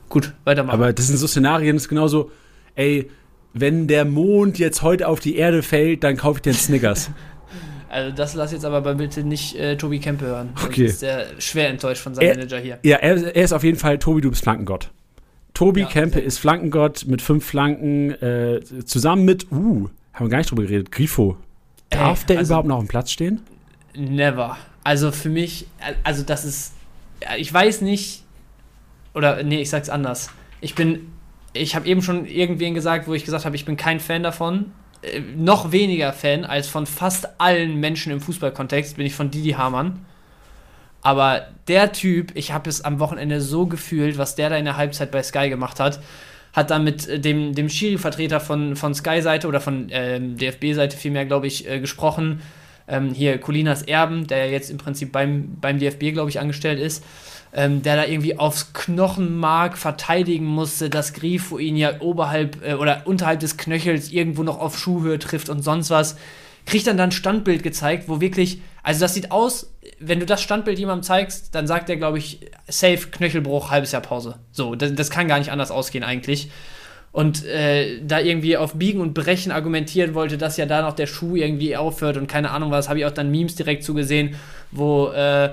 Gut, 0.10 0.34
weitermachen. 0.46 0.76
Aber 0.80 0.94
das 0.94 1.08
sind 1.08 1.18
so 1.18 1.28
Szenarien, 1.28 1.76
das 1.76 1.84
ist 1.84 1.90
genauso, 1.90 2.32
ey, 2.76 3.10
wenn 3.54 3.88
der 3.88 4.06
Mond 4.06 4.60
jetzt 4.60 4.82
heute 4.82 5.08
auf 5.08 5.20
die 5.20 5.36
Erde 5.36 5.64
fällt, 5.64 6.04
dann 6.04 6.18
kaufe 6.18 6.40
ich 6.40 6.48
einen 6.48 6.56
Snickers. 6.56 7.12
also 7.90 8.16
das 8.16 8.34
lass 8.34 8.52
jetzt 8.52 8.66
aber 8.66 8.96
bitte 8.96 9.24
nicht 9.24 9.56
äh, 9.56 9.76
Tobi 9.76 10.00
Kempe 10.00 10.26
hören. 10.26 10.50
Okay. 10.64 10.86
ist 10.86 11.02
der 11.02 11.28
schwer 11.40 11.70
enttäuscht 11.70 12.02
von 12.02 12.16
seinem 12.16 12.28
Er- 12.28 12.36
Manager 12.36 12.60
hier. 12.60 12.80
Ja, 12.84 12.98
er, 12.98 13.36
er 13.36 13.44
ist 13.44 13.54
auf 13.54 13.64
jeden 13.64 13.78
Fall, 13.78 13.98
Tobi, 14.00 14.22
du 14.22 14.30
bist 14.30 14.44
Flankengott. 14.44 14.92
Tobi 15.54 15.82
Ja, 15.82 15.88
Kempe 15.88 16.20
ist 16.20 16.38
Flankengott 16.38 17.06
mit 17.08 17.22
fünf 17.22 17.44
Flanken, 17.46 18.12
äh, 18.22 18.62
zusammen 18.86 19.26
mit, 19.26 19.52
uh, 19.52 19.90
haben 20.18 20.26
wir 20.28 20.30
gar 20.30 20.38
nicht 20.40 20.52
drüber 20.52 20.64
geredet, 20.64 20.92
Grifo. 20.92 21.38
Darf 21.90 22.22
Ey, 22.22 22.28
der 22.28 22.38
also- 22.40 22.54
überhaupt 22.54 22.68
noch 22.68 22.78
auf 22.78 22.84
dem 22.84 22.90
Platz 22.90 23.12
stehen? 23.12 23.42
Never. 23.96 24.58
Also 24.84 25.12
für 25.12 25.30
mich, 25.30 25.68
äh, 25.80 25.94
also 26.04 26.24
das 26.24 26.46
ist, 26.46 26.74
äh, 27.22 27.38
ich 27.38 27.54
weiß 27.54 27.82
nicht, 27.82 28.24
oder 29.14 29.42
nee, 29.44 29.62
ich 29.62 29.70
sag's 29.70 29.90
anders. 29.90 30.30
Ich 30.62 30.76
bin, 30.76 31.12
ich 31.54 31.76
habe 31.76 31.88
eben 31.88 32.02
schon 32.02 32.26
irgendwen 32.26 32.74
gesagt, 32.74 33.08
wo 33.08 33.14
ich 33.14 33.26
gesagt 33.26 33.46
habe, 33.46 33.56
ich 33.56 33.66
bin 33.66 33.78
kein 33.78 34.00
Fan 34.00 34.24
davon. 34.24 34.72
Äh, 35.02 35.22
noch 35.36 35.72
weniger 35.72 36.14
Fan 36.14 36.46
als 36.46 36.68
von 36.68 36.86
fast 36.86 37.40
allen 37.40 37.80
Menschen 37.80 38.12
im 38.12 38.22
Fußballkontext 38.22 38.98
bin 38.98 39.06
ich 39.06 39.14
von 39.16 39.32
Didi 39.32 39.52
Hamann. 39.52 40.06
Aber 41.02 41.48
der 41.68 41.92
Typ, 41.94 42.32
ich 42.36 42.52
habe 42.52 42.70
es 42.70 42.82
am 42.84 43.00
Wochenende 43.00 43.40
so 43.40 43.66
gefühlt, 43.68 44.18
was 44.18 44.36
der 44.36 44.50
da 44.50 44.58
in 44.58 44.66
der 44.66 44.78
Halbzeit 44.78 45.12
bei 45.12 45.24
Sky 45.24 45.50
gemacht 45.50 45.80
hat, 45.80 46.00
hat 46.58 46.72
dann 46.72 46.84
mit 46.84 47.08
äh, 47.08 47.20
dem, 47.20 47.54
dem 47.54 47.70
Schiri-Vertreter 47.70 48.40
von, 48.40 48.76
von 48.76 48.96
Sky-Seite 48.96 49.48
oder 49.48 49.62
von 49.62 49.90
ähm, 49.92 50.38
DFB-Seite 50.38 50.98
vielmehr, 50.98 51.28
glaube 51.28 51.46
ich, 51.46 51.70
äh, 51.70 51.80
gesprochen. 51.80 52.42
Ähm, 52.88 53.14
hier 53.14 53.38
Colinas 53.38 53.84
Erben, 53.84 54.26
der 54.26 54.50
jetzt 54.50 54.72
im 54.72 54.78
Prinzip 54.78 55.12
beim, 55.12 55.58
beim 55.62 55.78
DFB, 55.78 56.14
glaube 56.14 56.32
ich, 56.32 56.40
angestellt 56.40 56.80
ist, 56.80 57.04
ähm, 57.54 57.84
der 57.84 57.96
da 57.96 58.06
irgendwie 58.06 58.40
aufs 58.40 58.74
Knochenmark 58.74 59.78
verteidigen 59.78 60.46
musste, 60.46 60.90
dass 60.90 61.14
Grifo 61.14 61.60
ihn 61.60 61.78
ja 61.78 62.02
oberhalb 62.02 62.66
äh, 62.66 62.74
oder 62.74 63.04
unterhalb 63.06 63.40
des 63.40 63.58
Knöchels 63.58 64.12
irgendwo 64.12 64.42
noch 64.42 64.60
auf 64.60 64.80
Schuhhöhe 64.80 65.20
trifft 65.20 65.50
und 65.50 65.62
sonst 65.62 65.92
was. 65.92 66.18
Kriegt 66.66 66.88
dann 66.88 66.98
dann 66.98 67.10
ein 67.10 67.12
Standbild 67.12 67.62
gezeigt, 67.62 68.06
wo 68.10 68.20
wirklich 68.20 68.62
Also 68.88 69.02
das 69.02 69.14
sieht 69.14 69.32
aus, 69.32 69.74
wenn 70.00 70.22
du 70.22 70.26
das 70.26 70.42
Standbild 70.42 70.80
jemandem 70.80 71.04
zeigst, 71.04 71.54
dann 71.54 71.68
sagt 71.68 71.90
er, 71.90 71.98
glaube 71.98 72.20
ich, 72.20 72.40
safe, 72.70 73.10
Knöchelbruch, 73.12 73.70
halbes 73.70 73.92
Jahr 73.92 74.02
Pause. 74.02 74.36
So, 74.54 74.76
das, 74.76 74.96
das 74.96 75.10
kann 75.10 75.28
gar 75.28 75.40
nicht 75.40 75.52
anders 75.52 75.72
ausgehen 75.72 76.06
eigentlich. 76.06 76.50
Und 77.12 77.44
äh, 77.44 78.00
da 78.02 78.22
irgendwie 78.22 78.56
auf 78.56 78.76
Biegen 78.76 79.02
und 79.02 79.14
Brechen 79.14 79.52
argumentieren 79.52 80.14
wollte, 80.14 80.38
dass 80.38 80.56
ja 80.56 80.66
da 80.66 80.82
noch 80.82 80.94
der 80.94 81.06
Schuh 81.06 81.36
irgendwie 81.36 81.76
aufhört 81.76 82.16
und 82.16 82.28
keine 82.28 82.52
Ahnung 82.52 82.72
was, 82.72 82.88
habe 82.88 83.00
ich 83.00 83.06
auch 83.06 83.12
dann 83.12 83.30
Memes 83.30 83.56
direkt 83.56 83.84
zugesehen, 83.84 84.36
wo 84.72 85.10
äh, 85.10 85.50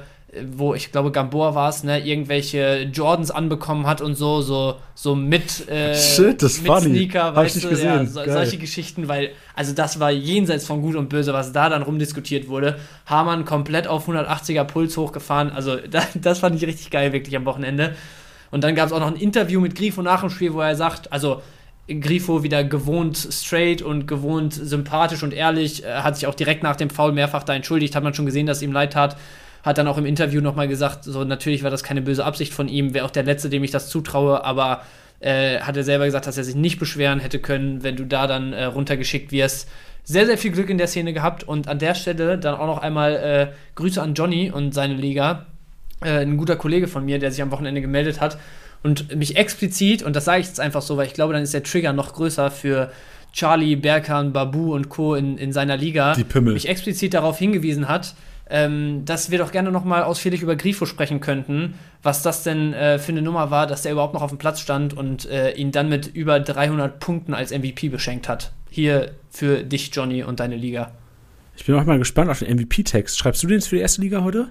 wo 0.52 0.74
ich 0.74 0.92
glaube 0.92 1.10
Gamboa 1.12 1.54
war 1.54 1.68
es, 1.68 1.84
ne, 1.84 2.04
irgendwelche 2.04 2.82
Jordans 2.92 3.30
anbekommen 3.30 3.86
hat 3.86 4.00
und 4.00 4.14
so, 4.14 4.40
so, 4.42 4.76
so 4.94 5.14
mit, 5.14 5.68
äh, 5.68 5.94
Shit, 5.94 6.42
das 6.42 6.60
mit 6.60 6.70
funny. 6.70 6.86
Sneaker, 6.86 7.34
weißt 7.34 7.56
ich 7.56 7.62
du, 7.62 7.68
nicht 7.70 7.82
ja, 7.82 8.04
so, 8.04 8.22
solche 8.24 8.58
Geschichten, 8.58 9.08
weil, 9.08 9.30
also 9.54 9.72
das 9.74 10.00
war 10.00 10.10
jenseits 10.10 10.66
von 10.66 10.82
Gut 10.82 10.96
und 10.96 11.08
Böse, 11.08 11.32
was 11.32 11.52
da 11.52 11.68
dann 11.68 11.82
rumdiskutiert 11.82 12.48
wurde. 12.48 12.78
Hamann 13.06 13.44
komplett 13.44 13.86
auf 13.86 14.08
180er 14.08 14.64
Puls 14.64 14.96
hochgefahren, 14.96 15.50
also 15.50 15.76
da, 15.90 16.02
das 16.14 16.40
fand 16.40 16.56
ich 16.56 16.66
richtig 16.66 16.90
geil, 16.90 17.12
wirklich 17.12 17.36
am 17.36 17.44
Wochenende. 17.44 17.94
Und 18.50 18.62
dann 18.62 18.74
gab 18.74 18.86
es 18.86 18.92
auch 18.92 19.00
noch 19.00 19.08
ein 19.08 19.16
Interview 19.16 19.60
mit 19.60 19.74
Grifo 19.74 20.02
nach 20.02 20.20
dem 20.20 20.30
Spiel, 20.30 20.54
wo 20.54 20.60
er 20.60 20.76
sagt, 20.76 21.12
also 21.12 21.42
Grifo 21.88 22.42
wieder 22.42 22.64
gewohnt 22.64 23.16
straight 23.30 23.82
und 23.82 24.06
gewohnt 24.06 24.54
sympathisch 24.54 25.22
und 25.22 25.34
ehrlich, 25.34 25.84
äh, 25.84 25.96
hat 25.96 26.16
sich 26.16 26.26
auch 26.26 26.34
direkt 26.34 26.62
nach 26.62 26.76
dem 26.76 26.88
Foul 26.88 27.12
mehrfach 27.12 27.42
da 27.42 27.54
entschuldigt, 27.54 27.94
hat 27.94 28.02
man 28.02 28.14
schon 28.14 28.26
gesehen, 28.26 28.46
dass 28.46 28.62
ihm 28.62 28.72
leid 28.72 28.94
tat. 28.94 29.16
Hat 29.64 29.78
dann 29.78 29.88
auch 29.88 29.98
im 29.98 30.06
Interview 30.06 30.40
nochmal 30.40 30.68
gesagt, 30.68 31.02
so 31.02 31.24
natürlich 31.24 31.64
war 31.64 31.70
das 31.70 31.82
keine 31.82 32.02
böse 32.02 32.24
Absicht 32.24 32.54
von 32.54 32.68
ihm, 32.68 32.94
wäre 32.94 33.04
auch 33.04 33.10
der 33.10 33.24
Letzte, 33.24 33.48
dem 33.48 33.64
ich 33.64 33.72
das 33.72 33.88
zutraue, 33.88 34.44
aber 34.44 34.82
äh, 35.20 35.58
hat 35.60 35.76
er 35.76 35.82
selber 35.82 36.04
gesagt, 36.04 36.26
dass 36.26 36.38
er 36.38 36.44
sich 36.44 36.54
nicht 36.54 36.78
beschweren 36.78 37.18
hätte 37.18 37.38
können, 37.40 37.82
wenn 37.82 37.96
du 37.96 38.04
da 38.04 38.26
dann 38.26 38.52
äh, 38.52 38.64
runtergeschickt 38.64 39.32
wirst. 39.32 39.68
Sehr, 40.04 40.26
sehr 40.26 40.38
viel 40.38 40.52
Glück 40.52 40.70
in 40.70 40.78
der 40.78 40.86
Szene 40.86 41.14
gehabt 41.14 41.44
und 41.44 41.66
an 41.66 41.78
der 41.78 41.94
Stelle 41.94 42.38
dann 42.38 42.54
auch 42.54 42.66
noch 42.66 42.78
einmal 42.78 43.16
äh, 43.16 43.52
Grüße 43.74 44.00
an 44.00 44.14
Johnny 44.14 44.50
und 44.50 44.74
seine 44.74 44.94
Liga. 44.94 45.46
Äh, 46.04 46.20
ein 46.20 46.36
guter 46.36 46.56
Kollege 46.56 46.86
von 46.86 47.04
mir, 47.04 47.18
der 47.18 47.30
sich 47.30 47.40
am 47.40 47.50
Wochenende 47.50 47.80
gemeldet 47.80 48.20
hat 48.20 48.38
und 48.84 49.16
mich 49.16 49.36
explizit, 49.36 50.02
und 50.02 50.14
das 50.14 50.26
sage 50.26 50.42
ich 50.42 50.46
jetzt 50.46 50.60
einfach 50.60 50.82
so, 50.82 50.96
weil 50.96 51.06
ich 51.06 51.14
glaube, 51.14 51.32
dann 51.32 51.42
ist 51.42 51.54
der 51.54 51.62
Trigger 51.62 51.92
noch 51.92 52.12
größer 52.12 52.50
für 52.50 52.92
Charlie, 53.32 53.76
Berkan, 53.76 54.32
Babu 54.32 54.74
und 54.74 54.90
Co. 54.90 55.14
in, 55.14 55.38
in 55.38 55.52
seiner 55.52 55.76
Liga, 55.76 56.14
mich 56.54 56.68
explizit 56.68 57.14
darauf 57.14 57.38
hingewiesen 57.38 57.88
hat, 57.88 58.14
ähm, 58.48 59.04
dass 59.04 59.30
wir 59.30 59.38
doch 59.38 59.52
gerne 59.52 59.72
noch 59.72 59.84
mal 59.84 60.02
ausführlich 60.02 60.42
über 60.42 60.56
Grifo 60.56 60.86
sprechen 60.86 61.20
könnten, 61.20 61.74
was 62.02 62.22
das 62.22 62.42
denn 62.42 62.72
äh, 62.74 62.98
für 62.98 63.12
eine 63.12 63.22
Nummer 63.22 63.50
war, 63.50 63.66
dass 63.66 63.82
der 63.82 63.92
überhaupt 63.92 64.14
noch 64.14 64.22
auf 64.22 64.30
dem 64.30 64.38
Platz 64.38 64.60
stand 64.60 64.94
und 64.94 65.28
äh, 65.30 65.52
ihn 65.52 65.72
dann 65.72 65.88
mit 65.88 66.06
über 66.06 66.40
300 66.40 67.00
Punkten 67.00 67.34
als 67.34 67.52
MVP 67.52 67.88
beschenkt 67.88 68.28
hat. 68.28 68.52
Hier 68.70 69.12
für 69.30 69.62
dich, 69.62 69.90
Johnny, 69.94 70.22
und 70.22 70.40
deine 70.40 70.56
Liga. 70.56 70.92
Ich 71.56 71.64
bin 71.64 71.74
auch 71.76 71.84
mal 71.84 71.98
gespannt 71.98 72.30
auf 72.30 72.40
den 72.40 72.54
MVP-Text. 72.56 73.18
Schreibst 73.18 73.42
du 73.42 73.46
den 73.46 73.58
jetzt 73.58 73.68
für 73.68 73.76
die 73.76 73.82
erste 73.82 74.00
Liga 74.00 74.22
heute? 74.22 74.50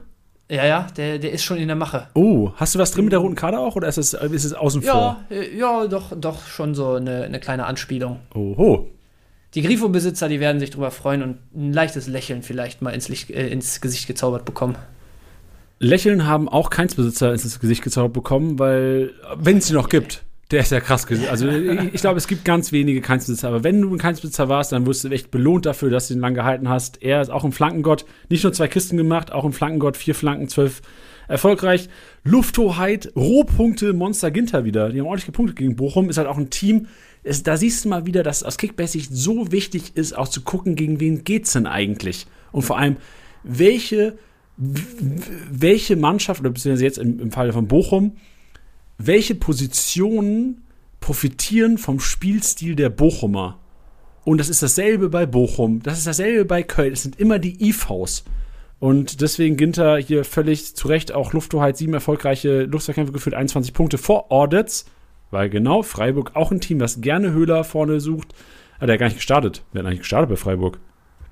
Ja, 0.49 0.65
ja, 0.65 0.87
der, 0.97 1.19
der 1.19 1.31
ist 1.31 1.43
schon 1.43 1.57
in 1.57 1.67
der 1.67 1.75
Mache. 1.75 2.07
Oh, 2.13 2.51
hast 2.55 2.75
du 2.75 2.79
was 2.79 2.91
drin 2.91 3.05
mit 3.05 3.11
der 3.11 3.19
roten 3.19 3.35
Karte 3.35 3.59
auch 3.59 3.75
oder 3.75 3.87
ist 3.87 3.97
es, 3.97 4.13
ist 4.13 4.43
es 4.43 4.53
außen 4.53 4.81
vor? 4.81 5.23
Ja, 5.29 5.35
äh, 5.35 5.57
ja, 5.57 5.87
doch, 5.87 6.11
doch 6.15 6.45
schon 6.47 6.75
so 6.75 6.93
eine, 6.93 7.23
eine 7.23 7.39
kleine 7.39 7.65
Anspielung. 7.65 8.19
Oho. 8.33 8.89
Die 9.55 9.61
Grifo-Besitzer, 9.61 10.29
die 10.29 10.39
werden 10.39 10.59
sich 10.59 10.71
darüber 10.71 10.91
freuen 10.91 11.21
und 11.21 11.37
ein 11.55 11.73
leichtes 11.73 12.07
Lächeln 12.07 12.41
vielleicht 12.41 12.81
mal 12.81 12.91
ins, 12.91 13.09
Licht, 13.09 13.29
äh, 13.29 13.47
ins 13.49 13.81
Gesicht 13.81 14.07
gezaubert 14.07 14.45
bekommen. 14.45 14.75
Lächeln 15.79 16.25
haben 16.25 16.49
auch 16.49 16.69
Keinsbesitzer 16.69 17.31
ins 17.31 17.59
Gesicht 17.59 17.83
gezaubert 17.83 18.13
bekommen, 18.13 18.57
weil, 18.57 19.11
wenn 19.35 19.57
es 19.57 19.67
sie 19.67 19.73
noch 19.73 19.89
gibt, 19.89 20.23
der 20.51 20.61
ist 20.61 20.71
ja 20.71 20.79
krass. 20.79 21.05
Also 21.29 21.49
ich, 21.49 21.93
ich 21.95 22.01
glaube, 22.01 22.17
es 22.17 22.27
gibt 22.27 22.45
ganz 22.45 22.71
wenige 22.71 23.01
Keinsbesitzer, 23.01 23.47
aber 23.47 23.63
wenn 23.63 23.81
du 23.81 23.93
ein 23.93 23.97
Keinsbesitzer 23.97 24.49
warst, 24.49 24.71
dann 24.71 24.85
wirst 24.85 25.03
du 25.03 25.09
echt 25.09 25.31
belohnt 25.31 25.65
dafür, 25.65 25.89
dass 25.89 26.07
du 26.07 26.13
ihn 26.13 26.19
lang 26.19 26.35
gehalten 26.35 26.69
hast. 26.69 27.01
Er 27.01 27.21
ist 27.21 27.29
auch 27.29 27.43
ein 27.43 27.51
Flankengott, 27.51 28.05
nicht 28.29 28.43
nur 28.43 28.53
zwei 28.53 28.67
Kisten 28.67 28.97
gemacht, 28.97 29.31
auch 29.31 29.45
ein 29.45 29.53
Flankengott, 29.53 29.97
vier 29.97 30.15
Flanken, 30.15 30.47
zwölf 30.47 30.81
erfolgreich. 31.27 31.89
Lufthoheit, 32.23 33.11
Rohpunkte, 33.15 33.93
Monster 33.93 34.31
Ginter 34.31 34.63
wieder. 34.65 34.89
Die 34.89 34.99
haben 34.99 35.07
ordentlich 35.07 35.25
gepunktet 35.25 35.57
gegen 35.57 35.75
Bochum, 35.75 36.09
ist 36.09 36.17
halt 36.17 36.27
auch 36.27 36.37
ein 36.37 36.49
Team. 36.49 36.87
Es, 37.24 37.43
da 37.43 37.57
siehst 37.57 37.86
du 37.86 37.89
mal 37.89 38.05
wieder, 38.05 38.24
dass 38.24 38.43
aus 38.43 38.57
Kickbase-Sicht 38.57 39.09
so 39.13 39.51
wichtig 39.51 39.95
ist, 39.95 40.17
auch 40.17 40.28
zu 40.28 40.41
gucken, 40.41 40.76
gegen 40.76 40.99
wen 40.99 41.24
geht's 41.24 41.53
denn 41.53 41.67
eigentlich? 41.67 42.28
Und 42.51 42.63
vor 42.63 42.78
allem, 42.78 42.97
welche 43.43 44.17
welche 44.57 45.95
Mannschaft, 45.95 46.41
oder 46.41 46.51
beziehungsweise 46.51 46.86
jetzt 46.86 46.97
im, 46.97 47.19
im 47.19 47.32
Fall 47.32 47.51
von 47.51 47.67
Bochum, 47.67 48.17
welche 48.97 49.36
Positionen 49.36 50.63
profitieren 50.99 51.78
vom 51.78 51.99
Spielstil 51.99 52.76
der 52.76 52.89
Bochumer? 52.89 53.59
Und 54.24 54.38
das 54.38 54.49
ist 54.49 54.63
dasselbe 54.63 55.09
bei 55.09 55.26
Bochum, 55.26 55.82
das 55.82 55.97
ist 55.97 56.07
dasselbe 56.07 56.45
bei 56.45 56.63
Köln, 56.63 56.93
es 56.93 57.03
sind 57.03 57.19
immer 57.19 57.39
die 57.39 57.67
IVs. 57.67 58.24
Und 58.80 59.21
deswegen 59.21 59.57
Ginter 59.57 59.97
hier 59.97 60.24
völlig 60.24 60.76
zu 60.76 60.88
Recht 60.88 61.13
auch 61.13 61.34
Lufthoheit, 61.34 61.78
sieben 61.78 61.93
erfolgreiche 61.93 62.63
Luftzweikämpfe 62.63 63.13
geführt, 63.13 63.36
21 63.36 63.74
Punkte 63.74 63.97
vor 63.97 64.32
Audits, 64.32 64.86
weil 65.34 65.49
genau 65.49 65.81
Freiburg 65.81 66.31
auch 66.36 66.51
ein 66.51 66.61
Team, 66.61 66.79
das 66.79 67.01
gerne 67.01 67.31
Höhler 67.31 67.63
vorne 67.63 67.99
sucht. 67.99 68.34
Ah, 68.79 68.86
der 68.86 68.93
hat 68.93 68.99
gar 68.99 69.07
nicht 69.07 69.17
gestartet. 69.17 69.63
Wer 69.73 69.81
hat 69.81 69.88
eigentlich 69.88 69.99
gestartet 69.99 70.29
bei 70.29 70.36
Freiburg? 70.36 70.79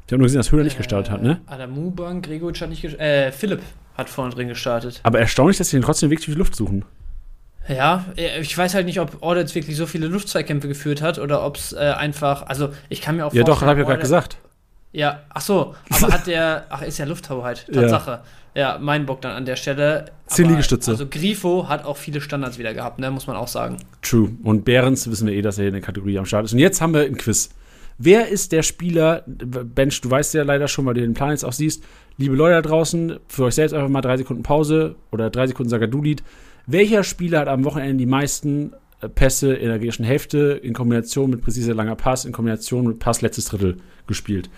Ich 0.08 0.12
habe 0.12 0.18
nur 0.18 0.26
gesehen, 0.26 0.40
dass 0.40 0.52
Höhler 0.52 0.64
nicht 0.64 0.78
gestartet 0.78 1.12
hat, 1.12 1.22
ne? 1.22 1.40
Äh, 1.48 1.54
Adamu 1.54 1.92
Bank, 1.92 2.26
Gregoritsch 2.26 2.62
hat 2.62 2.70
nicht 2.70 2.82
gestartet. 2.82 3.08
Äh, 3.08 3.32
Philipp 3.32 3.62
hat 3.96 4.10
vorne 4.10 4.34
drin 4.34 4.48
gestartet. 4.50 5.00
Aber 5.04 5.20
erstaunlich, 5.20 5.58
dass 5.58 5.70
sie 5.70 5.78
den 5.78 5.84
trotzdem 5.84 6.10
wirklich 6.10 6.26
viel 6.26 6.38
Luft 6.38 6.56
suchen. 6.56 6.84
Ja, 7.68 8.06
äh, 8.18 8.42
ich 8.42 8.58
weiß 8.58 8.74
halt 8.74 8.86
nicht, 8.88 9.00
ob 9.00 9.22
Audits 9.22 9.56
wirklich 9.56 9.78
so 9.78 9.86
viele 9.86 10.08
Luftzweikämpfe 10.08 10.68
geführt 10.68 11.02
hat 11.02 11.20
oder 11.20 11.46
ob 11.46 11.58
es 11.58 11.74
äh, 11.74 11.78
einfach. 11.78 12.48
Also, 12.48 12.70
ich 12.90 13.02
kann 13.02 13.16
mir 13.16 13.26
auch 13.26 13.34
Ja, 13.34 13.44
doch, 13.44 13.60
vorstellen, 13.60 13.70
hab 13.70 13.78
ich 13.78 13.82
ja 13.82 13.88
gerade 13.88 14.02
gesagt. 14.02 14.38
Ja, 14.94 15.22
ach 15.30 15.42
so, 15.42 15.76
aber 15.90 16.14
hat 16.14 16.28
der. 16.28 16.66
Ach, 16.70 16.82
ist 16.82 16.98
ja 16.98 17.06
Lufthoheit. 17.06 17.68
Tatsache. 17.72 18.12
Ja, 18.12 18.24
mein 18.80 19.06
Bock 19.06 19.22
dann 19.22 19.32
an 19.32 19.46
der 19.46 19.56
Stelle. 19.56 20.06
Zehn 20.28 20.50
Liegestütze. 20.50 20.92
Also, 20.92 21.08
Grifo 21.08 21.68
hat 21.68 21.86
auch 21.86 21.98
viele 21.98 22.22
Standards 22.22 22.58
wieder 22.58 22.74
gehabt, 22.74 23.00
ne, 23.00 23.10
muss 23.12 23.28
man 23.28 23.36
auch 23.36 23.48
sagen. 23.48 23.78
True. 24.02 24.32
Und 24.44 24.66
Behrens 24.66 25.10
wissen 25.10 25.28
wir 25.28 25.34
eh, 25.34 25.42
dass 25.42 25.58
er 25.58 25.68
in 25.68 25.74
der 25.74 25.82
Kategorie 25.82 26.18
am 26.18 26.26
Start 26.26 26.46
ist. 26.46 26.54
Und 26.54 26.60
jetzt 26.60 26.82
haben 26.82 26.94
wir 26.94 27.02
ein 27.02 27.18
Quiz. 27.18 27.50
Wer 27.98 28.30
ist 28.30 28.52
der 28.52 28.64
Spieler, 28.64 29.24
Bench, 29.28 30.02
du 30.02 30.10
weißt 30.10 30.34
ja 30.34 30.44
leider 30.44 30.68
schon, 30.68 30.86
weil 30.86 30.96
du 30.96 31.02
den 31.02 31.14
Plan 31.14 31.30
jetzt 31.30 31.44
auch 31.44 31.54
siehst, 31.54 31.84
liebe 32.18 32.36
Leute 32.36 32.56
da 32.56 32.62
draußen, 32.62 33.20
für 33.28 33.44
euch 33.44 33.56
selbst 33.56 33.74
einfach 33.74 33.90
mal 33.90 34.02
drei 34.02 34.18
Sekunden 34.18 34.44
Pause 34.44 34.96
oder 35.12 35.30
drei 35.30 35.46
Sekunden 35.48 35.70
Sagadulied. 35.70 36.24
Welcher 36.66 37.04
Spieler 37.04 37.42
hat 37.42 37.48
am 37.48 37.64
Wochenende 37.64 37.98
die 37.98 38.06
meisten 38.06 38.74
äh, 39.02 39.10
Pässe 39.10 39.54
in 39.54 39.68
der 39.68 39.78
gegnerischen 39.78 40.06
Hälfte 40.06 40.60
in 40.64 40.74
Kombination 40.74 41.30
mit 41.30 41.42
präziser 41.42 41.76
langer 41.76 41.96
Pass, 41.96 42.26
in 42.26 42.32
Kombination 42.32 42.88
mit 42.88 43.00
Pass 43.00 43.22
letztes 43.22 43.46
Drittel 43.46 43.78
gespielt? 44.08 44.50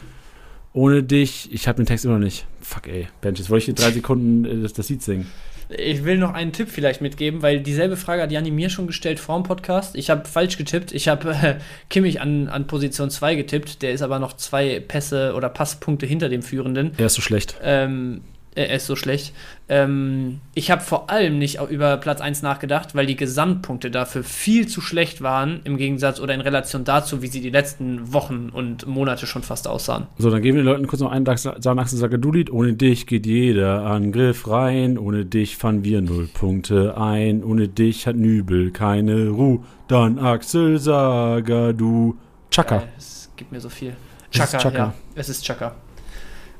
Ohne 0.74 1.04
dich, 1.04 1.50
ich 1.54 1.68
habe 1.68 1.78
den 1.78 1.86
Text 1.86 2.04
immer 2.04 2.16
noch 2.16 2.24
nicht. 2.24 2.46
Fuck 2.62 2.88
ey, 2.88 3.08
Bench, 3.22 3.38
jetzt 3.38 3.50
wollte 3.50 3.60
ich 3.60 3.66
hier 3.66 3.76
drei 3.76 3.92
Sekunden 3.92 4.46
äh, 4.46 4.62
das, 4.62 4.74
das 4.74 4.90
Lied 4.90 5.04
singen. 5.04 5.28
Ich 5.70 6.04
will 6.04 6.18
noch 6.18 6.34
einen 6.34 6.52
Tipp 6.52 6.70
vielleicht 6.70 7.02
mitgeben, 7.02 7.42
weil 7.42 7.60
dieselbe 7.60 7.96
Frage 7.96 8.22
hat 8.22 8.32
Janni 8.32 8.52
mir 8.52 8.70
schon 8.70 8.88
gestellt 8.88 9.20
vor 9.20 9.40
dem 9.40 9.44
Podcast. 9.44 9.96
Ich 9.96 10.10
habe 10.10 10.28
falsch 10.28 10.58
getippt. 10.58 10.92
Ich 10.92 11.08
habe 11.08 11.32
äh, 11.32 11.56
Kimmich 11.90 12.22
an, 12.22 12.48
an 12.48 12.68
Position 12.68 13.10
2 13.10 13.36
getippt. 13.36 13.82
Der 13.82 13.92
ist 13.92 14.02
aber 14.02 14.20
noch 14.20 14.34
zwei 14.34 14.80
Pässe 14.80 15.34
oder 15.36 15.50
Passpunkte 15.50 16.06
hinter 16.06 16.30
dem 16.30 16.42
Führenden. 16.42 16.92
Er 16.98 17.06
ist 17.06 17.16
so 17.16 17.22
schlecht. 17.22 17.56
Ähm, 17.62 18.22
er 18.56 18.76
ist 18.76 18.86
so 18.86 18.96
schlecht. 18.96 19.34
Ähm, 19.70 20.42
ich 20.54 20.70
habe 20.72 20.82
vor 20.82 21.10
allem 21.10 21.40
nicht 21.40 21.60
über 21.70 21.98
Platz 21.98 22.22
1 22.22 22.42
nachgedacht, 22.42 22.96
weil 22.96 23.06
die 23.06 23.16
Gesamtpunkte 23.16 23.90
dafür 23.90 24.24
viel 24.24 24.68
zu 24.68 24.82
schlecht 24.82 25.22
waren, 25.22 25.62
im 25.64 25.78
Gegensatz 25.78 26.20
oder 26.20 26.34
in 26.34 26.42
Relation 26.42 26.84
dazu, 26.84 27.22
wie 27.22 27.28
sie 27.28 27.42
die 27.42 27.50
letzten 27.50 28.14
Wochen 28.14 28.50
und 28.54 28.86
Monate 28.86 29.26
schon 29.26 29.42
fast 29.44 29.68
aussahen. 29.68 30.08
So, 30.18 30.30
dann 30.30 30.42
geben 30.42 30.58
wir 30.58 30.64
den 30.64 30.70
Leuten 30.70 30.88
kurz 30.88 31.02
noch 31.02 31.12
einen 31.12 31.26
Sanachsen 31.38 31.98
Sagadulit. 31.98 32.52
Ohne 32.52 32.74
dich 32.74 33.08
geht 33.08 33.26
jeder 33.26 33.86
Angriff 33.86 34.48
rein. 34.50 34.98
Ohne 34.98 35.26
dich 35.26 35.58
fahren 35.58 35.84
wir 35.84 36.02
null 36.02 36.28
Punkte 36.34 36.98
ein. 36.98 37.44
Ohne 37.44 37.68
dich 37.68 38.06
hat 38.08 38.16
Nübel 38.16 38.72
keine 38.72 39.30
Ruhe. 39.30 39.60
Dann 39.88 40.20
Axel 40.20 40.80
Sagadu. 40.80 42.16
Chaka. 42.52 42.78
Geil, 42.80 42.90
Es 42.98 43.30
gibt 43.36 43.52
mir 43.52 43.60
so 43.60 43.70
viel. 43.70 43.96
Es 44.32 44.40
ist 44.40 44.52
Chaka, 44.52 44.58
Chaka. 44.60 44.78
ja. 44.78 44.94
Es 45.16 45.30
ist 45.30 45.44
Chaka. 45.44 45.76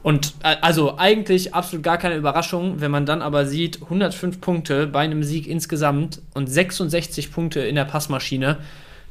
Und 0.04 0.36
äh, 0.44 0.58
also 0.62 0.98
eigentlich 0.98 1.56
absolut 1.56 1.84
gar 1.84 1.98
keine 1.98 2.16
Überraschung, 2.16 2.82
wenn 2.82 2.92
man 2.92 3.06
dann 3.06 3.22
aber 3.22 3.46
sieht, 3.46 3.82
105 3.82 4.42
Punkte 4.42 4.86
bei 4.86 5.00
einem 5.00 5.24
Sieg 5.24 5.48
insgesamt 5.48 6.22
und 6.34 6.48
66 6.48 7.32
Punkte 7.32 7.62
in 7.62 7.76
der 7.76 7.86
Passmaschine, 7.86 8.58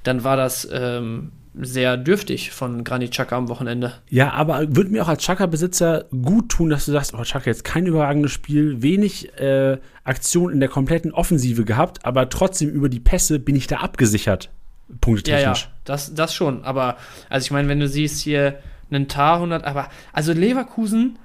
dann 0.03 0.23
war 0.23 0.37
das 0.37 0.69
ähm, 0.71 1.33
sehr 1.61 1.97
dürftig 1.97 2.51
von 2.51 2.85
Granit 2.85 3.13
Chaka 3.13 3.37
am 3.37 3.49
Wochenende. 3.49 3.95
Ja, 4.09 4.33
aber 4.33 4.75
würde 4.75 4.91
mir 4.91 5.03
auch 5.03 5.09
als 5.09 5.23
Chaka-Besitzer 5.23 6.07
gut 6.11 6.51
tun, 6.51 6.71
dass 6.71 6.87
du 6.87 6.93
sagst, 6.93 7.15
oh, 7.15 7.23
Chaka, 7.23 7.51
jetzt 7.51 7.65
kein 7.65 7.87
überragendes 7.87 8.33
Spiel, 8.33 8.83
wenig 8.83 9.39
äh, 9.39 9.79
Aktion 10.05 10.53
in 10.53 10.61
der 10.61 10.69
kompletten 10.69 11.13
Offensive 11.13 11.65
gehabt, 11.65 12.05
aber 12.05 12.29
trotzdem 12.29 12.71
über 12.71 12.89
die 12.89 13.01
Pässe 13.01 13.39
bin 13.39 13.57
ich 13.57 13.67
da 13.67 13.79
abgesichert. 13.79 14.45
Ja, 14.45 14.51
ja, 14.91 14.97
Punktetechnisch. 15.01 15.69
das, 15.85 16.15
das 16.15 16.35
schon. 16.35 16.65
Aber, 16.65 16.97
also 17.31 17.45
ich 17.47 17.51
meine, 17.51 17.69
wenn 17.69 17.81
du 17.81 17.89
siehst 17.89 18.21
hier 18.21 18.59
einen 18.95 19.09
Tar 19.09 19.37
100, 19.37 19.65
aber, 19.65 19.89
also 20.13 20.33
Leverkusen, 20.33 21.19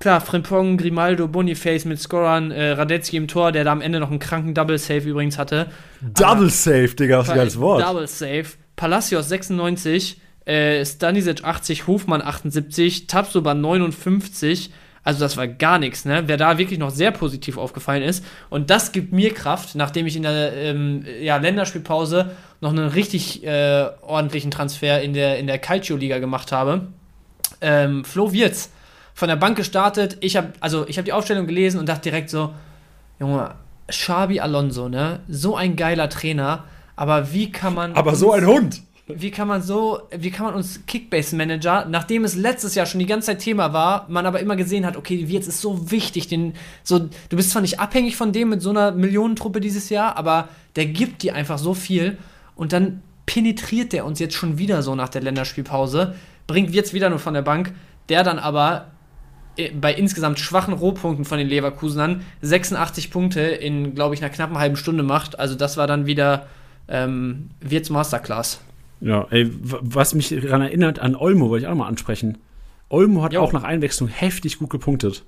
klar, 0.00 0.20
Frimpong, 0.20 0.76
Grimaldo, 0.76 1.28
Boniface 1.28 1.84
mit 1.84 2.00
Scorern, 2.00 2.50
äh, 2.50 2.72
Radetzky 2.72 3.16
im 3.16 3.28
Tor, 3.28 3.52
der 3.52 3.64
da 3.64 3.72
am 3.72 3.80
Ende 3.80 4.00
noch 4.00 4.10
einen 4.10 4.18
kranken 4.18 4.54
Double-Save 4.54 5.08
übrigens 5.08 5.38
hatte. 5.38 5.68
Double 6.02 6.50
Safe, 6.50 6.88
Digga, 6.88 7.20
was 7.20 7.28
geiles 7.28 7.58
Wort. 7.58 7.82
Double 7.82 8.06
Save. 8.06 8.44
Palacios 8.76 9.28
96, 9.28 10.20
äh, 10.44 10.84
Stanisic 10.84 11.44
80, 11.44 11.86
Hofmann 11.86 12.22
78, 12.22 13.06
Tabsoba 13.06 13.54
59. 13.54 14.70
Also 15.04 15.20
das 15.20 15.36
war 15.36 15.46
gar 15.46 15.78
nichts, 15.78 16.06
ne? 16.06 16.24
Wer 16.26 16.38
da 16.38 16.56
wirklich 16.56 16.78
noch 16.78 16.90
sehr 16.90 17.10
positiv 17.10 17.58
aufgefallen 17.58 18.02
ist. 18.02 18.24
Und 18.48 18.70
das 18.70 18.90
gibt 18.90 19.12
mir 19.12 19.34
Kraft, 19.34 19.74
nachdem 19.74 20.06
ich 20.06 20.16
in 20.16 20.22
der 20.22 20.54
ähm, 20.54 21.04
ja, 21.20 21.36
Länderspielpause 21.36 22.30
noch 22.62 22.70
einen 22.70 22.88
richtig 22.88 23.44
äh, 23.44 23.86
ordentlichen 24.00 24.50
Transfer 24.50 25.02
in 25.02 25.12
der, 25.12 25.38
in 25.38 25.46
der 25.46 25.58
Calcio-Liga 25.58 26.18
gemacht 26.18 26.52
habe. 26.52 26.88
Ähm, 27.64 28.04
Flo 28.04 28.32
Wirz 28.32 28.70
von 29.14 29.28
der 29.28 29.36
Bank 29.36 29.56
gestartet. 29.56 30.18
Ich 30.20 30.36
habe 30.36 30.52
also 30.60 30.86
ich 30.86 30.98
habe 30.98 31.04
die 31.04 31.12
Aufstellung 31.12 31.46
gelesen 31.46 31.80
und 31.80 31.88
dachte 31.88 32.02
direkt 32.02 32.30
so, 32.30 32.52
Junge, 33.18 33.54
Xabi 33.88 34.40
Alonso, 34.40 34.88
ne? 34.88 35.20
So 35.28 35.56
ein 35.56 35.76
geiler 35.76 36.08
Trainer, 36.08 36.64
aber 36.96 37.32
wie 37.32 37.50
kann 37.50 37.74
man 37.74 37.94
Aber 37.94 38.14
so 38.14 38.32
ein 38.32 38.46
Hund 38.46 38.82
wie 39.06 39.30
kann 39.30 39.48
man 39.48 39.60
so, 39.60 40.00
wie 40.16 40.30
kann 40.30 40.46
man 40.46 40.54
uns 40.54 40.86
Kickbase-Manager, 40.86 41.86
nachdem 41.90 42.24
es 42.24 42.36
letztes 42.36 42.74
Jahr 42.74 42.86
schon 42.86 43.00
die 43.00 43.06
ganze 43.06 43.26
Zeit 43.26 43.40
Thema 43.40 43.74
war, 43.74 44.06
man 44.08 44.24
aber 44.24 44.40
immer 44.40 44.56
gesehen 44.56 44.86
hat, 44.86 44.96
okay, 44.96 45.16
jetzt 45.16 45.46
ist 45.46 45.60
so 45.60 45.90
wichtig, 45.90 46.26
den, 46.28 46.54
so, 46.82 46.98
du 46.98 47.36
bist 47.36 47.50
zwar 47.50 47.60
nicht 47.60 47.80
abhängig 47.80 48.16
von 48.16 48.32
dem 48.32 48.48
mit 48.48 48.62
so 48.62 48.70
einer 48.70 48.92
Millionentruppe 48.92 49.60
dieses 49.60 49.90
Jahr, 49.90 50.16
aber 50.16 50.48
der 50.76 50.86
gibt 50.86 51.22
dir 51.22 51.34
einfach 51.34 51.58
so 51.58 51.74
viel 51.74 52.16
und 52.56 52.72
dann 52.72 53.02
penetriert 53.26 53.92
der 53.92 54.06
uns 54.06 54.20
jetzt 54.20 54.34
schon 54.34 54.58
wieder 54.58 54.82
so 54.82 54.94
nach 54.94 55.10
der 55.10 55.22
Länderspielpause, 55.22 56.14
bringt 56.46 56.74
jetzt 56.74 56.94
wieder 56.94 57.10
nur 57.10 57.18
von 57.18 57.34
der 57.34 57.42
Bank, 57.42 57.74
der 58.08 58.22
dann 58.22 58.38
aber 58.38 58.86
äh, 59.56 59.70
bei 59.70 59.94
insgesamt 59.94 60.38
schwachen 60.38 60.74
Rohpunkten 60.74 61.24
von 61.24 61.38
den 61.38 61.48
Leverkusenern 61.48 62.22
86 62.42 63.10
Punkte 63.10 63.40
in, 63.40 63.94
glaube 63.94 64.14
ich, 64.14 64.22
einer 64.22 64.32
knappen 64.32 64.58
halben 64.58 64.76
Stunde 64.76 65.02
macht. 65.02 65.38
Also 65.38 65.54
das 65.54 65.76
war 65.76 65.86
dann 65.86 66.06
wieder 66.06 66.46
ähm, 66.88 67.50
Wirts 67.60 67.90
Masterclass. 67.90 68.60
Ja, 69.00 69.26
ey, 69.30 69.50
was 69.60 70.14
mich 70.14 70.28
daran 70.28 70.62
erinnert 70.62 70.98
an 70.98 71.14
Olmo, 71.14 71.50
wollte 71.50 71.66
ich 71.66 71.70
auch 71.70 71.74
mal 71.74 71.88
ansprechen. 71.88 72.38
Olmo 72.88 73.22
hat 73.22 73.32
jo. 73.32 73.40
auch 73.40 73.52
nach 73.52 73.64
Einwechslung 73.64 74.08
heftig 74.08 74.58
gut 74.58 74.70
gepunktet. 74.70 75.24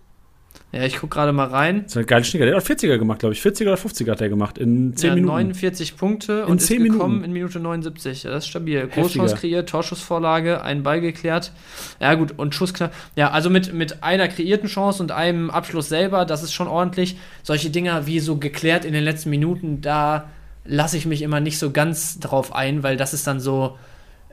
Ja, 0.73 0.83
ich 0.83 0.97
gucke 0.97 1.15
gerade 1.15 1.33
mal 1.33 1.47
rein. 1.47 1.85
Das 1.85 1.93
ist 1.93 1.97
ein 1.97 2.07
geiler 2.07 2.25
Schnicker. 2.25 2.45
Der 2.45 2.57
hat 2.57 2.65
40er 2.65 2.99
gemacht, 2.99 3.21
glaube 3.21 3.35
ich. 3.35 3.41
40er 3.41 3.63
oder 3.63 3.75
50er 3.75 4.11
hat 4.11 4.21
er 4.21 4.29
gemacht 4.29 4.59
in 4.59 4.97
10 4.97 5.09
ja, 5.09 5.15
Minuten. 5.15 5.33
49 5.33 5.97
Punkte 5.97 6.33
in 6.33 6.53
und 6.53 6.59
10 6.61 6.85
ist 6.85 6.93
gekommen 6.93 7.15
Minuten. 7.15 7.25
in 7.25 7.33
Minute 7.33 7.61
79. 7.61 8.25
Ja, 8.25 8.31
das 8.31 8.45
ist 8.45 8.49
stabil. 8.49 8.87
Großchance 8.87 9.37
kreiert, 9.37 9.69
Torschussvorlage, 9.69 10.63
einen 10.63 10.83
Ball 10.83 11.01
geklärt. 11.01 11.53
Ja, 12.01 12.15
gut, 12.15 12.35
und 12.37 12.55
Schussknapp. 12.55 12.93
Ja, 13.15 13.31
also 13.31 13.49
mit, 13.49 13.73
mit 13.73 14.03
einer 14.03 14.29
kreierten 14.29 14.69
Chance 14.69 15.03
und 15.03 15.13
einem 15.13 15.51
Abschluss 15.51 15.89
selber, 15.89 16.25
das 16.25 16.43
ist 16.43 16.53
schon 16.53 16.69
ordentlich. 16.69 17.17
Solche 17.43 17.71
Dinger 17.71 18.07
wie 18.07 18.21
so 18.21 18.37
geklärt 18.37 18.85
in 18.85 18.93
den 18.93 19.05
letzten 19.05 19.31
Minuten, 19.31 19.81
da 19.81 20.29
lasse 20.65 20.97
ich 20.97 21.07
mich 21.07 21.23
immer 21.23 21.41
nicht 21.41 21.59
so 21.59 21.71
ganz 21.71 22.19
drauf 22.19 22.55
ein, 22.55 22.83
weil 22.83 22.97
das 22.97 23.15
ist 23.15 23.27
dann 23.27 23.41
so 23.41 23.79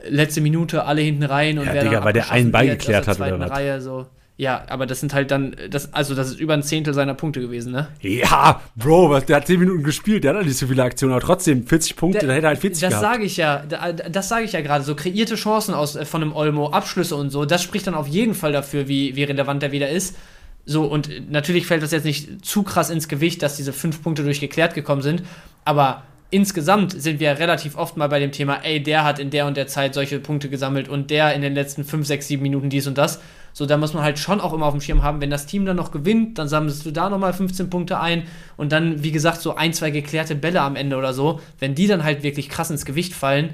letzte 0.09 0.41
Minute, 0.41 0.85
alle 0.85 1.01
hinten 1.01 1.23
rein 1.23 1.59
und 1.59 1.67
ja, 1.67 1.73
wer 1.73 1.83
Digga, 1.83 2.03
weil 2.03 2.13
der 2.13 2.31
einen 2.31 2.51
Ball 2.51 2.67
geklärt 2.67 3.07
hat 3.07 3.19
oder 3.19 3.39
was? 3.39 3.51
Reihe, 3.51 3.81
so. 3.81 4.07
Ja, 4.43 4.65
aber 4.67 4.85
das 4.85 4.99
sind 4.99 5.13
halt 5.13 5.31
dann, 5.31 5.55
das, 5.69 5.93
also 5.93 6.15
das 6.15 6.27
ist 6.27 6.39
über 6.41 6.53
ein 6.53 6.63
Zehntel 6.63 6.93
seiner 6.93 7.13
Punkte 7.13 7.39
gewesen, 7.39 7.71
ne? 7.71 7.87
Ja, 8.01 8.61
Bro, 8.75 9.09
was, 9.09 9.25
der 9.25 9.37
hat 9.37 9.47
10 9.47 9.57
Minuten 9.57 9.83
gespielt, 9.83 10.25
der 10.25 10.35
hat 10.35 10.45
nicht 10.45 10.57
so 10.57 10.67
viele 10.67 10.83
Aktionen, 10.83 11.13
aber 11.13 11.21
trotzdem 11.21 11.65
40 11.65 11.95
Punkte, 11.95 12.19
der, 12.19 12.27
dann 12.27 12.35
hätte 12.35 12.47
er 12.47 12.49
halt 12.49 12.59
40 12.59 12.89
Das 12.89 12.99
sage 12.99 13.23
ich 13.23 13.37
ja, 13.37 13.63
das 13.65 14.27
sage 14.27 14.43
ich 14.43 14.51
ja 14.51 14.59
gerade, 14.59 14.83
so 14.83 14.95
kreierte 14.95 15.35
Chancen 15.35 15.73
aus, 15.73 15.95
äh, 15.95 16.03
von 16.03 16.21
einem 16.21 16.35
Olmo, 16.35 16.71
Abschlüsse 16.71 17.15
und 17.15 17.29
so, 17.29 17.45
das 17.45 17.63
spricht 17.63 17.87
dann 17.87 17.93
auf 17.93 18.09
jeden 18.09 18.33
Fall 18.33 18.51
dafür, 18.51 18.89
wie, 18.89 19.15
wie 19.15 19.23
relevant 19.23 19.63
der 19.63 19.71
wieder 19.71 19.89
ist. 19.89 20.17
So, 20.65 20.83
und 20.83 21.31
natürlich 21.31 21.65
fällt 21.65 21.81
das 21.81 21.91
jetzt 21.91 22.03
nicht 22.03 22.45
zu 22.45 22.63
krass 22.63 22.89
ins 22.89 23.07
Gewicht, 23.07 23.41
dass 23.43 23.55
diese 23.55 23.71
fünf 23.71 24.03
Punkte 24.03 24.23
durchgeklärt 24.23 24.73
gekommen 24.73 25.01
sind, 25.01 25.23
aber 25.63 26.03
insgesamt 26.31 27.01
sind 27.01 27.21
wir 27.21 27.39
relativ 27.39 27.77
oft 27.77 27.95
mal 27.95 28.09
bei 28.09 28.19
dem 28.19 28.33
Thema, 28.33 28.59
ey, 28.63 28.83
der 28.83 29.05
hat 29.05 29.19
in 29.19 29.29
der 29.29 29.45
und 29.45 29.55
der 29.55 29.67
Zeit 29.67 29.93
solche 29.93 30.19
Punkte 30.19 30.49
gesammelt 30.49 30.89
und 30.89 31.11
der 31.11 31.33
in 31.33 31.41
den 31.41 31.53
letzten 31.53 31.85
5, 31.85 32.05
6, 32.05 32.27
7 32.27 32.43
Minuten 32.43 32.69
dies 32.69 32.87
und 32.87 32.97
das. 32.97 33.21
So, 33.53 33.65
da 33.65 33.77
muss 33.77 33.93
man 33.93 34.03
halt 34.03 34.19
schon 34.19 34.41
auch 34.41 34.53
immer 34.53 34.65
auf 34.65 34.73
dem 34.73 34.81
Schirm 34.81 35.03
haben, 35.03 35.21
wenn 35.21 35.29
das 35.29 35.45
Team 35.45 35.65
dann 35.65 35.75
noch 35.75 35.91
gewinnt, 35.91 36.37
dann 36.39 36.47
sammelst 36.47 36.85
du 36.85 36.91
da 36.91 37.09
nochmal 37.09 37.33
15 37.33 37.69
Punkte 37.69 37.99
ein 37.99 38.23
und 38.57 38.71
dann, 38.71 39.03
wie 39.03 39.11
gesagt, 39.11 39.41
so 39.41 39.55
ein, 39.55 39.73
zwei 39.73 39.91
geklärte 39.91 40.35
Bälle 40.35 40.61
am 40.61 40.75
Ende 40.75 40.97
oder 40.97 41.13
so. 41.13 41.39
Wenn 41.59 41.75
die 41.75 41.87
dann 41.87 42.03
halt 42.03 42.23
wirklich 42.23 42.49
krass 42.49 42.71
ins 42.71 42.85
Gewicht 42.85 43.13
fallen, 43.13 43.51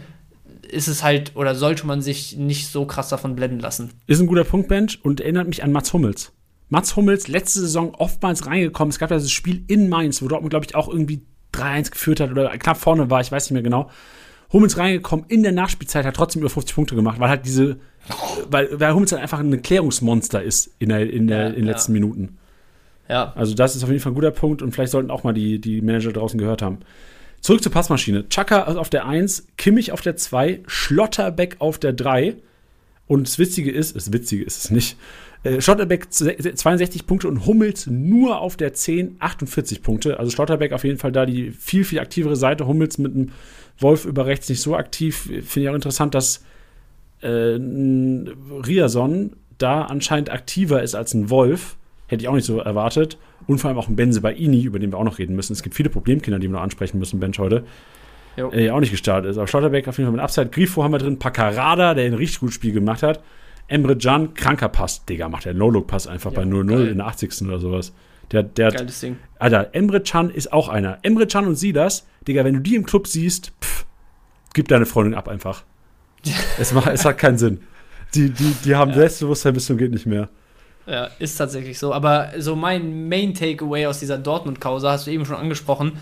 ist 0.71 0.87
es 0.87 1.03
halt 1.03 1.35
oder 1.35 1.53
sollte 1.55 1.85
man 1.85 2.01
sich 2.01 2.37
nicht 2.37 2.67
so 2.67 2.85
krass 2.85 3.09
davon 3.09 3.35
blenden 3.35 3.59
lassen. 3.59 3.91
Ist 4.07 4.19
ein 4.19 4.27
guter 4.27 4.43
Punkt, 4.43 4.69
Bench, 4.69 4.99
und 5.03 5.19
erinnert 5.19 5.47
mich 5.47 5.63
an 5.63 5.71
Mats 5.71 5.91
Hummels. 5.93 6.31
Mats 6.69 6.95
Hummels 6.95 7.27
letzte 7.27 7.59
Saison 7.61 7.95
oftmals 7.95 8.45
reingekommen. 8.45 8.91
Es 8.91 8.99
gab 8.99 9.11
ja 9.11 9.17
das 9.17 9.31
Spiel 9.31 9.63
in 9.67 9.89
Mainz, 9.89 10.21
wo 10.21 10.27
Dortmund, 10.27 10.51
glaube 10.51 10.65
ich, 10.65 10.75
auch 10.75 10.87
irgendwie 10.87 11.23
3-1 11.53 11.91
geführt 11.91 12.19
hat 12.19 12.31
oder 12.31 12.55
knapp 12.57 12.77
vorne 12.77 13.09
war, 13.09 13.21
ich 13.21 13.31
weiß 13.31 13.45
nicht 13.45 13.53
mehr 13.53 13.63
genau. 13.63 13.89
Hummels 14.51 14.77
reingekommen, 14.77 15.25
in 15.27 15.43
der 15.43 15.51
Nachspielzeit 15.51 16.05
hat 16.05 16.15
trotzdem 16.15 16.41
über 16.41 16.49
50 16.49 16.75
Punkte 16.75 16.95
gemacht, 16.95 17.19
weil 17.19 17.29
halt 17.29 17.45
diese, 17.45 17.77
weil, 18.49 18.79
weil 18.79 18.93
Hummels 18.93 19.11
halt 19.11 19.21
einfach 19.21 19.39
ein 19.39 19.61
Klärungsmonster 19.61 20.41
ist 20.41 20.71
in, 20.79 20.89
der, 20.89 21.09
in, 21.09 21.27
der, 21.27 21.39
ja, 21.39 21.47
in 21.47 21.55
den 21.55 21.65
letzten 21.65 21.93
ja. 21.93 22.01
Minuten. 22.01 22.37
Ja. 23.07 23.33
Also 23.35 23.55
das 23.55 23.75
ist 23.75 23.83
auf 23.83 23.89
jeden 23.89 24.01
Fall 24.01 24.11
ein 24.11 24.15
guter 24.15 24.31
Punkt 24.31 24.61
und 24.61 24.71
vielleicht 24.71 24.91
sollten 24.91 25.11
auch 25.11 25.23
mal 25.23 25.33
die, 25.33 25.59
die 25.59 25.81
Manager 25.81 26.11
draußen 26.11 26.39
gehört 26.39 26.61
haben. 26.61 26.79
Zurück 27.41 27.63
zur 27.63 27.71
Passmaschine. 27.71 28.27
Chaka 28.29 28.63
auf 28.63 28.89
der 28.89 29.05
1, 29.05 29.47
Kimmich 29.57 29.91
auf 29.91 30.01
der 30.01 30.15
2, 30.15 30.61
Schlotterbeck 30.67 31.57
auf 31.59 31.79
der 31.79 31.93
3. 31.93 32.35
Und 33.07 33.27
das 33.27 33.39
Witzige 33.39 33.71
ist, 33.71 33.95
das 33.95 34.11
Witzige 34.11 34.43
ist 34.43 34.65
es 34.65 34.71
nicht, 34.71 34.97
äh, 35.43 35.61
Schlotterbeck 35.61 36.11
62 36.11 37.07
Punkte 37.07 37.27
und 37.27 37.45
Hummels 37.45 37.87
nur 37.87 38.39
auf 38.39 38.57
der 38.57 38.73
10 38.73 39.15
48 39.19 39.81
Punkte. 39.81 40.19
Also 40.19 40.31
Schlotterbeck 40.31 40.73
auf 40.73 40.83
jeden 40.83 40.99
Fall 40.99 41.11
da 41.11 41.25
die 41.25 41.51
viel, 41.51 41.85
viel 41.85 41.99
aktivere 41.99 42.35
Seite. 42.35 42.67
Hummels 42.67 42.97
mit 42.97 43.15
einem 43.15 43.31
Wolf 43.79 44.05
über 44.05 44.25
rechts 44.25 44.49
nicht 44.49 44.61
so 44.61 44.75
aktiv. 44.75 45.17
Finde 45.17 45.61
ich 45.61 45.69
auch 45.69 45.75
interessant, 45.75 46.15
dass 46.15 46.43
äh, 47.21 47.27
Riason 47.27 49.31
da 49.57 49.83
anscheinend 49.83 50.31
aktiver 50.31 50.83
ist 50.83 50.95
als 50.95 51.13
ein 51.13 51.29
Wolf. 51.29 51.75
Hätte 52.07 52.23
ich 52.23 52.27
auch 52.27 52.33
nicht 52.33 52.45
so 52.45 52.59
erwartet. 52.59 53.17
Und 53.47 53.59
vor 53.59 53.69
allem 53.69 53.77
auch 53.77 53.87
ein 53.87 53.95
Benze 53.95 54.21
Baini, 54.21 54.63
über 54.63 54.79
den 54.79 54.91
wir 54.91 54.97
auch 54.97 55.03
noch 55.03 55.19
reden 55.19 55.35
müssen. 55.35 55.53
Es 55.53 55.63
gibt 55.63 55.75
viele 55.75 55.89
Problemkinder, 55.89 56.39
die 56.39 56.47
wir 56.47 56.53
noch 56.53 56.61
ansprechen 56.61 56.99
müssen, 56.99 57.19
Bench 57.19 57.39
heute. 57.39 57.63
Äh, 58.37 58.69
auch 58.69 58.79
nicht 58.79 58.91
gestartet 58.91 59.31
ist. 59.31 59.37
Aber 59.37 59.47
Schlotterbeck 59.47 59.87
auf 59.87 59.97
jeden 59.97 60.07
Fall 60.07 60.15
mit 60.15 60.21
Upside. 60.21 60.49
Grifo 60.49 60.83
haben 60.83 60.91
wir 60.91 60.99
drin. 60.99 61.19
Paccarada, 61.19 61.93
der 61.93 62.05
ein 62.05 62.13
richtig 62.13 62.39
gutes 62.39 62.55
Spiel 62.55 62.71
gemacht 62.71 63.03
hat. 63.03 63.21
Emre 63.67 63.97
Can, 63.97 64.33
kranker 64.33 64.69
Pass, 64.69 65.05
Digga, 65.05 65.29
macht 65.29 65.45
der 65.45 65.53
No-Look-Pass 65.53 66.07
einfach 66.07 66.31
ja, 66.31 66.39
bei 66.39 66.45
0-0 66.45 66.87
in 66.87 66.97
der 66.97 67.07
80. 67.07 67.43
oder 67.43 67.59
sowas. 67.59 67.93
Der, 68.31 68.43
der 68.43 68.71
Geiles 68.71 68.99
Ding. 68.99 69.17
Alter, 69.39 69.69
Emre 69.73 70.01
Can 70.01 70.29
ist 70.29 70.53
auch 70.53 70.69
einer. 70.69 70.99
Emre 71.01 71.27
Can 71.27 71.47
und 71.47 71.55
Silas, 71.55 72.05
Digga, 72.27 72.43
wenn 72.45 72.53
du 72.53 72.59
die 72.59 72.75
im 72.75 72.85
Club 72.85 73.07
siehst, 73.07 73.51
pff, 73.61 73.85
gib 74.53 74.67
deine 74.67 74.85
Freundin 74.85 75.15
ab 75.15 75.27
einfach. 75.27 75.63
es, 76.59 76.73
macht, 76.73 76.87
es 76.87 77.05
hat 77.05 77.17
keinen 77.17 77.37
Sinn. 77.37 77.61
Die, 78.13 78.29
die, 78.29 78.55
die 78.65 78.75
haben 78.75 78.91
ja. 78.91 78.97
Selbstbewusstsein 78.97 79.53
bis 79.53 79.65
zum 79.65 79.77
geht 79.77 79.91
nicht 79.91 80.05
mehr. 80.05 80.29
Ja, 80.85 81.09
ist 81.19 81.37
tatsächlich 81.37 81.77
so. 81.77 81.93
Aber 81.93 82.31
so 82.39 82.55
mein 82.55 83.07
Main 83.07 83.33
Takeaway 83.33 83.85
aus 83.85 83.99
dieser 83.99 84.17
Dortmund-Causa 84.17 84.91
hast 84.91 85.07
du 85.07 85.11
eben 85.11 85.25
schon 85.25 85.35
angesprochen. 85.35 85.99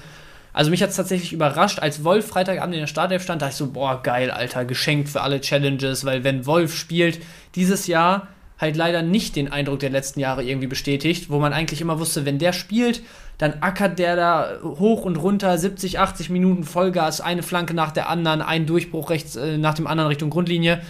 Also 0.53 0.71
mich 0.71 0.81
hat 0.81 0.89
es 0.89 0.95
tatsächlich 0.95 1.33
überrascht, 1.33 1.79
als 1.79 2.03
Wolf 2.03 2.27
Freitagabend 2.27 2.73
in 2.73 2.81
der 2.81 2.87
Startelf 2.87 3.21
stand, 3.21 3.41
dachte 3.41 3.51
ich 3.51 3.57
so, 3.57 3.71
boah, 3.71 4.01
geil, 4.01 4.31
Alter, 4.31 4.65
geschenkt 4.65 5.09
für 5.09 5.21
alle 5.21 5.39
Challenges, 5.39 6.03
weil 6.03 6.23
wenn 6.23 6.45
Wolf 6.45 6.75
spielt, 6.75 7.19
dieses 7.53 7.85
Jahr 7.85 8.29
halt 8.59 8.75
leider 8.75 9.01
nicht 9.01 9.35
den 9.35 9.51
Eindruck 9.51 9.79
der 9.79 9.89
letzten 9.89 10.19
Jahre 10.19 10.43
irgendwie 10.43 10.67
bestätigt, 10.67 11.29
wo 11.29 11.39
man 11.39 11.53
eigentlich 11.53 11.81
immer 11.81 11.99
wusste, 11.99 12.25
wenn 12.25 12.39
der 12.39 12.53
spielt, 12.53 13.01
dann 13.37 13.61
ackert 13.61 13.99
der 13.99 14.15
da 14.15 14.57
hoch 14.63 15.03
und 15.03 15.17
runter, 15.17 15.57
70, 15.57 15.99
80 15.99 16.29
Minuten 16.29 16.63
Vollgas, 16.63 17.21
eine 17.21 17.43
Flanke 17.43 17.73
nach 17.73 17.91
der 17.91 18.09
anderen, 18.09 18.41
ein 18.41 18.65
Durchbruch 18.65 19.09
rechts 19.09 19.35
äh, 19.35 19.57
nach 19.57 19.75
dem 19.75 19.85
anderen 19.85 20.07
Richtung 20.09 20.29
Grundlinie. 20.29 20.81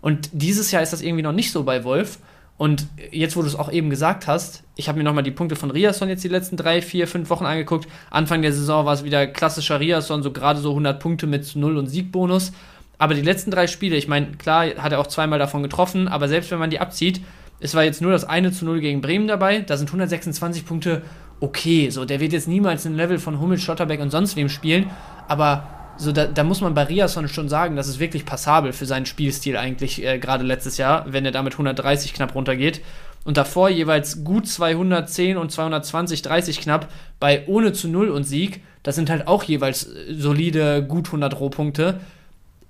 Und 0.00 0.30
dieses 0.32 0.70
Jahr 0.70 0.82
ist 0.82 0.92
das 0.92 1.02
irgendwie 1.02 1.22
noch 1.22 1.32
nicht 1.32 1.50
so 1.50 1.64
bei 1.64 1.82
Wolf. 1.82 2.18
Und 2.56 2.88
jetzt, 3.12 3.36
wo 3.36 3.42
du 3.42 3.46
es 3.46 3.54
auch 3.54 3.70
eben 3.70 3.88
gesagt 3.88 4.26
hast, 4.26 4.64
ich 4.74 4.88
habe 4.88 4.98
mir 4.98 5.04
nochmal 5.04 5.22
die 5.22 5.30
Punkte 5.30 5.54
von 5.54 5.70
Riasson 5.70 6.08
jetzt 6.08 6.24
die 6.24 6.28
letzten 6.28 6.56
drei, 6.56 6.82
vier, 6.82 7.06
fünf 7.06 7.30
Wochen 7.30 7.46
angeguckt. 7.46 7.86
Anfang 8.10 8.42
der 8.42 8.52
Saison 8.52 8.84
war 8.84 8.94
es 8.94 9.04
wieder 9.04 9.28
klassischer 9.28 9.78
Riasson, 9.78 10.24
so 10.24 10.32
gerade 10.32 10.58
so 10.58 10.70
100 10.70 11.00
Punkte 11.00 11.28
mit 11.28 11.54
Null- 11.54 11.78
und 11.78 11.86
Siegbonus. 11.86 12.52
Aber 12.98 13.14
die 13.14 13.22
letzten 13.22 13.50
drei 13.50 13.68
Spiele, 13.68 13.96
ich 13.96 14.08
meine, 14.08 14.32
klar 14.32 14.66
hat 14.76 14.92
er 14.92 14.98
auch 14.98 15.06
zweimal 15.06 15.38
davon 15.38 15.62
getroffen, 15.62 16.08
aber 16.08 16.28
selbst 16.28 16.50
wenn 16.50 16.58
man 16.58 16.70
die 16.70 16.80
abzieht, 16.80 17.20
es 17.60 17.74
war 17.74 17.84
jetzt 17.84 18.02
nur 18.02 18.12
das 18.12 18.24
eine 18.24 18.52
zu 18.52 18.64
Null 18.64 18.80
gegen 18.80 19.00
Bremen 19.00 19.28
dabei, 19.28 19.60
da 19.60 19.76
sind 19.76 19.88
126 19.88 20.66
Punkte 20.66 21.02
okay. 21.40 21.90
So, 21.90 22.04
der 22.04 22.20
wird 22.20 22.32
jetzt 22.32 22.48
niemals 22.48 22.84
ein 22.86 22.96
Level 22.96 23.18
von 23.18 23.40
Hummel, 23.40 23.58
Schotterbeck 23.58 24.00
und 24.00 24.10
sonst 24.10 24.36
wem 24.36 24.48
spielen, 24.48 24.90
aber 25.28 25.68
so 25.96 26.12
da, 26.12 26.26
da, 26.26 26.44
muss 26.44 26.60
man 26.60 26.74
bei 26.74 26.84
Riasson 26.84 27.28
schon 27.28 27.48
sagen, 27.48 27.74
das 27.74 27.88
ist 27.88 27.98
wirklich 27.98 28.24
passabel 28.24 28.72
für 28.72 28.86
seinen 28.86 29.06
Spielstil 29.06 29.56
eigentlich, 29.56 30.04
äh, 30.04 30.18
gerade 30.18 30.44
letztes 30.44 30.76
Jahr, 30.76 31.04
wenn 31.08 31.24
er 31.24 31.32
damit 31.32 31.54
130 31.54 32.14
knapp 32.14 32.34
runtergeht. 32.36 32.80
Und 33.24 33.36
davor 33.36 33.68
jeweils 33.68 34.22
gut 34.22 34.46
210 34.46 35.36
und 35.36 35.50
220, 35.50 36.22
30 36.22 36.60
knapp 36.60 36.88
bei 37.18 37.44
ohne 37.48 37.72
zu 37.72 37.88
Null 37.88 38.10
und 38.10 38.22
Sieg. 38.22 38.62
Das 38.84 38.94
sind 38.94 39.10
halt 39.10 39.26
auch 39.26 39.42
jeweils 39.42 39.88
äh, 39.88 40.14
solide, 40.14 40.84
gut 40.84 41.06
100 41.06 41.38
Rohpunkte 41.40 41.98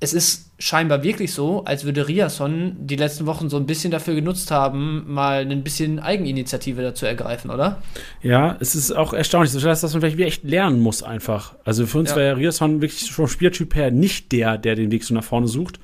es 0.00 0.12
ist 0.12 0.50
scheinbar 0.60 1.02
wirklich 1.02 1.32
so, 1.32 1.64
als 1.64 1.84
würde 1.84 2.06
Riasson 2.06 2.76
die 2.78 2.96
letzten 2.96 3.26
Wochen 3.26 3.48
so 3.48 3.56
ein 3.56 3.66
bisschen 3.66 3.90
dafür 3.90 4.14
genutzt 4.14 4.50
haben, 4.50 5.04
mal 5.12 5.40
ein 5.40 5.64
bisschen 5.64 5.98
Eigeninitiative 5.98 6.82
dazu 6.82 7.06
ergreifen, 7.06 7.50
oder? 7.50 7.82
Ja, 8.22 8.56
es 8.60 8.74
ist 8.74 8.92
auch 8.92 9.12
erstaunlich, 9.12 9.52
dass 9.52 9.82
man 9.82 10.00
vielleicht 10.00 10.18
echt 10.20 10.44
lernen 10.44 10.80
muss 10.80 11.02
einfach. 11.02 11.56
Also 11.64 11.86
für 11.86 11.98
uns 11.98 12.10
ja. 12.10 12.16
war 12.16 12.22
ja 12.22 12.32
Riasson 12.34 12.80
wirklich 12.80 13.10
vom 13.10 13.26
Spieltyp 13.26 13.74
her 13.74 13.90
nicht 13.90 14.30
der, 14.30 14.56
der 14.56 14.76
den 14.76 14.90
Weg 14.92 15.04
so 15.04 15.14
nach 15.14 15.24
vorne 15.24 15.48
sucht. 15.48 15.80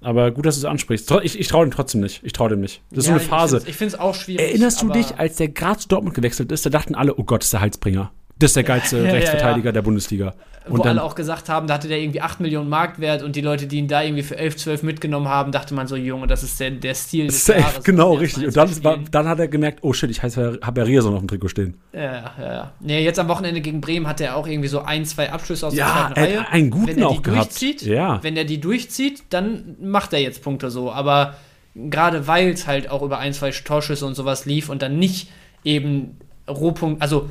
Aber 0.00 0.32
gut, 0.32 0.46
dass 0.46 0.56
du 0.56 0.62
es 0.62 0.64
ansprichst. 0.64 1.10
Ich, 1.22 1.38
ich 1.38 1.46
traue 1.46 1.64
dem 1.64 1.70
trotzdem 1.70 2.00
nicht. 2.00 2.22
Ich 2.24 2.32
traue 2.32 2.48
dem 2.48 2.60
nicht. 2.60 2.82
Das 2.90 3.04
ist 3.04 3.10
Ja, 3.10 3.14
so 3.14 3.20
eine 3.20 3.28
Phase. 3.28 3.62
Ich 3.66 3.76
finde 3.76 3.94
es 3.94 4.00
auch 4.00 4.14
schwierig. 4.16 4.44
Erinnerst 4.44 4.82
du 4.82 4.90
dich, 4.90 5.16
als 5.16 5.36
der 5.36 5.48
gerade 5.48 5.78
zu 5.78 5.88
Dortmund 5.88 6.16
gewechselt 6.16 6.50
ist, 6.50 6.66
da 6.66 6.70
dachten 6.70 6.96
alle, 6.96 7.16
oh 7.16 7.22
Gott, 7.22 7.44
ist 7.44 7.52
der 7.52 7.60
Halsbringer. 7.60 8.10
Das 8.42 8.50
ist 8.50 8.56
der 8.56 8.64
geilste 8.64 8.98
Ja, 8.98 9.04
ja, 9.04 9.12
Rechtsverteidiger 9.12 9.66
ja. 9.66 9.72
der 9.72 9.82
Bundesliga. 9.82 10.34
wo 10.66 10.74
Und 10.74 10.84
dann, 10.84 10.98
alle 10.98 11.02
auch 11.04 11.14
gesagt 11.14 11.48
haben, 11.48 11.66
da 11.66 11.74
hatte 11.74 11.88
der 11.88 11.98
irgendwie 11.98 12.20
8 12.20 12.40
Millionen 12.40 12.68
Marktwert 12.68 13.22
und 13.22 13.36
die 13.36 13.40
Leute, 13.40 13.66
die 13.66 13.78
ihn 13.78 13.88
da 13.88 14.02
irgendwie 14.02 14.22
für 14.22 14.36
11, 14.36 14.56
12 14.56 14.82
mitgenommen 14.82 15.28
haben, 15.28 15.52
dachte 15.52 15.74
man 15.74 15.86
so, 15.86 15.96
Junge, 15.96 16.26
das 16.26 16.42
ist 16.42 16.58
der, 16.60 16.70
der 16.72 16.94
Stil 16.94 17.26
des 17.26 17.44
safe, 17.44 17.60
Jahres. 17.60 17.84
genau, 17.84 18.14
richtig. 18.14 18.46
Und 18.46 18.56
dann, 18.56 18.84
war, 18.84 18.98
dann 19.10 19.28
hat 19.28 19.38
er 19.38 19.48
gemerkt, 19.48 19.78
oh 19.82 19.92
shit, 19.92 20.10
ich 20.10 20.22
habe 20.22 20.60
ja 20.80 20.84
Rierson 20.84 21.14
auf 21.14 21.20
dem 21.20 21.28
Trikot 21.28 21.48
stehen. 21.48 21.76
Ja, 21.92 22.02
ja, 22.02 22.32
ja. 22.38 22.72
Nee, 22.80 23.04
jetzt 23.04 23.18
am 23.18 23.28
Wochenende 23.28 23.60
gegen 23.60 23.80
Bremen 23.80 24.06
hat 24.06 24.20
er 24.20 24.36
auch 24.36 24.46
irgendwie 24.46 24.68
so 24.68 24.80
ein, 24.82 25.04
zwei 25.04 25.30
Abschlüsse 25.32 25.66
aus 25.68 25.74
Ja, 25.74 25.86
der 25.86 25.94
zweiten 26.14 26.20
er 26.20 26.26
Reihe. 26.26 26.40
hat 26.46 26.52
einen 26.52 26.70
guten 26.70 26.86
Wenn 26.88 26.98
er 26.98 27.08
die 27.08 27.16
auch 27.18 27.22
gehabt. 27.22 27.44
durchzieht, 27.50 27.82
Ja. 27.82 28.18
wenn 28.22 28.36
er 28.36 28.44
die 28.44 28.60
durchzieht, 28.60 29.22
dann 29.30 29.76
macht 29.80 30.12
er 30.12 30.20
jetzt 30.20 30.42
Punkte 30.42 30.70
so. 30.70 30.92
Aber 30.92 31.34
gerade 31.74 32.26
weil 32.26 32.50
es 32.50 32.66
halt 32.66 32.90
auch 32.90 33.02
über 33.02 33.18
ein, 33.18 33.32
zwei 33.32 33.50
Torschüsse 33.50 34.04
und 34.04 34.14
sowas 34.14 34.44
lief 34.46 34.68
und 34.68 34.82
dann 34.82 34.98
nicht 34.98 35.30
eben 35.64 36.18
Rohpunkt, 36.48 37.00
also 37.02 37.28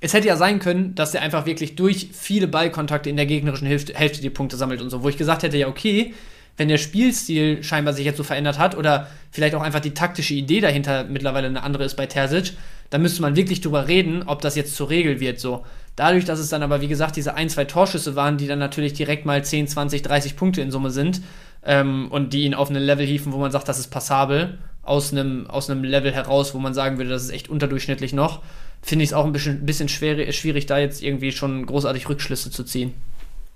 es 0.00 0.12
hätte 0.14 0.28
ja 0.28 0.36
sein 0.36 0.58
können, 0.60 0.94
dass 0.94 1.12
der 1.12 1.22
einfach 1.22 1.46
wirklich 1.46 1.76
durch 1.76 2.10
viele 2.12 2.48
Ballkontakte 2.48 3.10
in 3.10 3.16
der 3.16 3.26
gegnerischen 3.26 3.66
Hälfte, 3.66 3.94
Hälfte 3.94 4.20
die 4.20 4.30
Punkte 4.30 4.56
sammelt 4.56 4.80
und 4.80 4.90
so, 4.90 5.02
wo 5.02 5.08
ich 5.08 5.16
gesagt 5.16 5.42
hätte, 5.42 5.56
ja, 5.56 5.68
okay, 5.68 6.14
wenn 6.56 6.68
der 6.68 6.78
Spielstil 6.78 7.62
scheinbar 7.62 7.94
sich 7.94 8.04
jetzt 8.04 8.16
so 8.16 8.24
verändert 8.24 8.58
hat 8.58 8.76
oder 8.76 9.06
vielleicht 9.30 9.54
auch 9.54 9.62
einfach 9.62 9.80
die 9.80 9.94
taktische 9.94 10.34
Idee 10.34 10.60
dahinter 10.60 11.04
mittlerweile 11.04 11.46
eine 11.46 11.62
andere 11.62 11.84
ist 11.84 11.96
bei 11.96 12.06
Terzic, 12.06 12.52
dann 12.90 13.02
müsste 13.02 13.22
man 13.22 13.36
wirklich 13.36 13.60
drüber 13.60 13.86
reden, 13.86 14.24
ob 14.26 14.42
das 14.42 14.56
jetzt 14.56 14.74
zur 14.74 14.90
Regel 14.90 15.20
wird, 15.20 15.40
so. 15.40 15.64
Dadurch, 15.94 16.24
dass 16.24 16.38
es 16.38 16.48
dann 16.48 16.62
aber, 16.62 16.80
wie 16.80 16.88
gesagt, 16.88 17.16
diese 17.16 17.34
ein, 17.34 17.48
zwei 17.48 17.64
Torschüsse 17.64 18.14
waren, 18.14 18.38
die 18.38 18.46
dann 18.46 18.60
natürlich 18.60 18.92
direkt 18.92 19.26
mal 19.26 19.44
10, 19.44 19.66
20, 19.66 20.02
30 20.02 20.36
Punkte 20.36 20.60
in 20.60 20.70
Summe 20.70 20.90
sind 20.90 21.22
ähm, 21.64 22.08
und 22.10 22.32
die 22.32 22.44
ihn 22.44 22.54
auf 22.54 22.70
ein 22.70 22.76
Level 22.76 23.04
hieven, 23.04 23.32
wo 23.32 23.38
man 23.38 23.50
sagt, 23.50 23.68
das 23.68 23.80
ist 23.80 23.88
passabel, 23.88 24.58
aus 24.82 25.12
einem, 25.12 25.48
aus 25.48 25.68
einem 25.68 25.84
Level 25.84 26.12
heraus, 26.12 26.54
wo 26.54 26.58
man 26.58 26.72
sagen 26.72 26.98
würde, 26.98 27.10
das 27.10 27.24
ist 27.24 27.30
echt 27.30 27.48
unterdurchschnittlich 27.48 28.12
noch, 28.12 28.42
finde 28.82 29.04
ich 29.04 29.10
es 29.10 29.14
auch 29.14 29.24
ein 29.24 29.32
bisschen, 29.32 29.64
bisschen 29.66 29.88
schwer, 29.88 30.30
schwierig, 30.32 30.66
da 30.66 30.78
jetzt 30.78 31.02
irgendwie 31.02 31.32
schon 31.32 31.66
großartig 31.66 32.08
Rückschlüsse 32.08 32.50
zu 32.50 32.64
ziehen. 32.64 32.94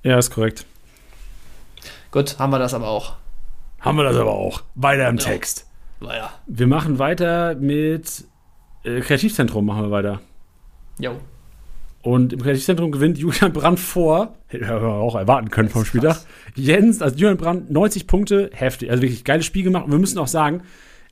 Ja, 0.02 0.18
ist 0.18 0.30
korrekt. 0.30 0.66
Gut, 2.10 2.38
haben 2.38 2.50
wir 2.50 2.58
das 2.58 2.74
aber 2.74 2.88
auch. 2.88 3.14
Haben 3.80 3.96
wir 3.98 4.04
das 4.04 4.16
aber 4.16 4.32
auch. 4.32 4.62
Weiter 4.74 5.08
im 5.08 5.16
Ja. 5.16 5.24
Text. 5.24 5.66
Weiter. 6.00 6.30
Wir 6.46 6.66
machen 6.66 6.98
weiter 6.98 7.54
mit 7.54 8.24
äh, 8.84 9.00
Kreativzentrum, 9.00 9.64
machen 9.64 9.82
wir 9.84 9.90
weiter. 9.90 10.20
Jo. 10.98 11.16
Und 12.02 12.32
im 12.32 12.42
Kreativzentrum 12.42 12.90
gewinnt 12.90 13.16
Julian 13.16 13.52
Brandt 13.52 13.78
vor, 13.78 14.34
hätte 14.48 14.64
man 14.64 14.82
auch 14.82 15.14
erwarten 15.14 15.50
können 15.50 15.68
vom 15.68 15.84
Spieltag. 15.84 16.20
Jens, 16.56 17.00
also 17.00 17.16
Julian 17.16 17.36
Brandt, 17.36 17.70
90 17.70 18.08
Punkte, 18.08 18.50
heftig. 18.52 18.90
Also 18.90 19.02
wirklich 19.02 19.24
geiles 19.24 19.46
Spiel 19.46 19.62
gemacht. 19.62 19.84
Und 19.84 19.92
wir 19.92 19.98
müssen 20.00 20.18
auch 20.18 20.26
sagen, 20.26 20.62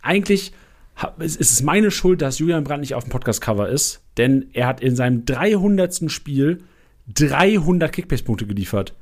eigentlich 0.02 0.52
es 1.18 1.36
ist 1.36 1.50
es 1.52 1.62
meine 1.62 1.90
Schuld, 1.90 2.20
dass 2.22 2.38
Julian 2.38 2.64
Brandt 2.64 2.80
nicht 2.82 2.94
auf 2.94 3.04
dem 3.04 3.10
Podcast-Cover 3.10 3.68
ist, 3.68 4.02
denn 4.16 4.48
er 4.52 4.66
hat 4.66 4.80
in 4.80 4.96
seinem 4.96 5.24
300. 5.24 6.10
Spiel 6.10 6.58
300 7.14 7.92
Kickbase-Punkte 7.92 8.46
geliefert. 8.46 8.94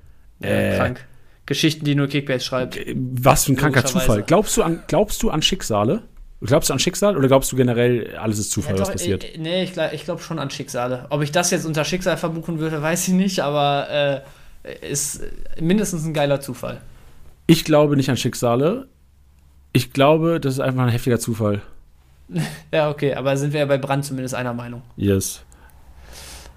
Äh, 0.43 0.75
Äh, 0.75 0.77
krank. 0.77 1.05
Geschichten, 1.47 1.85
die 1.85 1.95
nur 1.95 2.09
Kickbase 2.09 2.45
schreibt. 2.45 2.77
Äh, 2.77 2.95
Was 2.97 3.45
für 3.45 3.53
ein 3.53 3.57
kranker. 3.57 3.85
Zufall. 3.85 4.23
Glaubst 4.23 4.57
du, 4.57 4.63
an, 4.63 4.83
glaubst 4.87 5.23
du 5.23 5.31
an 5.31 5.43
Schicksale? 5.43 6.03
Glaubst 6.41 6.69
du 6.71 6.73
an 6.75 6.79
Schicksal 6.79 7.17
oder 7.17 7.27
glaubst 7.27 7.51
du 7.51 7.57
generell, 7.57 8.15
alles 8.17 8.39
ist 8.39 8.53
Zufall, 8.53 8.75
Ja, 8.75 8.81
was 8.81 8.89
doch, 8.89 8.95
passiert? 8.95 9.25
äh, 9.25 9.39
nee, 9.39 9.65
ich 9.65 9.73
glaube 9.73 9.95
ich 9.95 10.05
glaub 10.05 10.21
schon 10.23 10.39
an 10.39 10.51
Schicksale. 10.51 11.07
Ob 11.11 11.23
ich 11.23 11.33
das 11.33 11.51
jetzt 11.51 11.65
unter 11.67 11.85
Schicksal 11.85 12.17
verbuchen 12.17 12.61
würde, 12.61 12.81
weiß 12.81 13.09
ich 13.09 13.15
nicht, 13.15 13.41
aber 13.41 14.25
äh, 14.65 14.87
ist 14.89 15.23
mindestens 15.61 16.05
ein 16.05 16.15
geiler 16.15 16.41
Zufall. 16.41 16.81
Ich 17.49 17.65
glaube 17.65 17.97
nicht 17.97 18.09
an 18.11 18.17
Schicksale. 18.17 18.87
Ich 19.73 19.93
glaube, 19.93 20.39
das 20.39 20.55
ist 20.55 20.61
einfach 20.61 20.83
ein 20.85 20.91
heftiger 20.91 21.19
Zufall. 21.19 21.63
Ja, 22.73 22.91
okay, 22.91 23.15
aber 23.15 23.37
sind 23.37 23.53
wir 23.53 23.61
ja 23.61 23.67
bei 23.67 23.79
Brand 23.79 24.05
zumindest 24.05 24.35
einer 24.35 24.53
Meinung. 24.53 24.83
Yes. 24.97 25.43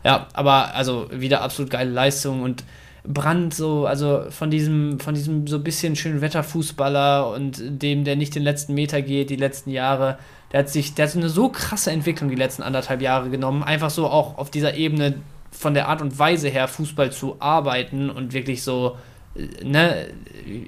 Ja, 0.04 0.28
aber 0.34 0.74
also 0.74 1.10
wieder 1.12 1.42
absolut 1.42 1.72
geile 1.72 1.92
Leistung 1.92 2.42
und 2.42 2.64
Brand 3.04 3.54
so, 3.54 3.86
also 3.88 4.26
von 4.30 4.52
diesem, 4.52 5.00
von 5.00 5.16
diesem 5.16 5.48
so 5.48 5.60
bisschen 5.60 5.96
schönen 5.96 6.22
Wetterfußballer 6.22 7.32
und 7.32 7.62
dem, 7.82 8.04
der 8.04 8.16
nicht 8.16 8.36
den 8.36 8.44
letzten 8.44 8.74
Meter 8.74 9.02
geht, 9.02 9.30
die 9.30 9.36
letzten 9.38 9.72
Jahre, 9.72 10.18
der 10.52 10.60
hat 10.60 10.70
sich, 10.70 10.94
der 10.94 11.06
hat 11.06 11.12
so 11.12 11.20
eine 11.20 11.30
so 11.30 11.50
krasse 11.50 11.92
Entwicklung 11.92 12.30
die 12.30 12.36
letzten 12.36 12.62
anderthalb 12.62 13.02
Jahre 13.02 13.30
genommen, 13.30 13.64
einfach 13.64 13.90
so 13.90 14.08
auch 14.08 14.38
auf 14.38 14.52
dieser 14.52 14.76
Ebene 14.76 15.16
von 15.52 15.74
der 15.74 15.88
Art 15.88 16.02
und 16.02 16.18
Weise 16.18 16.50
her 16.50 16.68
Fußball 16.68 17.12
zu 17.12 17.38
arbeiten 17.40 18.10
und 18.10 18.34
wirklich 18.34 18.64
so, 18.64 18.98
ne, 19.36 20.08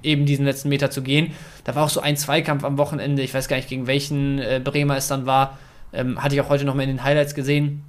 eben 0.03 0.25
diesen 0.25 0.45
letzten 0.45 0.69
Meter 0.69 0.91
zu 0.91 1.01
gehen. 1.01 1.31
Da 1.63 1.75
war 1.75 1.85
auch 1.85 1.89
so 1.89 2.01
ein 2.01 2.17
Zweikampf 2.17 2.63
am 2.63 2.77
Wochenende, 2.77 3.21
ich 3.21 3.33
weiß 3.33 3.47
gar 3.47 3.57
nicht, 3.57 3.69
gegen 3.69 3.87
welchen 3.87 4.39
äh, 4.39 4.61
Bremer 4.63 4.97
es 4.97 5.07
dann 5.07 5.25
war, 5.25 5.57
ähm, 5.91 6.23
hatte 6.23 6.35
ich 6.35 6.41
auch 6.41 6.49
heute 6.49 6.65
noch 6.65 6.75
mal 6.75 6.83
in 6.83 6.89
den 6.89 7.03
Highlights 7.03 7.35
gesehen 7.35 7.83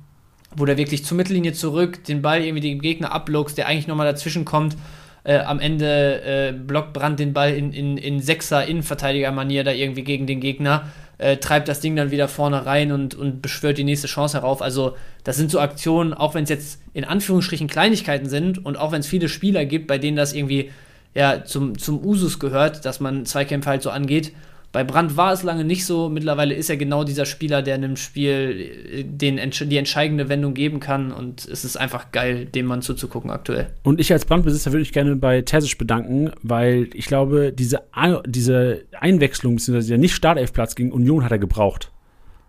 wo 0.57 0.65
der 0.65 0.77
wirklich 0.77 1.05
zur 1.05 1.17
Mittellinie 1.17 1.53
zurück, 1.53 2.05
den 2.05 2.23
Ball 2.23 2.43
irgendwie 2.43 2.61
dem 2.61 2.81
Gegner 2.81 3.13
abluchst, 3.13 3.59
der 3.59 3.67
eigentlich 3.67 3.87
nochmal 3.87 4.11
dazwischen 4.11 4.45
kommt. 4.45 4.77
Äh, 5.25 5.39
am 5.39 5.59
Ende 5.59 6.23
äh, 6.23 6.53
blockt 6.53 6.93
Brand 6.93 7.19
den 7.19 7.33
Ball 7.33 7.55
in, 7.55 7.73
in, 7.73 7.97
in 7.97 8.21
sechser 8.21 8.67
Innenverteidiger-Manier 8.67 9.65
da 9.65 9.73
irgendwie 9.73 10.05
gegen 10.05 10.27
den 10.27 10.41
Gegner, 10.41 10.89
äh, 11.19 11.37
treibt 11.37 11.69
das 11.69 11.81
Ding 11.81 11.97
dann 11.97 12.11
wieder 12.11 12.29
vorne 12.29 12.67
rein 12.67 12.93
und, 12.93 13.15
und 13.15 13.43
beschwört 13.43 13.79
die 13.79 13.85
nächste 13.85 14.07
Chance 14.07 14.39
herauf. 14.39 14.63
Also, 14.63 14.97
das 15.23 15.37
sind 15.37 15.51
so 15.51 15.61
Aktionen, 15.61 16.15
auch 16.15 16.35
wenn 16.35 16.45
es 16.45 16.51
jetzt 16.51 16.81
in 16.93 17.05
Anführungsstrichen 17.05 17.69
Kleinigkeiten 17.69 18.29
sind 18.29 18.65
und 18.65 18.77
auch 18.77 18.93
wenn 18.93 19.01
es 19.01 19.07
viele 19.07 19.29
Spieler 19.29 19.65
gibt, 19.65 19.87
bei 19.87 19.99
denen 19.99 20.17
das 20.17 20.33
irgendwie 20.33 20.71
ja, 21.15 21.45
zum, 21.45 21.79
zum 21.79 22.05
Usus 22.05 22.39
gehört, 22.39 22.85
dass 22.85 23.01
man 23.01 23.25
Zweikämpfe 23.25 23.71
halt 23.71 23.83
so 23.83 23.91
angeht. 23.91 24.33
Bei 24.75 24.83
Brandt 24.83 25.17
war 25.17 25.33
es 25.33 25.45
lange 25.45 25.63
nicht 25.63 25.87
so. 25.87 26.09
Mittlerweile 26.09 26.53
ist 26.53 26.69
er 26.69 26.77
genau 26.77 27.05
dieser 27.05 27.27
Spieler, 27.27 27.63
der 27.63 27.77
in 27.77 27.85
einem 27.85 27.97
Spiel 27.97 28.73
äh, 28.91 29.05
den, 29.05 29.39
die 29.39 29.77
entscheidende 29.77 30.29
Wendung 30.29 30.53
geben 30.53 30.81
kann. 30.81 31.13
Und 31.13 31.47
es 31.47 31.65
ist 31.65 31.77
einfach 31.77 32.11
geil, 32.11 32.47
dem 32.47 32.67
Mann 32.67 32.83
zuzugucken 32.83 33.31
aktuell. 33.31 33.69
Und 33.85 34.01
ich 34.01 34.13
als 34.13 34.25
Brandbesitzer 34.25 34.73
würde 34.73 34.81
mich 34.81 34.93
gerne 34.93 35.15
bei 35.15 35.43
Terzic 35.43 35.79
bedanken, 35.79 36.33
weil 36.43 36.89
ich 36.93 37.07
glaube, 37.07 37.53
diese, 37.53 37.83
diese 38.27 38.83
Einwechslung, 38.99 39.55
beziehungsweise 39.55 39.91
der 39.91 39.99
Nicht-Startelfplatz 39.99 40.75
gegen 40.75 40.91
Union 40.91 41.23
hat 41.23 41.31
er 41.31 41.39
gebraucht. 41.39 41.93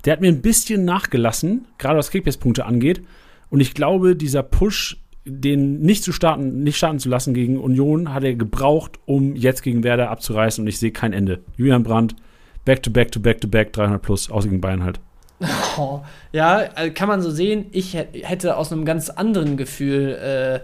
Der 0.04 0.14
hat 0.14 0.22
mir 0.22 0.30
ein 0.30 0.42
bisschen 0.42 0.84
nachgelassen, 0.84 1.68
gerade 1.78 2.00
was 2.00 2.10
Kickbase-Punkte 2.10 2.66
angeht. 2.66 3.04
Und 3.52 3.60
ich 3.60 3.76
glaube, 3.76 4.16
dieser 4.16 4.42
Push, 4.42 4.98
den 5.26 5.82
nicht 5.82 6.04
zu 6.04 6.12
starten, 6.12 6.64
nicht 6.64 6.78
starten 6.78 7.00
zu 7.00 7.10
lassen 7.10 7.34
gegen 7.34 7.58
Union, 7.58 8.14
hat 8.14 8.24
er 8.24 8.36
gebraucht, 8.36 9.00
um 9.06 9.36
jetzt 9.36 9.64
gegen 9.64 9.84
Werder 9.84 10.10
abzureißen. 10.12 10.64
Und 10.64 10.68
ich 10.68 10.80
sehe 10.80 10.92
kein 10.92 11.14
Ende. 11.14 11.42
Julian 11.58 11.84
Brandt, 11.84 12.16
back 12.64 12.84
to 12.84 12.92
back 12.92 13.12
to 13.12 13.20
back 13.20 13.42
to 13.42 13.48
back, 13.48 13.74
300 13.74 14.02
plus, 14.02 14.30
außer 14.30 14.48
gegen 14.50 14.62
Bayern 14.62 14.84
halt. 14.84 15.00
Oh, 15.78 16.02
ja, 16.32 16.62
äh, 16.78 16.92
kann 16.92 17.10
man 17.10 17.22
so 17.22 17.30
sehen. 17.30 17.66
Ich 17.72 17.94
hä- 17.94 18.08
hätte 18.22 18.56
aus 18.56 18.72
einem 18.72 18.86
ganz 18.86 19.10
anderen 19.10 19.58
Gefühl 19.58 20.14
äh, 20.14 20.60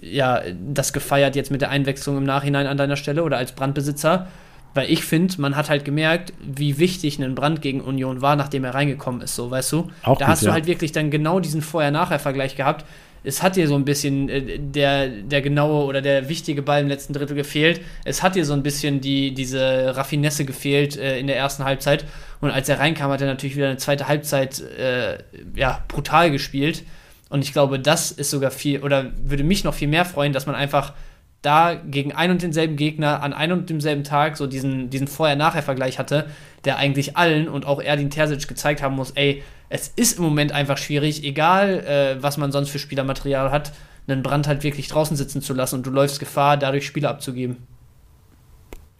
ja, 0.00 0.40
das 0.72 0.92
gefeiert 0.92 1.36
jetzt 1.36 1.50
mit 1.50 1.60
der 1.60 1.70
Einwechslung 1.70 2.18
im 2.18 2.24
Nachhinein 2.24 2.66
an 2.66 2.76
deiner 2.76 2.96
Stelle 2.96 3.22
oder 3.24 3.36
als 3.36 3.52
Brandbesitzer. 3.52 4.26
Weil 4.74 4.90
ich 4.90 5.02
finde, 5.02 5.40
man 5.40 5.56
hat 5.56 5.70
halt 5.70 5.84
gemerkt, 5.84 6.32
wie 6.40 6.78
wichtig 6.78 7.18
ein 7.18 7.34
Brand 7.34 7.62
gegen 7.62 7.80
Union 7.80 8.20
war, 8.20 8.36
nachdem 8.36 8.64
er 8.64 8.74
reingekommen 8.74 9.22
ist, 9.22 9.34
so, 9.34 9.50
weißt 9.50 9.72
du? 9.72 9.88
Auch 10.02 10.18
da 10.18 10.26
gut, 10.26 10.28
hast 10.28 10.42
du 10.42 10.46
ja. 10.48 10.52
halt 10.52 10.66
wirklich 10.66 10.92
dann 10.92 11.10
genau 11.10 11.40
diesen 11.40 11.62
Vorher-Nachher-Vergleich 11.62 12.54
gehabt. 12.54 12.84
Es 13.24 13.42
hat 13.42 13.56
dir 13.56 13.68
so 13.68 13.74
ein 13.74 13.84
bisschen 13.84 14.28
äh, 14.28 14.58
der, 14.58 15.08
der 15.08 15.42
genaue 15.42 15.84
oder 15.84 16.00
der 16.00 16.28
wichtige 16.28 16.62
Ball 16.62 16.82
im 16.82 16.88
letzten 16.88 17.12
Drittel 17.12 17.36
gefehlt. 17.36 17.80
Es 18.04 18.22
hat 18.22 18.34
dir 18.34 18.44
so 18.44 18.52
ein 18.52 18.62
bisschen 18.62 19.00
die, 19.00 19.34
diese 19.34 19.96
Raffinesse 19.96 20.44
gefehlt 20.44 20.96
äh, 20.96 21.18
in 21.18 21.26
der 21.26 21.36
ersten 21.36 21.64
Halbzeit. 21.64 22.04
Und 22.40 22.50
als 22.50 22.68
er 22.68 22.78
reinkam, 22.78 23.10
hat 23.10 23.20
er 23.20 23.26
natürlich 23.26 23.56
wieder 23.56 23.68
eine 23.68 23.78
zweite 23.78 24.08
Halbzeit 24.08 24.60
äh, 24.60 25.18
ja, 25.54 25.84
brutal 25.88 26.30
gespielt. 26.30 26.84
Und 27.28 27.42
ich 27.42 27.52
glaube, 27.52 27.78
das 27.78 28.10
ist 28.10 28.30
sogar 28.30 28.50
viel, 28.50 28.82
oder 28.82 29.12
würde 29.22 29.44
mich 29.44 29.64
noch 29.64 29.74
viel 29.74 29.88
mehr 29.88 30.04
freuen, 30.04 30.32
dass 30.32 30.46
man 30.46 30.54
einfach 30.54 30.94
da 31.42 31.74
gegen 31.74 32.12
ein 32.12 32.30
und 32.30 32.42
denselben 32.42 32.76
Gegner 32.76 33.22
an 33.22 33.32
einem 33.32 33.60
und 33.60 33.70
demselben 33.70 34.04
Tag 34.04 34.36
so 34.36 34.46
diesen, 34.46 34.90
diesen 34.90 35.06
Vorher-Nachher-Vergleich 35.06 35.98
hatte, 35.98 36.26
der 36.64 36.78
eigentlich 36.78 37.16
allen 37.16 37.48
und 37.48 37.64
auch 37.64 37.80
Erdin 37.80 38.10
Terzic 38.10 38.48
gezeigt 38.48 38.82
haben 38.82 38.96
muss, 38.96 39.12
ey, 39.12 39.42
es 39.68 39.88
ist 39.94 40.18
im 40.18 40.24
Moment 40.24 40.52
einfach 40.52 40.78
schwierig, 40.78 41.24
egal 41.24 41.80
äh, 41.80 42.22
was 42.22 42.38
man 42.38 42.50
sonst 42.52 42.70
für 42.70 42.78
Spielermaterial 42.78 43.50
hat, 43.50 43.72
einen 44.06 44.22
Brand 44.22 44.48
halt 44.48 44.62
wirklich 44.62 44.88
draußen 44.88 45.16
sitzen 45.16 45.42
zu 45.42 45.52
lassen 45.54 45.76
und 45.76 45.86
du 45.86 45.90
läufst 45.90 46.18
Gefahr, 46.18 46.56
dadurch 46.56 46.86
Spieler 46.86 47.10
abzugeben. 47.10 47.58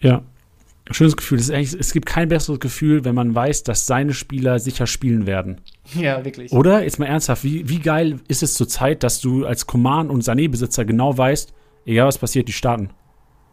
Ja. 0.00 0.22
Schönes 0.90 1.16
Gefühl. 1.18 1.38
Es 1.38 1.92
gibt 1.92 2.06
kein 2.06 2.30
besseres 2.30 2.60
Gefühl, 2.60 3.04
wenn 3.04 3.14
man 3.14 3.34
weiß, 3.34 3.62
dass 3.62 3.86
seine 3.86 4.14
Spieler 4.14 4.58
sicher 4.58 4.86
spielen 4.86 5.26
werden. 5.26 5.60
Ja, 5.94 6.22
wirklich. 6.22 6.52
Oder? 6.52 6.82
Jetzt 6.82 6.98
mal 6.98 7.06
ernsthaft, 7.06 7.44
wie, 7.44 7.66
wie 7.66 7.78
geil 7.78 8.20
ist 8.28 8.42
es 8.42 8.52
zurzeit, 8.52 9.02
dass 9.02 9.22
du 9.22 9.46
als 9.46 9.66
Command- 9.66 10.10
und 10.10 10.22
Sané-Besitzer 10.22 10.84
genau 10.84 11.16
weißt, 11.16 11.54
egal 11.86 12.06
was 12.06 12.18
passiert, 12.18 12.48
die 12.48 12.52
starten. 12.52 12.90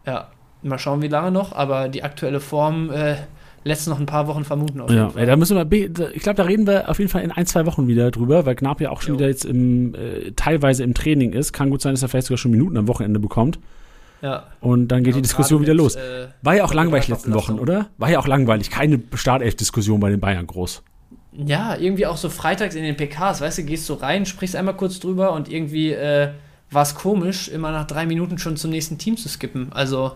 Ja, 0.06 0.28
mal 0.62 0.78
schauen, 0.78 1.02
wie 1.02 1.08
lange 1.08 1.30
noch, 1.30 1.52
aber 1.52 1.88
die 1.88 2.02
aktuelle 2.02 2.40
Form 2.40 2.90
äh, 2.90 3.16
lässt 3.64 3.88
noch 3.88 3.98
ein 3.98 4.06
paar 4.06 4.26
Wochen 4.28 4.44
vermuten. 4.44 4.80
Ja, 4.92 5.10
Fall. 5.10 5.26
da 5.26 5.36
müssen 5.36 5.56
wir, 5.56 5.72
ich 6.14 6.22
glaube, 6.22 6.36
da 6.36 6.44
reden 6.44 6.66
wir 6.66 6.88
auf 6.88 6.98
jeden 6.98 7.10
Fall 7.10 7.22
in 7.22 7.32
ein, 7.32 7.46
zwei 7.46 7.66
Wochen 7.66 7.88
wieder 7.88 8.10
drüber, 8.10 8.46
weil 8.46 8.54
Gnab 8.54 8.80
ja 8.80 8.90
auch 8.90 9.02
schon 9.02 9.14
Jo. 9.14 9.18
wieder 9.20 9.28
jetzt 9.28 9.44
im, 9.44 9.94
äh, 9.94 10.32
teilweise 10.36 10.84
im 10.84 10.94
Training 10.94 11.32
ist. 11.32 11.52
Kann 11.52 11.70
gut 11.70 11.82
sein, 11.82 11.92
dass 11.94 12.02
er 12.02 12.08
vielleicht 12.08 12.28
sogar 12.28 12.38
schon 12.38 12.52
Minuten 12.52 12.76
am 12.76 12.86
Wochenende 12.88 13.18
bekommt. 13.18 13.58
Ja. 14.22 14.44
Und 14.60 14.88
dann 14.88 15.02
geht 15.04 15.14
Ja, 15.14 15.16
die 15.18 15.22
Diskussion 15.22 15.60
wieder 15.62 15.74
mit, 15.74 15.82
los. 15.82 15.96
äh, 15.96 16.28
War 16.42 16.54
ja 16.56 16.64
auch 16.64 16.72
langweilig 16.72 17.08
letzten. 17.08 17.34
Wochen, 17.34 17.58
oder? 17.58 17.88
War 17.98 18.08
ja 18.10 18.18
auch 18.18 18.26
langweilig. 18.26 18.70
Keine 18.70 19.00
Startelf-Diskussion 19.12 20.00
bei 20.00 20.10
den 20.10 20.20
Bayern 20.20 20.46
groß. 20.46 20.82
Ja, 21.32 21.76
irgendwie 21.76 22.06
auch 22.06 22.16
so 22.16 22.30
freitags 22.30 22.74
in 22.76 22.82
den 22.82 22.96
PKs, 22.96 23.42
weißt 23.42 23.58
du, 23.58 23.64
gehst 23.64 23.84
so 23.84 23.94
rein, 23.94 24.24
sprichst 24.24 24.56
einmal 24.56 24.74
kurz 24.74 25.00
drüber 25.00 25.32
und 25.32 25.50
irgendwie 25.52 25.92
äh, 25.92 26.30
war 26.70 26.82
es 26.82 26.94
komisch, 26.94 27.48
immer 27.48 27.70
nach 27.72 27.86
drei 27.86 28.06
Minuten 28.06 28.38
schon 28.38 28.56
zum 28.56 28.70
nächsten 28.70 28.98
Team 28.98 29.16
zu 29.16 29.28
skippen. 29.28 29.72
Also, 29.72 30.12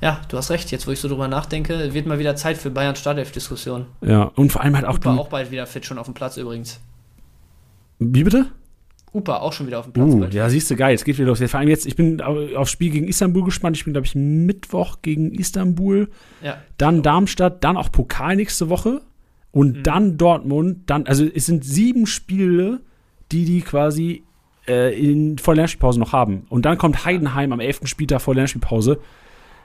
ja, 0.00 0.20
du 0.28 0.36
hast 0.36 0.50
recht, 0.50 0.70
jetzt 0.70 0.86
wo 0.86 0.90
ich 0.90 1.00
so 1.00 1.08
drüber 1.08 1.28
nachdenke, 1.28 1.92
wird 1.94 2.06
mal 2.06 2.18
wieder 2.18 2.36
Zeit 2.36 2.56
für 2.56 2.70
Bayern 2.70 2.96
Startelf-Diskussion. 2.96 3.86
Ja, 4.00 4.24
und 4.34 4.52
vor 4.52 4.62
allem 4.62 4.74
halt 4.76 4.86
auch 4.86 4.96
Upa 4.96 5.16
auch 5.16 5.28
bald 5.28 5.50
wieder 5.50 5.66
fit, 5.66 5.84
schon 5.86 5.98
auf 5.98 6.06
dem 6.06 6.14
Platz 6.14 6.36
übrigens. 6.36 6.80
Wie 7.98 8.22
bitte? 8.24 8.46
Upa 9.12 9.38
auch 9.38 9.52
schon 9.52 9.66
wieder 9.66 9.78
auf 9.78 9.86
dem 9.86 9.92
Platz. 9.94 10.12
Uh, 10.12 10.20
bald. 10.20 10.34
ja, 10.34 10.48
siehst 10.50 10.70
du, 10.70 10.76
geil, 10.76 10.94
es 10.94 11.02
geht 11.04 11.16
wieder 11.16 11.28
los. 11.28 11.40
Vor 11.40 11.58
allem 11.60 11.68
jetzt, 11.68 11.86
ich 11.86 11.96
bin 11.96 12.20
au- 12.20 12.54
aufs 12.56 12.70
Spiel 12.70 12.90
gegen 12.90 13.08
Istanbul 13.08 13.44
gespannt. 13.44 13.76
Ich 13.76 13.84
bin, 13.84 13.94
glaube 13.94 14.06
ich, 14.06 14.14
Mittwoch 14.14 14.98
gegen 15.02 15.32
Istanbul. 15.32 16.08
ja. 16.42 16.58
Dann 16.76 17.02
Darmstadt, 17.02 17.64
dann 17.64 17.76
auch 17.76 17.90
Pokal 17.90 18.36
nächste 18.36 18.68
Woche. 18.68 19.00
Und 19.50 19.78
Mhm. 19.78 19.82
dann 19.82 20.18
Dortmund. 20.18 20.90
Dann, 20.90 21.06
also 21.06 21.24
es 21.24 21.46
sind 21.46 21.64
sieben 21.64 22.06
Spiele, 22.06 22.80
die 23.32 23.44
die 23.46 23.62
quasi 23.62 24.24
äh, 24.68 24.98
in, 24.98 25.38
vor 25.38 25.54
Lernspielpause 25.54 25.98
noch 25.98 26.12
haben. 26.12 26.46
Und 26.48 26.64
dann 26.64 26.78
kommt 26.78 27.04
Heidenheim 27.04 27.52
am 27.52 27.60
11. 27.60 27.80
Spieltag 27.84 28.20
vor 28.20 28.34
Lernspielpause. 28.34 28.98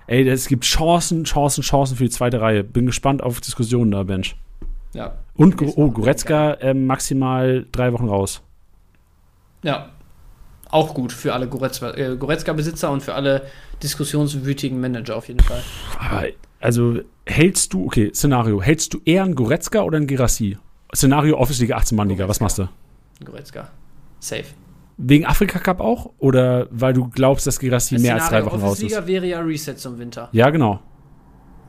Ey, 0.07 0.27
es 0.27 0.47
gibt 0.47 0.65
Chancen, 0.65 1.23
Chancen, 1.23 1.61
Chancen 1.63 1.97
für 1.97 2.03
die 2.03 2.09
zweite 2.09 2.41
Reihe. 2.41 2.63
Bin 2.63 2.85
gespannt 2.85 3.23
auf 3.23 3.39
Diskussionen 3.39 3.91
da, 3.91 4.03
Bench. 4.03 4.35
ja. 4.93 5.17
Und, 5.35 5.59
oh, 5.61 5.89
Goretzka 5.89 6.57
ähm, 6.61 6.85
maximal 6.85 7.65
drei 7.71 7.91
Wochen 7.93 8.07
raus. 8.07 8.41
Ja. 9.63 9.89
Auch 10.69 10.93
gut 10.93 11.11
für 11.11 11.33
alle 11.33 11.45
äh, 11.45 12.15
Goretzka-Besitzer 12.17 12.91
und 12.91 13.01
für 13.01 13.13
alle 13.15 13.43
diskussionswütigen 13.81 14.79
Manager 14.79 15.15
auf 15.15 15.27
jeden 15.27 15.39
Fall. 15.39 15.61
Aber, 15.99 16.27
also, 16.59 16.99
hältst 17.25 17.73
du, 17.73 17.85
okay, 17.85 18.11
Szenario, 18.13 18.61
hältst 18.61 18.93
du 18.93 19.01
eher 19.05 19.23
einen 19.23 19.35
Goretzka 19.35 19.81
oder 19.81 19.97
einen 19.97 20.07
Gerassi? 20.07 20.57
Szenario 20.95 21.37
Office 21.37 21.59
Liga 21.59 21.77
18 21.77 21.95
Mann 21.95 22.09
Liga, 22.09 22.27
was 22.27 22.39
machst 22.39 22.59
du? 22.59 22.67
Goretzka. 23.23 23.69
Safe. 24.19 24.45
Wegen 24.97 25.25
Afrika 25.25 25.59
Cup 25.59 25.79
auch? 25.79 26.11
Oder 26.19 26.67
weil 26.71 26.93
du 26.93 27.09
glaubst, 27.09 27.47
dass 27.47 27.59
Gerassi 27.59 27.97
mehr 27.97 28.15
als 28.15 28.29
drei 28.29 28.45
Wochen 28.45 28.61
raus 28.61 28.79
ist? 28.79 28.85
Office-Liga 28.85 29.07
wäre 29.07 29.25
ja 29.25 29.39
Reset 29.39 29.75
zum 29.75 29.97
Winter. 29.97 30.29
Ja, 30.31 30.49
genau. 30.49 30.79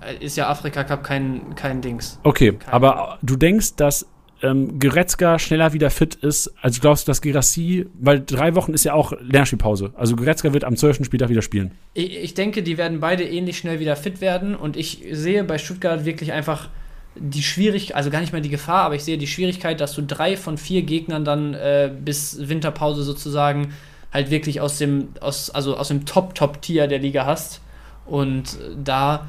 Äh, 0.01 0.24
Ist 0.24 0.36
ja 0.36 0.48
Afrika 0.48 0.84
Cup 0.84 1.02
kein, 1.02 1.55
kein 1.55 1.80
Dings. 1.80 2.20
Okay, 2.22 2.52
Keine 2.52 2.72
aber 2.72 3.18
du 3.22 3.36
denkst, 3.36 3.76
dass 3.76 4.06
ähm, 4.42 4.78
Goretzka 4.78 5.38
schneller 5.38 5.72
wieder 5.72 5.90
fit 5.90 6.16
ist, 6.16 6.52
also 6.60 6.80
glaubst 6.80 7.06
du, 7.06 7.10
dass 7.10 7.22
Gerassi, 7.22 7.86
weil 7.94 8.20
drei 8.20 8.55
Wochen 8.55 8.74
ist 8.74 8.84
ja 8.84 8.92
auch 8.92 9.12
Lernspielpause. 9.20 9.92
Also 9.94 10.16
Goretzka 10.16 10.52
wird 10.52 10.64
am 10.64 10.76
12. 10.76 11.05
Spieltag 11.05 11.30
wieder 11.30 11.42
spielen. 11.42 11.72
Ich, 11.94 12.16
ich 12.16 12.34
denke, 12.34 12.62
die 12.62 12.76
werden 12.76 13.01
beide 13.01 13.24
ähnlich 13.24 13.56
schnell 13.56 13.80
wieder 13.80 13.96
fit 13.96 14.20
werden 14.20 14.55
und 14.55 14.76
ich 14.76 15.02
sehe 15.12 15.44
bei 15.44 15.59
Stuttgart 15.59 16.05
wirklich 16.05 16.32
einfach 16.32 16.68
die 17.16 17.43
Schwierigkeit, 17.43 17.97
also 17.97 18.11
gar 18.11 18.20
nicht 18.20 18.32
mal 18.32 18.43
die 18.43 18.49
Gefahr, 18.49 18.85
aber 18.85 18.95
ich 18.95 19.05
sehe 19.05 19.19
die 19.19 19.27
Schwierigkeit, 19.27 19.81
dass 19.81 19.95
du 19.95 20.03
drei 20.03 20.36
von 20.36 20.59
vier 20.59 20.82
Gegnern 20.82 21.24
dann 21.24 21.55
äh, 21.55 21.91
bis 21.97 22.49
Winterpause 22.49 23.03
sozusagen 23.05 23.73
halt 24.12 24.31
wirklich 24.31 24.61
aus 24.61 24.78
dem, 24.78 25.09
aus, 25.20 25.51
also 25.51 25.77
aus 25.77 25.89
dem 25.89 26.07
Top-Top-Tier 26.07 26.86
der 26.86 26.99
Liga 26.99 27.27
hast. 27.27 27.61
Und 28.07 28.55
äh, 28.55 28.77
da, 28.82 29.28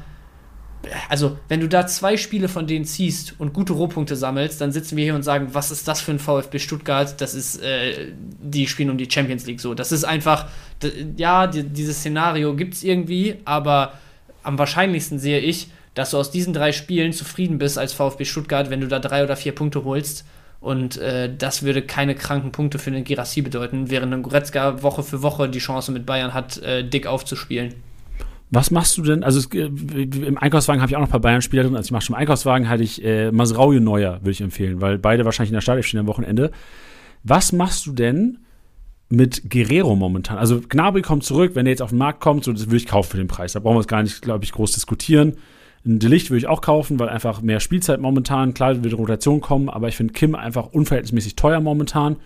also 1.08 1.38
wenn 1.48 1.60
du 1.60 1.68
da 1.68 1.86
zwei 1.86 2.16
Spiele 2.16 2.48
von 2.48 2.66
denen 2.66 2.84
ziehst 2.84 3.34
und 3.38 3.52
gute 3.52 3.72
Rohpunkte 3.72 4.16
sammelst, 4.16 4.60
dann 4.60 4.72
sitzen 4.72 4.96
wir 4.96 5.04
hier 5.04 5.14
und 5.14 5.22
sagen, 5.22 5.48
was 5.52 5.70
ist 5.70 5.86
das 5.86 6.00
für 6.00 6.12
ein 6.12 6.18
VfB 6.18 6.58
Stuttgart? 6.58 7.20
Das 7.20 7.34
ist, 7.34 7.62
äh, 7.62 8.12
die 8.40 8.66
spielen 8.66 8.90
um 8.90 8.98
die 8.98 9.10
Champions 9.10 9.46
League 9.46 9.60
so. 9.60 9.74
Das 9.74 9.92
ist 9.92 10.04
einfach, 10.04 10.48
ja, 11.16 11.46
die, 11.46 11.62
dieses 11.62 11.98
Szenario 11.98 12.54
gibt 12.54 12.74
es 12.74 12.82
irgendwie, 12.82 13.36
aber 13.44 13.94
am 14.42 14.58
wahrscheinlichsten 14.58 15.18
sehe 15.18 15.40
ich, 15.40 15.68
dass 15.96 16.10
du 16.10 16.18
aus 16.18 16.30
diesen 16.30 16.52
drei 16.52 16.72
Spielen 16.72 17.12
zufrieden 17.12 17.58
bist 17.58 17.78
als 17.78 17.94
VfB 17.94 18.26
Stuttgart, 18.26 18.70
wenn 18.70 18.82
du 18.82 18.86
da 18.86 19.00
drei 19.00 19.24
oder 19.24 19.34
vier 19.34 19.52
Punkte 19.52 19.82
holst. 19.82 20.24
Und 20.60 20.98
äh, 20.98 21.34
das 21.34 21.62
würde 21.62 21.82
keine 21.82 22.14
kranken 22.14 22.52
Punkte 22.52 22.78
für 22.78 22.90
den 22.90 23.02
Girassi 23.02 23.40
bedeuten, 23.40 23.90
während 23.90 24.12
ein 24.12 24.22
Goretzka 24.22 24.82
Woche 24.82 25.02
für 25.02 25.22
Woche 25.22 25.48
die 25.48 25.58
Chance 25.58 25.92
mit 25.92 26.04
Bayern 26.04 26.34
hat, 26.34 26.58
äh, 26.58 26.86
dick 26.86 27.06
aufzuspielen. 27.06 27.74
Was 28.50 28.70
machst 28.70 28.98
du 28.98 29.02
denn? 29.02 29.24
Also 29.24 29.38
es, 29.38 29.46
äh, 29.54 29.64
im 29.64 30.36
Einkaufswagen 30.36 30.82
habe 30.82 30.90
ich 30.90 30.96
auch 30.96 31.00
noch 31.00 31.08
ein 31.08 31.12
paar 31.12 31.20
Bayern-Spieler 31.20 31.62
drin. 31.62 31.76
Also 31.76 31.86
ich 31.86 31.92
mache 31.92 32.04
schon 32.04 32.14
im 32.14 32.20
Einkaufswagen, 32.20 32.68
hatte 32.68 32.82
ich 32.82 33.02
äh, 33.02 33.32
Masraui 33.32 33.80
Neuer, 33.80 34.20
würde 34.20 34.32
ich 34.32 34.42
empfehlen, 34.42 34.82
weil 34.82 34.98
beide 34.98 35.24
wahrscheinlich 35.24 35.50
in 35.50 35.54
der 35.54 35.62
Startelf 35.62 35.86
stehen 35.86 36.00
am 36.00 36.06
Wochenende. 36.06 36.50
Was 37.22 37.52
machst 37.52 37.86
du 37.86 37.92
denn 37.92 38.38
mit 39.08 39.50
Guerrero 39.50 39.96
momentan? 39.96 40.36
Also 40.36 40.60
Gnabry 40.60 41.00
kommt 41.00 41.24
zurück, 41.24 41.52
wenn 41.54 41.64
er 41.64 41.70
jetzt 41.70 41.82
auf 41.82 41.90
den 41.90 41.98
Markt 41.98 42.20
kommt, 42.20 42.44
so 42.44 42.52
das 42.52 42.66
würde 42.66 42.76
ich 42.76 42.86
kaufen 42.86 43.12
für 43.12 43.16
den 43.16 43.28
Preis. 43.28 43.54
Da 43.54 43.60
brauchen 43.60 43.76
wir 43.76 43.80
es 43.80 43.88
gar 43.88 44.02
nicht, 44.02 44.20
glaube 44.20 44.44
ich, 44.44 44.52
groß 44.52 44.72
diskutieren. 44.72 45.38
Ein 45.86 46.00
Delicht 46.00 46.30
würde 46.30 46.38
ich 46.38 46.46
auch 46.48 46.60
kaufen, 46.60 46.98
weil 46.98 47.08
einfach 47.08 47.40
mehr 47.42 47.60
Spielzeit 47.60 48.00
momentan, 48.00 48.54
klar 48.54 48.82
wird 48.82 48.94
Rotation 48.98 49.40
kommen, 49.40 49.68
aber 49.68 49.88
ich 49.88 49.96
finde 49.96 50.12
Kim 50.12 50.34
einfach 50.34 50.66
unverhältnismäßig 50.72 51.36
teuer 51.36 51.60
momentan 51.60 52.16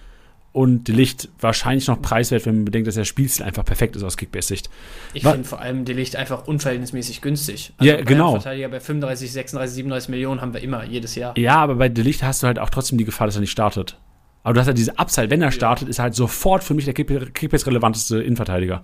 und 0.53 0.89
Delicht 0.89 1.29
wahrscheinlich 1.39 1.87
noch 1.87 2.01
preiswert, 2.03 2.47
wenn 2.47 2.57
man 2.57 2.65
bedenkt, 2.65 2.89
dass 2.89 2.97
der 2.97 3.05
Spielstil 3.05 3.45
einfach 3.45 3.65
perfekt 3.65 3.95
ist 3.97 4.03
aus 4.03 4.17
Kickbase-Sicht. 4.17 4.69
Ich 5.15 5.23
finde 5.23 5.45
vor 5.45 5.61
allem 5.61 5.85
Delicht 5.85 6.17
einfach 6.17 6.49
unverhältnismäßig 6.49 7.21
günstig. 7.21 7.73
Ja, 7.81 7.93
Bayern 7.93 8.07
genau. 8.07 8.31
Verteidiger 8.33 8.69
bei 8.69 8.81
35, 8.81 9.31
36, 9.31 9.75
37 9.77 10.09
Millionen 10.09 10.41
haben 10.41 10.55
wir 10.55 10.63
immer, 10.63 10.85
jedes 10.85 11.15
Jahr. 11.15 11.39
Ja, 11.39 11.57
aber 11.57 11.77
bei 11.77 11.89
Delicht 11.89 12.23
hast 12.23 12.43
du 12.43 12.47
halt 12.47 12.59
auch 12.59 12.71
trotzdem 12.71 12.99
die 12.99 13.05
Gefahr, 13.05 13.27
dass 13.29 13.37
er 13.37 13.43
nicht 13.43 13.53
startet. 13.53 13.97
Aber 14.43 14.55
du 14.55 14.61
hast 14.61 14.67
halt 14.67 14.79
diese 14.79 14.99
Upside, 14.99 15.31
wenn 15.31 15.43
er 15.43 15.53
startet, 15.53 15.89
ist 15.89 15.99
er 15.99 16.05
halt 16.05 16.15
sofort 16.15 16.65
für 16.65 16.75
mich 16.75 16.87
der 16.87 16.95
Kick- 16.95 17.35
Kickbase-relevanteste 17.35 18.23
Innenverteidiger. 18.23 18.83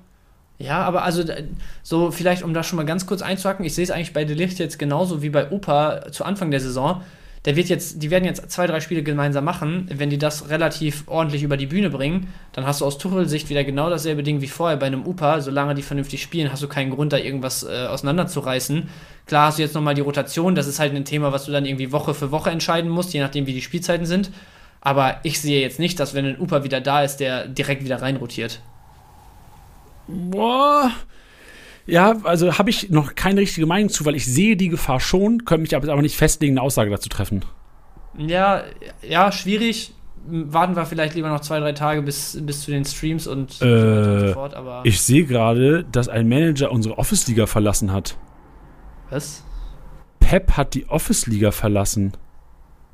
Ja, 0.59 0.83
aber 0.83 1.03
also 1.03 1.23
äh, 1.23 1.45
so 1.83 2.11
vielleicht, 2.11 2.43
um 2.43 2.55
da 2.55 2.63
schon 2.63 2.77
mal 2.77 2.87
ganz 2.87 3.07
kurz 3.07 3.23
einzuhacken, 3.23 3.65
ich 3.65 3.75
sehe 3.75 3.85
es 3.85 3.91
eigentlich 3.91 4.13
bei 4.13 4.25
Delicht 4.25 4.59
jetzt 4.59 4.79
genauso 4.79 5.23
wie 5.23 5.31
bei 5.31 5.51
Opa 5.51 6.11
zu 6.11 6.25
Anfang 6.25 6.51
der 6.51 6.61
Saison. 6.61 7.03
Der 7.45 7.55
wird 7.55 7.69
jetzt, 7.69 8.03
die 8.03 8.11
werden 8.11 8.25
jetzt 8.25 8.51
zwei, 8.51 8.67
drei 8.67 8.81
Spiele 8.81 9.05
gemeinsam 9.05 9.45
machen. 9.45 9.89
Wenn 9.95 10.11
die 10.11 10.19
das 10.19 10.51
relativ 10.51 11.05
ordentlich 11.07 11.45
über 11.45 11.57
die 11.57 11.67
Bühne 11.67 11.91
bringen, 11.91 12.27
dann 12.53 12.67
hast 12.67 12.81
du 12.81 12.85
aus 12.85 12.99
Tuchel-Sicht 12.99 13.49
wieder 13.51 13.63
genau 13.63 13.89
dasselbe 13.89 14.25
Ding 14.25 14.41
wie 14.41 14.49
vorher 14.49 14.77
bei 14.77 14.87
einem 14.87 15.07
Upa. 15.07 15.41
Solange 15.41 15.75
die 15.75 15.83
vernünftig 15.83 16.21
spielen, 16.21 16.51
hast 16.51 16.65
du 16.65 16.69
keinen 16.69 16.91
Grund, 16.91 17.13
da 17.13 17.19
irgendwas 17.19 17.63
äh, 17.63 17.87
auseinanderzureißen. 17.87 18.89
Klar 19.27 19.47
hast 19.47 19.59
du 19.59 19.63
jetzt 19.63 19.77
nochmal 19.77 19.95
die 19.95 20.01
Rotation, 20.01 20.57
das 20.57 20.67
ist 20.67 20.81
halt 20.81 20.93
ein 20.95 21.05
Thema, 21.05 21.33
was 21.33 21.45
du 21.45 21.53
dann 21.53 21.67
irgendwie 21.67 21.93
Woche 21.93 22.15
für 22.15 22.33
Woche 22.33 22.51
entscheiden 22.51 22.91
musst, 22.91 23.15
je 23.15 23.21
nachdem, 23.21 23.47
wie 23.47 23.53
die 23.53 23.63
Spielzeiten 23.63 24.07
sind. 24.07 24.33
Aber 24.81 25.19
ich 25.23 25.41
sehe 25.41 25.61
jetzt 25.61 25.79
nicht, 25.79 26.01
dass 26.01 26.15
wenn 26.15 26.27
ein 26.27 26.41
Upa 26.41 26.65
wieder 26.65 26.81
da 26.81 27.05
ist, 27.05 27.19
der 27.19 27.47
direkt 27.47 27.85
wieder 27.85 28.03
reinrotiert. 28.03 28.61
Boah. 30.09 30.91
Ja, 31.87 32.17
also 32.25 32.59
habe 32.59 32.71
ich 32.71 32.91
noch 32.91 33.15
keine 33.15 33.41
richtige 33.41 33.67
Meinung 33.67 33.89
zu, 33.91 34.05
weil 34.05 34.17
ich 34.17 34.27
sehe 34.27 34.57
die 34.57 34.69
Gefahr 34.69 34.99
schon, 34.99 35.45
könnte 35.45 35.63
mich 35.63 35.77
aber 35.77 36.03
nicht 36.03 36.17
festlegen, 36.17 36.55
eine 36.55 36.63
Aussage 36.63 36.91
dazu 36.91 37.09
treffen. 37.09 37.45
Ja, 38.19 38.63
ja, 39.03 39.31
schwierig. 39.31 39.93
Warten 40.29 40.75
wir 40.75 40.87
vielleicht 40.87 41.15
lieber 41.15 41.29
noch 41.29 41.41
zwei, 41.41 41.61
drei 41.61 41.71
Tage 41.73 42.03
bis, 42.03 42.37
bis 42.43 42.63
zu 42.63 42.73
den 42.73 42.85
Streams 42.85 43.29
und 43.29 43.53
so 43.53 43.65
weiter 43.65 44.13
und 44.13 44.25
Äh, 44.25 44.29
so 44.29 44.35
fort, 44.35 44.55
aber. 44.55 44.81
Ich 44.83 45.01
sehe 45.01 45.25
gerade, 45.25 45.85
dass 45.85 46.09
ein 46.09 46.29
Manager 46.29 46.73
unsere 46.73 46.99
Office-Liga 46.99 47.47
verlassen 47.47 47.93
hat. 47.93 48.17
was? 49.11 49.45
Pep 50.19 50.57
hat 50.57 50.75
die 50.75 50.89
Office-Liga 50.89 51.53
verlassen. 51.53 52.13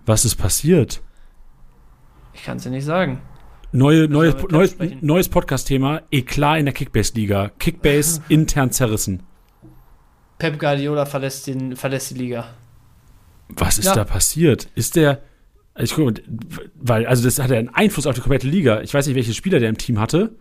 Was 0.05 0.27
ist 0.27 0.35
passiert? 0.37 1.01
Ich 2.35 2.45
kann 2.45 2.59
es 2.59 2.65
dir 2.65 2.71
nicht 2.71 2.85
sagen. 2.85 3.23
Neue, 3.73 4.07
neues, 4.09 4.35
sprechen. 4.73 4.99
neues 5.01 5.29
Podcast-Thema: 5.29 6.03
Eklat 6.11 6.59
in 6.59 6.67
der 6.67 6.75
Kickbase-Liga. 6.75 7.51
Kickbase 7.59 8.21
intern 8.29 8.71
zerrissen. 8.71 9.23
Pep 10.39 10.59
Guardiola 10.59 11.07
verlässt, 11.07 11.47
den, 11.47 11.77
verlässt 11.77 12.11
die 12.11 12.15
Liga. 12.15 12.47
Was 13.49 13.79
ist 13.79 13.87
Ja. 13.87 13.95
da 13.95 14.05
passiert? 14.05 14.69
Ist 14.75 14.97
der. 14.97 15.23
Ich 15.79 15.95
guck, 15.95 16.15
weil, 16.75 17.07
also 17.07 17.25
das 17.25 17.39
hat 17.39 17.51
ja 17.51 17.59
einen 17.59 17.71
Einfluss 17.71 18.07
auf 18.07 18.15
die 18.15 18.21
komplette 18.21 18.47
Liga. 18.47 18.83
Ich 18.83 18.93
weiß 18.93 19.07
nicht, 19.07 19.17
welche 19.17 19.33
Spieler 19.33 19.59
der 19.59 19.71
im 19.71 19.79
Team 19.79 19.99
hatte, 19.99 20.35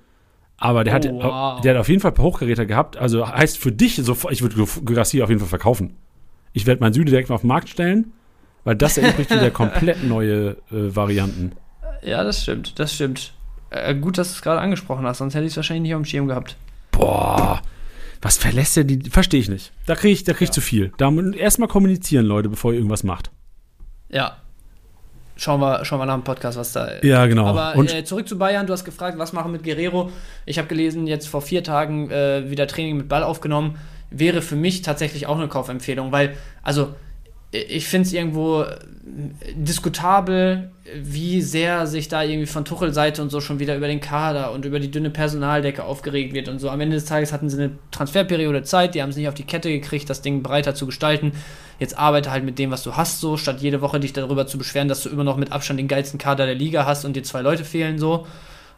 aber 0.58 0.84
der, 0.84 0.94
Oh, 0.94 0.96
hat, 0.96 1.06
wow. 1.10 1.62
der 1.62 1.74
hat 1.76 1.80
auf 1.80 1.88
jeden 1.88 2.02
Fall 2.02 2.12
ein 2.12 2.16
paar 2.16 2.26
Hochgeräte 2.26 2.68
gehabt. 2.68 2.98
Also 2.98 3.26
heißt 3.26 3.58
für 3.58 3.72
dich 3.72 3.96
sofort, 3.96 4.34
ich 4.34 4.42
würde 4.42 4.62
Garcia 4.84 5.24
auf 5.24 5.30
jeden 5.30 5.40
Fall 5.40 5.48
verkaufen. 5.48 5.96
Ich 6.52 6.66
werde 6.66 6.82
meinen 6.82 6.92
Süde 6.92 7.12
direkt 7.12 7.30
mal 7.30 7.36
auf 7.36 7.42
den 7.42 7.48
Markt 7.48 7.70
stellen, 7.70 8.12
weil 8.66 8.76
das 8.76 8.98
erübrigt 8.98 9.30
wieder 9.32 9.52
komplett 9.52 10.04
neue 10.04 10.58
äh, 10.70 10.94
Varianten. 10.96 11.54
Ja, 12.04 12.24
das 12.24 12.44
stimmt, 12.44 12.80
das 12.80 12.94
stimmt. 12.94 13.34
Äh, 13.70 13.96
gut, 13.96 14.18
dass 14.18 14.30
du 14.30 14.36
es 14.36 14.42
gerade 14.42 14.60
angesprochen 14.60 15.06
hast, 15.06 15.20
sonst 15.20 15.34
hätte 15.36 15.46
ich 15.46 15.52
es 15.52 15.58
wahrscheinlich 15.58 15.84
nicht 15.84 15.96
auf 15.96 16.02
dem 16.02 16.06
Schirm 16.06 16.28
gehabt. 16.28 16.56
Boah, 16.92 17.62
was 18.22 18.38
verlässt 18.38 18.76
der 18.78 18.84
die? 18.84 19.10
Verstehe 19.10 19.40
ich 19.40 19.50
nicht. 19.50 19.72
Da 19.86 19.96
kriege 19.96 20.14
ich, 20.14 20.24
da 20.24 20.34
krieg 20.34 20.44
ich 20.44 20.50
Ja. 20.50 20.54
zu 20.54 20.62
viel. 20.62 20.92
Da 20.98 21.12
erstmal 21.38 21.68
kommunizieren, 21.68 22.26
Leute, 22.26 22.50
bevor 22.50 22.72
ihr 22.72 22.78
irgendwas 22.78 23.04
macht. 23.04 23.32
Ja. 24.10 24.38
Schauen 25.38 25.60
wir, 25.60 25.84
schauen 25.86 26.00
wir 26.00 26.06
nach 26.06 26.14
dem 26.16 26.24
Podcast, 26.24 26.58
was 26.58 26.72
da 26.74 27.02
Ja, 27.02 27.26
genau. 27.26 27.48
Aber 27.48 27.76
Und 27.76 27.92
äh, 27.92 28.04
zurück 28.04 28.28
zu 28.28 28.38
Bayern, 28.38 28.68
du 28.68 28.74
hast 28.74 28.86
gefragt, 28.86 29.18
was 29.18 29.34
machen 29.34 29.52
mit 29.52 29.64
Guerrero. 29.64 30.12
Ich 30.46 30.60
habe 30.60 30.68
gelesen, 30.68 31.08
jetzt 31.08 31.28
vor 31.28 31.42
vier 31.42 31.64
Tagen 31.64 32.12
äh, 32.12 32.50
wieder 32.52 32.68
Training 32.68 32.98
mit 32.98 33.10
Ball 33.10 33.24
aufgenommen. 33.24 33.80
Wäre 34.12 34.44
für 34.44 34.56
mich 34.56 34.84
tatsächlich 34.84 35.26
auch 35.26 35.38
eine 35.38 35.48
Kaufempfehlung, 35.48 36.12
weil, 36.12 36.36
also, 36.62 36.94
ich 37.52 37.86
finde 37.88 38.08
es 38.08 38.14
irgendwo 38.14 38.66
diskutabel, 39.56 40.72
wie 40.96 41.42
sehr 41.42 41.86
sich 41.86 42.08
da 42.08 42.24
irgendwie 42.24 42.48
von 42.48 42.64
Tuchel-Seite 42.64 43.22
und 43.22 43.30
so 43.30 43.42
schon 43.42 43.60
wieder 43.60 43.76
über 43.76 43.88
den 43.88 44.00
Kader 44.00 44.54
und 44.54 44.64
über 44.64 44.80
die 44.80 44.90
dünne 44.90 45.10
Personaldecke 45.10 45.84
aufgeregt 45.84 46.34
wird 46.34 46.48
und 46.48 46.60
so. 46.60 46.70
Am 46.70 46.80
Ende 46.80 46.96
des 46.96 47.06
Tages 47.06 47.34
hatten 47.34 47.50
sie 47.50 47.62
eine 47.62 47.72
Transferperiode 47.92 48.64
Zeit, 48.64 48.96
die 48.96 49.02
haben 49.02 49.10
es 49.10 49.18
nicht 49.18 49.28
auf 49.28 49.34
die 49.34 49.44
Kette 49.44 49.70
gekriegt, 49.70 50.10
das 50.10 50.22
Ding 50.22 50.44
breiter 50.44 50.76
zu 50.76 50.86
gestalten. 50.86 51.34
Jetzt 51.78 51.98
arbeite 51.98 52.32
halt 52.32 52.46
mit 52.46 52.58
dem, 52.58 52.72
was 52.72 52.84
du 52.84 52.96
hast, 52.96 53.20
so, 53.20 53.36
statt 53.36 53.60
jede 53.60 53.82
Woche 53.82 54.00
dich 54.00 54.14
darüber 54.14 54.48
zu 54.48 54.58
beschweren, 54.58 54.88
dass 54.88 55.04
du 55.04 55.10
immer 55.10 55.24
noch 55.26 55.38
mit 55.38 55.52
Abstand 55.52 55.80
den 55.80 55.88
geilsten 55.88 56.20
Kader 56.20 56.46
der 56.46 56.56
Liga 56.56 56.86
hast 56.86 57.04
und 57.04 57.16
dir 57.16 57.24
zwei 57.24 57.42
Leute 57.42 57.66
fehlen, 57.66 58.00
so. 58.00 58.28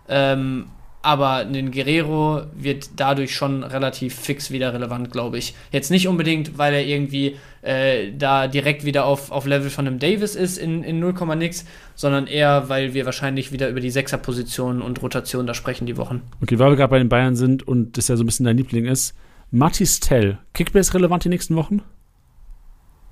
Ähm, 0.09 0.65
aber 1.03 1.35
ein 1.35 1.71
Guerrero 1.71 2.43
wird 2.55 2.91
dadurch 2.95 3.35
schon 3.35 3.63
relativ 3.63 4.15
fix 4.15 4.51
wieder 4.51 4.73
relevant, 4.73 5.11
glaube 5.11 5.37
ich. 5.37 5.53
Jetzt 5.71 5.91
nicht 5.91 6.07
unbedingt, 6.07 6.57
weil 6.57 6.73
er 6.73 6.85
irgendwie 6.85 7.35
äh, 7.61 8.13
da 8.17 8.47
direkt 8.47 8.85
wieder 8.85 9.05
auf, 9.05 9.29
auf 9.29 9.45
Level 9.45 9.69
von 9.69 9.85
einem 9.85 9.99
Davis 9.99 10.33
ist 10.33 10.57
in, 10.57 10.81
in 10.81 10.99
0, 10.99 11.13
nix, 11.35 11.65
sondern 11.93 12.25
eher, 12.25 12.69
weil 12.69 12.93
wir 12.93 13.05
wahrscheinlich 13.05 13.51
wieder 13.51 13.67
über 13.67 13.81
die 13.81 13.89
Sechserpositionen 13.89 14.81
und 14.81 15.01
Rotation 15.01 15.45
da 15.45 15.53
sprechen 15.53 15.85
die 15.85 15.97
Wochen. 15.97 16.21
Okay, 16.41 16.57
weil 16.57 16.71
wir 16.71 16.77
gerade 16.77 16.91
bei 16.91 16.99
den 16.99 17.09
Bayern 17.09 17.35
sind 17.35 17.67
und 17.67 17.97
das 17.97 18.07
ja 18.07 18.15
so 18.15 18.23
ein 18.23 18.25
bisschen 18.25 18.45
dein 18.45 18.57
Liebling 18.57 18.85
ist. 18.85 19.13
Matis 19.51 19.99
Tell, 19.99 20.37
Kickbase 20.53 20.93
relevant 20.93 21.25
die 21.25 21.29
nächsten 21.29 21.57
Wochen? 21.57 21.81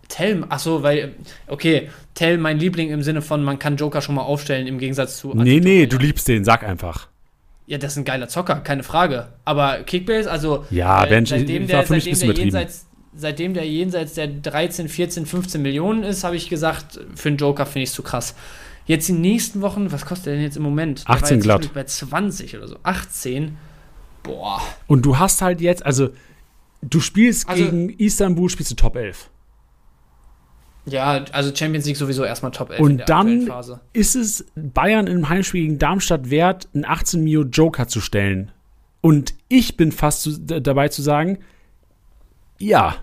Tell, 0.07 0.45
achso, 0.47 0.81
weil, 0.81 1.13
okay, 1.47 1.89
Tell 2.13 2.37
mein 2.37 2.57
Liebling 2.57 2.89
im 2.89 3.03
Sinne 3.03 3.21
von, 3.21 3.43
man 3.43 3.59
kann 3.59 3.75
Joker 3.75 4.01
schon 4.01 4.15
mal 4.15 4.23
aufstellen 4.23 4.67
im 4.67 4.77
Gegensatz 4.77 5.17
zu. 5.17 5.33
Nee, 5.35 5.59
nee, 5.59 5.87
du 5.87 5.97
liebst 5.97 6.27
den, 6.29 6.45
sag 6.45 6.63
einfach. 6.63 7.10
Ja, 7.71 7.77
das 7.77 7.93
ist 7.93 7.99
ein 7.99 8.03
geiler 8.03 8.27
Zocker, 8.27 8.55
keine 8.55 8.83
Frage. 8.83 9.29
Aber 9.45 9.83
Kickbase, 9.83 10.29
also 10.29 10.65
ja, 10.71 11.05
äh, 11.05 11.25
seitdem, 11.25 11.67
der, 11.67 11.85
seitdem, 11.85 12.19
der 12.19 12.33
jenseits, 12.33 12.85
seitdem 13.15 13.53
der 13.53 13.65
jenseits 13.65 14.13
der 14.15 14.27
13, 14.27 14.89
14, 14.89 15.25
15 15.25 15.61
Millionen 15.61 16.03
ist, 16.03 16.25
habe 16.25 16.35
ich 16.35 16.49
gesagt, 16.49 16.99
für 17.15 17.29
einen 17.29 17.37
Joker 17.37 17.65
finde 17.65 17.83
ich 17.83 17.89
es 17.91 17.95
zu 17.95 18.03
krass. 18.03 18.35
Jetzt 18.87 19.07
die 19.07 19.13
nächsten 19.13 19.61
Wochen, 19.61 19.89
was 19.93 20.05
kostet 20.05 20.25
der 20.25 20.33
denn 20.33 20.43
jetzt 20.43 20.57
im 20.57 20.63
Moment? 20.63 21.03
18 21.05 21.39
glatt. 21.39 21.73
Bei 21.73 21.85
20 21.85 22.57
oder 22.57 22.67
so. 22.67 22.75
18. 22.83 23.55
Boah. 24.23 24.61
Und 24.87 25.05
du 25.05 25.17
hast 25.17 25.41
halt 25.41 25.61
jetzt, 25.61 25.85
also 25.85 26.09
du 26.81 26.99
spielst 26.99 27.47
also, 27.47 27.63
gegen 27.63 27.89
Istanbul, 27.91 28.49
spielst 28.49 28.71
du 28.71 28.75
Top 28.75 28.97
11. 28.97 29.29
Ja, 30.85 31.23
also 31.31 31.55
Champions 31.55 31.85
League 31.85 31.97
sowieso 31.97 32.23
erstmal 32.23 32.51
Top 32.51 32.71
11 32.71 32.79
Und 32.79 33.09
dann 33.09 33.51
ist 33.93 34.15
es 34.15 34.45
Bayern 34.55 35.07
im 35.07 35.29
Heimspiel 35.29 35.61
gegen 35.61 35.79
Darmstadt 35.79 36.29
wert, 36.29 36.67
einen 36.73 36.85
18 36.85 37.23
Mio 37.23 37.43
Joker 37.43 37.87
zu 37.87 38.01
stellen. 38.01 38.51
Und 39.01 39.35
ich 39.47 39.77
bin 39.77 39.91
fast 39.91 40.23
zu, 40.23 40.39
dabei 40.39 40.89
zu 40.89 41.01
sagen, 41.01 41.39
ja. 42.57 42.95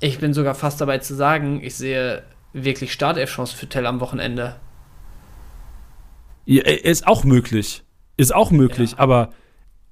Ich 0.00 0.18
bin 0.18 0.32
sogar 0.32 0.54
fast 0.54 0.80
dabei 0.80 0.98
zu 0.98 1.14
sagen, 1.14 1.60
ich 1.62 1.74
sehe 1.74 2.22
wirklich 2.52 2.92
Startelf-Chancen 2.92 3.56
für 3.56 3.68
Tell 3.68 3.86
am 3.86 4.00
Wochenende. 4.00 4.56
Ja, 6.46 6.62
ist 6.62 7.06
auch 7.06 7.24
möglich. 7.24 7.82
Ist 8.16 8.34
auch 8.34 8.50
möglich, 8.50 8.92
ja. 8.92 8.98
aber 8.98 9.32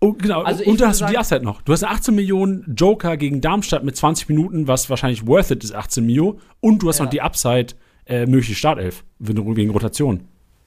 Oh, 0.01 0.13
genau. 0.13 0.43
Also 0.43 0.65
und 0.65 0.81
da 0.81 0.89
hast 0.89 1.01
du 1.01 1.07
die 1.07 1.19
Asset 1.19 1.43
noch. 1.43 1.63
Du 1.63 1.73
hast 1.73 1.83
18 1.83 2.15
Millionen 2.15 2.75
Joker 2.77 3.17
gegen 3.17 3.41
Darmstadt 3.41 3.83
mit 3.83 3.97
20 3.97 4.29
Minuten, 4.29 4.69
was 4.69 4.89
wahrscheinlich 4.89 5.27
worth 5.27 5.51
it 5.51 5.65
ist, 5.65 5.75
18 5.75 6.07
Mio. 6.07 6.39
Und 6.61 6.83
du 6.83 6.89
hast 6.89 6.99
ja. 6.99 7.05
noch 7.05 7.11
die 7.11 7.21
Upside, 7.21 7.75
äh, 8.07 8.27
mögliche 8.27 8.55
Startelf, 8.55 9.05
wegen 9.19 9.71
Rotation. 9.71 10.21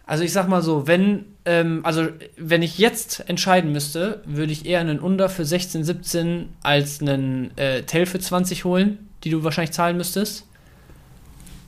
Also 0.05 0.25
ich 0.25 0.33
sag 0.33 0.49
mal 0.49 0.61
so, 0.61 0.87
wenn, 0.87 1.25
ähm, 1.45 1.79
also 1.83 2.07
wenn 2.35 2.61
ich 2.61 2.77
jetzt 2.77 3.29
entscheiden 3.29 3.71
müsste, 3.71 4.21
würde 4.25 4.51
ich 4.51 4.65
eher 4.65 4.81
einen 4.81 4.99
Under 4.99 5.29
für 5.29 5.45
16, 5.45 5.85
17 5.85 6.49
als 6.61 6.99
einen 6.99 7.55
äh, 7.57 7.83
Tell 7.83 8.05
für 8.05 8.19
20 8.19 8.65
holen, 8.65 9.07
die 9.23 9.29
du 9.29 9.45
wahrscheinlich 9.45 9.71
zahlen 9.71 9.95
müsstest. 9.95 10.45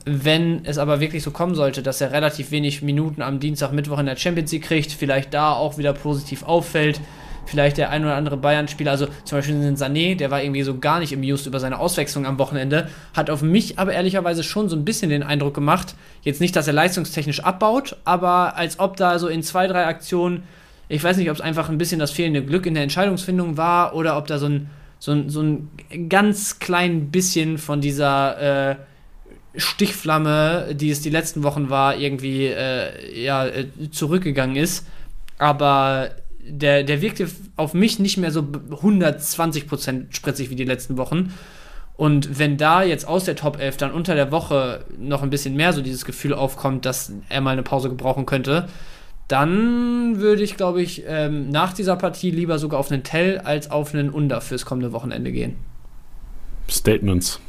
Wenn 0.03 0.65
es 0.65 0.77
aber 0.77 0.99
wirklich 0.99 1.23
so 1.23 1.31
kommen 1.31 1.55
sollte, 1.55 1.81
dass 1.81 2.01
er 2.01 2.11
relativ 2.11 2.51
wenig 2.51 2.81
Minuten 2.81 3.21
am 3.21 3.39
Dienstag, 3.39 3.71
Mittwoch 3.71 3.99
in 3.99 4.07
der 4.07 4.17
Champions 4.17 4.51
League 4.51 4.63
kriegt, 4.63 4.91
vielleicht 4.91 5.33
da 5.33 5.53
auch 5.53 5.77
wieder 5.77 5.93
positiv 5.93 6.43
auffällt, 6.43 6.99
vielleicht 7.45 7.77
der 7.77 7.89
ein 7.89 8.03
oder 8.03 8.15
andere 8.15 8.37
Bayern-Spieler, 8.37 8.91
also 8.91 9.07
zum 9.23 9.37
Beispiel 9.37 9.59
den 9.59 9.75
Sané, 9.75 10.15
der 10.15 10.31
war 10.31 10.41
irgendwie 10.41 10.63
so 10.63 10.77
gar 10.77 10.99
nicht 10.99 11.13
amused 11.13 11.45
über 11.47 11.59
seine 11.59 11.79
Auswechslung 11.79 12.25
am 12.25 12.39
Wochenende, 12.39 12.89
hat 13.13 13.29
auf 13.29 13.41
mich 13.41 13.79
aber 13.79 13.93
ehrlicherweise 13.93 14.43
schon 14.43 14.69
so 14.69 14.75
ein 14.75 14.85
bisschen 14.85 15.09
den 15.09 15.23
Eindruck 15.23 15.53
gemacht, 15.53 15.95
jetzt 16.21 16.41
nicht, 16.41 16.55
dass 16.55 16.67
er 16.67 16.73
leistungstechnisch 16.73 17.41
abbaut, 17.41 17.97
aber 18.05 18.55
als 18.55 18.79
ob 18.79 18.97
da 18.97 19.19
so 19.19 19.27
in 19.27 19.43
zwei, 19.43 19.67
drei 19.67 19.85
Aktionen, 19.85 20.43
ich 20.89 21.03
weiß 21.03 21.17
nicht, 21.17 21.29
ob 21.29 21.35
es 21.35 21.41
einfach 21.41 21.69
ein 21.69 21.77
bisschen 21.77 21.99
das 21.99 22.11
fehlende 22.11 22.43
Glück 22.43 22.65
in 22.65 22.73
der 22.73 22.83
Entscheidungsfindung 22.83 23.57
war 23.57 23.95
oder 23.95 24.17
ob 24.17 24.27
da 24.27 24.37
so 24.37 24.47
ein, 24.47 24.69
so 24.99 25.11
ein, 25.11 25.29
so 25.29 25.41
ein 25.41 25.69
ganz 26.09 26.59
klein 26.59 27.11
bisschen 27.11 27.57
von 27.57 27.81
dieser 27.81 28.71
äh, 28.71 28.75
Stichflamme, 29.55 30.73
die 30.73 30.89
es 30.89 31.01
die 31.01 31.09
letzten 31.09 31.43
Wochen 31.43 31.69
war, 31.69 31.97
irgendwie 31.97 32.47
äh, 32.47 33.21
ja, 33.23 33.45
äh, 33.45 33.67
zurückgegangen 33.91 34.55
ist. 34.55 34.87
Aber 35.37 36.09
der, 36.47 36.83
der 36.83 37.01
wirkte 37.01 37.27
auf 37.55 37.73
mich 37.73 37.99
nicht 37.99 38.17
mehr 38.17 38.31
so 38.31 38.41
120% 38.41 40.05
spritzig 40.09 40.49
wie 40.49 40.55
die 40.55 40.65
letzten 40.65 40.97
Wochen. 40.97 41.33
Und 41.95 42.39
wenn 42.39 42.57
da 42.57 42.83
jetzt 42.83 43.07
aus 43.07 43.25
der 43.25 43.35
Top 43.35 43.59
11 43.59 43.77
dann 43.77 43.91
unter 43.91 44.15
der 44.15 44.31
Woche 44.31 44.85
noch 44.97 45.21
ein 45.21 45.29
bisschen 45.29 45.55
mehr 45.55 45.73
so 45.73 45.81
dieses 45.81 46.05
Gefühl 46.05 46.33
aufkommt, 46.33 46.85
dass 46.85 47.13
er 47.29 47.41
mal 47.41 47.51
eine 47.51 47.63
Pause 47.63 47.89
gebrauchen 47.89 48.25
könnte, 48.25 48.67
dann 49.27 50.19
würde 50.19 50.43
ich, 50.43 50.57
glaube 50.57 50.81
ich, 50.81 51.03
ähm, 51.07 51.49
nach 51.49 51.73
dieser 51.73 51.95
Partie 51.95 52.31
lieber 52.31 52.59
sogar 52.59 52.79
auf 52.79 52.91
einen 52.91 53.03
Tell 53.03 53.39
als 53.39 53.71
auf 53.71 53.93
einen 53.93 54.09
Under 54.09 54.41
fürs 54.41 54.65
kommende 54.65 54.91
Wochenende 54.91 55.31
gehen. 55.31 55.55
Statements. 56.69 57.39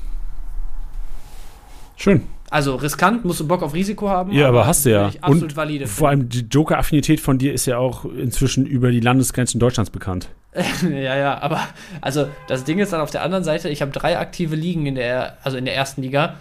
Schön. 1.96 2.22
Also 2.54 2.76
riskant, 2.76 3.24
musst 3.24 3.40
du 3.40 3.48
Bock 3.48 3.64
auf 3.64 3.74
Risiko 3.74 4.08
haben. 4.08 4.30
Ja, 4.30 4.46
aber, 4.46 4.60
aber 4.60 4.68
hast 4.68 4.86
du 4.86 4.90
ja. 4.90 5.10
Und 5.26 5.56
valide 5.56 5.88
vor 5.88 6.10
allem 6.10 6.28
die 6.28 6.46
Joker-Affinität 6.48 7.18
von 7.18 7.36
dir 7.36 7.52
ist 7.52 7.66
ja 7.66 7.78
auch 7.78 8.04
inzwischen 8.04 8.64
über 8.64 8.92
die 8.92 9.00
Landesgrenzen 9.00 9.58
Deutschlands 9.58 9.90
bekannt. 9.90 10.28
ja, 10.88 11.16
ja, 11.16 11.42
aber 11.42 11.66
also 12.00 12.28
das 12.46 12.62
Ding 12.62 12.78
ist 12.78 12.92
dann 12.92 13.00
auf 13.00 13.10
der 13.10 13.22
anderen 13.22 13.42
Seite, 13.42 13.70
ich 13.70 13.82
habe 13.82 13.90
drei 13.90 14.20
aktive 14.20 14.54
Ligen 14.54 14.86
in 14.86 14.94
der, 14.94 15.36
also 15.42 15.56
in 15.56 15.64
der 15.64 15.74
ersten 15.74 16.02
Liga. 16.02 16.36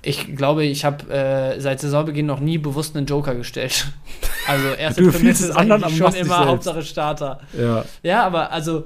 Ich 0.00 0.34
glaube, 0.34 0.64
ich 0.64 0.86
habe 0.86 1.12
äh, 1.12 1.60
seit 1.60 1.80
Saisonbeginn 1.80 2.24
noch 2.24 2.40
nie 2.40 2.56
bewusst 2.56 2.96
einen 2.96 3.04
Joker 3.04 3.34
gestellt. 3.34 3.86
Also 4.46 4.68
erste 4.68 5.02
du 5.02 5.12
Prämisse 5.12 5.48
ist 5.48 5.56
anderen 5.56 5.84
am 5.84 5.92
schon 5.92 6.14
immer 6.14 6.46
Hauptsache 6.46 6.80
Starter. 6.80 7.40
Ja. 7.52 7.84
ja, 8.02 8.24
aber 8.24 8.50
also, 8.50 8.84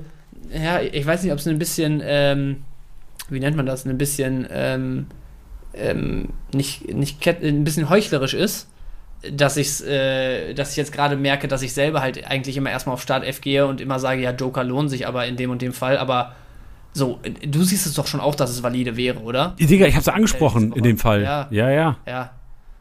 ja, 0.52 0.81
ich 0.81 1.06
weiß 1.06 1.23
nicht, 1.23 1.31
ob 1.31 1.39
es 1.39 1.47
ein 1.47 1.60
bisschen, 1.60 2.02
ähm, 2.05 2.64
wie 3.28 3.39
nennt 3.39 3.56
man 3.56 3.64
das, 3.64 3.86
ein 3.86 3.97
bisschen 3.97 4.44
ähm, 4.51 5.06
ähm, 5.74 6.31
nicht, 6.53 6.93
nicht 6.93 7.27
ein 7.27 7.65
bisschen 7.65 7.89
heuchlerisch 7.89 8.35
ist, 8.35 8.69
dass, 9.31 9.57
ich's, 9.57 9.81
äh, 9.81 10.55
dass 10.55 10.73
ich 10.73 10.77
jetzt 10.77 10.93
gerade 10.93 11.16
merke, 11.16 11.49
dass 11.49 11.62
ich 11.62 11.73
selber 11.73 12.01
halt 12.01 12.27
eigentlich 12.27 12.57
immer 12.57 12.70
erstmal 12.70 12.94
auf 12.94 13.03
Start 13.03 13.24
F 13.24 13.40
gehe 13.40 13.66
und 13.66 13.81
immer 13.81 13.99
sage, 13.99 14.20
ja, 14.20 14.32
Joker 14.32 14.65
lohnt 14.65 14.90
sich 14.90 15.07
aber 15.07 15.27
in 15.27 15.36
dem 15.36 15.51
und 15.51 15.62
dem 15.62 15.73
Fall, 15.73 15.97
aber 15.97 16.35
so, 16.93 17.20
du 17.47 17.62
siehst 17.62 17.86
es 17.86 17.94
doch 17.94 18.07
schon 18.07 18.20
auch, 18.20 18.35
dass 18.35 18.51
es 18.51 18.62
valide 18.62 18.97
wäre, 18.97 19.20
oder? 19.20 19.55
Digga, 19.59 19.86
ich 19.86 19.97
hab's 19.97 20.07
ja 20.07 20.12
angesprochen 20.12 20.73
in 20.73 20.82
dem 20.82 20.99
Fall. 20.99 21.23
Ja, 21.23 21.49
ja. 21.51 21.70
Ja. 21.70 21.97
ja. 22.07 22.31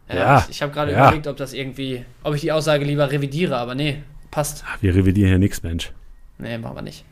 ja. 0.10 0.40
Ich, 0.40 0.56
ich 0.56 0.62
habe 0.62 0.74
gerade 0.74 0.92
ja. 0.92 1.08
überlegt, 1.08 1.28
ob 1.28 1.38
das 1.38 1.54
irgendwie, 1.54 2.04
ob 2.24 2.36
ich 2.36 2.42
die 2.42 2.52
Aussage 2.52 2.84
lieber 2.84 3.10
revidiere, 3.12 3.56
aber 3.58 3.76
nee, 3.76 4.02
passt. 4.32 4.66
Wir 4.82 4.94
revidieren 4.94 5.30
hier 5.30 5.40
nichts, 5.40 5.64
Mensch. 5.64 5.92
Nee, 6.40 6.58
machen 6.58 6.76
wir 6.76 6.82
nicht. 6.82 7.06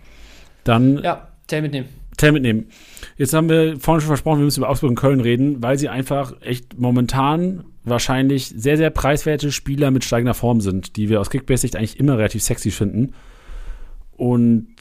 Dann. 0.65 0.97
Ja, 1.01 1.29
Tell 1.49 1.63
mitnehmen. 1.63 1.89
Tell 2.19 2.33
mitnehmen. 2.33 2.67
Jetzt 3.15 3.33
haben 3.33 3.47
wir 3.47 3.79
vorhin 3.79 4.01
schon 4.01 4.09
versprochen, 4.09 4.39
wir 4.39 4.45
müssen 4.45 4.59
über 4.59 4.69
Augsburg 4.69 4.89
und 4.89 4.97
Köln 4.97 5.21
reden, 5.21 5.63
weil 5.63 5.77
sie 5.79 5.87
einfach 5.87 6.33
echt 6.41 6.77
momentan 6.77 7.63
wahrscheinlich 7.85 8.49
sehr, 8.49 8.75
sehr 8.75 8.89
preiswerte 8.89 9.53
Spieler 9.53 9.89
mit 9.89 10.03
steigender 10.03 10.33
Form 10.33 10.59
sind, 10.59 10.97
die 10.97 11.07
wir 11.07 11.21
aus 11.21 11.29
Kickbase-Sicht 11.29 11.77
eigentlich 11.77 11.97
immer 11.97 12.17
relativ 12.17 12.43
sexy 12.43 12.71
finden. 12.71 13.13
Und 14.17 14.75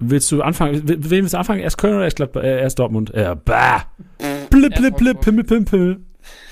willst 0.00 0.32
du 0.32 0.42
anfangen? 0.42 0.82
Wem 0.84 1.10
willst 1.22 1.34
du 1.34 1.38
anfangen? 1.38 1.60
Erst 1.60 1.78
Köln 1.78 1.94
oder 1.94 2.04
erst, 2.04 2.16
Gladbach, 2.16 2.42
äh, 2.42 2.60
erst 2.60 2.80
Dortmund? 2.80 3.14
Äh, 3.14 3.36
bah! 3.44 3.84
Blip, 4.50 4.74
blip, 4.74 4.96
blip, 4.96 5.20
pimmel, 5.20 5.44
pimpel. 5.44 6.00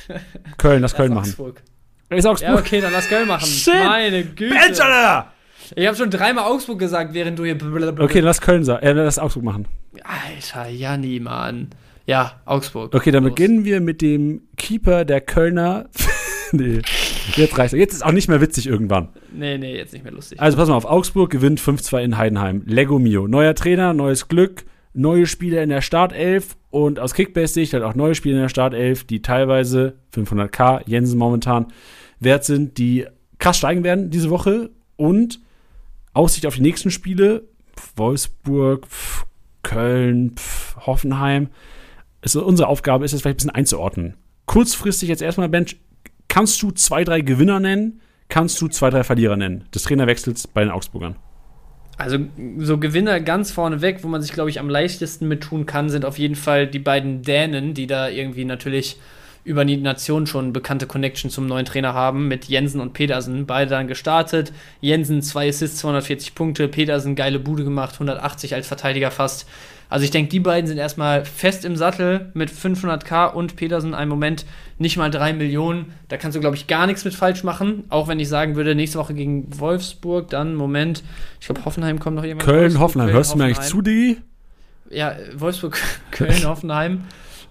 Köln, 0.56 0.82
lass 0.82 0.94
Köln 0.94 1.14
machen. 1.14 1.30
Augsburg. 1.30 1.64
Ist 2.10 2.26
Augsburg? 2.26 2.48
Ja, 2.48 2.60
okay, 2.60 2.80
dann 2.80 2.92
lass 2.92 3.08
Köln 3.08 3.26
machen. 3.26 3.46
Shit. 3.46 3.74
Meine 3.74 4.24
Güte. 4.24 4.56
Alter! 4.56 5.32
Ich 5.76 5.86
habe 5.86 5.96
schon 5.96 6.10
dreimal 6.10 6.44
Augsburg 6.44 6.78
gesagt, 6.78 7.14
während 7.14 7.38
du 7.38 7.44
hier. 7.44 7.56
Okay, 7.98 8.20
lass 8.20 8.40
Köln 8.40 8.64
sagen. 8.64 8.84
Äh, 8.84 8.92
lass 8.92 9.18
Augsburg 9.18 9.44
machen. 9.44 9.68
Alter, 10.02 10.68
Janni, 10.68 11.20
Mann. 11.20 11.68
Ja, 12.06 12.40
Augsburg. 12.44 12.94
Okay, 12.94 13.10
dann 13.10 13.24
Los. 13.24 13.34
beginnen 13.34 13.64
wir 13.64 13.80
mit 13.80 14.02
dem 14.02 14.42
Keeper 14.56 15.04
der 15.04 15.20
Kölner. 15.20 15.88
nee, 16.52 16.80
jetzt 17.36 17.56
reicht's. 17.56 17.74
Jetzt 17.74 17.94
ist 17.94 18.04
auch 18.04 18.12
nicht 18.12 18.28
mehr 18.28 18.40
witzig 18.40 18.66
irgendwann. 18.66 19.08
Nee, 19.32 19.58
nee, 19.58 19.76
jetzt 19.76 19.92
nicht 19.92 20.02
mehr 20.02 20.12
lustig. 20.12 20.40
Also 20.40 20.56
pass 20.56 20.68
mal 20.68 20.74
auf, 20.74 20.84
Augsburg 20.84 21.30
gewinnt 21.30 21.60
5-2 21.60 22.02
in 22.02 22.18
Heidenheim. 22.18 22.62
Lego 22.66 22.98
Mio. 22.98 23.28
Neuer 23.28 23.54
Trainer, 23.54 23.94
neues 23.94 24.28
Glück, 24.28 24.64
neue 24.94 25.26
Spieler 25.26 25.62
in 25.62 25.68
der 25.68 25.80
Startelf 25.80 26.56
und 26.70 26.98
aus 26.98 27.14
Kickbase-Sicht 27.14 27.72
halt 27.72 27.84
auch 27.84 27.94
neue 27.94 28.14
Spieler 28.14 28.36
in 28.36 28.42
der 28.42 28.48
Startelf, 28.48 29.04
die 29.04 29.22
teilweise 29.22 29.94
500k, 30.14 30.82
Jensen 30.86 31.18
momentan, 31.18 31.66
wert 32.18 32.44
sind, 32.44 32.78
die 32.78 33.06
krass 33.38 33.58
steigen 33.58 33.84
werden 33.84 34.10
diese 34.10 34.30
Woche 34.30 34.70
und 34.96 35.40
Aussicht 36.12 36.46
auf 36.46 36.56
die 36.56 36.62
nächsten 36.62 36.90
Spiele, 36.90 37.44
Wolfsburg, 37.96 38.86
Köln, 39.62 40.34
Hoffenheim, 40.86 41.48
also 42.22 42.44
unsere 42.44 42.68
Aufgabe 42.68 43.04
ist 43.04 43.12
es 43.12 43.20
vielleicht 43.20 43.34
ein 43.34 43.38
bisschen 43.38 43.50
einzuordnen. 43.50 44.14
Kurzfristig 44.46 45.08
jetzt 45.08 45.22
erstmal, 45.22 45.48
Bench, 45.48 45.76
kannst 46.28 46.62
du 46.62 46.70
zwei, 46.70 47.04
drei 47.04 47.20
Gewinner 47.20 47.60
nennen? 47.60 48.00
Kannst 48.28 48.60
du 48.60 48.68
zwei, 48.68 48.90
drei 48.90 49.04
Verlierer 49.04 49.36
nennen 49.36 49.64
des 49.74 49.82
Trainerwechsels 49.82 50.46
bei 50.46 50.62
den 50.62 50.70
Augsburgern? 50.70 51.16
Also 51.98 52.18
so 52.58 52.78
Gewinner 52.78 53.20
ganz 53.20 53.50
vorne 53.50 53.82
weg, 53.82 53.98
wo 54.02 54.08
man 54.08 54.22
sich, 54.22 54.32
glaube 54.32 54.48
ich, 54.48 54.58
am 54.58 54.70
leichtesten 54.70 55.28
mit 55.28 55.42
tun 55.42 55.66
kann, 55.66 55.90
sind 55.90 56.04
auf 56.04 56.18
jeden 56.18 56.36
Fall 56.36 56.66
die 56.66 56.78
beiden 56.78 57.22
Dänen, 57.22 57.74
die 57.74 57.86
da 57.86 58.08
irgendwie 58.08 58.44
natürlich 58.44 58.98
über 59.44 59.64
die 59.64 59.76
Nation 59.76 60.26
schon 60.26 60.52
bekannte 60.52 60.86
Connection 60.86 61.30
zum 61.30 61.46
neuen 61.46 61.64
Trainer 61.64 61.94
haben, 61.94 62.28
mit 62.28 62.44
Jensen 62.44 62.80
und 62.80 62.92
Pedersen. 62.92 63.46
Beide 63.46 63.70
dann 63.70 63.88
gestartet. 63.88 64.52
Jensen 64.80 65.22
zwei 65.22 65.48
Assists, 65.48 65.78
240 65.78 66.34
Punkte. 66.34 66.68
Pedersen 66.68 67.16
geile 67.16 67.40
Bude 67.40 67.64
gemacht, 67.64 67.94
180 67.94 68.54
als 68.54 68.68
Verteidiger 68.68 69.10
fast. 69.10 69.48
Also 69.92 70.04
ich 70.04 70.10
denke, 70.10 70.30
die 70.30 70.40
beiden 70.40 70.66
sind 70.66 70.78
erstmal 70.78 71.26
fest 71.26 71.66
im 71.66 71.76
Sattel 71.76 72.30
mit 72.32 72.50
500k 72.50 73.30
und 73.30 73.56
Pedersen 73.56 73.92
einen 73.92 74.08
Moment 74.08 74.46
nicht 74.78 74.96
mal 74.96 75.10
3 75.10 75.34
Millionen. 75.34 75.92
Da 76.08 76.16
kannst 76.16 76.34
du, 76.34 76.40
glaube 76.40 76.56
ich, 76.56 76.66
gar 76.66 76.86
nichts 76.86 77.04
mit 77.04 77.14
falsch 77.14 77.44
machen. 77.44 77.84
Auch 77.90 78.08
wenn 78.08 78.18
ich 78.18 78.28
sagen 78.30 78.56
würde, 78.56 78.74
nächste 78.74 78.98
Woche 78.98 79.12
gegen 79.12 79.48
Wolfsburg, 79.60 80.30
dann, 80.30 80.54
Moment, 80.54 81.02
ich 81.40 81.46
glaube, 81.46 81.66
Hoffenheim 81.66 81.98
kommt 81.98 82.16
noch 82.16 82.24
jemand. 82.24 82.42
Köln, 82.42 82.78
Hoffenheim. 82.78 83.08
Köln, 83.08 83.16
Hörst 83.16 83.34
du 83.34 83.38
mir 83.38 83.44
eigentlich 83.44 83.60
zu, 83.60 83.82
Digi? 83.82 84.16
Ja, 84.88 85.14
Wolfsburg, 85.34 85.78
Köln, 86.10 86.42
Hoffenheim. 86.46 87.04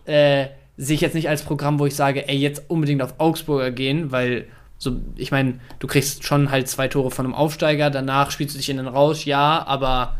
Äh, 0.06 0.48
sehe 0.82 0.96
ich 0.96 1.02
jetzt 1.02 1.14
nicht 1.14 1.30
als 1.30 1.44
Programm, 1.44 1.78
wo 1.78 1.86
ich 1.86 1.96
sage, 1.96 2.28
ey, 2.28 2.36
jetzt 2.36 2.64
unbedingt 2.68 3.04
auf 3.04 3.20
Augsburger 3.20 3.70
gehen, 3.70 4.12
weil 4.12 4.48
so, 4.80 5.00
ich 5.16 5.30
meine, 5.30 5.60
du 5.78 5.86
kriegst 5.86 6.24
schon 6.24 6.50
halt 6.50 6.68
zwei 6.68 6.88
Tore 6.88 7.12
von 7.12 7.26
einem 7.26 7.36
Aufsteiger, 7.36 7.92
danach 7.92 8.32
spielst 8.32 8.56
du 8.56 8.58
dich 8.58 8.70
in 8.70 8.78
den 8.78 8.88
Rausch, 8.88 9.28
ja, 9.28 9.64
aber 9.68 10.16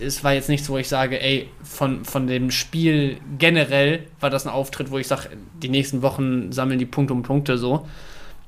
es 0.00 0.24
war 0.24 0.32
jetzt 0.32 0.48
nichts, 0.48 0.70
wo 0.70 0.78
ich 0.78 0.88
sage, 0.88 1.20
ey, 1.20 1.50
von, 1.62 2.06
von 2.06 2.26
dem 2.26 2.50
Spiel 2.50 3.18
generell 3.38 4.04
war 4.18 4.30
das 4.30 4.46
ein 4.46 4.52
Auftritt, 4.52 4.90
wo 4.90 4.96
ich 4.96 5.06
sage, 5.06 5.28
die 5.62 5.68
nächsten 5.68 6.00
Wochen 6.00 6.52
sammeln 6.52 6.78
die 6.78 6.86
Punkte 6.86 7.12
um 7.12 7.22
Punkte 7.22 7.58
so. 7.58 7.86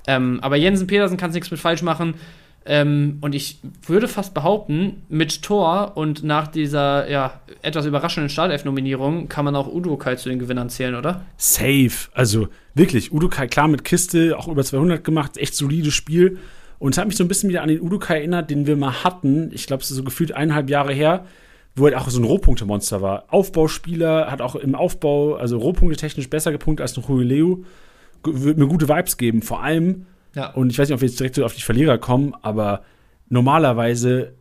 Ähm, 0.06 0.38
aber 0.40 0.56
Jensen 0.56 0.86
Petersen 0.86 1.18
kannst 1.18 1.34
nichts 1.34 1.50
mit 1.50 1.60
falsch 1.60 1.82
machen. 1.82 2.14
Ähm, 2.66 3.18
und 3.20 3.34
ich 3.34 3.58
würde 3.86 4.08
fast 4.08 4.32
behaupten, 4.32 5.02
mit 5.08 5.42
Tor 5.42 5.92
und 5.96 6.24
nach 6.24 6.48
dieser 6.48 7.10
ja, 7.10 7.40
etwas 7.60 7.84
überraschenden 7.84 8.30
Startelf-Nominierung 8.30 9.28
kann 9.28 9.44
man 9.44 9.54
auch 9.54 9.66
Udokai 9.66 10.16
zu 10.16 10.30
den 10.30 10.38
Gewinnern 10.38 10.70
zählen, 10.70 10.94
oder? 10.94 11.22
Safe. 11.36 12.08
Also 12.14 12.48
wirklich, 12.74 13.12
Udokai 13.12 13.48
klar 13.48 13.68
mit 13.68 13.84
Kiste, 13.84 14.38
auch 14.38 14.48
über 14.48 14.64
200 14.64 15.04
gemacht, 15.04 15.36
echt 15.36 15.54
solides 15.54 15.92
Spiel. 15.92 16.38
Und 16.78 16.92
es 16.92 16.98
hat 16.98 17.06
mich 17.06 17.16
so 17.16 17.24
ein 17.24 17.28
bisschen 17.28 17.50
wieder 17.50 17.62
an 17.62 17.68
den 17.68 17.80
Udokai 17.80 18.16
erinnert, 18.18 18.50
den 18.50 18.66
wir 18.66 18.76
mal 18.76 19.04
hatten. 19.04 19.50
Ich 19.52 19.66
glaube, 19.66 19.82
es 19.82 19.90
ist 19.90 19.96
so 19.98 20.04
gefühlt 20.04 20.32
eineinhalb 20.32 20.70
Jahre 20.70 20.94
her, 20.94 21.26
wo 21.76 21.86
er 21.86 22.00
auch 22.00 22.08
so 22.08 22.20
ein 22.20 22.24
Rohpunktemonster 22.24 23.02
war. 23.02 23.24
Aufbauspieler, 23.28 24.30
hat 24.30 24.40
auch 24.40 24.54
im 24.54 24.74
Aufbau, 24.74 25.34
also 25.34 25.58
Rohpunkte 25.58 25.98
technisch 25.98 26.30
besser 26.30 26.50
gepunktet 26.50 26.82
als 26.82 26.96
noch 26.96 27.08
Leo. 27.10 27.64
Wird 28.24 28.56
mir 28.56 28.66
gute 28.66 28.88
Vibes 28.88 29.18
geben. 29.18 29.42
Vor 29.42 29.62
allem, 29.62 30.06
ja. 30.34 30.50
und 30.50 30.70
ich 30.70 30.78
weiß 30.78 30.88
nicht, 30.88 30.94
ob 30.94 31.00
wir 31.00 31.08
jetzt 31.08 31.18
direkt 31.18 31.34
so 31.34 31.44
auf 31.44 31.54
die 31.54 31.62
Verlierer 31.62 31.98
kommen, 31.98 32.34
aber 32.42 32.82
normalerweise, 33.28 34.34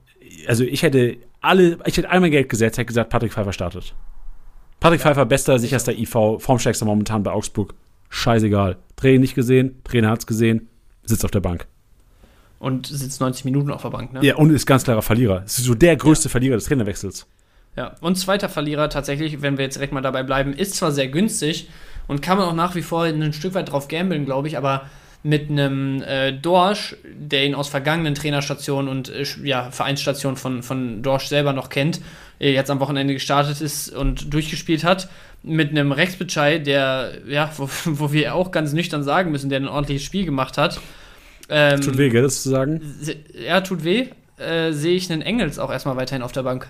also 0.48 0.64
ich 0.64 0.84
hätte 0.84 1.18
alle, 1.42 1.78
ich 1.86 1.98
hätte 1.98 2.10
einmal 2.10 2.30
Geld 2.30 2.50
gesetzt, 2.50 2.78
hätte 2.78 2.88
gesagt, 2.88 3.10
Patrick 3.10 3.34
Pfeiffer 3.34 3.54
startet. 3.54 3.94
Patrick 4.80 5.00
ja. 5.00 5.08
Pfeiffer, 5.08 5.26
bester, 5.26 5.60
sicherster 5.60 5.94
IV, 5.94 6.40
formstärkster 6.40 6.86
momentan 6.86 7.24
bei 7.24 7.32
Augsburg. 7.32 7.74
Scheißegal. 8.10 8.78
Trainer 8.96 9.20
nicht 9.20 9.36
gesehen, 9.36 9.82
Trainer 9.84 10.10
hat's 10.10 10.28
gesehen, 10.28 10.70
sitzt 11.04 11.26
auf 11.26 11.32
der 11.32 11.40
Bank 11.40 11.68
und 12.64 12.88
sitzt 12.88 13.20
90 13.20 13.44
Minuten 13.44 13.72
auf 13.72 13.82
der 13.82 13.90
Bank. 13.90 14.14
Ne? 14.14 14.24
Ja, 14.24 14.38
und 14.38 14.50
ist 14.50 14.66
ganz 14.66 14.86
klarer 14.86 15.02
Verlierer. 15.02 15.44
Ist 15.44 15.58
so 15.58 15.76
der 15.76 15.98
größte 15.98 16.30
ja. 16.30 16.32
Verlierer 16.32 16.56
des 16.56 16.64
Trainerwechsels. 16.64 17.28
Ja, 17.76 17.96
und 18.00 18.16
zweiter 18.16 18.48
Verlierer 18.48 18.90
tatsächlich, 18.90 19.42
wenn 19.42 19.58
wir 19.58 19.66
jetzt 19.66 19.76
direkt 19.76 19.92
mal 19.92 20.00
dabei 20.00 20.24
bleiben, 20.24 20.54
ist 20.54 20.76
zwar 20.76 20.94
sehr 20.94 21.10
günstig 21.10 21.70
und 22.08 22.22
kann 22.22 22.38
man 22.38 22.48
auch 22.48 22.54
nach 22.54 22.74
wie 22.76 22.82
vor 22.82 23.04
ein 23.04 23.34
Stück 23.34 23.54
weit 23.54 23.70
drauf 23.70 23.90
gambeln, 23.90 24.24
glaube 24.24 24.48
ich, 24.48 24.58
aber 24.58 24.84
mit 25.24 25.50
einem 25.50 26.02
äh, 26.02 26.34
Dorsch, 26.34 26.98
der 27.04 27.46
ihn 27.46 27.56
aus 27.56 27.70
vergangenen 27.70 28.14
Trainerstationen 28.14 28.90
und 28.90 29.10
äh, 29.10 29.26
ja, 29.44 29.72
Vereinsstationen 29.72 30.38
von, 30.38 30.64
von 30.64 31.02
Dorsch 31.02 31.28
selber 31.28 31.54
noch 31.54 31.70
kennt, 31.70 32.02
äh, 32.40 32.54
jetzt 32.54 32.70
am 32.70 32.80
Wochenende 32.80 33.14
gestartet 33.14 33.62
ist 33.62 33.90
und 33.90 34.34
durchgespielt 34.34 34.84
hat, 34.84 35.08
mit 35.42 35.72
einem 35.72 35.92
Rex 35.92 36.18
der, 36.18 37.12
ja, 37.28 37.52
wo, 37.58 37.70
wo 37.86 38.12
wir 38.12 38.36
auch 38.36 38.52
ganz 38.52 38.74
nüchtern 38.74 39.04
sagen 39.04 39.32
müssen, 39.32 39.50
der 39.50 39.60
ein 39.60 39.68
ordentliches 39.68 40.04
Spiel 40.04 40.26
gemacht 40.26 40.58
hat, 40.58 40.80
ähm, 41.50 41.82
tut 41.82 41.98
weh, 41.98 42.10
gell, 42.10 42.22
das 42.22 42.42
zu 42.42 42.50
sagen? 42.50 42.82
Ja, 43.46 43.62
tut 43.62 43.84
weh. 43.84 44.08
Äh, 44.38 44.72
Sehe 44.72 44.96
ich 44.96 45.12
einen 45.12 45.22
Engels 45.22 45.60
auch 45.60 45.72
erstmal 45.72 45.96
weiterhin 45.96 46.24
auf 46.24 46.32
der 46.32 46.44
Bank. 46.44 46.68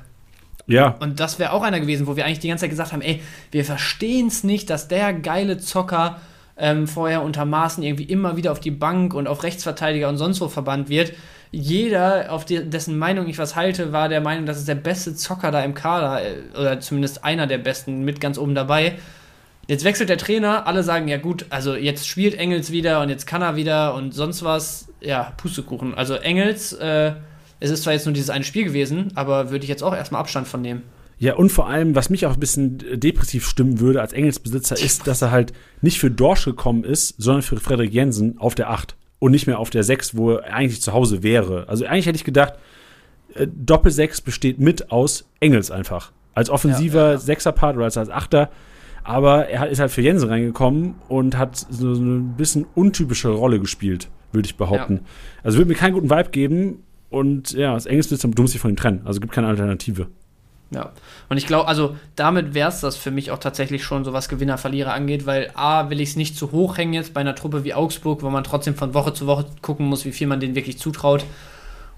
Ja. 0.68 0.96
Und 1.00 1.20
das 1.20 1.40
wäre 1.40 1.52
auch 1.52 1.62
einer 1.62 1.80
gewesen, 1.80 2.08
wo 2.08 2.16
wir 2.16 2.26
eigentlich 2.26 2.40
die 2.40 2.48
ganze 2.48 2.64
Zeit 2.64 2.70
gesagt 2.70 2.94
haben, 2.94 3.02
ey, 3.02 3.22
wir 3.52 3.66
verstehen 3.66 4.28
es 4.28 4.44
nicht, 4.44 4.70
dass 4.70 4.88
der 4.88 5.14
geile 5.14 5.58
Zocker 5.58 6.20
ähm, 6.58 6.88
vorher 6.88 7.24
unter 7.24 7.46
Maßen 7.46 7.84
irgendwie 7.84 8.04
immer 8.04 8.38
wieder 8.38 8.52
auf 8.52 8.60
die 8.60 8.72
Bank 8.72 9.14
und 9.14 9.28
auf 9.28 9.44
Rechtsverteidiger 9.44 10.10
und 10.10 10.18
sonst 10.18 10.42
wo 10.42 10.48
verbannt 10.48 10.90
wird. 10.90 11.14
Jeder, 11.52 12.32
auf 12.32 12.46
die, 12.46 12.68
dessen 12.68 12.98
Meinung 12.98 13.28
ich 13.28 13.38
was 13.38 13.56
halte, 13.56 13.92
war 13.92 14.10
der 14.10 14.22
Meinung, 14.22 14.46
das 14.46 14.58
ist 14.58 14.68
der 14.68 14.76
beste 14.76 15.16
Zocker 15.16 15.52
da 15.52 15.64
im 15.64 15.74
Kader, 15.74 16.24
äh, 16.24 16.60
oder 16.60 16.80
zumindest 16.80 17.24
einer 17.24 17.48
der 17.48 17.60
besten 17.60 18.04
mit 18.04 18.20
ganz 18.20 18.38
oben 18.38 18.56
dabei. 18.56 18.96
Jetzt 19.68 19.86
wechselt 19.86 20.10
der 20.10 20.18
Trainer, 20.18 20.68
alle 20.68 20.84
sagen, 20.84 21.08
ja 21.08 21.18
gut, 21.18 21.46
also 21.50 21.76
jetzt 21.76 22.08
spielt 22.08 22.36
Engels 22.36 22.72
wieder 22.72 23.02
und 23.02 23.10
jetzt 23.10 23.26
kann 23.26 23.42
er 23.42 23.56
wieder 23.56 23.94
und 23.94 24.14
sonst 24.14 24.44
was. 24.44 24.90
Ja, 25.00 25.34
Pustekuchen. 25.38 25.94
Also 25.96 26.16
Engels, 26.16 26.74
äh, 26.74 27.14
es 27.60 27.70
ist 27.70 27.84
zwar 27.84 27.94
jetzt 27.94 28.06
nur 28.06 28.14
dieses 28.14 28.30
eine 28.30 28.44
Spiel 28.44 28.66
gewesen, 28.66 29.12
aber 29.16 29.52
würde 29.52 29.64
ich 29.64 29.70
jetzt 29.70 29.84
auch 29.84 29.96
erstmal 29.96 30.22
Abstand 30.22 30.48
von 30.48 30.62
nehmen. 30.62 30.84
Ja, 31.18 31.36
und 31.36 31.52
vor 31.52 31.68
allem, 31.68 31.96
was 31.96 32.10
mich 32.10 32.26
auch 32.26 32.34
ein 32.34 32.40
bisschen 32.40 32.80
depressiv 33.00 33.48
stimmen 33.48 33.80
würde 33.80 34.02
als 34.02 34.14
Engelsbesitzer, 34.14 34.78
ist, 34.78 35.08
dass 35.08 35.22
er 35.22 35.32
halt 35.32 35.54
nicht 35.82 36.00
für 36.00 36.12
Dorsch 36.12 36.46
gekommen 36.46 36.84
ist, 36.84 37.16
sondern 37.18 37.44
für 37.44 37.58
Frederik 37.58 37.94
Jensen 37.94 38.38
auf 38.40 38.56
der 38.56 38.70
8 38.70 38.96
und 39.20 39.32
nicht 39.32 39.48
mehr 39.48 39.60
auf 39.60 39.70
der 39.70 39.84
6, 39.84 40.18
wo 40.18 40.34
er 40.34 40.54
eigentlich 40.54 40.82
zu 40.82 40.94
Hause 40.94 41.24
wäre. 41.24 41.68
Also 41.70 41.86
eigentlich 41.86 42.08
hätte 42.08 42.18
ich 42.18 42.24
gedacht, 42.24 42.54
äh, 43.36 43.48
Doppel-6 43.48 44.24
besteht 44.24 44.60
mit 44.60 44.92
aus 44.92 45.30
Engels 45.40 45.72
einfach. 45.72 46.12
Als 46.34 46.50
offensiver 46.50 47.06
ja, 47.06 47.12
ja. 47.12 47.18
Sechserpart 47.18 47.76
oder 47.76 47.86
als, 47.86 47.98
als 47.98 48.10
Achter 48.10 48.50
aber 49.04 49.48
er 49.50 49.68
ist 49.68 49.80
halt 49.80 49.92
für 49.92 50.02
Jensen 50.02 50.30
reingekommen 50.30 50.96
und 51.10 51.38
hat 51.38 51.58
so, 51.70 51.94
eine 51.94 52.20
bisschen 52.38 52.66
untypische 52.74 53.30
Rolle 53.30 53.60
gespielt, 53.60 54.10
würde 54.32 54.46
ich 54.46 54.56
behaupten. 54.56 54.96
Ja. 54.96 55.02
Also 55.44 55.58
würde 55.58 55.70
mir 55.70 55.76
keinen 55.76 55.94
guten 55.94 56.10
Vibe 56.10 56.30
geben 56.30 56.84
und 57.10 57.52
ja, 57.52 57.74
das 57.74 57.86
Engste 57.86 58.16
ist, 58.16 58.24
du 58.24 58.42
musst 58.42 58.54
dich 58.54 58.62
von 58.62 58.72
ihm 58.72 58.78
trennen. 58.78 59.02
Also 59.06 59.20
gibt 59.20 59.34
keine 59.34 59.48
Alternative. 59.48 60.08
Ja, 60.72 60.92
und 61.30 61.38
ich 61.38 61.46
glaube, 61.46 61.68
also 61.68 61.96
damit 62.16 62.56
wäre 62.56 62.70
es 62.70 62.80
das 62.80 62.96
für 62.96 63.12
mich 63.12 63.30
auch 63.30 63.38
tatsächlich 63.38 63.84
schon, 63.84 64.04
so 64.04 64.12
was 64.12 64.28
Gewinner-Verlierer 64.28 64.94
angeht, 64.94 65.28
weil 65.28 65.52
A, 65.54 65.90
will 65.90 66.02
ich 66.02 66.10
es 66.10 66.16
nicht 66.16 66.36
zu 66.36 66.52
hoch 66.52 66.78
hängen 66.78 66.94
jetzt 66.94 67.14
bei 67.14 67.22
einer 67.22 67.36
Truppe 67.36 67.64
wie 67.64 67.76
Augsburg, 67.76 68.24
wo 68.24 68.30
man 68.30 68.44
trotzdem 68.44 68.74
von 68.74 68.94
Woche 68.96 69.14
zu 69.14 69.28
Woche 69.28 69.46
gucken 69.62 69.86
muss, 69.86 70.04
wie 70.06 70.12
viel 70.12 70.26
man 70.26 70.40
denen 70.40 70.56
wirklich 70.56 70.80
zutraut. 70.80 71.26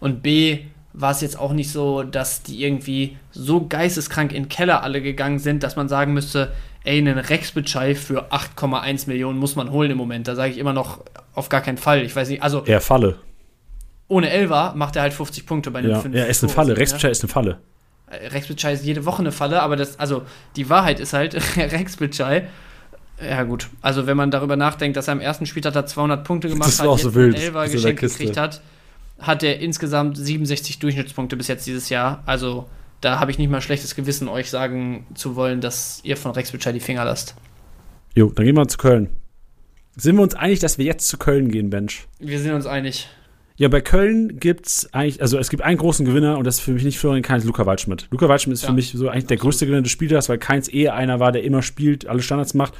Und 0.01 0.21
B, 0.23 0.59
war 0.97 1.11
es 1.11 1.21
jetzt 1.21 1.37
auch 1.37 1.51
nicht 1.51 1.71
so, 1.71 2.03
dass 2.03 2.43
die 2.43 2.63
irgendwie 2.63 3.17
so 3.31 3.65
geisteskrank 3.67 4.31
in 4.31 4.43
den 4.43 4.49
Keller 4.49 4.81
alle 4.83 5.01
gegangen 5.01 5.39
sind, 5.39 5.63
dass 5.63 5.75
man 5.75 5.89
sagen 5.89 6.13
müsste, 6.13 6.53
ey, 6.85 6.97
einen 6.97 7.17
Rex 7.17 7.51
Bitschei 7.51 7.95
für 7.95 8.31
8,1 8.31 9.07
Millionen 9.07 9.37
muss 9.37 9.55
man 9.55 9.71
holen 9.71 9.91
im 9.91 9.97
Moment. 9.97 10.27
Da 10.27 10.35
sage 10.35 10.51
ich 10.51 10.57
immer 10.57 10.73
noch 10.73 11.01
auf 11.33 11.49
gar 11.49 11.61
keinen 11.61 11.77
Fall. 11.77 12.03
Ich 12.03 12.15
weiß 12.15 12.29
nicht, 12.29 12.41
also. 12.41 12.63
Er 12.65 12.79
Falle. 12.79 13.17
Ohne 14.07 14.29
Elva 14.29 14.73
macht 14.75 14.95
er 14.95 15.01
halt 15.01 15.13
50 15.13 15.45
Punkte 15.45 15.71
bei 15.71 15.81
den 15.81 15.91
ja, 15.91 15.99
5. 15.99 16.15
Ja, 16.15 16.25
ist 16.25 16.43
eine 16.43 16.53
Falle. 16.53 16.77
Rex 16.77 16.93
Bitschei 16.93 17.09
ist 17.09 17.23
eine 17.23 17.31
Falle. 17.31 17.59
Äh, 18.21 18.27
Rex 18.27 18.47
Bitschei 18.47 18.73
ist 18.73 18.85
jede 18.85 19.05
Woche 19.05 19.19
eine 19.19 19.31
Falle, 19.31 19.61
aber 19.61 19.75
das, 19.75 19.99
also 19.99 20.23
die 20.55 20.69
Wahrheit 20.69 20.99
ist 20.99 21.13
halt, 21.13 21.35
Rex 21.57 21.97
Bitschei 21.97 22.47
ja, 23.21 23.43
gut. 23.43 23.69
Also, 23.81 24.07
wenn 24.07 24.17
man 24.17 24.29
darüber 24.31 24.57
nachdenkt, 24.57 24.97
dass 24.97 25.07
er 25.07 25.13
am 25.13 25.21
ersten 25.21 25.45
Spieltag 25.45 25.73
da 25.73 25.85
200 25.85 26.23
Punkte 26.25 26.49
gemacht 26.49 26.67
das 26.67 26.79
hat, 26.79 26.87
auch 26.87 26.99
so 26.99 27.15
wild. 27.15 27.37
Elva 27.39 27.65
geschenkt 27.67 28.01
gekriegt 28.01 28.37
hat, 28.37 28.61
hat 29.19 29.43
er 29.43 29.59
insgesamt 29.59 30.17
67 30.17 30.79
Durchschnittspunkte 30.79 31.37
bis 31.37 31.47
jetzt 31.47 31.65
dieses 31.65 31.89
Jahr. 31.89 32.23
Also, 32.25 32.67
da 33.01 33.19
habe 33.19 33.31
ich 33.31 33.37
nicht 33.37 33.49
mal 33.49 33.61
schlechtes 33.61 33.95
Gewissen, 33.95 34.27
euch 34.27 34.49
sagen 34.49 35.05
zu 35.15 35.35
wollen, 35.35 35.61
dass 35.61 36.01
ihr 36.03 36.17
von 36.17 36.31
Rex 36.31 36.51
Bitschei 36.51 36.73
die 36.73 36.79
Finger 36.79 37.05
lasst. 37.05 37.35
Jo, 38.15 38.31
dann 38.31 38.45
gehen 38.45 38.55
wir 38.55 38.67
zu 38.67 38.77
Köln. 38.77 39.09
Sind 39.95 40.17
wir 40.17 40.23
uns 40.23 40.35
einig, 40.35 40.59
dass 40.59 40.77
wir 40.77 40.85
jetzt 40.85 41.07
zu 41.07 41.17
Köln 41.17 41.49
gehen, 41.49 41.69
Bench? 41.69 42.07
Wir 42.19 42.39
sind 42.39 42.53
uns 42.53 42.65
einig. 42.65 43.07
Ja, 43.57 43.69
bei 43.69 43.79
Köln 43.79 44.37
gibt 44.39 44.67
es 44.67 44.93
eigentlich, 44.93 45.21
also 45.21 45.37
es 45.37 45.49
gibt 45.49 45.63
einen 45.63 45.77
großen 45.77 46.05
Gewinner 46.05 46.37
und 46.37 46.45
das 46.45 46.55
ist 46.55 46.61
für 46.61 46.71
mich 46.71 46.83
nicht 46.83 46.99
Florian 46.99 47.21
Keins, 47.21 47.45
Luca 47.45 47.65
Waldschmidt. 47.65 48.07
Luca 48.11 48.27
Waldschmidt 48.27 48.55
ist 48.55 48.63
ja, 48.63 48.69
für 48.69 48.73
mich 48.73 48.91
so 48.91 49.07
eigentlich 49.07 49.27
der 49.27 49.37
größte 49.37 49.65
Gewinner 49.65 49.81
des 49.81 49.91
Spielers, 49.91 50.27
weil 50.27 50.37
Keins 50.37 50.71
eh 50.73 50.89
einer 50.89 51.21
war, 51.21 51.31
der 51.31 51.43
immer 51.43 51.61
spielt, 51.61 52.05
alle 52.05 52.21
Standards 52.21 52.53
macht 52.53 52.73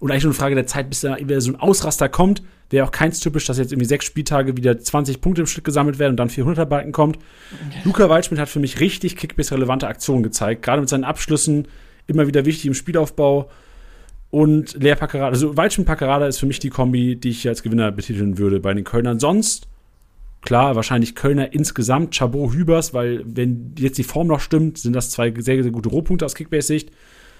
und 0.00 0.10
eigentlich 0.10 0.24
nur 0.24 0.32
eine 0.32 0.38
Frage 0.38 0.54
der 0.56 0.66
Zeit, 0.66 0.88
bis 0.88 1.02
da 1.02 1.16
wieder 1.18 1.40
so 1.40 1.52
ein 1.52 1.56
Ausraster 1.56 2.08
kommt. 2.08 2.42
Wäre 2.70 2.84
auch 2.84 2.90
keins 2.90 3.20
typisch, 3.20 3.46
dass 3.46 3.58
jetzt 3.58 3.70
irgendwie 3.70 3.86
sechs 3.86 4.04
Spieltage 4.04 4.56
wieder 4.56 4.76
20 4.76 5.20
Punkte 5.20 5.42
im 5.42 5.46
Schnitt 5.46 5.64
gesammelt 5.64 6.00
werden 6.00 6.12
und 6.12 6.16
dann 6.16 6.28
400er 6.28 6.64
Balken 6.64 6.90
kommt. 6.90 7.16
Okay. 7.16 7.80
Luca 7.84 8.08
Waldschmidt 8.08 8.40
hat 8.40 8.48
für 8.48 8.58
mich 8.58 8.80
richtig 8.80 9.16
Kickbase-relevante 9.16 9.86
Aktionen 9.86 10.24
gezeigt, 10.24 10.62
gerade 10.62 10.80
mit 10.80 10.88
seinen 10.88 11.04
Abschlüssen, 11.04 11.68
immer 12.08 12.26
wieder 12.26 12.44
wichtig 12.44 12.66
im 12.66 12.74
Spielaufbau. 12.74 13.48
Und 14.30 14.74
Lea 14.82 14.96
Packerada, 14.96 15.28
also 15.28 15.56
Waldschmidt 15.56 15.86
Packerada 15.86 16.26
ist 16.26 16.38
für 16.38 16.46
mich 16.46 16.58
die 16.58 16.70
Kombi, 16.70 17.14
die 17.14 17.28
ich 17.28 17.46
als 17.46 17.62
Gewinner 17.62 17.92
betiteln 17.92 18.38
würde 18.38 18.58
bei 18.58 18.74
den 18.74 18.82
Kölnern. 18.82 19.20
Sonst, 19.20 19.68
klar, 20.42 20.76
wahrscheinlich 20.76 21.14
Kölner 21.14 21.52
insgesamt, 21.52 22.14
Chabot 22.14 22.52
Hübers, 22.52 22.94
weil 22.94 23.22
wenn 23.24 23.74
jetzt 23.78 23.98
die 23.98 24.04
Form 24.04 24.28
noch 24.28 24.40
stimmt, 24.40 24.78
sind 24.78 24.92
das 24.94 25.10
zwei 25.10 25.32
sehr, 25.36 25.62
sehr 25.62 25.72
gute 25.72 25.88
Rohpunkte 25.88 26.24
aus 26.24 26.34
Kickbase-Sicht. 26.34 26.90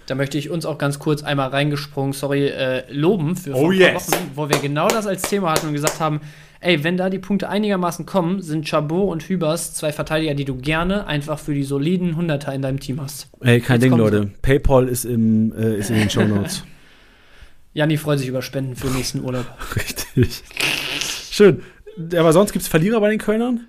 da 0.07 0.15
möchte 0.15 0.39
ich 0.39 0.51
uns 0.51 0.67
auch 0.67 0.79
ganz 0.79 0.99
kurz 0.99 1.23
einmal 1.23 1.49
reingesprungen, 1.49 2.13
sorry, 2.13 2.47
äh, 2.47 2.85
loben 2.93 3.37
für 3.37 3.51
Oh 3.55 3.61
vor 3.61 3.73
ein 3.73 3.79
paar 3.79 3.93
yes. 3.93 4.13
Wochen, 4.13 4.31
wo 4.35 4.49
wir 4.49 4.59
genau 4.59 4.89
das 4.89 5.07
als 5.07 5.23
Thema 5.23 5.53
hatten 5.53 5.69
und 5.69 5.73
gesagt 5.73 6.01
haben, 6.01 6.21
ey, 6.61 6.83
wenn 6.85 6.97
da 6.97 7.11
die 7.11 7.19
Punkte 7.19 7.49
einigermaßen 7.49 8.07
kommen, 8.07 8.43
sind 8.43 8.69
Chabot 8.69 9.11
und 9.11 9.23
Hübers 9.29 9.75
zwei 9.75 9.93
Verteidiger, 9.93 10.35
die 10.35 10.45
du 10.45 10.57
gerne 10.57 11.07
einfach 11.07 11.39
für 11.39 11.55
die 11.55 11.65
soliden 11.65 12.17
Hunderter 12.17 12.55
in 12.55 12.63
deinem 12.63 12.81
Team 12.81 13.01
hast. 13.01 13.29
Ey, 13.41 13.61
kein 13.61 13.81
Jetzt 13.81 13.91
Ding, 13.91 13.97
Leute. 13.99 14.31
PayPal 14.43 14.89
ist, 14.89 15.05
im, 15.05 15.53
äh, 15.53 15.77
ist 15.77 15.91
in 15.91 15.97
den 15.97 16.11
Show 16.11 16.25
Notes. 16.25 16.65
Janni 17.75 17.99
freut 17.99 18.19
sich 18.19 18.29
über 18.29 18.41
Spenden 18.41 18.75
für 18.75 18.87
den 18.87 18.97
nächsten 18.97 19.23
Urlaub. 19.23 19.45
Richtig. 19.77 20.43
Schön. 21.31 21.63
Aber 22.19 22.33
sonst 22.33 22.53
gibt 22.53 22.63
es 22.63 22.69
Verlierer 22.69 23.01
bei 23.01 23.11
den 23.11 23.19
Kölnern? 23.19 23.61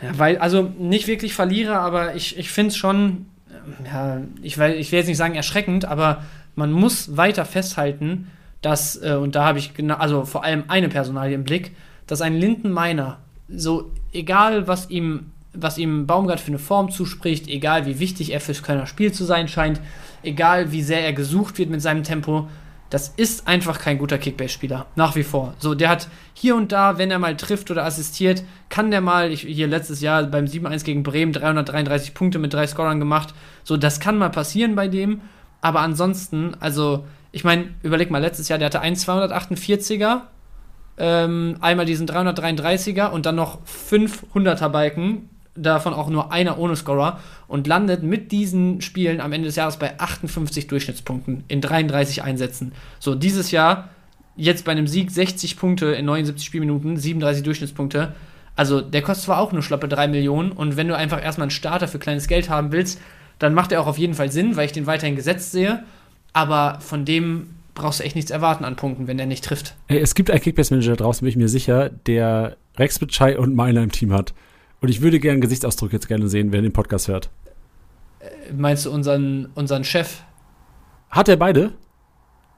Ja, 0.00 0.18
weil, 0.18 0.38
also 0.38 0.62
nicht 0.78 1.06
wirklich 1.06 1.34
Verlierer, 1.34 1.78
aber 1.80 2.14
ich, 2.14 2.36
ich 2.38 2.50
finde 2.50 2.70
es 2.70 2.76
schon, 2.76 3.26
ähm, 3.50 3.86
ja, 3.86 4.20
ich, 4.42 4.58
will- 4.58 4.74
ich 4.78 4.90
will 4.90 4.98
jetzt 4.98 5.08
nicht 5.08 5.16
sagen 5.16 5.34
erschreckend, 5.34 5.84
aber 5.84 6.24
man 6.56 6.72
muss 6.72 7.16
weiter 7.16 7.44
festhalten, 7.44 8.28
dass, 8.62 8.96
äh, 9.02 9.14
und 9.14 9.34
da 9.34 9.44
habe 9.44 9.58
ich 9.58 9.74
genau, 9.74 9.96
also 9.96 10.24
vor 10.24 10.44
allem 10.44 10.64
eine 10.68 10.88
Personalie 10.88 11.34
im 11.34 11.44
Blick, 11.44 11.72
dass 12.06 12.20
ein 12.20 12.34
Linden 12.34 12.70
Meiner, 12.72 13.18
so 13.48 13.90
egal 14.12 14.66
was 14.66 14.90
ihm, 14.90 15.26
was 15.54 15.76
ihm 15.78 16.06
Baumgart 16.06 16.40
für 16.40 16.48
eine 16.48 16.58
Form 16.58 16.90
zuspricht, 16.90 17.46
egal 17.48 17.84
wie 17.86 17.98
wichtig 17.98 18.32
er 18.32 18.40
fürs 18.40 18.62
Kölner 18.62 18.86
Spiel 18.86 19.12
zu 19.12 19.24
sein 19.24 19.48
scheint, 19.48 19.80
egal 20.22 20.72
wie 20.72 20.82
sehr 20.82 21.04
er 21.04 21.12
gesucht 21.12 21.58
wird 21.58 21.68
mit 21.70 21.82
seinem 21.82 22.02
Tempo, 22.04 22.48
das 22.92 23.08
ist 23.16 23.48
einfach 23.48 23.78
kein 23.78 23.96
guter 23.96 24.18
Kickbase-Spieler. 24.18 24.84
Nach 24.96 25.16
wie 25.16 25.22
vor. 25.22 25.54
So, 25.58 25.74
der 25.74 25.88
hat 25.88 26.08
hier 26.34 26.54
und 26.54 26.72
da, 26.72 26.98
wenn 26.98 27.10
er 27.10 27.18
mal 27.18 27.38
trifft 27.38 27.70
oder 27.70 27.86
assistiert, 27.86 28.44
kann 28.68 28.90
der 28.90 29.00
mal, 29.00 29.32
ich, 29.32 29.40
hier 29.40 29.66
letztes 29.66 30.02
Jahr 30.02 30.24
beim 30.24 30.44
7-1 30.44 30.84
gegen 30.84 31.02
Bremen 31.02 31.32
333 31.32 32.12
Punkte 32.12 32.38
mit 32.38 32.52
drei 32.52 32.66
Scorern 32.66 32.98
gemacht. 32.98 33.32
So, 33.64 33.78
das 33.78 33.98
kann 33.98 34.18
mal 34.18 34.28
passieren 34.28 34.74
bei 34.74 34.88
dem. 34.88 35.22
Aber 35.62 35.80
ansonsten, 35.80 36.54
also, 36.60 37.06
ich 37.30 37.44
meine, 37.44 37.70
überleg 37.82 38.10
mal, 38.10 38.18
letztes 38.18 38.50
Jahr, 38.50 38.58
der 38.58 38.66
hatte 38.66 38.80
einen 38.80 38.96
248er, 38.96 40.20
ähm, 40.98 41.56
einmal 41.62 41.86
diesen 41.86 42.06
333er 42.06 43.06
und 43.06 43.24
dann 43.24 43.36
noch 43.36 43.60
500er 43.64 44.68
Balken, 44.68 45.30
davon 45.54 45.92
auch 45.92 46.08
nur 46.08 46.32
einer 46.32 46.58
ohne 46.58 46.76
Scorer 46.76 47.20
und 47.46 47.66
landet 47.66 48.02
mit 48.02 48.32
diesen 48.32 48.80
Spielen 48.80 49.20
am 49.20 49.32
Ende 49.32 49.46
des 49.46 49.56
Jahres 49.56 49.76
bei 49.76 49.98
58 49.98 50.66
Durchschnittspunkten 50.66 51.44
in 51.48 51.60
33 51.60 52.22
Einsätzen. 52.22 52.72
So, 52.98 53.14
dieses 53.14 53.50
Jahr 53.50 53.90
jetzt 54.36 54.64
bei 54.64 54.72
einem 54.72 54.86
Sieg 54.86 55.10
60 55.10 55.56
Punkte 55.56 55.86
in 55.86 56.06
79 56.06 56.46
Spielminuten, 56.46 56.96
37 56.96 57.42
Durchschnittspunkte. 57.42 58.14
Also 58.56 58.80
der 58.80 59.02
kostet 59.02 59.26
zwar 59.26 59.38
auch 59.38 59.52
nur 59.52 59.62
schlappe 59.62 59.88
3 59.88 60.08
Millionen 60.08 60.52
und 60.52 60.76
wenn 60.76 60.88
du 60.88 60.96
einfach 60.96 61.22
erstmal 61.22 61.46
einen 61.46 61.50
Starter 61.50 61.88
für 61.88 61.98
kleines 61.98 62.28
Geld 62.28 62.48
haben 62.48 62.72
willst, 62.72 63.00
dann 63.38 63.54
macht 63.54 63.72
er 63.72 63.80
auch 63.80 63.86
auf 63.86 63.98
jeden 63.98 64.14
Fall 64.14 64.30
Sinn, 64.30 64.56
weil 64.56 64.66
ich 64.66 64.72
den 64.72 64.86
weiterhin 64.86 65.16
gesetzt 65.16 65.52
sehe. 65.52 65.82
Aber 66.32 66.78
von 66.80 67.04
dem 67.04 67.48
brauchst 67.74 68.00
du 68.00 68.04
echt 68.04 68.16
nichts 68.16 68.30
erwarten 68.30 68.64
an 68.64 68.76
Punkten, 68.76 69.06
wenn 69.06 69.18
er 69.18 69.26
nicht 69.26 69.44
trifft. 69.44 69.74
Ey, 69.88 69.98
es 69.98 70.14
gibt 70.14 70.30
einen 70.30 70.40
Kickbase-Manager 70.40 70.96
draußen, 70.96 71.24
bin 71.24 71.30
ich 71.30 71.36
mir 71.36 71.48
sicher, 71.48 71.90
der 72.06 72.56
Rex 72.76 72.98
Bitschei 72.98 73.38
und 73.38 73.54
Meiner 73.54 73.82
im 73.82 73.90
Team 73.90 74.12
hat. 74.12 74.34
Und 74.82 74.88
ich 74.88 75.00
würde 75.00 75.20
gerne 75.20 75.40
Gesichtsausdruck 75.40 75.92
jetzt 75.92 76.08
gerne 76.08 76.28
sehen, 76.28 76.52
wer 76.52 76.60
den 76.60 76.72
Podcast 76.72 77.08
hört. 77.08 77.30
Meinst 78.54 78.84
du 78.84 78.90
unseren, 78.90 79.48
unseren 79.54 79.84
Chef? 79.84 80.22
Hat 81.08 81.28
er 81.28 81.36
beide? 81.36 81.72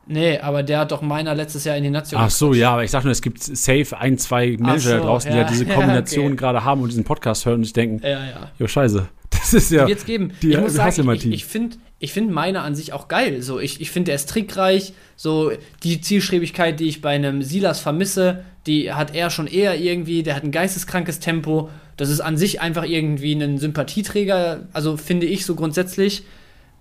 Nee, 0.07 0.39
aber 0.39 0.63
der 0.63 0.81
hat 0.81 0.93
doch 0.93 1.01
meiner 1.03 1.35
letztes 1.35 1.65
Jahr 1.65 1.77
in 1.77 1.83
die 1.85 1.91
Nation. 1.91 2.21
Ach 2.21 2.31
so, 2.31 2.53
ja, 2.53 2.73
aber 2.73 2.85
ich 2.85 2.91
sag 2.91 3.05
nur, 3.05 3.13
es 3.13 3.23
gibt 3.23 3.43
safe 3.43 3.97
ein, 3.99 4.19
zwei 4.19 4.57
Manager 4.59 4.81
so, 4.81 4.97
da 4.97 5.01
draußen, 5.03 5.31
die 5.33 5.37
ja, 5.39 5.45
diese 5.45 5.65
ja, 5.69 5.75
Kombination 5.75 6.27
okay. 6.27 6.37
gerade 6.37 6.65
haben 6.65 6.83
und 6.83 6.89
diesen 6.89 7.05
Podcast 7.05 7.47
hören 7.47 7.57
und 7.57 7.65
sich 7.65 7.73
denken, 7.73 8.01
Ja, 8.03 8.25
ja. 8.25 8.51
jo, 8.59 8.67
scheiße. 8.67 9.07
Das 9.31 9.53
ist 9.55 9.71
ja. 9.71 9.87
Jetzt 9.87 10.07
geben. 10.07 10.33
die- 10.43 10.53
ich 10.53 10.61
muss 10.61 10.75
sagen, 10.75 11.05
mein 11.07 11.17
ich, 11.17 11.23
Team. 11.23 11.33
ich 11.33 11.45
finde 11.45 11.77
ich 12.05 12.13
find 12.13 12.31
meine 12.31 12.61
an 12.61 12.75
sich 12.75 12.93
auch 12.93 13.09
geil. 13.09 13.41
So, 13.41 13.59
ich, 13.59 13.81
ich 13.81 13.91
finde, 13.91 14.13
er 14.13 14.17
ist 14.17 14.29
trickreich. 14.29 14.93
So, 15.17 15.53
die 15.83 16.01
Zielstrebigkeit, 16.01 16.79
die 16.79 16.89
ich 16.89 17.01
bei 17.01 17.15
einem 17.15 17.43
Silas 17.43 17.81
vermisse, 17.81 18.45
die 18.67 18.93
hat 18.93 19.15
er 19.15 19.31
schon 19.31 19.47
eher 19.47 19.81
irgendwie. 19.81 20.23
Der 20.23 20.37
hat 20.37 20.45
ein 20.45 20.51
geisteskrankes 20.51 21.19
Tempo. 21.19 21.71
Das 21.97 22.11
ist 22.11 22.21
an 22.21 22.37
sich 22.37 22.61
einfach 22.61 22.85
irgendwie 22.85 23.33
ein 23.33 23.59
Sympathieträger. 23.59 24.69
Also, 24.75 24.99
finde 24.99 25.27
ich 25.27 25.47
so 25.47 25.55
grundsätzlich. 25.55 26.25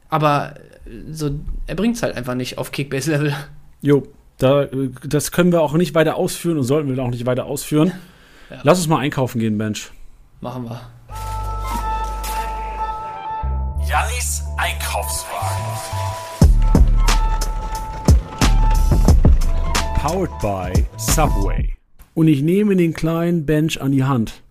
Aber 0.09 0.55
äh, 0.85 1.13
so, 1.13 1.31
er 1.67 1.75
bringt 1.75 1.95
es 1.95 2.03
halt 2.03 2.17
einfach 2.17 2.35
nicht 2.35 2.57
auf 2.57 2.71
Kickbase-Level. 2.71 3.33
Jo, 3.81 4.03
da, 4.39 4.63
äh, 4.63 4.89
das 5.07 5.31
können 5.31 5.53
wir 5.53 5.61
auch 5.61 5.73
nicht 5.73 5.95
weiter 5.95 6.17
ausführen 6.17 6.57
und 6.57 6.65
sollten 6.65 6.93
wir 6.93 7.01
auch 7.01 7.09
nicht 7.09 7.25
weiter 7.25 7.45
ausführen. 7.45 7.91
Ja. 8.49 8.59
Lass 8.63 8.77
uns 8.77 8.87
mal 8.87 8.99
einkaufen 8.99 9.39
gehen, 9.39 9.57
Bench. 9.57 9.89
Machen 10.39 10.65
wir. 10.65 10.79
Jannis 13.87 14.32
Einkaufswagen. 14.57 15.65
Powered 19.99 20.31
by 20.41 20.85
Subway. 20.97 21.69
Und 22.13 22.27
ich 22.27 22.41
nehme 22.41 22.75
den 22.75 22.93
kleinen 22.93 23.45
Bench 23.45 23.81
an 23.81 23.91
die 23.91 24.03
Hand. 24.03 24.41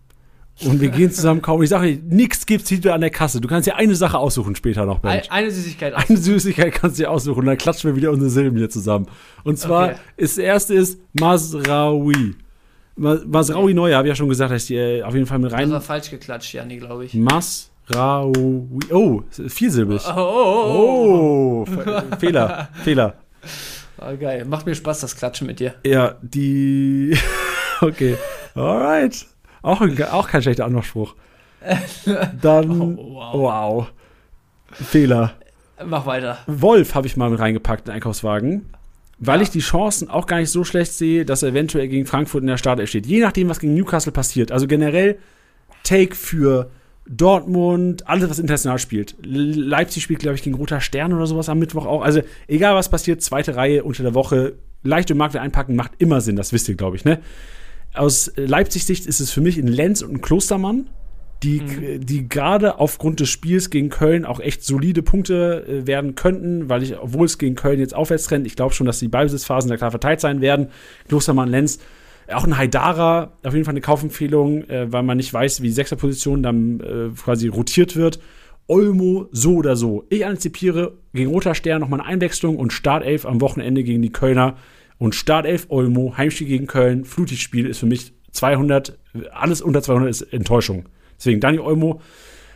Und 0.65 0.81
wir 0.81 0.89
gehen 0.91 1.11
zusammen 1.11 1.43
kaufen. 1.43 1.63
Ich 1.63 1.71
sage, 1.71 1.99
nichts 2.09 2.47
gibt's 2.47 2.69
hier 2.69 2.95
an 2.95 3.01
der 3.01 3.11
Kasse. 3.11 3.41
Du 3.41 3.49
kannst 3.49 3.67
dir 3.67 3.77
eine 3.77 3.95
Sache 3.95 4.19
aussuchen 4.19 4.55
später 4.55 4.85
noch, 4.87 4.99
Bench. 5.01 5.31
eine 5.31 5.51
Süßigkeit. 5.51 5.95
Eine 5.95 6.17
Süßigkeit 6.19 6.73
kannst 6.75 6.99
du 6.99 7.03
dir 7.05 7.11
aussuchen. 7.11 7.41
Und 7.41 7.47
dann 7.47 7.57
klatschen 7.59 7.91
wir 7.91 7.97
wieder 7.97 8.11
unsere 8.11 8.31
Silben 8.31 8.59
hier 8.59 8.71
zusammen. 8.71 9.07
Und 9.45 9.59
zwar, 9.59 9.91
Okay. 9.91 9.97
ist, 10.17 10.37
das 10.39 10.45
erste 10.45 10.75
ist 10.75 11.01
Masraoui. 11.15 12.35
Ma- 12.97 13.21
Masraoui 13.27 13.73
Neuer, 13.75 13.97
habe 13.99 14.09
ich 14.09 14.13
ja 14.13 14.17
schon 14.17 14.29
gesagt, 14.29 14.53
dass 14.53 14.63
ich 14.63 14.69
die 14.69 14.77
äh, 14.77 15.03
auf 15.03 15.15
jeden 15.15 15.27
Fall 15.27 15.39
mit 15.39 15.53
Das 15.53 15.59
rein. 15.59 15.71
war 15.71 15.81
falsch 15.81 16.11
geklatscht, 16.11 16.53
Janni, 16.55 16.77
glaube 16.79 17.07
ich. 17.07 17.15
Masraoui. 17.89 18.79
Oh, 18.91 19.23
viersilbig. 19.49 20.03
Oh, 20.07 20.13
oh, 20.17 20.67
oh. 20.75 21.63
Oh, 21.63 21.67
Fe- 21.67 22.05
Fehler, 22.19 22.69
Fehler. 22.85 23.15
oh. 23.99 24.17
geil. 24.19 24.45
Macht 24.45 24.67
mir 24.67 24.75
Spaß, 24.75 25.01
das 25.01 25.17
Klatschen 25.17 25.47
mit 25.47 25.61
dir. 25.61 25.75
Ja, 25.85 26.17
die. 26.23 27.17
okay. 27.81 28.17
Alright. 28.55 29.27
Auch, 29.63 29.81
ein, 29.81 30.03
auch 30.05 30.29
kein 30.29 30.43
schlechter 30.43 30.65
Anmachspruch. 30.65 31.15
Dann. 32.41 32.99
Oh, 32.99 33.15
wow. 33.15 33.35
wow. 33.35 33.93
Fehler. 34.73 35.35
Mach 35.85 36.07
weiter. 36.07 36.39
Wolf 36.47 36.95
habe 36.95 37.07
ich 37.07 37.17
mal 37.17 37.31
mit 37.31 37.41
reingepackt 37.41 37.83
in 37.83 37.87
den 37.87 37.95
Einkaufswagen, 37.97 38.71
weil 39.19 39.43
ich 39.43 39.51
die 39.51 39.61
Chancen 39.61 40.09
auch 40.09 40.27
gar 40.27 40.39
nicht 40.39 40.51
so 40.51 40.65
schlecht 40.65 40.93
sehe, 40.93 41.25
dass 41.25 41.43
er 41.43 41.51
eventuell 41.51 41.89
gegen 41.89 42.07
Frankfurt 42.07 42.43
in 42.43 42.47
der 42.47 42.57
Startelf 42.57 42.89
steht. 42.89 43.07
Je 43.07 43.21
nachdem, 43.21 43.49
was 43.49 43.59
gegen 43.59 43.75
Newcastle 43.75 44.13
passiert. 44.13 44.53
Also 44.53 44.67
generell 44.67 45.19
Take 45.83 46.15
für 46.15 46.71
Dortmund, 47.09 48.09
alles, 48.09 48.31
was 48.31 48.39
international 48.39 48.79
spielt. 48.79 49.17
Leipzig 49.23 50.03
spielt, 50.03 50.21
glaube 50.21 50.37
ich, 50.37 50.43
gegen 50.43 50.57
Roter 50.57 50.81
Stern 50.81 51.13
oder 51.13 51.27
sowas 51.27 51.49
am 51.49 51.59
Mittwoch 51.59 51.87
auch. 51.87 52.03
Also 52.03 52.21
egal, 52.47 52.75
was 52.75 52.89
passiert, 52.89 53.23
zweite 53.23 53.57
Reihe 53.57 53.83
unter 53.83 54.03
der 54.03 54.15
Woche, 54.15 54.55
leicht 54.83 55.11
im 55.11 55.19
Markt 55.19 55.37
einpacken, 55.37 55.75
macht 55.75 55.93
immer 55.99 56.21
Sinn. 56.21 56.37
Das 56.37 56.53
wisst 56.53 56.69
ihr, 56.69 56.77
glaube 56.77 56.97
ich, 56.97 57.05
ne? 57.05 57.21
Aus 57.95 58.33
Leipzig-Sicht 58.37 59.07
ist 59.07 59.21
es 59.21 59.31
für 59.33 59.41
mich 59.41 59.59
ein 59.59 59.67
Lenz 59.67 60.01
und 60.01 60.15
ein 60.15 60.21
Klostermann, 60.23 60.89
die, 61.43 61.99
die 61.99 62.29
gerade 62.29 62.79
aufgrund 62.79 63.21
des 63.21 63.29
Spiels 63.29 63.69
gegen 63.69 63.91
Köln 63.91 64.25
auch 64.25 64.39
echt 64.39 64.65
solide 64.65 65.03
Punkte 65.03 65.67
äh, 65.67 65.87
werden 65.87 66.15
könnten, 66.15 66.69
weil 66.69 66.85
ich, 66.85 66.97
obwohl 66.97 67.27
es 67.27 67.37
gegen 67.37 67.57
Köln 67.57 67.81
jetzt 67.81 67.95
aufwärts 67.95 68.31
rennt, 68.31 68.47
ich 68.47 68.55
glaube 68.55 68.75
schon, 68.75 68.87
dass 68.87 69.01
die 69.01 69.09
Ballbesitzphasen 69.09 69.69
da 69.69 69.77
klar 69.77 69.91
verteilt 69.91 70.21
sein 70.21 70.41
werden. 70.41 70.69
Klostermann, 71.09 71.49
Lenz, 71.49 71.81
auch 72.29 72.45
ein 72.45 72.57
Haidara, 72.57 73.33
auf 73.43 73.53
jeden 73.53 73.65
Fall 73.65 73.73
eine 73.73 73.81
Kaufempfehlung, 73.81 74.65
äh, 74.69 74.93
weil 74.93 75.03
man 75.03 75.17
nicht 75.17 75.33
weiß, 75.33 75.63
wie 75.63 75.69
die 75.69 75.73
Sechserposition 75.73 76.43
dann 76.43 76.81
äh, 76.81 77.09
quasi 77.17 77.49
rotiert 77.49 77.97
wird. 77.97 78.21
Olmo, 78.69 79.29
so 79.33 79.57
oder 79.57 79.77
so. 79.77 80.07
Ich 80.09 80.25
antizipiere 80.25 80.99
gegen 81.13 81.31
Roter 81.31 81.55
Stern 81.55 81.81
nochmal 81.81 82.01
eine 82.01 82.09
Einwechslung 82.09 82.57
und 82.57 82.73
Startelf 82.73 83.27
am 83.27 83.41
Wochenende 83.41 83.83
gegen 83.83 84.03
die 84.03 84.13
Kölner. 84.13 84.57
Und 84.99 85.15
Startelf 85.15 85.67
Olmo, 85.69 86.15
Heimspiel 86.17 86.47
gegen 86.47 86.67
Köln, 86.67 87.05
Flutlichtspiel 87.05 87.67
ist 87.67 87.79
für 87.79 87.87
mich 87.87 88.13
200, 88.31 88.99
alles 89.33 89.61
unter 89.61 89.83
200 89.83 90.09
ist 90.09 90.23
Enttäuschung. 90.23 90.89
Deswegen 91.19 91.41
Dani 91.41 91.59
Olmo 91.59 92.01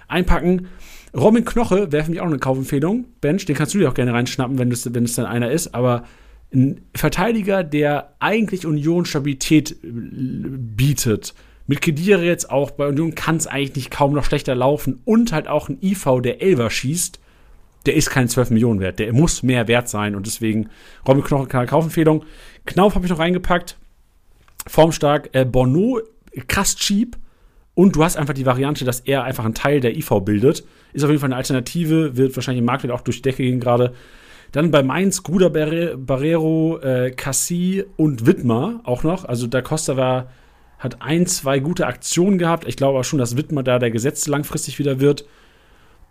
einpacken. 0.08 0.68
Robin 1.14 1.44
Knoche 1.44 1.92
wäre 1.92 2.04
für 2.04 2.10
mich 2.10 2.20
auch 2.20 2.26
eine 2.26 2.38
Kaufempfehlung. 2.38 3.06
Bench, 3.20 3.44
den 3.46 3.56
kannst 3.56 3.74
du 3.74 3.78
dir 3.78 3.88
auch 3.88 3.94
gerne 3.94 4.12
reinschnappen, 4.12 4.58
wenn 4.58 4.70
es 4.70 4.92
wenn 4.94 5.04
es 5.04 5.14
dann 5.16 5.26
einer 5.26 5.50
ist. 5.50 5.74
Aber 5.74 6.04
ein 6.52 6.80
Verteidiger, 6.94 7.64
der 7.64 8.14
eigentlich 8.18 8.66
Union 8.66 9.04
Stabilität 9.04 9.72
äh, 9.72 9.76
bietet. 9.82 11.34
Mit 11.66 11.80
Kedira 11.80 12.22
jetzt 12.22 12.50
auch 12.50 12.70
bei 12.70 12.86
Union 12.86 13.14
kann 13.14 13.36
es 13.36 13.46
eigentlich 13.46 13.74
nicht 13.74 13.90
kaum 13.90 14.12
noch 14.12 14.24
schlechter 14.24 14.54
laufen. 14.54 15.00
Und 15.04 15.32
halt 15.32 15.48
auch 15.48 15.68
ein 15.68 15.78
IV, 15.82 16.20
der 16.22 16.40
Elver 16.40 16.70
schießt. 16.70 17.18
Der 17.86 17.94
ist 17.94 18.10
kein 18.10 18.28
12 18.28 18.50
Millionen 18.50 18.80
wert. 18.80 18.98
Der 18.98 19.12
muss 19.12 19.42
mehr 19.42 19.68
wert 19.68 19.88
sein. 19.88 20.14
Und 20.14 20.26
deswegen 20.26 20.68
Robin 21.06 21.24
Knoche 21.24 21.46
keine 21.46 21.66
Kaufempfehlung. 21.66 22.24
Knauf 22.64 22.94
habe 22.94 23.04
ich 23.04 23.10
noch 23.10 23.18
reingepackt. 23.18 23.76
Formstark. 24.66 25.30
Äh, 25.32 25.44
Bono, 25.44 26.00
krass 26.46 26.76
cheap. 26.76 27.16
Und 27.74 27.94
du 27.94 28.02
hast 28.02 28.16
einfach 28.16 28.34
die 28.34 28.46
Variante, 28.46 28.84
dass 28.84 29.00
er 29.00 29.24
einfach 29.24 29.44
einen 29.44 29.54
Teil 29.54 29.80
der 29.80 29.96
IV 29.96 30.20
bildet. 30.24 30.64
Ist 30.92 31.04
auf 31.04 31.10
jeden 31.10 31.20
Fall 31.20 31.28
eine 31.28 31.36
Alternative, 31.36 32.16
wird 32.16 32.34
wahrscheinlich 32.34 32.60
im 32.60 32.64
Marktwert 32.64 32.92
auch 32.92 33.02
durch 33.02 33.18
die 33.18 33.22
Decke 33.22 33.42
gehen 33.42 33.60
gerade. 33.60 33.92
Dann 34.56 34.70
bei 34.70 34.82
Mainz 34.82 35.22
Gruder 35.22 35.50
Barre- 35.50 35.98
Barrero, 35.98 36.78
äh, 36.78 37.10
Cassie 37.10 37.84
und 37.98 38.24
Wittmer 38.24 38.80
auch 38.84 39.02
noch. 39.02 39.26
Also 39.26 39.46
da 39.46 39.60
Costa 39.60 39.98
war, 39.98 40.30
hat 40.78 41.02
ein, 41.02 41.26
zwei 41.26 41.58
gute 41.58 41.86
Aktionen 41.86 42.38
gehabt. 42.38 42.66
Ich 42.66 42.78
glaube 42.78 42.94
aber 42.94 43.04
schon, 43.04 43.18
dass 43.18 43.36
Wittmer 43.36 43.62
da 43.62 43.78
der 43.78 43.90
Gesetz 43.90 44.26
langfristig 44.26 44.78
wieder 44.78 44.98
wird. 44.98 45.26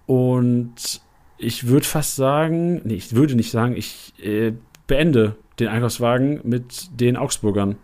Und 0.06 1.02
ich 1.40 1.66
würde 1.66 1.88
fast 1.88 2.18
sagen, 2.18 2.82
nee, 2.84 2.94
ich 2.94 3.16
würde 3.16 3.34
nicht 3.34 3.50
sagen, 3.50 3.76
ich 3.76 4.14
äh, 4.24 4.54
beende 4.86 5.38
den 5.58 5.68
Einkaufswagen 5.68 6.42
mit 6.44 6.90
den 7.02 7.18
Augsburgern. 7.18 7.78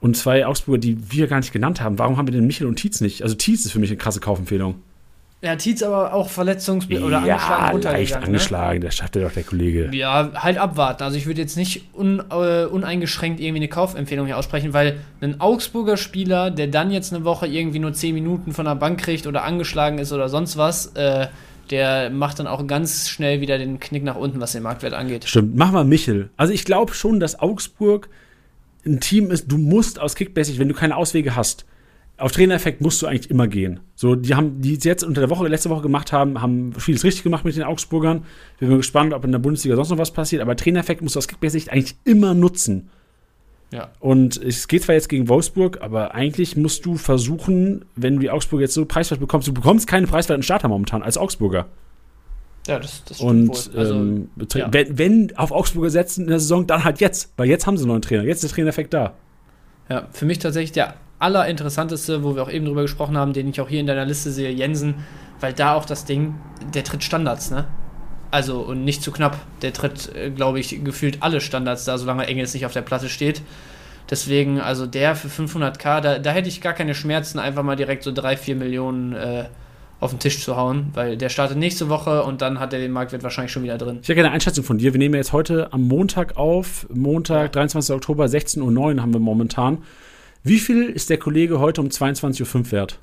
Und 0.00 0.16
zwei 0.16 0.46
Augsburger, 0.46 0.78
die 0.78 1.12
wir 1.12 1.26
gar 1.26 1.36
nicht 1.36 1.52
genannt 1.52 1.82
haben. 1.82 1.98
Warum 1.98 2.16
haben 2.16 2.28
wir 2.28 2.32
denn 2.32 2.46
Michel 2.46 2.66
und 2.66 2.76
Tietz 2.76 3.02
nicht? 3.02 3.22
Also 3.24 3.34
Tietz 3.34 3.66
ist 3.66 3.72
für 3.72 3.78
mich 3.78 3.90
eine 3.90 3.98
krasse 3.98 4.20
Kaufempfehlung. 4.20 4.76
Ja, 5.42 5.56
Tietz 5.56 5.82
aber 5.82 6.12
auch 6.12 6.28
verletzungs- 6.28 6.84
oder 7.02 7.18
angeschlagen 7.18 7.26
ja, 7.26 7.70
runtergegangen. 7.70 7.98
leicht 7.98 8.14
ne? 8.14 8.26
angeschlagen, 8.26 8.80
das 8.82 8.94
schafft 8.96 9.16
ja 9.16 9.22
doch 9.22 9.32
der 9.32 9.42
Kollege. 9.42 9.88
Ja, 9.92 10.32
halt 10.34 10.58
abwarten. 10.58 11.02
Also 11.02 11.16
ich 11.16 11.24
würde 11.24 11.40
jetzt 11.40 11.56
nicht 11.56 11.94
un, 11.94 12.22
äh, 12.30 12.66
uneingeschränkt 12.66 13.40
irgendwie 13.40 13.60
eine 13.60 13.68
Kaufempfehlung 13.68 14.26
hier 14.26 14.36
aussprechen, 14.36 14.74
weil 14.74 15.00
ein 15.22 15.40
Augsburger 15.40 15.96
Spieler, 15.96 16.50
der 16.50 16.66
dann 16.66 16.90
jetzt 16.90 17.14
eine 17.14 17.24
Woche 17.24 17.46
irgendwie 17.46 17.78
nur 17.78 17.94
10 17.94 18.14
Minuten 18.14 18.52
von 18.52 18.66
der 18.66 18.74
Bank 18.74 19.00
kriegt 19.00 19.26
oder 19.26 19.44
angeschlagen 19.44 19.98
ist 19.98 20.12
oder 20.12 20.28
sonst 20.28 20.58
was, 20.58 20.88
äh, 20.94 21.28
der 21.70 22.10
macht 22.10 22.38
dann 22.38 22.46
auch 22.46 22.66
ganz 22.66 23.08
schnell 23.08 23.40
wieder 23.40 23.56
den 23.56 23.80
Knick 23.80 24.04
nach 24.04 24.16
unten, 24.16 24.40
was 24.40 24.52
den 24.52 24.62
Marktwert 24.62 24.92
angeht. 24.92 25.24
Stimmt, 25.26 25.56
mach 25.56 25.72
mal 25.72 25.84
Michel. 25.84 26.28
Also 26.36 26.52
ich 26.52 26.66
glaube 26.66 26.92
schon, 26.92 27.18
dass 27.18 27.40
Augsburg 27.40 28.10
ein 28.84 29.00
Team 29.00 29.30
ist, 29.30 29.50
du 29.50 29.56
musst 29.56 30.00
aus 30.00 30.16
Kickbasic, 30.16 30.58
wenn 30.58 30.68
du 30.68 30.74
keine 30.74 30.96
Auswege 30.96 31.34
hast, 31.36 31.64
auf 32.20 32.32
Trainereffekt 32.32 32.80
musst 32.80 33.00
du 33.00 33.06
eigentlich 33.06 33.30
immer 33.30 33.48
gehen. 33.48 33.80
So, 33.94 34.14
die 34.14 34.34
haben, 34.34 34.60
die 34.60 34.76
es 34.76 34.84
jetzt 34.84 35.02
unter 35.02 35.20
der 35.20 35.30
Woche, 35.30 35.48
letzte 35.48 35.70
Woche 35.70 35.82
gemacht 35.82 36.12
haben, 36.12 36.40
haben 36.40 36.72
vieles 36.74 37.02
richtig 37.04 37.22
gemacht 37.22 37.44
mit 37.44 37.56
den 37.56 37.62
Augsburgern. 37.62 38.24
Wir 38.58 38.68
sind 38.68 38.76
gespannt, 38.76 39.14
ob 39.14 39.24
in 39.24 39.32
der 39.32 39.38
Bundesliga 39.38 39.74
sonst 39.76 39.90
noch 39.90 39.98
was 39.98 40.12
passiert, 40.12 40.42
aber 40.42 40.54
Trainereffekt 40.54 41.02
musst 41.02 41.16
du 41.16 41.18
aus 41.18 41.28
Kickbasic 41.28 41.72
eigentlich 41.72 41.96
immer 42.04 42.34
nutzen. 42.34 42.90
Ja. 43.72 43.88
Und 44.00 44.36
es 44.36 44.68
geht 44.68 44.82
zwar 44.82 44.96
jetzt 44.96 45.08
gegen 45.08 45.28
Wolfsburg, 45.28 45.80
aber 45.80 46.14
eigentlich 46.14 46.56
musst 46.56 46.84
du 46.84 46.96
versuchen, 46.96 47.84
wenn 47.96 48.14
du 48.14 48.20
die 48.20 48.30
Augsburger 48.30 48.62
jetzt 48.62 48.74
so 48.74 48.84
preiswert 48.84 49.20
bekommst, 49.20 49.48
du 49.48 49.54
bekommst 49.54 49.86
keinen 49.86 50.06
preiswerten 50.06 50.42
Starter 50.42 50.68
momentan 50.68 51.02
als 51.02 51.16
Augsburger. 51.16 51.66
Ja, 52.66 52.78
das, 52.78 53.04
das 53.04 53.20
Und 53.20 53.48
wohl. 53.48 53.78
Also, 53.78 53.94
ähm, 53.94 54.28
ja. 54.54 54.72
wenn, 54.72 54.98
wenn 54.98 55.36
auf 55.36 55.52
Augsburger 55.52 55.90
setzen 55.90 56.22
in 56.22 56.28
der 56.28 56.40
Saison, 56.40 56.66
dann 56.66 56.84
halt 56.84 57.00
jetzt, 57.00 57.32
weil 57.36 57.48
jetzt 57.48 57.66
haben 57.66 57.76
sie 57.76 57.84
einen 57.84 57.92
neuen 57.92 58.02
Trainer, 58.02 58.24
jetzt 58.24 58.44
ist 58.44 58.50
der 58.50 58.56
Trainereffekt 58.56 58.92
da. 58.92 59.14
Ja, 59.88 60.08
für 60.12 60.26
mich 60.26 60.38
tatsächlich 60.38 60.72
der 60.72 60.94
allerinteressanteste, 61.20 62.24
wo 62.24 62.34
wir 62.34 62.42
auch 62.42 62.50
eben 62.50 62.66
drüber 62.66 62.82
gesprochen 62.82 63.16
haben, 63.16 63.32
den 63.32 63.48
ich 63.48 63.60
auch 63.60 63.68
hier 63.68 63.80
in 63.80 63.86
deiner 63.86 64.04
Liste 64.04 64.30
sehe, 64.30 64.50
Jensen, 64.50 64.94
weil 65.38 65.52
da 65.52 65.74
auch 65.74 65.84
das 65.84 66.04
Ding, 66.04 66.34
der 66.74 66.82
tritt 66.82 67.04
Standards, 67.04 67.50
ne? 67.50 67.66
Also, 68.32 68.60
und 68.60 68.84
nicht 68.84 69.02
zu 69.02 69.10
knapp. 69.10 69.38
Der 69.60 69.72
tritt, 69.72 70.14
äh, 70.14 70.30
glaube 70.30 70.60
ich, 70.60 70.84
gefühlt 70.84 71.18
alle 71.20 71.40
Standards 71.40 71.84
da, 71.84 71.98
solange 71.98 72.26
Engels 72.26 72.54
nicht 72.54 72.64
auf 72.64 72.72
der 72.72 72.82
Platte 72.82 73.08
steht. 73.08 73.42
Deswegen, 74.08 74.60
also 74.60 74.86
der 74.86 75.14
für 75.14 75.28
500k, 75.28 76.00
da, 76.00 76.18
da 76.18 76.30
hätte 76.30 76.48
ich 76.48 76.60
gar 76.60 76.72
keine 76.72 76.94
Schmerzen, 76.94 77.38
einfach 77.38 77.62
mal 77.62 77.76
direkt 77.76 78.02
so 78.02 78.12
3, 78.12 78.36
4 78.36 78.56
Millionen 78.56 79.12
äh, 79.14 79.44
auf 80.00 80.10
den 80.10 80.18
Tisch 80.18 80.42
zu 80.42 80.56
hauen, 80.56 80.90
weil 80.94 81.16
der 81.16 81.28
startet 81.28 81.58
nächste 81.58 81.88
Woche 81.88 82.22
und 82.22 82.40
dann 82.40 82.58
hat 82.58 82.72
er 82.72 82.80
den 82.80 82.90
Marktwert 82.90 83.22
wahrscheinlich 83.22 83.52
schon 83.52 83.62
wieder 83.62 83.78
drin. 83.78 83.98
Ich 84.02 84.08
hätte 84.08 84.14
gerne 84.14 84.28
eine 84.28 84.34
Einschätzung 84.34 84.64
von 84.64 84.78
dir. 84.78 84.92
Wir 84.94 84.98
nehmen 84.98 85.14
ja 85.14 85.18
jetzt 85.18 85.32
heute 85.32 85.72
am 85.72 85.82
Montag 85.82 86.36
auf. 86.36 86.86
Montag, 86.92 87.52
23. 87.52 87.94
Oktober, 87.94 88.24
16.09 88.24 88.96
Uhr 88.96 89.02
haben 89.02 89.12
wir 89.12 89.20
momentan. 89.20 89.78
Wie 90.42 90.58
viel 90.58 90.84
ist 90.84 91.10
der 91.10 91.18
Kollege 91.18 91.60
heute 91.60 91.82
um 91.82 91.88
22.05 91.88 92.56
Uhr 92.56 92.72
wert? 92.72 92.98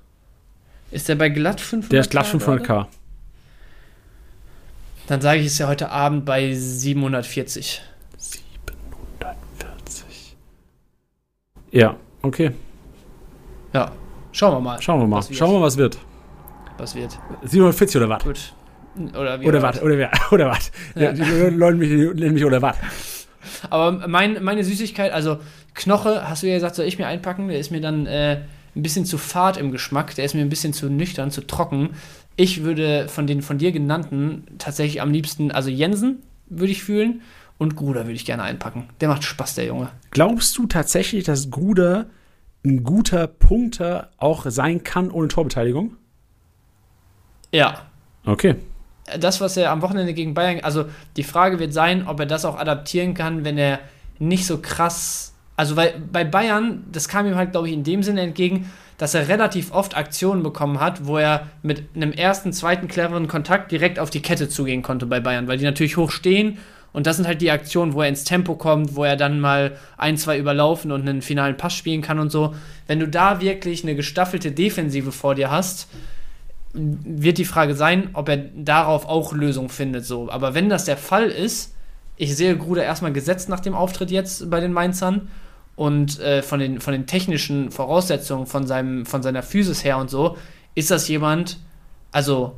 Ist 0.89 1.07
der 1.07 1.15
bei 1.15 1.30
glatt 1.30 1.61
500k? 1.61 1.89
Der 1.89 2.01
ist 2.01 2.09
glatt 2.09 2.31
gerade? 2.31 2.64
500k. 2.64 2.88
Dann 5.07 5.22
sage 5.22 5.39
ich, 5.39 5.45
ist 5.45 5.59
er 5.59 5.68
heute 5.68 5.91
Abend 5.91 6.26
bei 6.26 6.51
740. 6.53 7.81
740. 8.18 10.35
Ja, 11.72 11.95
okay. 12.23 12.51
Ja, 13.73 13.91
schauen 14.31 14.55
wir 14.55 14.61
mal. 14.61 14.81
Schauen 14.81 15.01
wir 15.01 15.07
mal. 15.07 15.22
Schauen 15.31 15.51
wir 15.51 15.59
mal, 15.59 15.65
was 15.65 15.77
wird. 15.77 15.99
Was 16.77 16.95
wird. 16.95 17.19
740 17.43 17.97
oder 17.97 18.09
was? 18.09 18.23
Gut. 18.23 18.53
Oder 19.14 19.61
was? 19.61 19.80
Oder 19.81 19.97
wer? 19.97 20.11
Oder 20.31 20.49
was? 20.49 20.72
Ja. 20.95 21.11
Die 21.11 21.22
Leute 21.22 21.77
mich, 21.77 22.31
mich 22.31 22.45
oder 22.45 22.64
was? 22.64 22.77
Aber 23.69 24.07
mein, 24.07 24.43
meine 24.43 24.64
Süßigkeit, 24.64 25.11
also 25.11 25.38
Knoche, 25.78 26.28
hast 26.28 26.44
du 26.44 26.48
ja 26.48 26.56
gesagt, 26.56 26.76
soll 26.76 26.86
ich 26.86 26.98
mir 26.98 27.08
einpacken? 27.08 27.48
Der 27.48 27.60
ist 27.60 27.72
mir 27.72 27.80
dann 27.82 28.06
äh, 28.08 28.41
ein 28.76 28.82
bisschen 28.82 29.06
zu 29.06 29.18
fad 29.18 29.58
im 29.58 29.72
Geschmack. 29.72 30.16
Der 30.16 30.26
ist 30.26 30.34
mir 30.34 30.41
ein 30.41 30.49
bisschen 30.49 30.74
zu 30.74 30.90
nüchtern, 30.90 31.32
zu 31.32 31.45
trocken. 31.45 31.91
Ich 32.36 32.64
würde 32.64 33.08
von 33.08 33.28
den 33.28 33.41
von 33.41 33.58
dir 33.58 33.72
genannten 33.72 34.44
tatsächlich 34.58 35.02
am 35.02 35.12
liebsten, 35.12 35.52
also 35.52 35.70
Jensen 35.70 36.24
würde 36.48 36.72
ich 36.72 36.84
fühlen 36.84 37.22
und 37.58 37.76
Gruder 37.76 38.02
würde 38.06 38.14
ich 38.14 38.26
gerne 38.26 38.44
einpacken. 38.44 38.90
Der 39.02 39.08
macht 39.08 39.24
Spaß, 39.24 39.56
der 39.56 39.66
Junge. 39.66 39.90
Glaubst 40.12 40.58
du 40.58 40.66
tatsächlich, 40.68 41.24
dass 41.24 41.49
Gruder 41.52 42.08
ein 42.66 42.84
guter 42.84 43.28
Punkter 43.28 44.10
auch 44.18 44.45
sein 44.49 44.84
kann 44.84 45.12
ohne 45.12 45.28
Torbeteiligung? 45.28 45.95
Ja, 47.52 47.84
Okay. 48.26 48.56
das, 49.20 49.40
was 49.40 49.56
er 49.58 49.72
am 49.72 49.82
Wochenende 49.82 50.14
gegen 50.14 50.34
Bayern, 50.34 50.60
also 50.64 50.86
die 51.16 51.24
Frage 51.24 51.60
wird 51.60 51.74
sein, 51.74 52.08
ob 52.08 52.20
er 52.20 52.26
das 52.26 52.45
auch 52.45 52.58
adaptieren 52.58 53.14
kann, 53.14 53.45
wenn 53.45 53.58
er 53.58 53.80
nicht 54.20 54.45
so 54.45 54.58
krass, 54.58 55.34
also 55.58 55.76
weil 55.76 56.02
bei 56.12 56.24
Bayern, 56.24 56.86
das 56.92 57.10
kam 57.10 57.28
ihm 57.28 57.36
halt, 57.36 57.52
glaube 57.52 57.68
ich, 57.68 57.74
in 57.74 57.84
dem 57.84 58.04
Sinne 58.04 58.22
entgegen, 58.22 58.72
dass 58.98 59.14
er 59.14 59.28
relativ 59.28 59.72
oft 59.72 59.98
Aktionen 59.98 60.42
bekommen 60.42 60.80
hat, 60.80 61.06
wo 61.06 61.18
er 61.18 61.48
mit 61.62 61.84
einem 61.96 62.14
ersten, 62.14 62.54
zweiten 62.54 62.88
cleveren 62.88 63.28
Kontakt 63.28 63.72
direkt 63.72 64.00
auf 64.00 64.10
die 64.10 64.22
Kette 64.22 64.48
zugehen 64.48 64.82
konnte 64.82 65.06
bei 65.06 65.20
Bayern, 65.20 65.48
weil 65.48 65.58
die 65.58 65.66
natürlich 65.66 65.98
hoch 65.98 66.12
stehen 66.12 66.58
und 66.98 67.06
das 67.06 67.18
sind 67.18 67.28
halt 67.28 67.42
die 67.42 67.52
Aktionen, 67.52 67.94
wo 67.94 68.02
er 68.02 68.10
ins 68.10 68.24
Tempo 68.24 68.56
kommt, 68.56 68.96
wo 68.96 69.04
er 69.04 69.16
dann 69.16 69.40
mal 69.40 69.78
ein, 69.98 70.18
zwei 70.18 70.40
überlaufen 70.40 70.92
und 70.92 71.08
einen 71.08 71.22
finalen 71.22 71.56
Pass 71.56 71.76
spielen 71.76 72.02
kann 72.02 72.18
und 72.18 72.32
so. 72.32 72.56
Wenn 72.88 73.00
du 73.00 73.08
da 73.08 73.40
wirklich 73.40 73.84
eine 73.84 73.96
gestaffelte 73.96 74.52
Defensive 74.52 75.12
vor 75.12 75.36
dir 75.36 75.52
hast, 75.52 75.90
wird 76.74 77.38
die 77.38 77.46
Frage 77.46 77.76
sein, 77.76 78.10
ob 78.14 78.30
er 78.30 78.38
darauf 78.38 79.06
auch 79.06 79.34
Lösungen 79.34 79.70
findet. 79.70 80.06
So. 80.06 80.32
Aber 80.32 80.56
wenn 80.56 80.70
das 80.70 80.86
der 80.86 80.98
Fall 80.98 81.30
ist, 81.30 81.76
ich 82.16 82.36
sehe 82.36 82.58
Gruder 82.58 82.84
erstmal 82.84 83.14
gesetzt 83.14 83.48
nach 83.48 83.60
dem 83.60 83.76
Auftritt 83.76 84.10
jetzt 84.10 84.50
bei 84.50 84.60
den 84.60 84.74
Mainzern 84.74 85.28
und 85.78 86.20
äh, 86.20 86.41
von, 86.41 86.60
den, 86.60 86.82
von 86.82 86.91
den 86.91 87.06
technischen 87.06 87.72
Voraussetzungen, 87.72 88.48
von, 88.48 88.68
seinem, 88.68 89.06
von 89.06 89.24
seiner 89.24 89.44
Physis 89.44 89.86
her 89.86 89.99
und 89.99 90.10
so, 90.10 90.36
ist 90.76 90.91
das 90.91 91.08
jemand, 91.08 91.60
also 92.12 92.56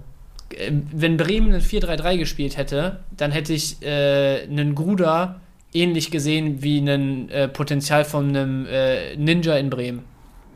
äh, 0.58 0.72
wenn 0.92 1.18
Bremen 1.18 1.54
ein 1.54 1.62
4-3-3 1.62 2.18
gespielt 2.18 2.58
hätte, 2.58 3.02
dann 3.16 3.32
hätte 3.32 3.54
ich 3.54 3.84
äh, 3.84 4.44
einen 4.50 4.74
Gruder 4.74 5.42
ähnlich 5.74 6.12
gesehen 6.12 6.64
wie 6.64 6.80
ein 6.80 7.30
äh, 7.30 7.48
Potenzial 7.50 8.06
von 8.06 8.30
einem 8.30 8.66
äh, 8.66 9.16
Ninja 9.18 9.56
in 9.58 9.70
Bremen. 9.70 10.02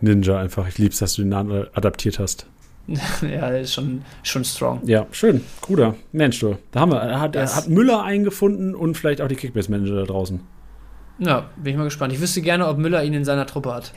Ninja 0.02 0.40
einfach. 0.40 0.68
Ich 0.68 0.78
lieb's, 0.78 1.00
dass 1.00 1.14
du 1.16 1.22
den 1.24 1.30
Namen 1.30 1.68
adaptiert 1.74 2.18
hast. 2.18 2.48
ja, 3.22 3.50
ist 3.50 3.74
schon, 3.74 4.04
schon 4.24 4.44
strong. 4.44 4.82
Ja, 4.86 5.06
schön. 5.12 5.42
Gruder. 5.62 5.96
Mensch, 6.14 6.40
du. 6.40 6.58
Da 6.72 6.82
haben 6.82 6.92
wir. 6.92 7.00
Er 7.00 7.20
hat, 7.20 7.36
Yes. 7.36 7.56
hat 7.56 7.68
Müller 7.70 8.04
eingefunden 8.04 8.74
und 8.76 8.96
vielleicht 8.96 9.22
auch 9.22 9.28
die 9.28 9.36
Kickbase-Manager 9.36 9.96
da 9.96 10.04
draußen. 10.04 10.42
Ja, 11.20 11.50
bin 11.56 11.74
ich 11.74 11.78
mal 11.78 11.84
gespannt. 11.86 12.14
Ich 12.14 12.22
wüsste 12.22 12.42
gerne, 12.42 12.68
ob 12.68 12.78
Müller 12.78 13.04
ihn 13.04 13.14
in 13.14 13.26
seiner 13.26 13.46
Truppe 13.46 13.74
hat. 13.74 13.94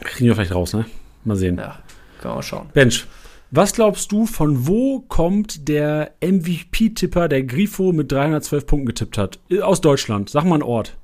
Kriegen 0.00 0.28
wir 0.28 0.34
vielleicht 0.34 0.54
raus, 0.54 0.74
ne? 0.74 0.84
Mal 1.24 1.36
sehen. 1.36 1.56
Ja, 1.56 1.78
können 2.20 2.32
wir 2.32 2.36
mal 2.36 2.42
schauen. 2.42 2.68
Bench, 2.72 3.06
was 3.50 3.72
glaubst 3.72 4.10
du, 4.12 4.26
von 4.26 4.66
wo 4.66 5.00
kommt 5.00 5.68
der 5.68 6.12
MVP-Tipper, 6.20 7.28
der 7.28 7.44
Grifo 7.44 7.92
mit 7.92 8.10
312 8.10 8.66
Punkten 8.66 8.86
getippt 8.86 9.18
hat? 9.18 9.38
Aus 9.62 9.80
Deutschland. 9.80 10.30
Sag 10.30 10.44
mal 10.44 10.54
einen 10.54 10.62
Ort. 10.62 10.96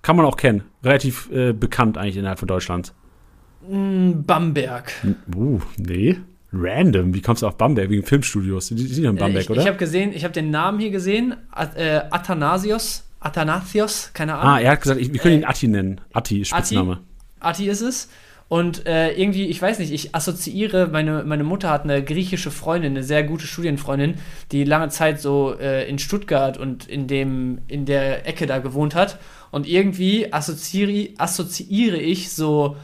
Kann 0.00 0.16
man 0.16 0.26
auch 0.26 0.36
kennen. 0.36 0.64
Relativ 0.82 1.30
äh, 1.30 1.52
bekannt 1.52 1.98
eigentlich 1.98 2.16
innerhalb 2.16 2.38
von 2.38 2.48
Deutschland. 2.48 2.92
Hm, 3.68 4.24
Bamberg. 4.24 4.92
Uh, 5.36 5.60
nee. 5.76 6.16
Random. 6.52 7.14
Wie 7.14 7.20
kommst 7.20 7.42
du 7.42 7.46
auf 7.46 7.56
Bamberg? 7.56 7.88
Wegen 7.90 8.04
Filmstudios. 8.04 8.68
Die, 8.68 8.86
sind 8.86 9.04
ja 9.04 9.10
in 9.10 9.16
Bamberg, 9.16 9.44
ich 9.44 9.50
oder? 9.50 9.60
ich 9.60 9.68
habe 9.68 9.78
gesehen, 9.78 10.12
ich 10.12 10.24
habe 10.24 10.34
den 10.34 10.50
Namen 10.50 10.80
hier 10.80 10.90
gesehen. 10.90 11.34
Äh, 11.76 12.00
Athanasios. 12.10 13.04
Athanasios, 13.22 14.10
keine 14.14 14.34
Ahnung. 14.34 14.54
ah, 14.54 14.60
er 14.60 14.72
hat 14.72 14.80
gesagt, 14.80 15.00
ich, 15.00 15.12
wir 15.12 15.20
können 15.20 15.36
ihn 15.36 15.42
Äh, 15.42 15.46
Atti 15.46 15.68
nennen. 15.68 16.00
Atti, 16.12 16.44
Spitzname. 16.44 17.00
Ati 17.40 17.68
ist 17.68 17.80
es. 17.80 18.08
Und 18.48 18.86
äh, 18.86 19.12
irgendwie, 19.12 19.46
ich 19.46 19.62
weiß 19.62 19.78
nicht, 19.78 19.92
ich 19.92 20.14
assoziiere, 20.14 20.88
meine, 20.88 21.24
meine 21.24 21.42
Mutter 21.42 21.70
hat 21.70 21.84
eine 21.84 22.04
griechische 22.04 22.50
Freundin, 22.50 22.92
eine 22.92 23.02
sehr 23.02 23.22
gute 23.24 23.46
Studienfreundin, 23.46 24.16
die 24.50 24.64
lange 24.64 24.90
Zeit 24.90 25.22
so 25.22 25.56
äh, 25.58 25.88
in 25.88 25.98
Stuttgart 25.98 26.58
und 26.58 26.86
in, 26.86 27.06
dem, 27.06 27.62
in 27.66 27.86
der 27.86 28.28
Ecke 28.28 28.44
da 28.46 28.58
gewohnt 28.58 28.94
hat. 28.94 29.18
Und 29.52 29.66
irgendwie 29.66 30.34
assoziiere, 30.34 31.14
assoziiere 31.16 31.96
ich 31.96 32.30
so 32.30 32.76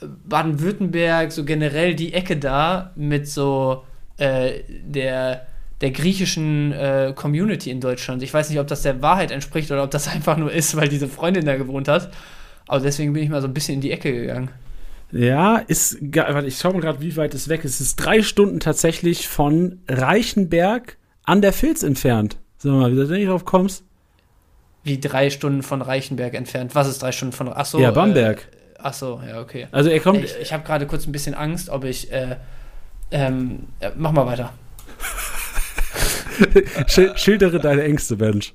äh, 0.00 0.06
Baden-Württemberg, 0.28 1.30
so 1.30 1.44
generell 1.44 1.94
die 1.94 2.14
Ecke 2.14 2.36
da 2.36 2.90
mit 2.96 3.28
so 3.28 3.84
äh, 4.16 4.60
der, 4.84 5.46
der 5.82 5.90
griechischen 5.90 6.72
äh, 6.72 7.12
Community 7.14 7.70
in 7.70 7.80
Deutschland. 7.80 8.22
Ich 8.22 8.32
weiß 8.32 8.48
nicht, 8.48 8.60
ob 8.60 8.68
das 8.68 8.82
der 8.82 9.02
Wahrheit 9.02 9.30
entspricht 9.32 9.70
oder 9.70 9.82
ob 9.82 9.90
das 9.90 10.08
einfach 10.14 10.36
nur 10.36 10.52
ist, 10.52 10.76
weil 10.76 10.88
diese 10.88 11.08
Freundin 11.08 11.44
da 11.44 11.56
gewohnt 11.56 11.88
hat. 11.88 12.10
Aber 12.66 12.80
deswegen 12.80 13.12
bin 13.12 13.22
ich 13.22 13.28
mal 13.28 13.42
so 13.42 13.48
ein 13.48 13.54
bisschen 13.54 13.74
in 13.74 13.80
die 13.80 13.90
Ecke 13.90 14.12
gegangen. 14.12 14.50
Ja, 15.10 15.56
ist, 15.58 15.98
warte, 16.00 16.46
ich 16.46 16.56
schaue 16.56 16.72
mal 16.72 16.80
gerade, 16.80 17.02
wie 17.02 17.16
weit 17.16 17.34
es 17.34 17.48
weg 17.48 17.64
ist. 17.64 17.74
Es 17.74 17.88
ist 17.88 17.96
drei 17.96 18.22
Stunden 18.22 18.60
tatsächlich 18.60 19.28
von 19.28 19.80
Reichenberg 19.86 20.96
an 21.24 21.42
der 21.42 21.52
Filz 21.52 21.82
entfernt. 21.82 22.38
Sag 22.56 22.72
mal, 22.72 22.90
wie 22.92 22.96
du 22.96 23.06
da 23.06 23.14
nicht 23.14 23.28
drauf 23.28 23.44
kommst? 23.44 23.84
Wie 24.84 24.98
drei 24.98 25.28
Stunden 25.28 25.62
von 25.62 25.82
Reichenberg 25.82 26.34
entfernt. 26.34 26.74
Was 26.74 26.88
ist 26.88 27.02
drei 27.02 27.12
Stunden 27.12 27.32
von. 27.32 27.52
Achso. 27.52 27.78
ja, 27.78 27.90
Bamberg. 27.90 28.48
Äh, 28.78 28.82
achso, 28.82 29.20
ja, 29.28 29.40
okay. 29.40 29.66
also 29.70 29.90
er 29.90 30.00
kommt, 30.00 30.24
Ich, 30.24 30.34
ich 30.40 30.52
habe 30.52 30.64
gerade 30.64 30.86
kurz 30.86 31.06
ein 31.06 31.12
bisschen 31.12 31.34
Angst, 31.34 31.68
ob 31.68 31.84
ich. 31.84 32.10
Äh, 32.10 32.36
ähm, 33.10 33.68
äh, 33.80 33.90
mach 33.94 34.12
mal 34.12 34.24
weiter. 34.24 34.54
Schil 36.86 37.16
schildere 37.16 37.60
deine 37.60 37.82
Ängste, 37.82 38.16
Mensch. 38.16 38.54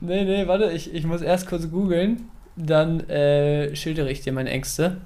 Nee, 0.00 0.24
nee, 0.24 0.46
warte, 0.46 0.70
ich, 0.70 0.92
ich 0.92 1.04
muss 1.04 1.22
erst 1.22 1.46
kurz 1.46 1.70
googeln. 1.70 2.28
Dann 2.56 3.00
äh, 3.08 3.74
schildere 3.74 4.10
ich 4.10 4.20
dir 4.20 4.32
meine 4.32 4.50
Ängste. 4.50 4.98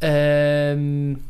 Ähm, 0.00 1.24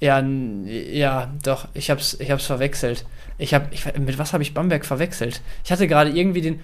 ja, 0.00 0.20
ja, 0.20 1.32
doch, 1.44 1.68
ich 1.74 1.90
hab's, 1.90 2.16
ich 2.18 2.30
hab's 2.30 2.46
verwechselt. 2.46 3.04
Ich 3.38 3.54
hab, 3.54 3.72
ich, 3.72 3.84
mit 3.98 4.18
was 4.18 4.32
habe 4.32 4.42
ich 4.42 4.54
Bamberg 4.54 4.84
verwechselt? 4.84 5.40
Ich 5.64 5.72
hatte 5.72 5.86
gerade 5.86 6.10
irgendwie 6.10 6.40
den. 6.40 6.60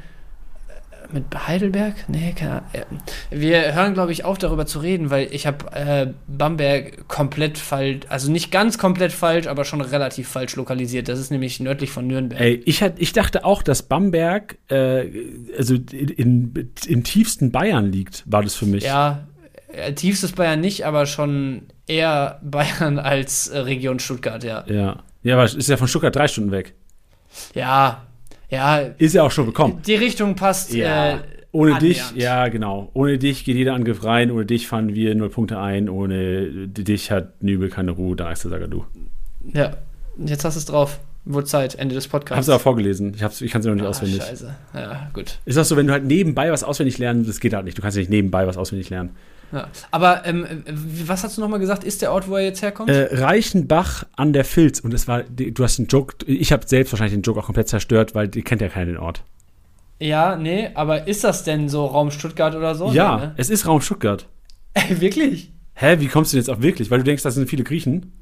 Mit 1.11 1.25
Heidelberg? 1.47 1.95
Nee, 2.09 2.35
keine 2.37 2.63
Ahnung. 2.63 3.01
Wir 3.31 3.75
hören, 3.75 3.95
glaube 3.95 4.13
ich, 4.13 4.25
auf, 4.25 4.37
darüber 4.39 4.67
zu 4.67 4.81
reden, 4.81 5.11
weil 5.11 5.29
ich 5.33 5.47
habe 5.47 5.73
äh, 5.73 6.09
Bamberg 6.27 7.09
komplett 7.09 7.57
falsch, 7.57 8.01
also 8.09 8.31
nicht 8.31 8.51
ganz 8.51 8.77
komplett 8.77 9.13
falsch, 9.13 9.47
aber 9.47 9.65
schon 9.65 9.81
relativ 9.81 10.29
falsch 10.29 10.57
lokalisiert. 10.57 11.09
Das 11.09 11.19
ist 11.19 11.31
nämlich 11.31 11.61
nördlich 11.61 11.91
von 11.91 12.07
Nürnberg. 12.07 12.41
Ey, 12.41 12.63
ich, 12.67 12.83
hat, 12.83 12.95
ich 12.99 13.13
dachte 13.13 13.45
auch, 13.45 13.63
dass 13.63 13.83
Bamberg 13.83 14.59
äh, 14.69 15.07
also 15.57 15.75
in, 15.75 16.09
in, 16.09 16.73
im 16.87 17.05
tiefsten 17.05 17.53
Bayern 17.53 17.91
liegt, 17.91 18.25
war 18.27 18.43
das 18.43 18.55
für 18.55 18.67
mich. 18.67 18.85
Ja, 18.85 19.27
äh, 19.69 19.93
tiefstes 19.93 20.33
Bayern 20.33 20.61
nicht, 20.61 20.85
aber 20.85 21.07
schon 21.07 21.63
eher 21.87 22.41
Bayern 22.43 22.99
als 22.99 23.49
äh, 23.49 23.59
Region 23.59 23.99
Stuttgart, 23.99 24.45
ja. 24.45 24.65
Ja. 24.69 25.03
Ja, 25.23 25.35
aber 25.35 25.45
es 25.45 25.55
ist 25.55 25.69
ja 25.69 25.77
von 25.77 25.89
Stuttgart 25.89 26.15
drei 26.15 26.29
Stunden 26.29 26.53
weg. 26.53 26.75
Ja, 27.55 28.08
ja, 28.51 28.79
Ist 28.79 29.15
ja 29.15 29.23
auch 29.23 29.31
schon 29.31 29.47
bekommen. 29.47 29.81
die 29.87 29.95
Richtung 29.95 30.35
passt. 30.35 30.75
Äh, 30.75 31.17
Ohne 31.53 31.79
dich, 31.79 32.03
ja, 32.15 32.49
genau. 32.49 32.91
Ohne 32.95 33.19
dich 33.19 33.45
geht 33.45 33.57
jeder 33.57 33.75
Angriff 33.75 34.05
rein. 34.05 34.31
Ohne 34.31 34.47
dich 34.47 34.67
fahren 34.69 34.95
wir 34.95 35.15
null 35.15 35.31
Punkte 35.31 35.59
ein. 35.59 35.89
Ohne 35.89 36.69
dich 36.69 37.11
hat 37.11 37.43
Nübel 37.43 37.69
keine 37.71 37.93
Ruhe. 37.93 38.17
Da 38.17 38.31
ist 38.33 38.45
der 38.45 38.51
Sagadu. 38.51 38.85
ja, 39.55 39.77
jetzt 40.19 40.45
hast 40.45 40.55
du 40.55 40.59
es 40.59 40.65
drauf. 40.67 41.01
Wurde 41.25 41.47
Zeit, 41.47 41.75
Ende 41.75 41.95
des 41.95 42.05
Hab's 42.05 42.13
Podcasts. 42.13 42.49
aber 42.49 42.59
vorgelesen. 42.59 43.13
Ich, 43.15 43.23
hab's, 43.23 43.43
ich 43.43 43.51
kann 43.51 43.61
es 43.61 43.67
noch 43.67 43.75
nicht 43.75 43.85
ah, 43.85 43.89
auswendig. 43.89 44.23
Scheiße. 44.23 44.55
Ja, 44.75 45.11
gut. 45.13 45.39
Ist 45.45 45.59
das 45.59 45.69
so, 45.69 45.77
wenn 45.77 45.87
du 45.87 45.93
halt 45.93 46.05
nebenbei 46.07 46.51
was 46.51 46.65
auswendig 46.65 46.97
lernen, 46.97 47.27
das 47.27 47.39
geht 47.41 47.53
halt 47.53 47.67
nicht. 47.67 47.77
Du 47.77 47.83
kannst 47.83 47.97
ja 47.97 48.01
nicht 48.01 48.11
nebenbei 48.11 48.47
was 48.47 48.57
auswendig 48.57 48.89
lernen. 48.89 49.11
Ja. 49.53 49.69
Aber 49.91 50.27
ähm, 50.27 50.45
äh, 50.45 50.59
was 51.07 51.25
hast 51.25 51.37
du 51.37 51.41
nochmal 51.41 51.59
gesagt? 51.59 51.85
Ist 51.85 52.03
der 52.03 52.13
Ort, 52.13 52.29
wo 52.29 52.37
er 52.37 52.45
jetzt 52.45 52.63
herkommt? 52.63 52.91
Äh, 52.91 53.09
Reichenbach 53.13 54.05
an 54.17 54.33
der 54.33 54.45
Filz. 54.45 54.81
Und 54.81 54.93
es 54.93 55.09
war, 55.09 55.23
du 55.23 55.65
hast 55.65 55.79
einen 55.79 55.89
Joke, 55.89 56.15
ich 56.27 56.53
habe 56.53 56.67
selbst 56.67 56.93
wahrscheinlich 56.93 57.15
den 57.15 57.23
Joke 57.23 57.41
auch 57.41 57.47
komplett 57.47 57.69
zerstört, 57.69 58.15
weil 58.15 58.29
die 58.29 58.43
kennt 58.43 58.61
ja 58.61 58.69
keiner 58.69 58.87
den 58.87 58.99
Ort. 58.99 59.23
ja, 60.01 60.37
nee, 60.37 60.71
aber 60.75 61.09
ist 61.09 61.25
das 61.25 61.45
denn 61.45 61.69
so 61.69 61.87
Raum 61.87 62.11
Stuttgart 62.11 62.55
oder 62.55 62.75
so? 62.75 62.91
ja, 62.93 63.17
Nee, 63.17 63.27
ne? 63.27 63.35
es 63.37 63.51
ist 63.51 63.67
Raum 63.67 63.81
Stuttgart. 63.81 64.27
Wirklich? 64.91 65.53
Hä, 65.75 65.97
wie 66.01 66.09
kommst 66.09 66.33
du 66.33 66.37
denn 66.37 66.45
jetzt 66.45 66.51
auch 66.51 66.61
wirklich? 66.61 66.91
Weil 66.91 66.99
du 66.99 67.05
denkst, 67.05 67.23
das 67.23 67.37
sind 67.37 67.49
viele 67.49 67.63
Griechen? 67.63 68.13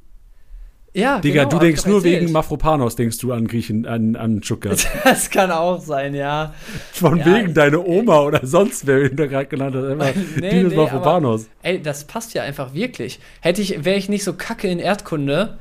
Ja, 0.97 1.19
Digga, 1.21 1.45
genau, 1.45 1.51
du 1.51 1.59
denkst 1.59 1.85
nur 1.85 1.97
erzählt. 1.97 2.23
wegen 2.23 2.33
Mafropanos, 2.33 2.97
denkst 2.97 3.19
du 3.19 3.33
an 3.33 3.47
Griechen, 3.47 3.85
an, 3.85 4.17
an 4.17 4.43
Stuttgart. 4.43 4.87
Das 5.05 5.29
kann 5.29 5.51
auch 5.51 5.79
sein, 5.81 6.15
ja. 6.15 6.55
Von 6.93 7.19
Ja, 7.19 7.27
wegen 7.27 7.53
deine 7.53 7.85
Oma 7.85 8.21
oder 8.21 8.47
sonst 8.47 8.87
wer, 8.87 9.09
den 9.09 9.17
du 9.17 9.29
gerade 9.29 9.47
genannt 9.47 9.77
hast. 9.77 9.85
Immer 9.85 10.07
Nee, 10.41 10.51
Dinos 10.51 10.73
nee, 10.73 10.77
Mafropanos. 10.77 11.49
Ey, 11.63 11.83
das 11.83 12.05
passt 12.05 12.33
ja 12.33 12.45
einfach 12.45 12.73
wirklich. 12.73 13.21
Hätte 13.41 13.61
ich, 13.61 13.85
wäre 13.85 13.99
ich 13.99 14.09
nicht 14.09 14.25
so 14.25 14.33
kacke 14.33 14.69
in 14.69 14.79
Erdkunde, 14.79 15.59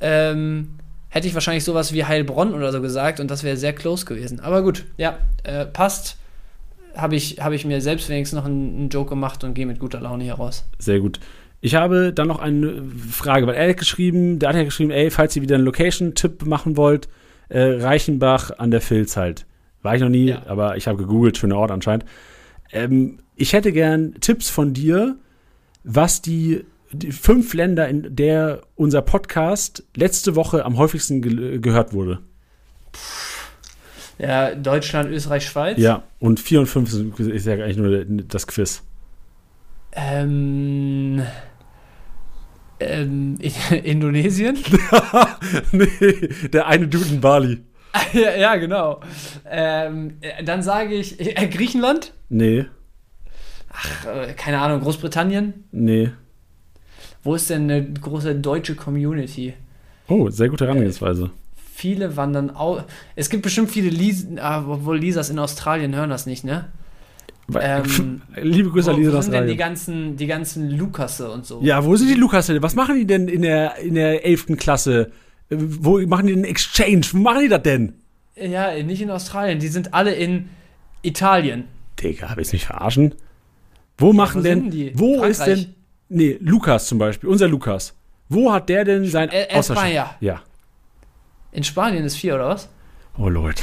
ähm, 0.00 0.70
hätte 1.08 1.28
ich 1.28 1.34
wahrscheinlich 1.34 1.62
sowas 1.62 1.92
wie 1.92 2.04
Heilbronn 2.04 2.52
oder 2.52 2.72
so 2.72 2.80
gesagt 2.82 3.20
und 3.20 3.30
das 3.30 3.44
wäre 3.44 3.56
sehr 3.56 3.74
close 3.74 4.04
gewesen. 4.04 4.40
Aber 4.40 4.62
gut, 4.62 4.86
ja, 4.96 5.18
äh, 5.44 5.66
passt. 5.66 6.16
Habe 6.96 7.16
ich, 7.16 7.38
hab 7.40 7.52
ich 7.52 7.64
mir 7.64 7.80
selbst 7.80 8.08
wenigstens 8.08 8.36
noch 8.38 8.44
einen, 8.44 8.76
einen 8.76 8.88
Joke 8.88 9.10
gemacht 9.10 9.42
und 9.42 9.54
gehe 9.54 9.66
mit 9.66 9.80
guter 9.80 10.00
Laune 10.00 10.22
hier 10.24 10.34
raus. 10.34 10.64
Sehr 10.78 11.00
gut. 11.00 11.18
Ich 11.64 11.74
habe 11.76 12.12
dann 12.12 12.28
noch 12.28 12.40
eine 12.40 12.82
Frage, 13.10 13.46
weil 13.46 13.54
er 13.54 13.70
hat 13.70 13.78
geschrieben, 13.78 14.38
der 14.38 14.50
hat 14.50 14.56
ja 14.56 14.64
geschrieben, 14.64 14.90
ey, 14.90 15.10
falls 15.10 15.34
ihr 15.34 15.40
wieder 15.40 15.54
einen 15.54 15.64
Location-Tipp 15.64 16.44
machen 16.44 16.76
wollt, 16.76 17.08
äh, 17.48 17.58
Reichenbach 17.80 18.50
an 18.58 18.70
der 18.70 18.82
Filz 18.82 19.16
halt. 19.16 19.46
War 19.80 19.94
ich 19.94 20.02
noch 20.02 20.10
nie, 20.10 20.26
Ja. 20.28 20.42
aber 20.46 20.76
ich 20.76 20.86
habe 20.86 20.98
gegoogelt, 20.98 21.38
schöner 21.38 21.56
Ort 21.56 21.70
anscheinend. 21.70 22.04
Ähm, 22.70 23.20
ich 23.34 23.54
hätte 23.54 23.72
gern 23.72 24.14
Tipps 24.20 24.50
von 24.50 24.74
dir, 24.74 25.16
was 25.84 26.20
die, 26.20 26.66
die 26.92 27.12
fünf 27.12 27.54
Länder, 27.54 27.88
in 27.88 28.14
der 28.14 28.60
unser 28.76 29.00
Podcast 29.00 29.84
letzte 29.96 30.36
Woche 30.36 30.66
am 30.66 30.76
häufigsten 30.76 31.22
ge 31.22 31.60
gehört 31.60 31.94
wurde. 31.94 32.18
Ja, 34.18 34.54
Deutschland, 34.54 35.10
Österreich, 35.10 35.46
Schweiz. 35.46 35.78
Ja, 35.78 36.02
und 36.18 36.40
vier 36.40 36.60
und 36.60 36.66
fünf 36.66 36.92
ist 37.18 37.46
ja 37.46 37.54
eigentlich 37.54 37.78
nur 37.78 38.04
das 38.04 38.46
Quiz. 38.46 38.82
Ähm, 39.92 41.22
ähm, 42.84 43.36
in, 43.40 43.76
Indonesien? 43.84 44.58
nee, 45.72 46.28
der 46.52 46.66
eine 46.66 46.88
Dude 46.88 47.06
in 47.06 47.20
Bali. 47.20 47.62
ja, 48.12 48.34
ja, 48.36 48.56
genau. 48.56 49.00
Ähm, 49.48 50.14
äh, 50.20 50.42
dann 50.44 50.62
sage 50.62 50.94
ich 50.94 51.20
äh, 51.20 51.46
Griechenland? 51.48 52.12
Nee, 52.28 52.66
Äh, 54.06 54.32
keine 54.34 54.60
Ahnung, 54.60 54.80
Großbritannien? 54.80 55.64
nee. 55.72 56.10
Wo 57.22 57.34
ist 57.34 57.48
denn 57.48 57.70
eine 57.70 57.82
große 57.90 58.34
deutsche 58.34 58.74
Community? 58.74 59.54
Oh, 60.08 60.28
sehr 60.28 60.50
gute 60.50 60.66
Herangehensweise. 60.66 61.30
Viele 61.74 62.18
wandern 62.18 62.50
auch. 62.50 62.84
Es 63.16 63.30
gibt 63.30 63.42
bestimmt 63.44 63.70
viele 63.70 63.88
ah, 64.40 64.62
obwohl 64.68 64.98
Lisas 64.98 65.30
in 65.30 65.38
Australien 65.38 65.94
hören 65.94 66.10
das 66.10 66.26
nicht, 66.26 66.44
ne? 66.44 66.66
Ähm, 67.60 68.22
Liebe 68.40 68.70
Grüße 68.70 68.90
an 68.90 68.96
Lisa 68.98 69.12
wo 69.16 69.20
sind 69.20 69.32
denn 69.32 69.46
die 69.46 69.56
ganzen, 69.56 70.16
die 70.16 70.26
ganzen 70.26 70.70
Lukasse 70.70 71.30
und 71.30 71.44
so? 71.44 71.60
Ja, 71.62 71.84
wo 71.84 71.94
sind 71.96 72.08
die 72.08 72.14
Lukas 72.14 72.46
denn? 72.46 72.62
Was 72.62 72.74
machen 72.74 72.96
die 72.96 73.06
denn 73.06 73.28
in 73.28 73.42
der, 73.42 73.76
in 73.78 73.94
der 73.94 74.24
11. 74.24 74.56
Klasse? 74.56 75.12
Äh, 75.50 75.56
Wo 75.58 76.00
machen 76.06 76.26
die 76.26 76.34
den 76.34 76.44
Exchange? 76.44 77.02
Wo 77.12 77.18
machen 77.18 77.40
die 77.42 77.48
das 77.48 77.62
denn? 77.62 77.94
Ja, 78.36 78.72
nicht 78.82 79.00
in 79.02 79.10
Australien. 79.10 79.58
Die 79.58 79.68
sind 79.68 79.92
alle 79.94 80.14
in 80.14 80.48
Italien. 81.02 81.64
Digga, 82.02 82.32
willst 82.34 82.52
du 82.52 82.56
mich 82.56 82.66
verarschen? 82.66 83.14
Wo 83.98 84.12
machen 84.12 84.40
wo 84.40 84.44
denn, 84.44 84.70
die? 84.70 84.92
wo 84.98 85.22
ist 85.22 85.36
Frankreich. 85.36 85.66
denn, 85.66 85.74
nee, 86.08 86.36
Lukas 86.40 86.88
zum 86.88 86.98
Beispiel, 86.98 87.28
unser 87.28 87.46
Lukas. 87.46 87.94
Wo 88.28 88.50
hat 88.52 88.68
der 88.70 88.84
denn 88.84 89.04
sein 89.06 89.28
Äh, 89.28 89.46
Austausch- 89.54 89.76
España. 89.78 90.06
Ja. 90.20 90.40
In 91.52 91.62
Spanien 91.62 92.04
ist 92.04 92.16
vier, 92.16 92.34
oder 92.36 92.48
was? 92.48 92.68
Oh, 93.18 93.28
Leute. 93.28 93.62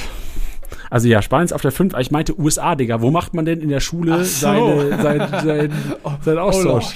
Also 0.91 1.07
ja, 1.07 1.21
Spanien 1.21 1.45
ist 1.45 1.53
auf 1.53 1.61
der 1.61 1.71
5, 1.71 1.93
aber 1.93 2.01
ich 2.01 2.11
meinte 2.11 2.37
USA, 2.37 2.75
Digga. 2.75 3.01
Wo 3.01 3.11
macht 3.11 3.33
man 3.33 3.45
denn 3.45 3.61
in 3.61 3.69
der 3.69 3.79
Schule 3.79 4.25
so. 4.25 4.45
seine, 4.45 5.01
sein, 5.01 5.27
sein, 5.43 5.73
seinen 6.21 6.37
Austausch? 6.37 6.93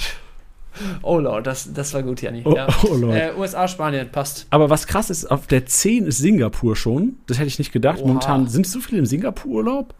Oh 1.00 1.18
Lord, 1.18 1.46
das, 1.46 1.72
das 1.72 1.94
war 1.94 2.02
gut, 2.02 2.20
Janni. 2.20 2.42
Oh, 2.44 2.54
ja. 2.54 2.68
oh 2.84 2.94
Lord. 2.94 3.16
Äh, 3.16 3.32
USA, 3.38 3.66
Spanien, 3.66 4.10
passt. 4.12 4.46
Aber 4.50 4.68
was 4.68 4.86
krass 4.86 5.08
ist, 5.08 5.24
auf 5.24 5.46
der 5.46 5.64
10 5.64 6.04
ist 6.06 6.18
Singapur 6.18 6.76
schon. 6.76 7.16
Das 7.26 7.38
hätte 7.38 7.48
ich 7.48 7.58
nicht 7.58 7.72
gedacht. 7.72 7.98
Oha. 8.00 8.08
Momentan 8.08 8.48
sind 8.48 8.66
so 8.66 8.80
viele 8.80 8.98
im 8.98 9.06
Singapur-Urlaub. 9.06 9.94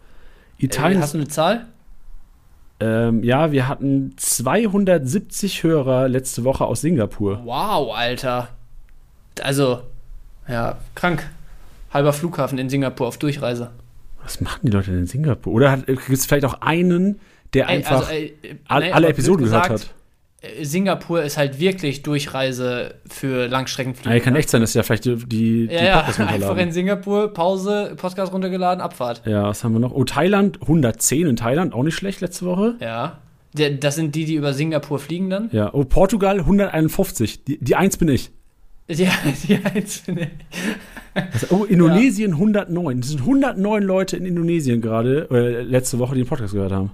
Äh, 0.59 0.65
Italien 0.65 1.01
hast 1.01 1.15
du 1.15 1.17
eine 1.17 1.27
Zahl? 1.27 1.65
Ähm, 2.79 3.23
ja, 3.23 3.51
wir 3.51 3.67
hatten 3.67 4.13
270 4.17 5.63
Hörer 5.63 6.07
letzte 6.07 6.43
Woche 6.43 6.65
aus 6.65 6.81
Singapur. 6.81 7.41
Wow, 7.43 7.95
Alter. 7.95 8.49
Also, 9.41 9.81
ja, 10.47 10.77
krank. 10.93 11.27
Halber 11.91 12.13
Flughafen 12.13 12.59
in 12.59 12.69
Singapur 12.69 13.07
auf 13.07 13.17
Durchreise. 13.17 13.71
Was 14.23 14.41
machen 14.41 14.59
die 14.63 14.71
Leute 14.71 14.91
denn 14.91 15.01
in 15.01 15.07
Singapur? 15.07 15.53
Oder 15.53 15.77
gibt 15.77 16.09
es 16.09 16.25
vielleicht 16.25 16.45
auch 16.45 16.61
einen, 16.61 17.19
der 17.53 17.67
Ey, 17.69 17.77
einfach 17.77 18.09
also, 18.09 18.11
ey, 18.11 18.35
all, 18.67 18.91
alle 18.91 19.07
Episoden 19.07 19.45
blöd 19.45 19.51
gehört 19.51 19.69
gesagt, 19.69 19.93
hat? 20.43 20.49
äh, 20.59 20.63
Singapur 20.65 21.23
ist 21.23 21.37
halt 21.37 21.59
wirklich 21.59 22.03
Durchreise 22.03 22.95
für 23.09 23.47
Langstreckenflüge. 23.47 24.15
Ja, 24.15 24.21
kann 24.21 24.33
ne? 24.33 24.39
echt 24.39 24.49
sein, 24.49 24.61
dass 24.61 24.73
ja 24.73 24.83
vielleicht 24.83 25.05
die, 25.05 25.15
die, 25.27 25.65
Ja, 25.71 25.83
ja, 25.83 26.01
einfach 26.01 26.57
in. 26.57 26.71
Singapur, 26.71 27.33
Pause, 27.33 27.93
Podcast 27.95 28.33
runtergeladen, 28.33 28.81
Abfahrt. 28.81 29.21
Ja, 29.25 29.43
was 29.43 29.63
haben 29.63 29.73
wir 29.73 29.79
noch? 29.79 29.93
Oh, 29.93 30.03
Thailand, 30.03 30.61
110 30.61 31.27
in 31.27 31.35
Thailand, 31.35 31.73
auch 31.73 31.83
nicht 31.83 31.95
schlecht 31.95 32.21
letzte 32.21 32.45
Woche. 32.45 32.75
Ja. 32.79 33.19
Das 33.79 33.95
sind 33.95 34.13
die, 34.13 34.25
die 34.25 34.35
über 34.35 34.53
Singapur 34.53 34.99
fliegen 34.99 35.29
dann? 35.29 35.49
Ja, 35.51 35.73
oh, 35.73 35.83
Portugal, 35.83 36.39
151. 36.39 37.43
Die, 37.45 37.57
die 37.57 37.75
Eins 37.75 37.97
bin 37.97 38.09
ich. 38.09 38.31
Ja, 38.89 39.09
die 39.47 39.57
einzelne. 39.63 40.29
Also, 41.13 41.47
oh, 41.55 41.63
Indonesien 41.65 42.33
109. 42.33 42.99
Es 42.99 43.09
sind 43.09 43.21
109 43.21 43.83
Leute 43.83 44.17
in 44.17 44.25
Indonesien 44.25 44.81
gerade, 44.81 45.27
äh, 45.31 45.61
letzte 45.63 45.99
Woche, 45.99 46.15
die 46.15 46.21
den 46.21 46.27
Podcast 46.29 46.53
gehört 46.53 46.71
haben. 46.71 46.91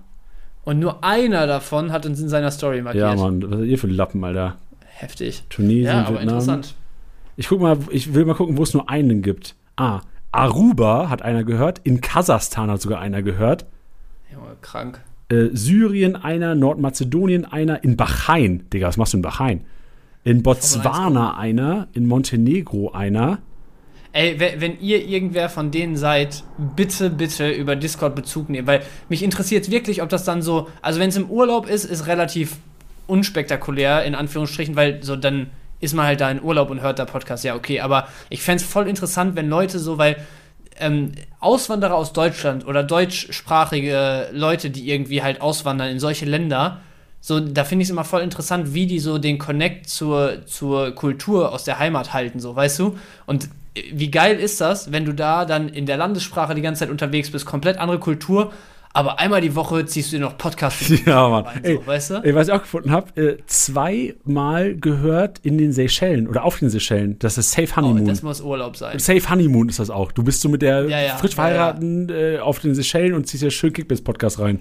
Und 0.63 0.79
nur 0.79 1.03
einer 1.03 1.45
davon 1.45 1.91
hat 1.91 2.05
uns 2.05 2.19
in 2.21 2.29
seiner 2.29 2.49
Story 2.51 2.81
markiert. 2.81 3.03
Ja, 3.03 3.15
Mann, 3.15 3.43
was 3.51 3.59
seid 3.59 3.67
ihr 3.67 3.77
für 3.77 3.87
Lappen, 3.87 4.23
Alter? 4.23 4.55
Heftig. 4.85 5.43
Tunesien, 5.49 5.83
Ja, 5.85 5.99
aber 6.01 6.19
Vietnam. 6.19 6.21
interessant. 6.29 6.75
Ich 7.35 7.47
guck 7.49 7.59
mal, 7.61 7.77
ich 7.91 8.13
will 8.13 8.25
mal 8.25 8.35
gucken, 8.35 8.57
wo 8.57 8.63
es 8.63 8.73
nur 8.73 8.89
einen 8.89 9.21
gibt. 9.21 9.55
Ah, 9.75 10.01
Aruba 10.31 11.09
hat 11.09 11.21
einer 11.21 11.43
gehört, 11.43 11.81
in 11.83 11.99
Kasachstan 12.01 12.71
hat 12.71 12.81
sogar 12.81 12.99
einer 13.01 13.21
gehört, 13.21 13.65
Junge, 14.31 14.55
krank. 14.61 15.01
äh, 15.29 15.49
Syrien 15.51 16.15
einer, 16.15 16.55
Nordmazedonien 16.55 17.45
einer, 17.45 17.83
in 17.83 17.97
Bahrain, 17.97 18.67
Digga, 18.71 18.87
was 18.87 18.97
machst 18.97 19.13
du 19.13 19.17
in 19.17 19.21
Bahrain? 19.21 19.61
In 20.23 20.41
Botswana 20.43 21.37
einer, 21.37 21.87
in 21.93 22.07
Montenegro 22.07 22.91
einer. 22.91 23.39
Ey, 24.13 24.39
we- 24.39 24.53
wenn 24.59 24.79
ihr 24.79 25.05
irgendwer 25.07 25.49
von 25.49 25.71
denen 25.71 25.97
seid, 25.97 26.43
bitte, 26.75 27.09
bitte 27.09 27.49
über 27.49 27.75
Discord 27.75 28.15
Bezug 28.15 28.47
nehmen, 28.49 28.67
weil 28.67 28.81
mich 29.09 29.23
interessiert 29.23 29.69
wirklich, 29.71 30.01
ob 30.01 30.09
das 30.09 30.23
dann 30.23 30.41
so, 30.41 30.69
also 30.81 30.99
wenn 30.99 31.09
es 31.09 31.17
im 31.17 31.29
Urlaub 31.29 31.67
ist, 31.67 31.83
ist 31.85 32.07
relativ 32.07 32.57
unspektakulär, 33.07 34.03
in 34.05 34.15
Anführungsstrichen, 34.15 34.75
weil 34.75 35.03
so 35.03 35.15
dann 35.15 35.47
ist 35.81 35.93
man 35.93 36.05
halt 36.05 36.21
da 36.21 36.31
in 36.31 36.41
Urlaub 36.41 36.69
und 36.69 36.81
hört 36.81 36.99
da 36.99 37.05
Podcast, 37.05 37.43
ja, 37.43 37.55
okay. 37.55 37.81
Aber 37.81 38.07
ich 38.29 38.41
fände 38.41 38.63
es 38.63 38.69
voll 38.69 38.87
interessant, 38.87 39.35
wenn 39.35 39.49
Leute 39.49 39.79
so, 39.79 39.97
weil 39.97 40.15
ähm, 40.79 41.11
Auswanderer 41.41 41.95
aus 41.95 42.13
Deutschland 42.13 42.65
oder 42.65 42.83
deutschsprachige 42.83 44.29
Leute, 44.31 44.69
die 44.69 44.89
irgendwie 44.89 45.21
halt 45.21 45.41
auswandern 45.41 45.89
in 45.89 45.99
solche 45.99 46.25
Länder, 46.25 46.79
so, 47.25 47.39
da 47.39 47.63
finde 47.63 47.83
ich 47.83 47.87
es 47.87 47.91
immer 47.91 48.03
voll 48.03 48.21
interessant, 48.21 48.73
wie 48.73 48.85
die 48.85 48.99
so 48.99 49.17
den 49.17 49.37
Connect 49.37 49.87
zur, 49.87 50.45
zur 50.45 50.91
Kultur 50.91 51.53
aus 51.53 51.63
der 51.63 51.79
Heimat 51.79 52.13
halten, 52.13 52.41
so, 52.41 52.53
weißt 52.53 52.79
du? 52.79 52.97
Und 53.25 53.45
äh, 53.75 53.81
wie 53.93 54.11
geil 54.11 54.37
ist 54.37 54.59
das, 54.59 54.91
wenn 54.91 55.05
du 55.05 55.13
da 55.13 55.45
dann 55.45 55.69
in 55.69 55.85
der 55.85 55.95
Landessprache 55.95 56.53
die 56.53 56.61
ganze 56.61 56.79
Zeit 56.79 56.89
unterwegs 56.89 57.31
bist, 57.31 57.45
komplett 57.45 57.77
andere 57.77 57.99
Kultur, 57.99 58.51
aber 58.95 59.19
einmal 59.19 59.39
die 59.39 59.55
Woche 59.55 59.85
ziehst 59.85 60.11
du 60.11 60.17
dir 60.17 60.21
noch 60.23 60.37
Podcast. 60.37 60.83
Ja, 61.07 61.29
Mann. 61.29 61.45
rein, 61.45 61.63
Ey, 61.63 61.75
so, 61.77 61.87
weißt 61.87 62.09
du? 62.11 62.13
ey, 62.25 62.35
was 62.35 62.49
ich 62.49 62.53
auch 62.53 62.61
gefunden 62.61 62.91
habe, 62.91 63.21
äh, 63.21 63.37
zweimal 63.47 64.75
gehört 64.75 65.39
in 65.43 65.57
den 65.57 65.71
Seychellen 65.71 66.27
oder 66.27 66.43
auf 66.43 66.59
den 66.59 66.69
Seychellen. 66.69 67.17
Das 67.19 67.37
ist 67.37 67.51
Safe 67.51 67.67
Oh, 67.71 67.75
Honeymoon. 67.77 68.05
das 68.05 68.21
muss 68.21 68.41
Urlaub 68.41 68.75
sein. 68.77 68.99
Safe 68.99 69.29
Honeymoon 69.29 69.69
ist 69.69 69.79
das 69.79 69.89
auch. 69.89 70.11
Du 70.11 70.23
bist 70.23 70.41
so 70.41 70.49
mit 70.49 70.61
der 70.61 70.87
Ja, 70.89 71.01
ja, 71.01 71.15
frisch 71.17 71.31
ja, 71.31 71.35
verheirateten 71.35 72.09
Äh, 72.09 72.39
auf 72.39 72.59
den 72.59 72.75
Seychellen 72.75 73.13
und 73.13 73.27
ziehst 73.27 73.43
ja 73.43 73.49
schön 73.49 73.73
Kickbiss-Podcast 73.73 74.39
rein. 74.39 74.59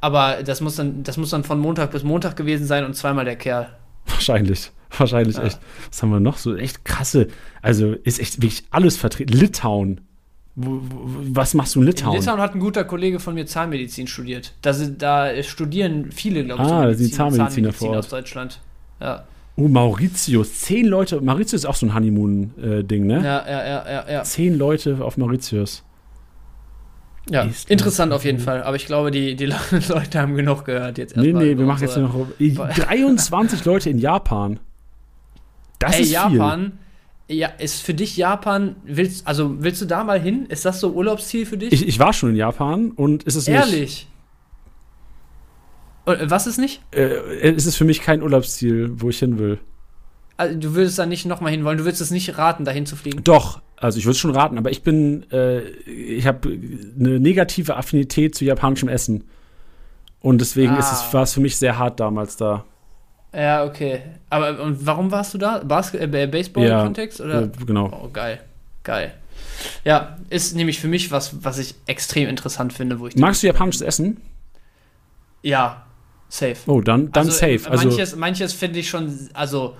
Aber 0.00 0.42
das 0.42 0.60
muss, 0.60 0.76
dann, 0.76 1.02
das 1.02 1.16
muss 1.16 1.30
dann 1.30 1.44
von 1.44 1.58
Montag 1.58 1.90
bis 1.90 2.02
Montag 2.04 2.36
gewesen 2.36 2.66
sein 2.66 2.84
und 2.84 2.94
zweimal 2.94 3.24
der 3.24 3.36
Kerl. 3.36 3.68
Wahrscheinlich. 4.06 4.70
Wahrscheinlich 4.98 5.36
Ja. 5.36 5.44
echt. 5.44 5.58
Was 5.90 6.02
haben 6.02 6.10
wir 6.10 6.20
noch 6.20 6.38
so? 6.38 6.56
Echt 6.56 6.84
krasse. 6.84 7.28
Also 7.62 7.92
ist 8.04 8.18
echt 8.18 8.36
wirklich 8.42 8.64
alles 8.70 8.96
vertreten. 8.96 9.32
Litauen. 9.34 10.00
Was 10.56 11.54
machst 11.54 11.74
du 11.74 11.80
in 11.80 11.86
In 11.86 11.92
Litauen? 11.92 12.16
Litauen 12.18 12.40
hat 12.40 12.54
ein 12.54 12.60
guter 12.60 12.84
Kollege 12.84 13.20
von 13.20 13.34
mir 13.34 13.46
Zahnmedizin 13.46 14.06
studiert. 14.06 14.52
Da, 14.62 14.72
sind, 14.72 15.00
da 15.00 15.30
studieren 15.42 16.10
viele, 16.12 16.44
glaube 16.44 16.62
ich, 16.62 16.68
Ah, 16.68 16.86
da 16.86 16.94
sind 16.94 17.06
Medizin- 17.06 17.16
Zahnmediziner 17.16 17.72
vor 17.72 17.88
Ort. 17.90 17.98
aus 17.98 18.08
Deutschland. 18.08 18.60
Ja. 19.00 19.24
Oh, 19.56 19.68
Mauritius. 19.68 20.60
Zehn 20.60 20.86
Leute. 20.86 21.20
Mauritius 21.20 21.62
ist 21.62 21.66
auch 21.66 21.74
so 21.74 21.86
ein 21.86 21.94
Honeymoon-Ding, 21.94 23.06
ne? 23.06 23.16
Ja, 23.22 23.46
ja, 23.48 23.64
ja, 23.66 23.90
ja, 23.90 24.10
ja. 24.12 24.22
Zehn 24.24 24.56
Leute 24.58 24.98
auf 25.04 25.16
Mauritius. 25.16 25.84
Ja. 27.30 27.42
Ist 27.42 27.70
Interessant 27.70 28.12
auf 28.12 28.24
jeden 28.24 28.40
Fall. 28.40 28.62
Aber 28.62 28.76
ich 28.76 28.86
glaube, 28.86 29.10
die, 29.10 29.36
die 29.36 29.46
Leute 29.88 30.20
haben 30.20 30.34
genug 30.34 30.64
gehört 30.64 30.98
jetzt 30.98 31.16
Nee, 31.16 31.28
erstmal 31.28 31.44
nee, 31.44 31.52
über 31.52 31.60
wir 31.60 31.66
machen 31.66 31.82
jetzt 31.82 31.96
noch 31.96 32.26
23 32.38 33.64
Leute 33.64 33.90
in 33.90 33.98
Japan. 33.98 34.60
Das 35.78 35.96
Ey, 35.96 36.02
ist 36.02 36.10
Japan. 36.12 36.78
Ja, 37.28 37.46
ist 37.46 37.82
für 37.82 37.94
dich 37.94 38.16
Japan, 38.16 38.74
willst, 38.84 39.26
also 39.26 39.62
willst 39.62 39.80
du 39.80 39.86
da 39.86 40.02
mal 40.02 40.20
hin? 40.20 40.46
Ist 40.46 40.64
das 40.64 40.80
so 40.80 40.90
Urlaubsziel 40.92 41.46
für 41.46 41.56
dich? 41.56 41.70
viel. 41.70 41.82
Ich, 41.82 41.88
ich 41.88 41.98
war 42.00 42.12
schon 42.12 42.30
in 42.30 42.36
Japan 42.36 42.90
und 42.90 43.22
ist 43.22 43.36
es 43.36 43.46
nicht. 43.46 43.56
Ehrlich? 43.56 44.08
Äh, 46.06 46.16
was 46.28 46.46
ist 46.48 46.58
nicht? 46.58 46.82
Äh, 46.92 47.52
ist 47.52 47.66
es 47.66 47.76
für 47.76 47.84
mich 47.84 48.00
kein 48.00 48.22
Urlaubsziel, 48.22 48.90
wo 48.96 49.10
ich 49.10 49.20
hin 49.20 49.38
will. 49.38 49.58
Also, 50.36 50.58
du 50.58 50.74
würdest 50.74 50.98
da 50.98 51.06
nicht 51.06 51.26
nochmal 51.26 51.52
hin 51.52 51.64
wollen, 51.64 51.78
du 51.78 51.84
würdest 51.84 52.00
es 52.00 52.10
nicht 52.10 52.36
raten, 52.36 52.64
dahin 52.64 52.86
zu 52.86 52.96
fliegen. 52.96 53.22
Doch, 53.22 53.60
also 53.80 53.98
ich 53.98 54.04
würde 54.04 54.12
es 54.12 54.18
schon 54.18 54.30
raten, 54.34 54.58
aber 54.58 54.70
ich 54.70 54.82
bin, 54.82 55.24
äh, 55.32 55.60
ich 55.60 56.26
habe 56.26 56.48
eine 56.98 57.18
negative 57.18 57.76
Affinität 57.76 58.34
zu 58.34 58.44
japanischem 58.44 58.88
Essen. 58.88 59.24
Und 60.20 60.40
deswegen 60.40 60.76
ist 60.76 60.92
es, 60.92 61.00
Ah. 61.00 61.12
war 61.14 61.22
es 61.22 61.32
für 61.32 61.40
mich 61.40 61.56
sehr 61.56 61.78
hart 61.78 61.98
damals 61.98 62.36
da. 62.36 62.64
Ja, 63.34 63.64
okay. 63.64 64.02
Aber 64.28 64.60
und 64.62 64.84
warum 64.84 65.10
warst 65.10 65.32
du 65.34 65.38
da? 65.38 65.58
Basket 65.64 66.02
äh, 66.02 66.26
Baseball-Kontext? 66.26 67.20
oder? 67.20 67.44
Äh, 67.44 67.50
genau. 67.66 67.90
Oh, 68.04 68.08
geil. 68.12 68.40
Geil. 68.82 69.14
Ja, 69.84 70.16
ist 70.30 70.54
nämlich 70.56 70.78
für 70.80 70.88
mich 70.88 71.10
was, 71.10 71.44
was 71.44 71.58
ich 71.58 71.74
extrem 71.86 72.28
interessant 72.28 72.72
finde, 72.72 72.98
wo 72.98 73.06
ich. 73.06 73.16
Magst 73.16 73.42
du 73.42 73.46
japanisches 73.46 73.82
Essen? 73.82 74.20
Ja, 75.42 75.86
safe. 76.28 76.56
Oh, 76.66 76.80
dann, 76.80 77.12
dann 77.12 77.26
also, 77.26 77.32
safe. 77.38 77.70
Also, 77.70 77.88
manches 77.88 78.16
manches 78.16 78.52
finde 78.52 78.78
ich 78.80 78.88
schon, 78.88 79.30
also 79.32 79.76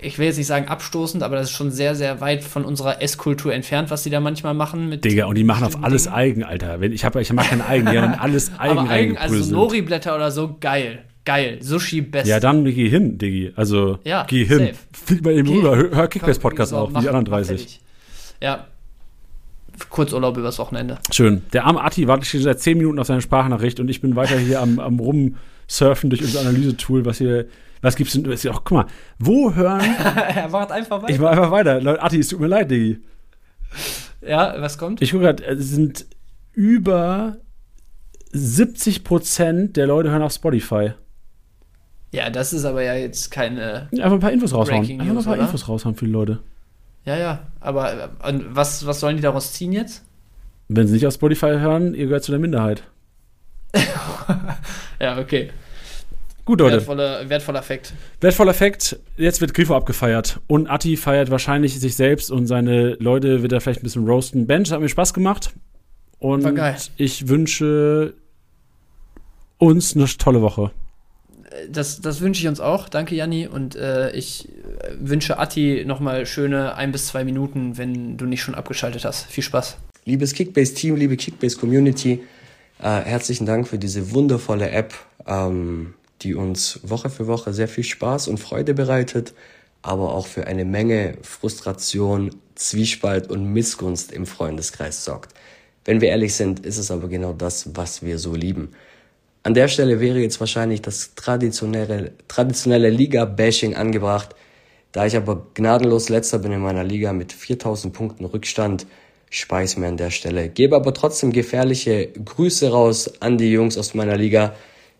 ich 0.00 0.18
will 0.18 0.26
jetzt 0.26 0.38
nicht 0.38 0.46
sagen 0.46 0.68
abstoßend, 0.68 1.22
aber 1.22 1.36
das 1.36 1.50
ist 1.50 1.56
schon 1.56 1.70
sehr, 1.70 1.94
sehr 1.94 2.20
weit 2.20 2.44
von 2.44 2.64
unserer 2.64 3.02
Esskultur 3.02 3.52
entfernt, 3.52 3.90
was 3.90 4.02
die 4.04 4.10
da 4.10 4.20
manchmal 4.20 4.54
machen 4.54 4.88
mit. 4.88 5.04
Digga, 5.04 5.26
und 5.26 5.36
die 5.36 5.44
machen 5.44 5.64
auf 5.64 5.82
alles 5.82 6.04
Dingen. 6.04 6.14
Eigen, 6.16 6.44
Alter. 6.44 6.80
Ich, 6.82 7.04
hab, 7.04 7.16
ich 7.16 7.32
mag 7.32 7.48
keine 7.48 7.66
Eigen, 7.66 7.90
die 7.90 7.98
haben 7.98 8.14
alles 8.14 8.52
Eigen 8.58 8.78
Aber 8.78 8.90
Eigen, 8.90 9.18
also. 9.18 9.52
Nori-Blätter 9.52 10.14
oder 10.14 10.30
so, 10.30 10.56
geil. 10.60 11.00
Geil. 11.24 11.58
Sushi 11.60 12.00
best. 12.00 12.26
Ja, 12.26 12.40
dann 12.40 12.64
geh 12.64 12.88
hin, 12.88 13.16
Diggi. 13.18 13.52
Also, 13.54 13.98
Ja, 14.04 14.24
geh 14.28 14.44
hin. 14.44 14.58
safe. 14.58 14.74
Flieg 14.92 15.24
mal 15.24 15.32
eben 15.32 15.46
Geh. 15.48 15.54
rüber. 15.54 15.76
Hör, 15.76 16.08
Kickbase-Podcast 16.08 16.74
auf, 16.74 16.90
wie 16.90 17.00
die 17.00 17.08
anderen 17.08 17.24
mach 17.24 17.32
30. 17.38 17.58
fertig. 17.60 17.80
Ja. 18.40 18.66
Kurzurlaub 19.88 20.36
übers 20.36 20.58
Wochenende. 20.58 20.98
Schön. 21.12 21.42
Der 21.52 21.64
arme 21.64 21.82
Atti 21.82 22.06
wartet 22.08 22.26
schon 22.26 22.40
seit 22.42 22.60
10 22.60 22.78
Minuten 22.78 22.98
auf 22.98 23.06
seine 23.06 23.20
Sprachnachricht 23.20 23.80
und 23.80 23.88
ich 23.88 24.00
bin 24.00 24.16
weiter 24.16 24.38
hier 24.38 24.60
am, 24.60 24.78
am 24.78 24.98
rumsurfen 24.98 26.10
durch 26.10 26.22
unser 26.22 26.40
Analysetool, 26.40 27.04
was 27.04 27.18
hier, 27.18 27.46
was 27.82 27.96
gibt's 27.96 28.12
denn, 28.14 28.24
ist 28.26 28.44
ja 28.44 28.52
auch, 28.52 28.64
guck 28.64 28.78
mal, 28.78 28.86
wo 29.18 29.54
hören, 29.54 29.80
er 30.34 30.48
macht 30.48 30.72
einfach 30.72 31.06
ich 31.08 31.18
mach 31.18 31.30
einfach 31.32 31.50
weiter. 31.50 31.80
Leute, 31.80 32.02
Atti, 32.02 32.20
es 32.20 32.28
tut 32.28 32.40
mir 32.40 32.46
leid, 32.46 32.70
Diggi. 32.70 33.00
Ja, 34.22 34.54
was 34.60 34.78
kommt? 34.78 35.02
Ich 35.02 35.10
gucke 35.10 35.24
gerade, 35.24 35.44
es 35.44 35.70
sind 35.70 36.06
über 36.52 37.36
70 38.32 39.04
Prozent 39.04 39.76
der 39.76 39.86
Leute 39.86 40.10
hören 40.10 40.22
auf 40.22 40.32
Spotify. 40.32 40.92
Ja, 42.12 42.30
das 42.30 42.52
ist 42.52 42.64
aber 42.64 42.82
ja 42.82 42.94
jetzt 42.94 43.30
keine. 43.30 43.88
Einfach 43.90 44.12
ein 44.12 44.20
paar 44.20 44.32
Infos 44.32 44.54
raushauen. 44.54 45.00
Einfach 45.00 45.16
ein 45.16 45.24
paar 45.24 45.34
oder? 45.34 45.42
Infos 45.42 45.68
raushauen 45.68 45.94
für 45.94 46.04
die 46.04 46.10
Leute. 46.10 46.40
Ja, 47.04 47.16
ja. 47.16 47.46
Aber 47.60 47.92
äh, 47.92 48.08
was, 48.50 48.86
was 48.86 49.00
sollen 49.00 49.16
die 49.16 49.22
daraus 49.22 49.54
ziehen 49.54 49.72
jetzt? 49.72 50.04
Wenn 50.68 50.86
sie 50.86 50.94
nicht 50.94 51.06
auf 51.06 51.14
Spotify 51.14 51.58
hören, 51.58 51.94
ihr 51.94 52.06
gehört 52.06 52.22
zu 52.22 52.32
der 52.32 52.40
Minderheit. 52.40 52.84
Ja, 55.00 55.18
okay. 55.18 55.50
Gut, 56.52 56.60
Leute. 56.60 56.76
Wertvoller, 56.76 57.30
wertvoller 57.30 57.62
Fakt. 57.62 57.94
Wertvoller 58.20 58.52
Fakt, 58.52 58.98
jetzt 59.16 59.40
wird 59.40 59.54
Grifo 59.54 59.74
abgefeiert. 59.74 60.38
Und 60.48 60.66
Atti 60.66 60.98
feiert 60.98 61.30
wahrscheinlich 61.30 61.80
sich 61.80 61.96
selbst 61.96 62.30
und 62.30 62.46
seine 62.46 62.92
Leute 62.96 63.42
wird 63.42 63.52
er 63.52 63.62
vielleicht 63.62 63.80
ein 63.80 63.84
bisschen 63.84 64.06
roasten. 64.06 64.46
Bench 64.46 64.70
hat 64.70 64.82
mir 64.82 64.90
Spaß 64.90 65.14
gemacht. 65.14 65.54
Und 66.18 66.44
War 66.44 66.52
geil. 66.52 66.76
ich 66.98 67.28
wünsche 67.28 68.12
uns 69.56 69.96
eine 69.96 70.04
tolle 70.04 70.42
Woche. 70.42 70.72
Das, 71.70 72.02
das 72.02 72.20
wünsche 72.20 72.42
ich 72.42 72.48
uns 72.48 72.60
auch. 72.60 72.90
Danke, 72.90 73.14
Janni. 73.14 73.46
Und 73.46 73.74
äh, 73.74 74.10
ich 74.10 74.50
wünsche 75.00 75.38
Atti 75.38 75.84
nochmal 75.86 76.26
schöne 76.26 76.74
ein 76.74 76.92
bis 76.92 77.06
zwei 77.06 77.24
Minuten, 77.24 77.78
wenn 77.78 78.18
du 78.18 78.26
nicht 78.26 78.42
schon 78.42 78.54
abgeschaltet 78.54 79.06
hast. 79.06 79.24
Viel 79.24 79.42
Spaß. 79.42 79.78
Liebes 80.04 80.34
Kickbase-Team, 80.34 80.96
liebe 80.96 81.16
Kickbase-Community, 81.16 82.20
äh, 82.82 83.00
herzlichen 83.00 83.46
Dank 83.46 83.68
für 83.68 83.78
diese 83.78 84.12
wundervolle 84.12 84.68
App, 84.68 84.92
ähm, 85.26 85.94
die 86.22 86.34
uns 86.34 86.80
Woche 86.82 87.10
für 87.10 87.26
Woche 87.26 87.52
sehr 87.52 87.68
viel 87.68 87.84
Spaß 87.84 88.28
und 88.28 88.38
Freude 88.38 88.74
bereitet, 88.74 89.34
aber 89.82 90.14
auch 90.14 90.26
für 90.26 90.46
eine 90.46 90.64
Menge 90.64 91.18
Frustration, 91.22 92.30
Zwiespalt 92.54 93.30
und 93.30 93.52
Missgunst 93.52 94.12
im 94.12 94.26
Freundeskreis 94.26 95.04
sorgt. 95.04 95.34
Wenn 95.84 96.00
wir 96.00 96.08
ehrlich 96.08 96.34
sind, 96.34 96.64
ist 96.64 96.78
es 96.78 96.90
aber 96.90 97.08
genau 97.08 97.32
das, 97.32 97.74
was 97.74 98.02
wir 98.02 98.18
so 98.18 98.34
lieben. 98.34 98.70
An 99.42 99.54
der 99.54 99.66
Stelle 99.66 99.98
wäre 99.98 100.20
jetzt 100.20 100.38
wahrscheinlich 100.38 100.82
das 100.82 101.16
traditionelle, 101.16 102.12
traditionelle 102.28 102.90
Liga-Bashing 102.90 103.74
angebracht. 103.74 104.36
Da 104.92 105.06
ich 105.06 105.16
aber 105.16 105.48
gnadenlos 105.54 106.08
letzter 106.08 106.38
bin 106.38 106.52
in 106.52 106.60
meiner 106.60 106.84
Liga 106.84 107.12
mit 107.12 107.32
4000 107.32 107.92
Punkten 107.92 108.24
Rückstand, 108.24 108.86
speis 109.30 109.76
mir 109.76 109.88
an 109.88 109.96
der 109.96 110.10
Stelle. 110.10 110.48
Gebe 110.48 110.76
aber 110.76 110.94
trotzdem 110.94 111.32
gefährliche 111.32 112.08
Grüße 112.08 112.70
raus 112.70 113.20
an 113.20 113.38
die 113.38 113.50
Jungs 113.50 113.76
aus 113.76 113.94
meiner 113.94 114.16
Liga. 114.16 114.54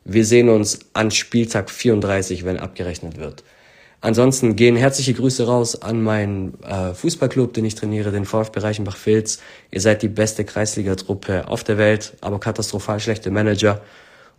Wir 0.04 0.24
sehen 0.24 0.48
uns 0.48 0.80
an 0.92 1.10
Spieltag 1.10 1.70
34, 1.70 2.44
wenn 2.44 2.58
abgerechnet 2.58 3.18
wird. 3.18 3.44
Ansonsten 4.00 4.56
gehen 4.56 4.74
herzliche 4.74 5.14
Grüße 5.14 5.46
raus 5.46 5.80
an 5.80 6.02
meinen 6.02 6.60
äh, 6.64 6.92
Fußballclub, 6.92 7.54
den 7.54 7.64
ich 7.64 7.76
trainiere, 7.76 8.10
den 8.10 8.24
VfB 8.24 8.58
Reichenbach-Filz. 8.58 9.38
Ihr 9.70 9.80
seid 9.80 10.02
die 10.02 10.08
beste 10.08 10.44
Kreisliga-Truppe 10.44 11.46
auf 11.46 11.62
der 11.62 11.78
Welt, 11.78 12.14
aber 12.20 12.40
katastrophal 12.40 12.98
schlechte 12.98 13.30
Manager. 13.30 13.80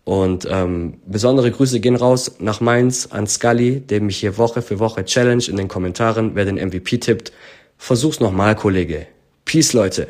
Und 0.03 0.45
ähm, 0.51 0.95
besondere 1.05 1.49
Grüße 1.49 1.79
gehen 1.79 1.95
raus 1.95 2.35
nach 2.39 2.59
Mainz 2.59 3.07
an 3.09 3.25
Scully, 3.25 3.79
der 3.79 4.01
mich 4.01 4.17
hier 4.17 4.37
Woche 4.37 4.61
für 4.61 4.79
Woche 4.79 5.05
challenge 5.05 5.45
in 5.47 5.55
den 5.55 5.69
Kommentaren, 5.69 6.35
wer 6.35 6.43
den 6.43 6.55
MVP 6.55 6.97
tippt. 6.97 7.31
Versuch's 7.77 8.19
nochmal, 8.19 8.55
Kollege. 8.55 9.07
Peace, 9.45 9.71
Leute. 9.71 10.09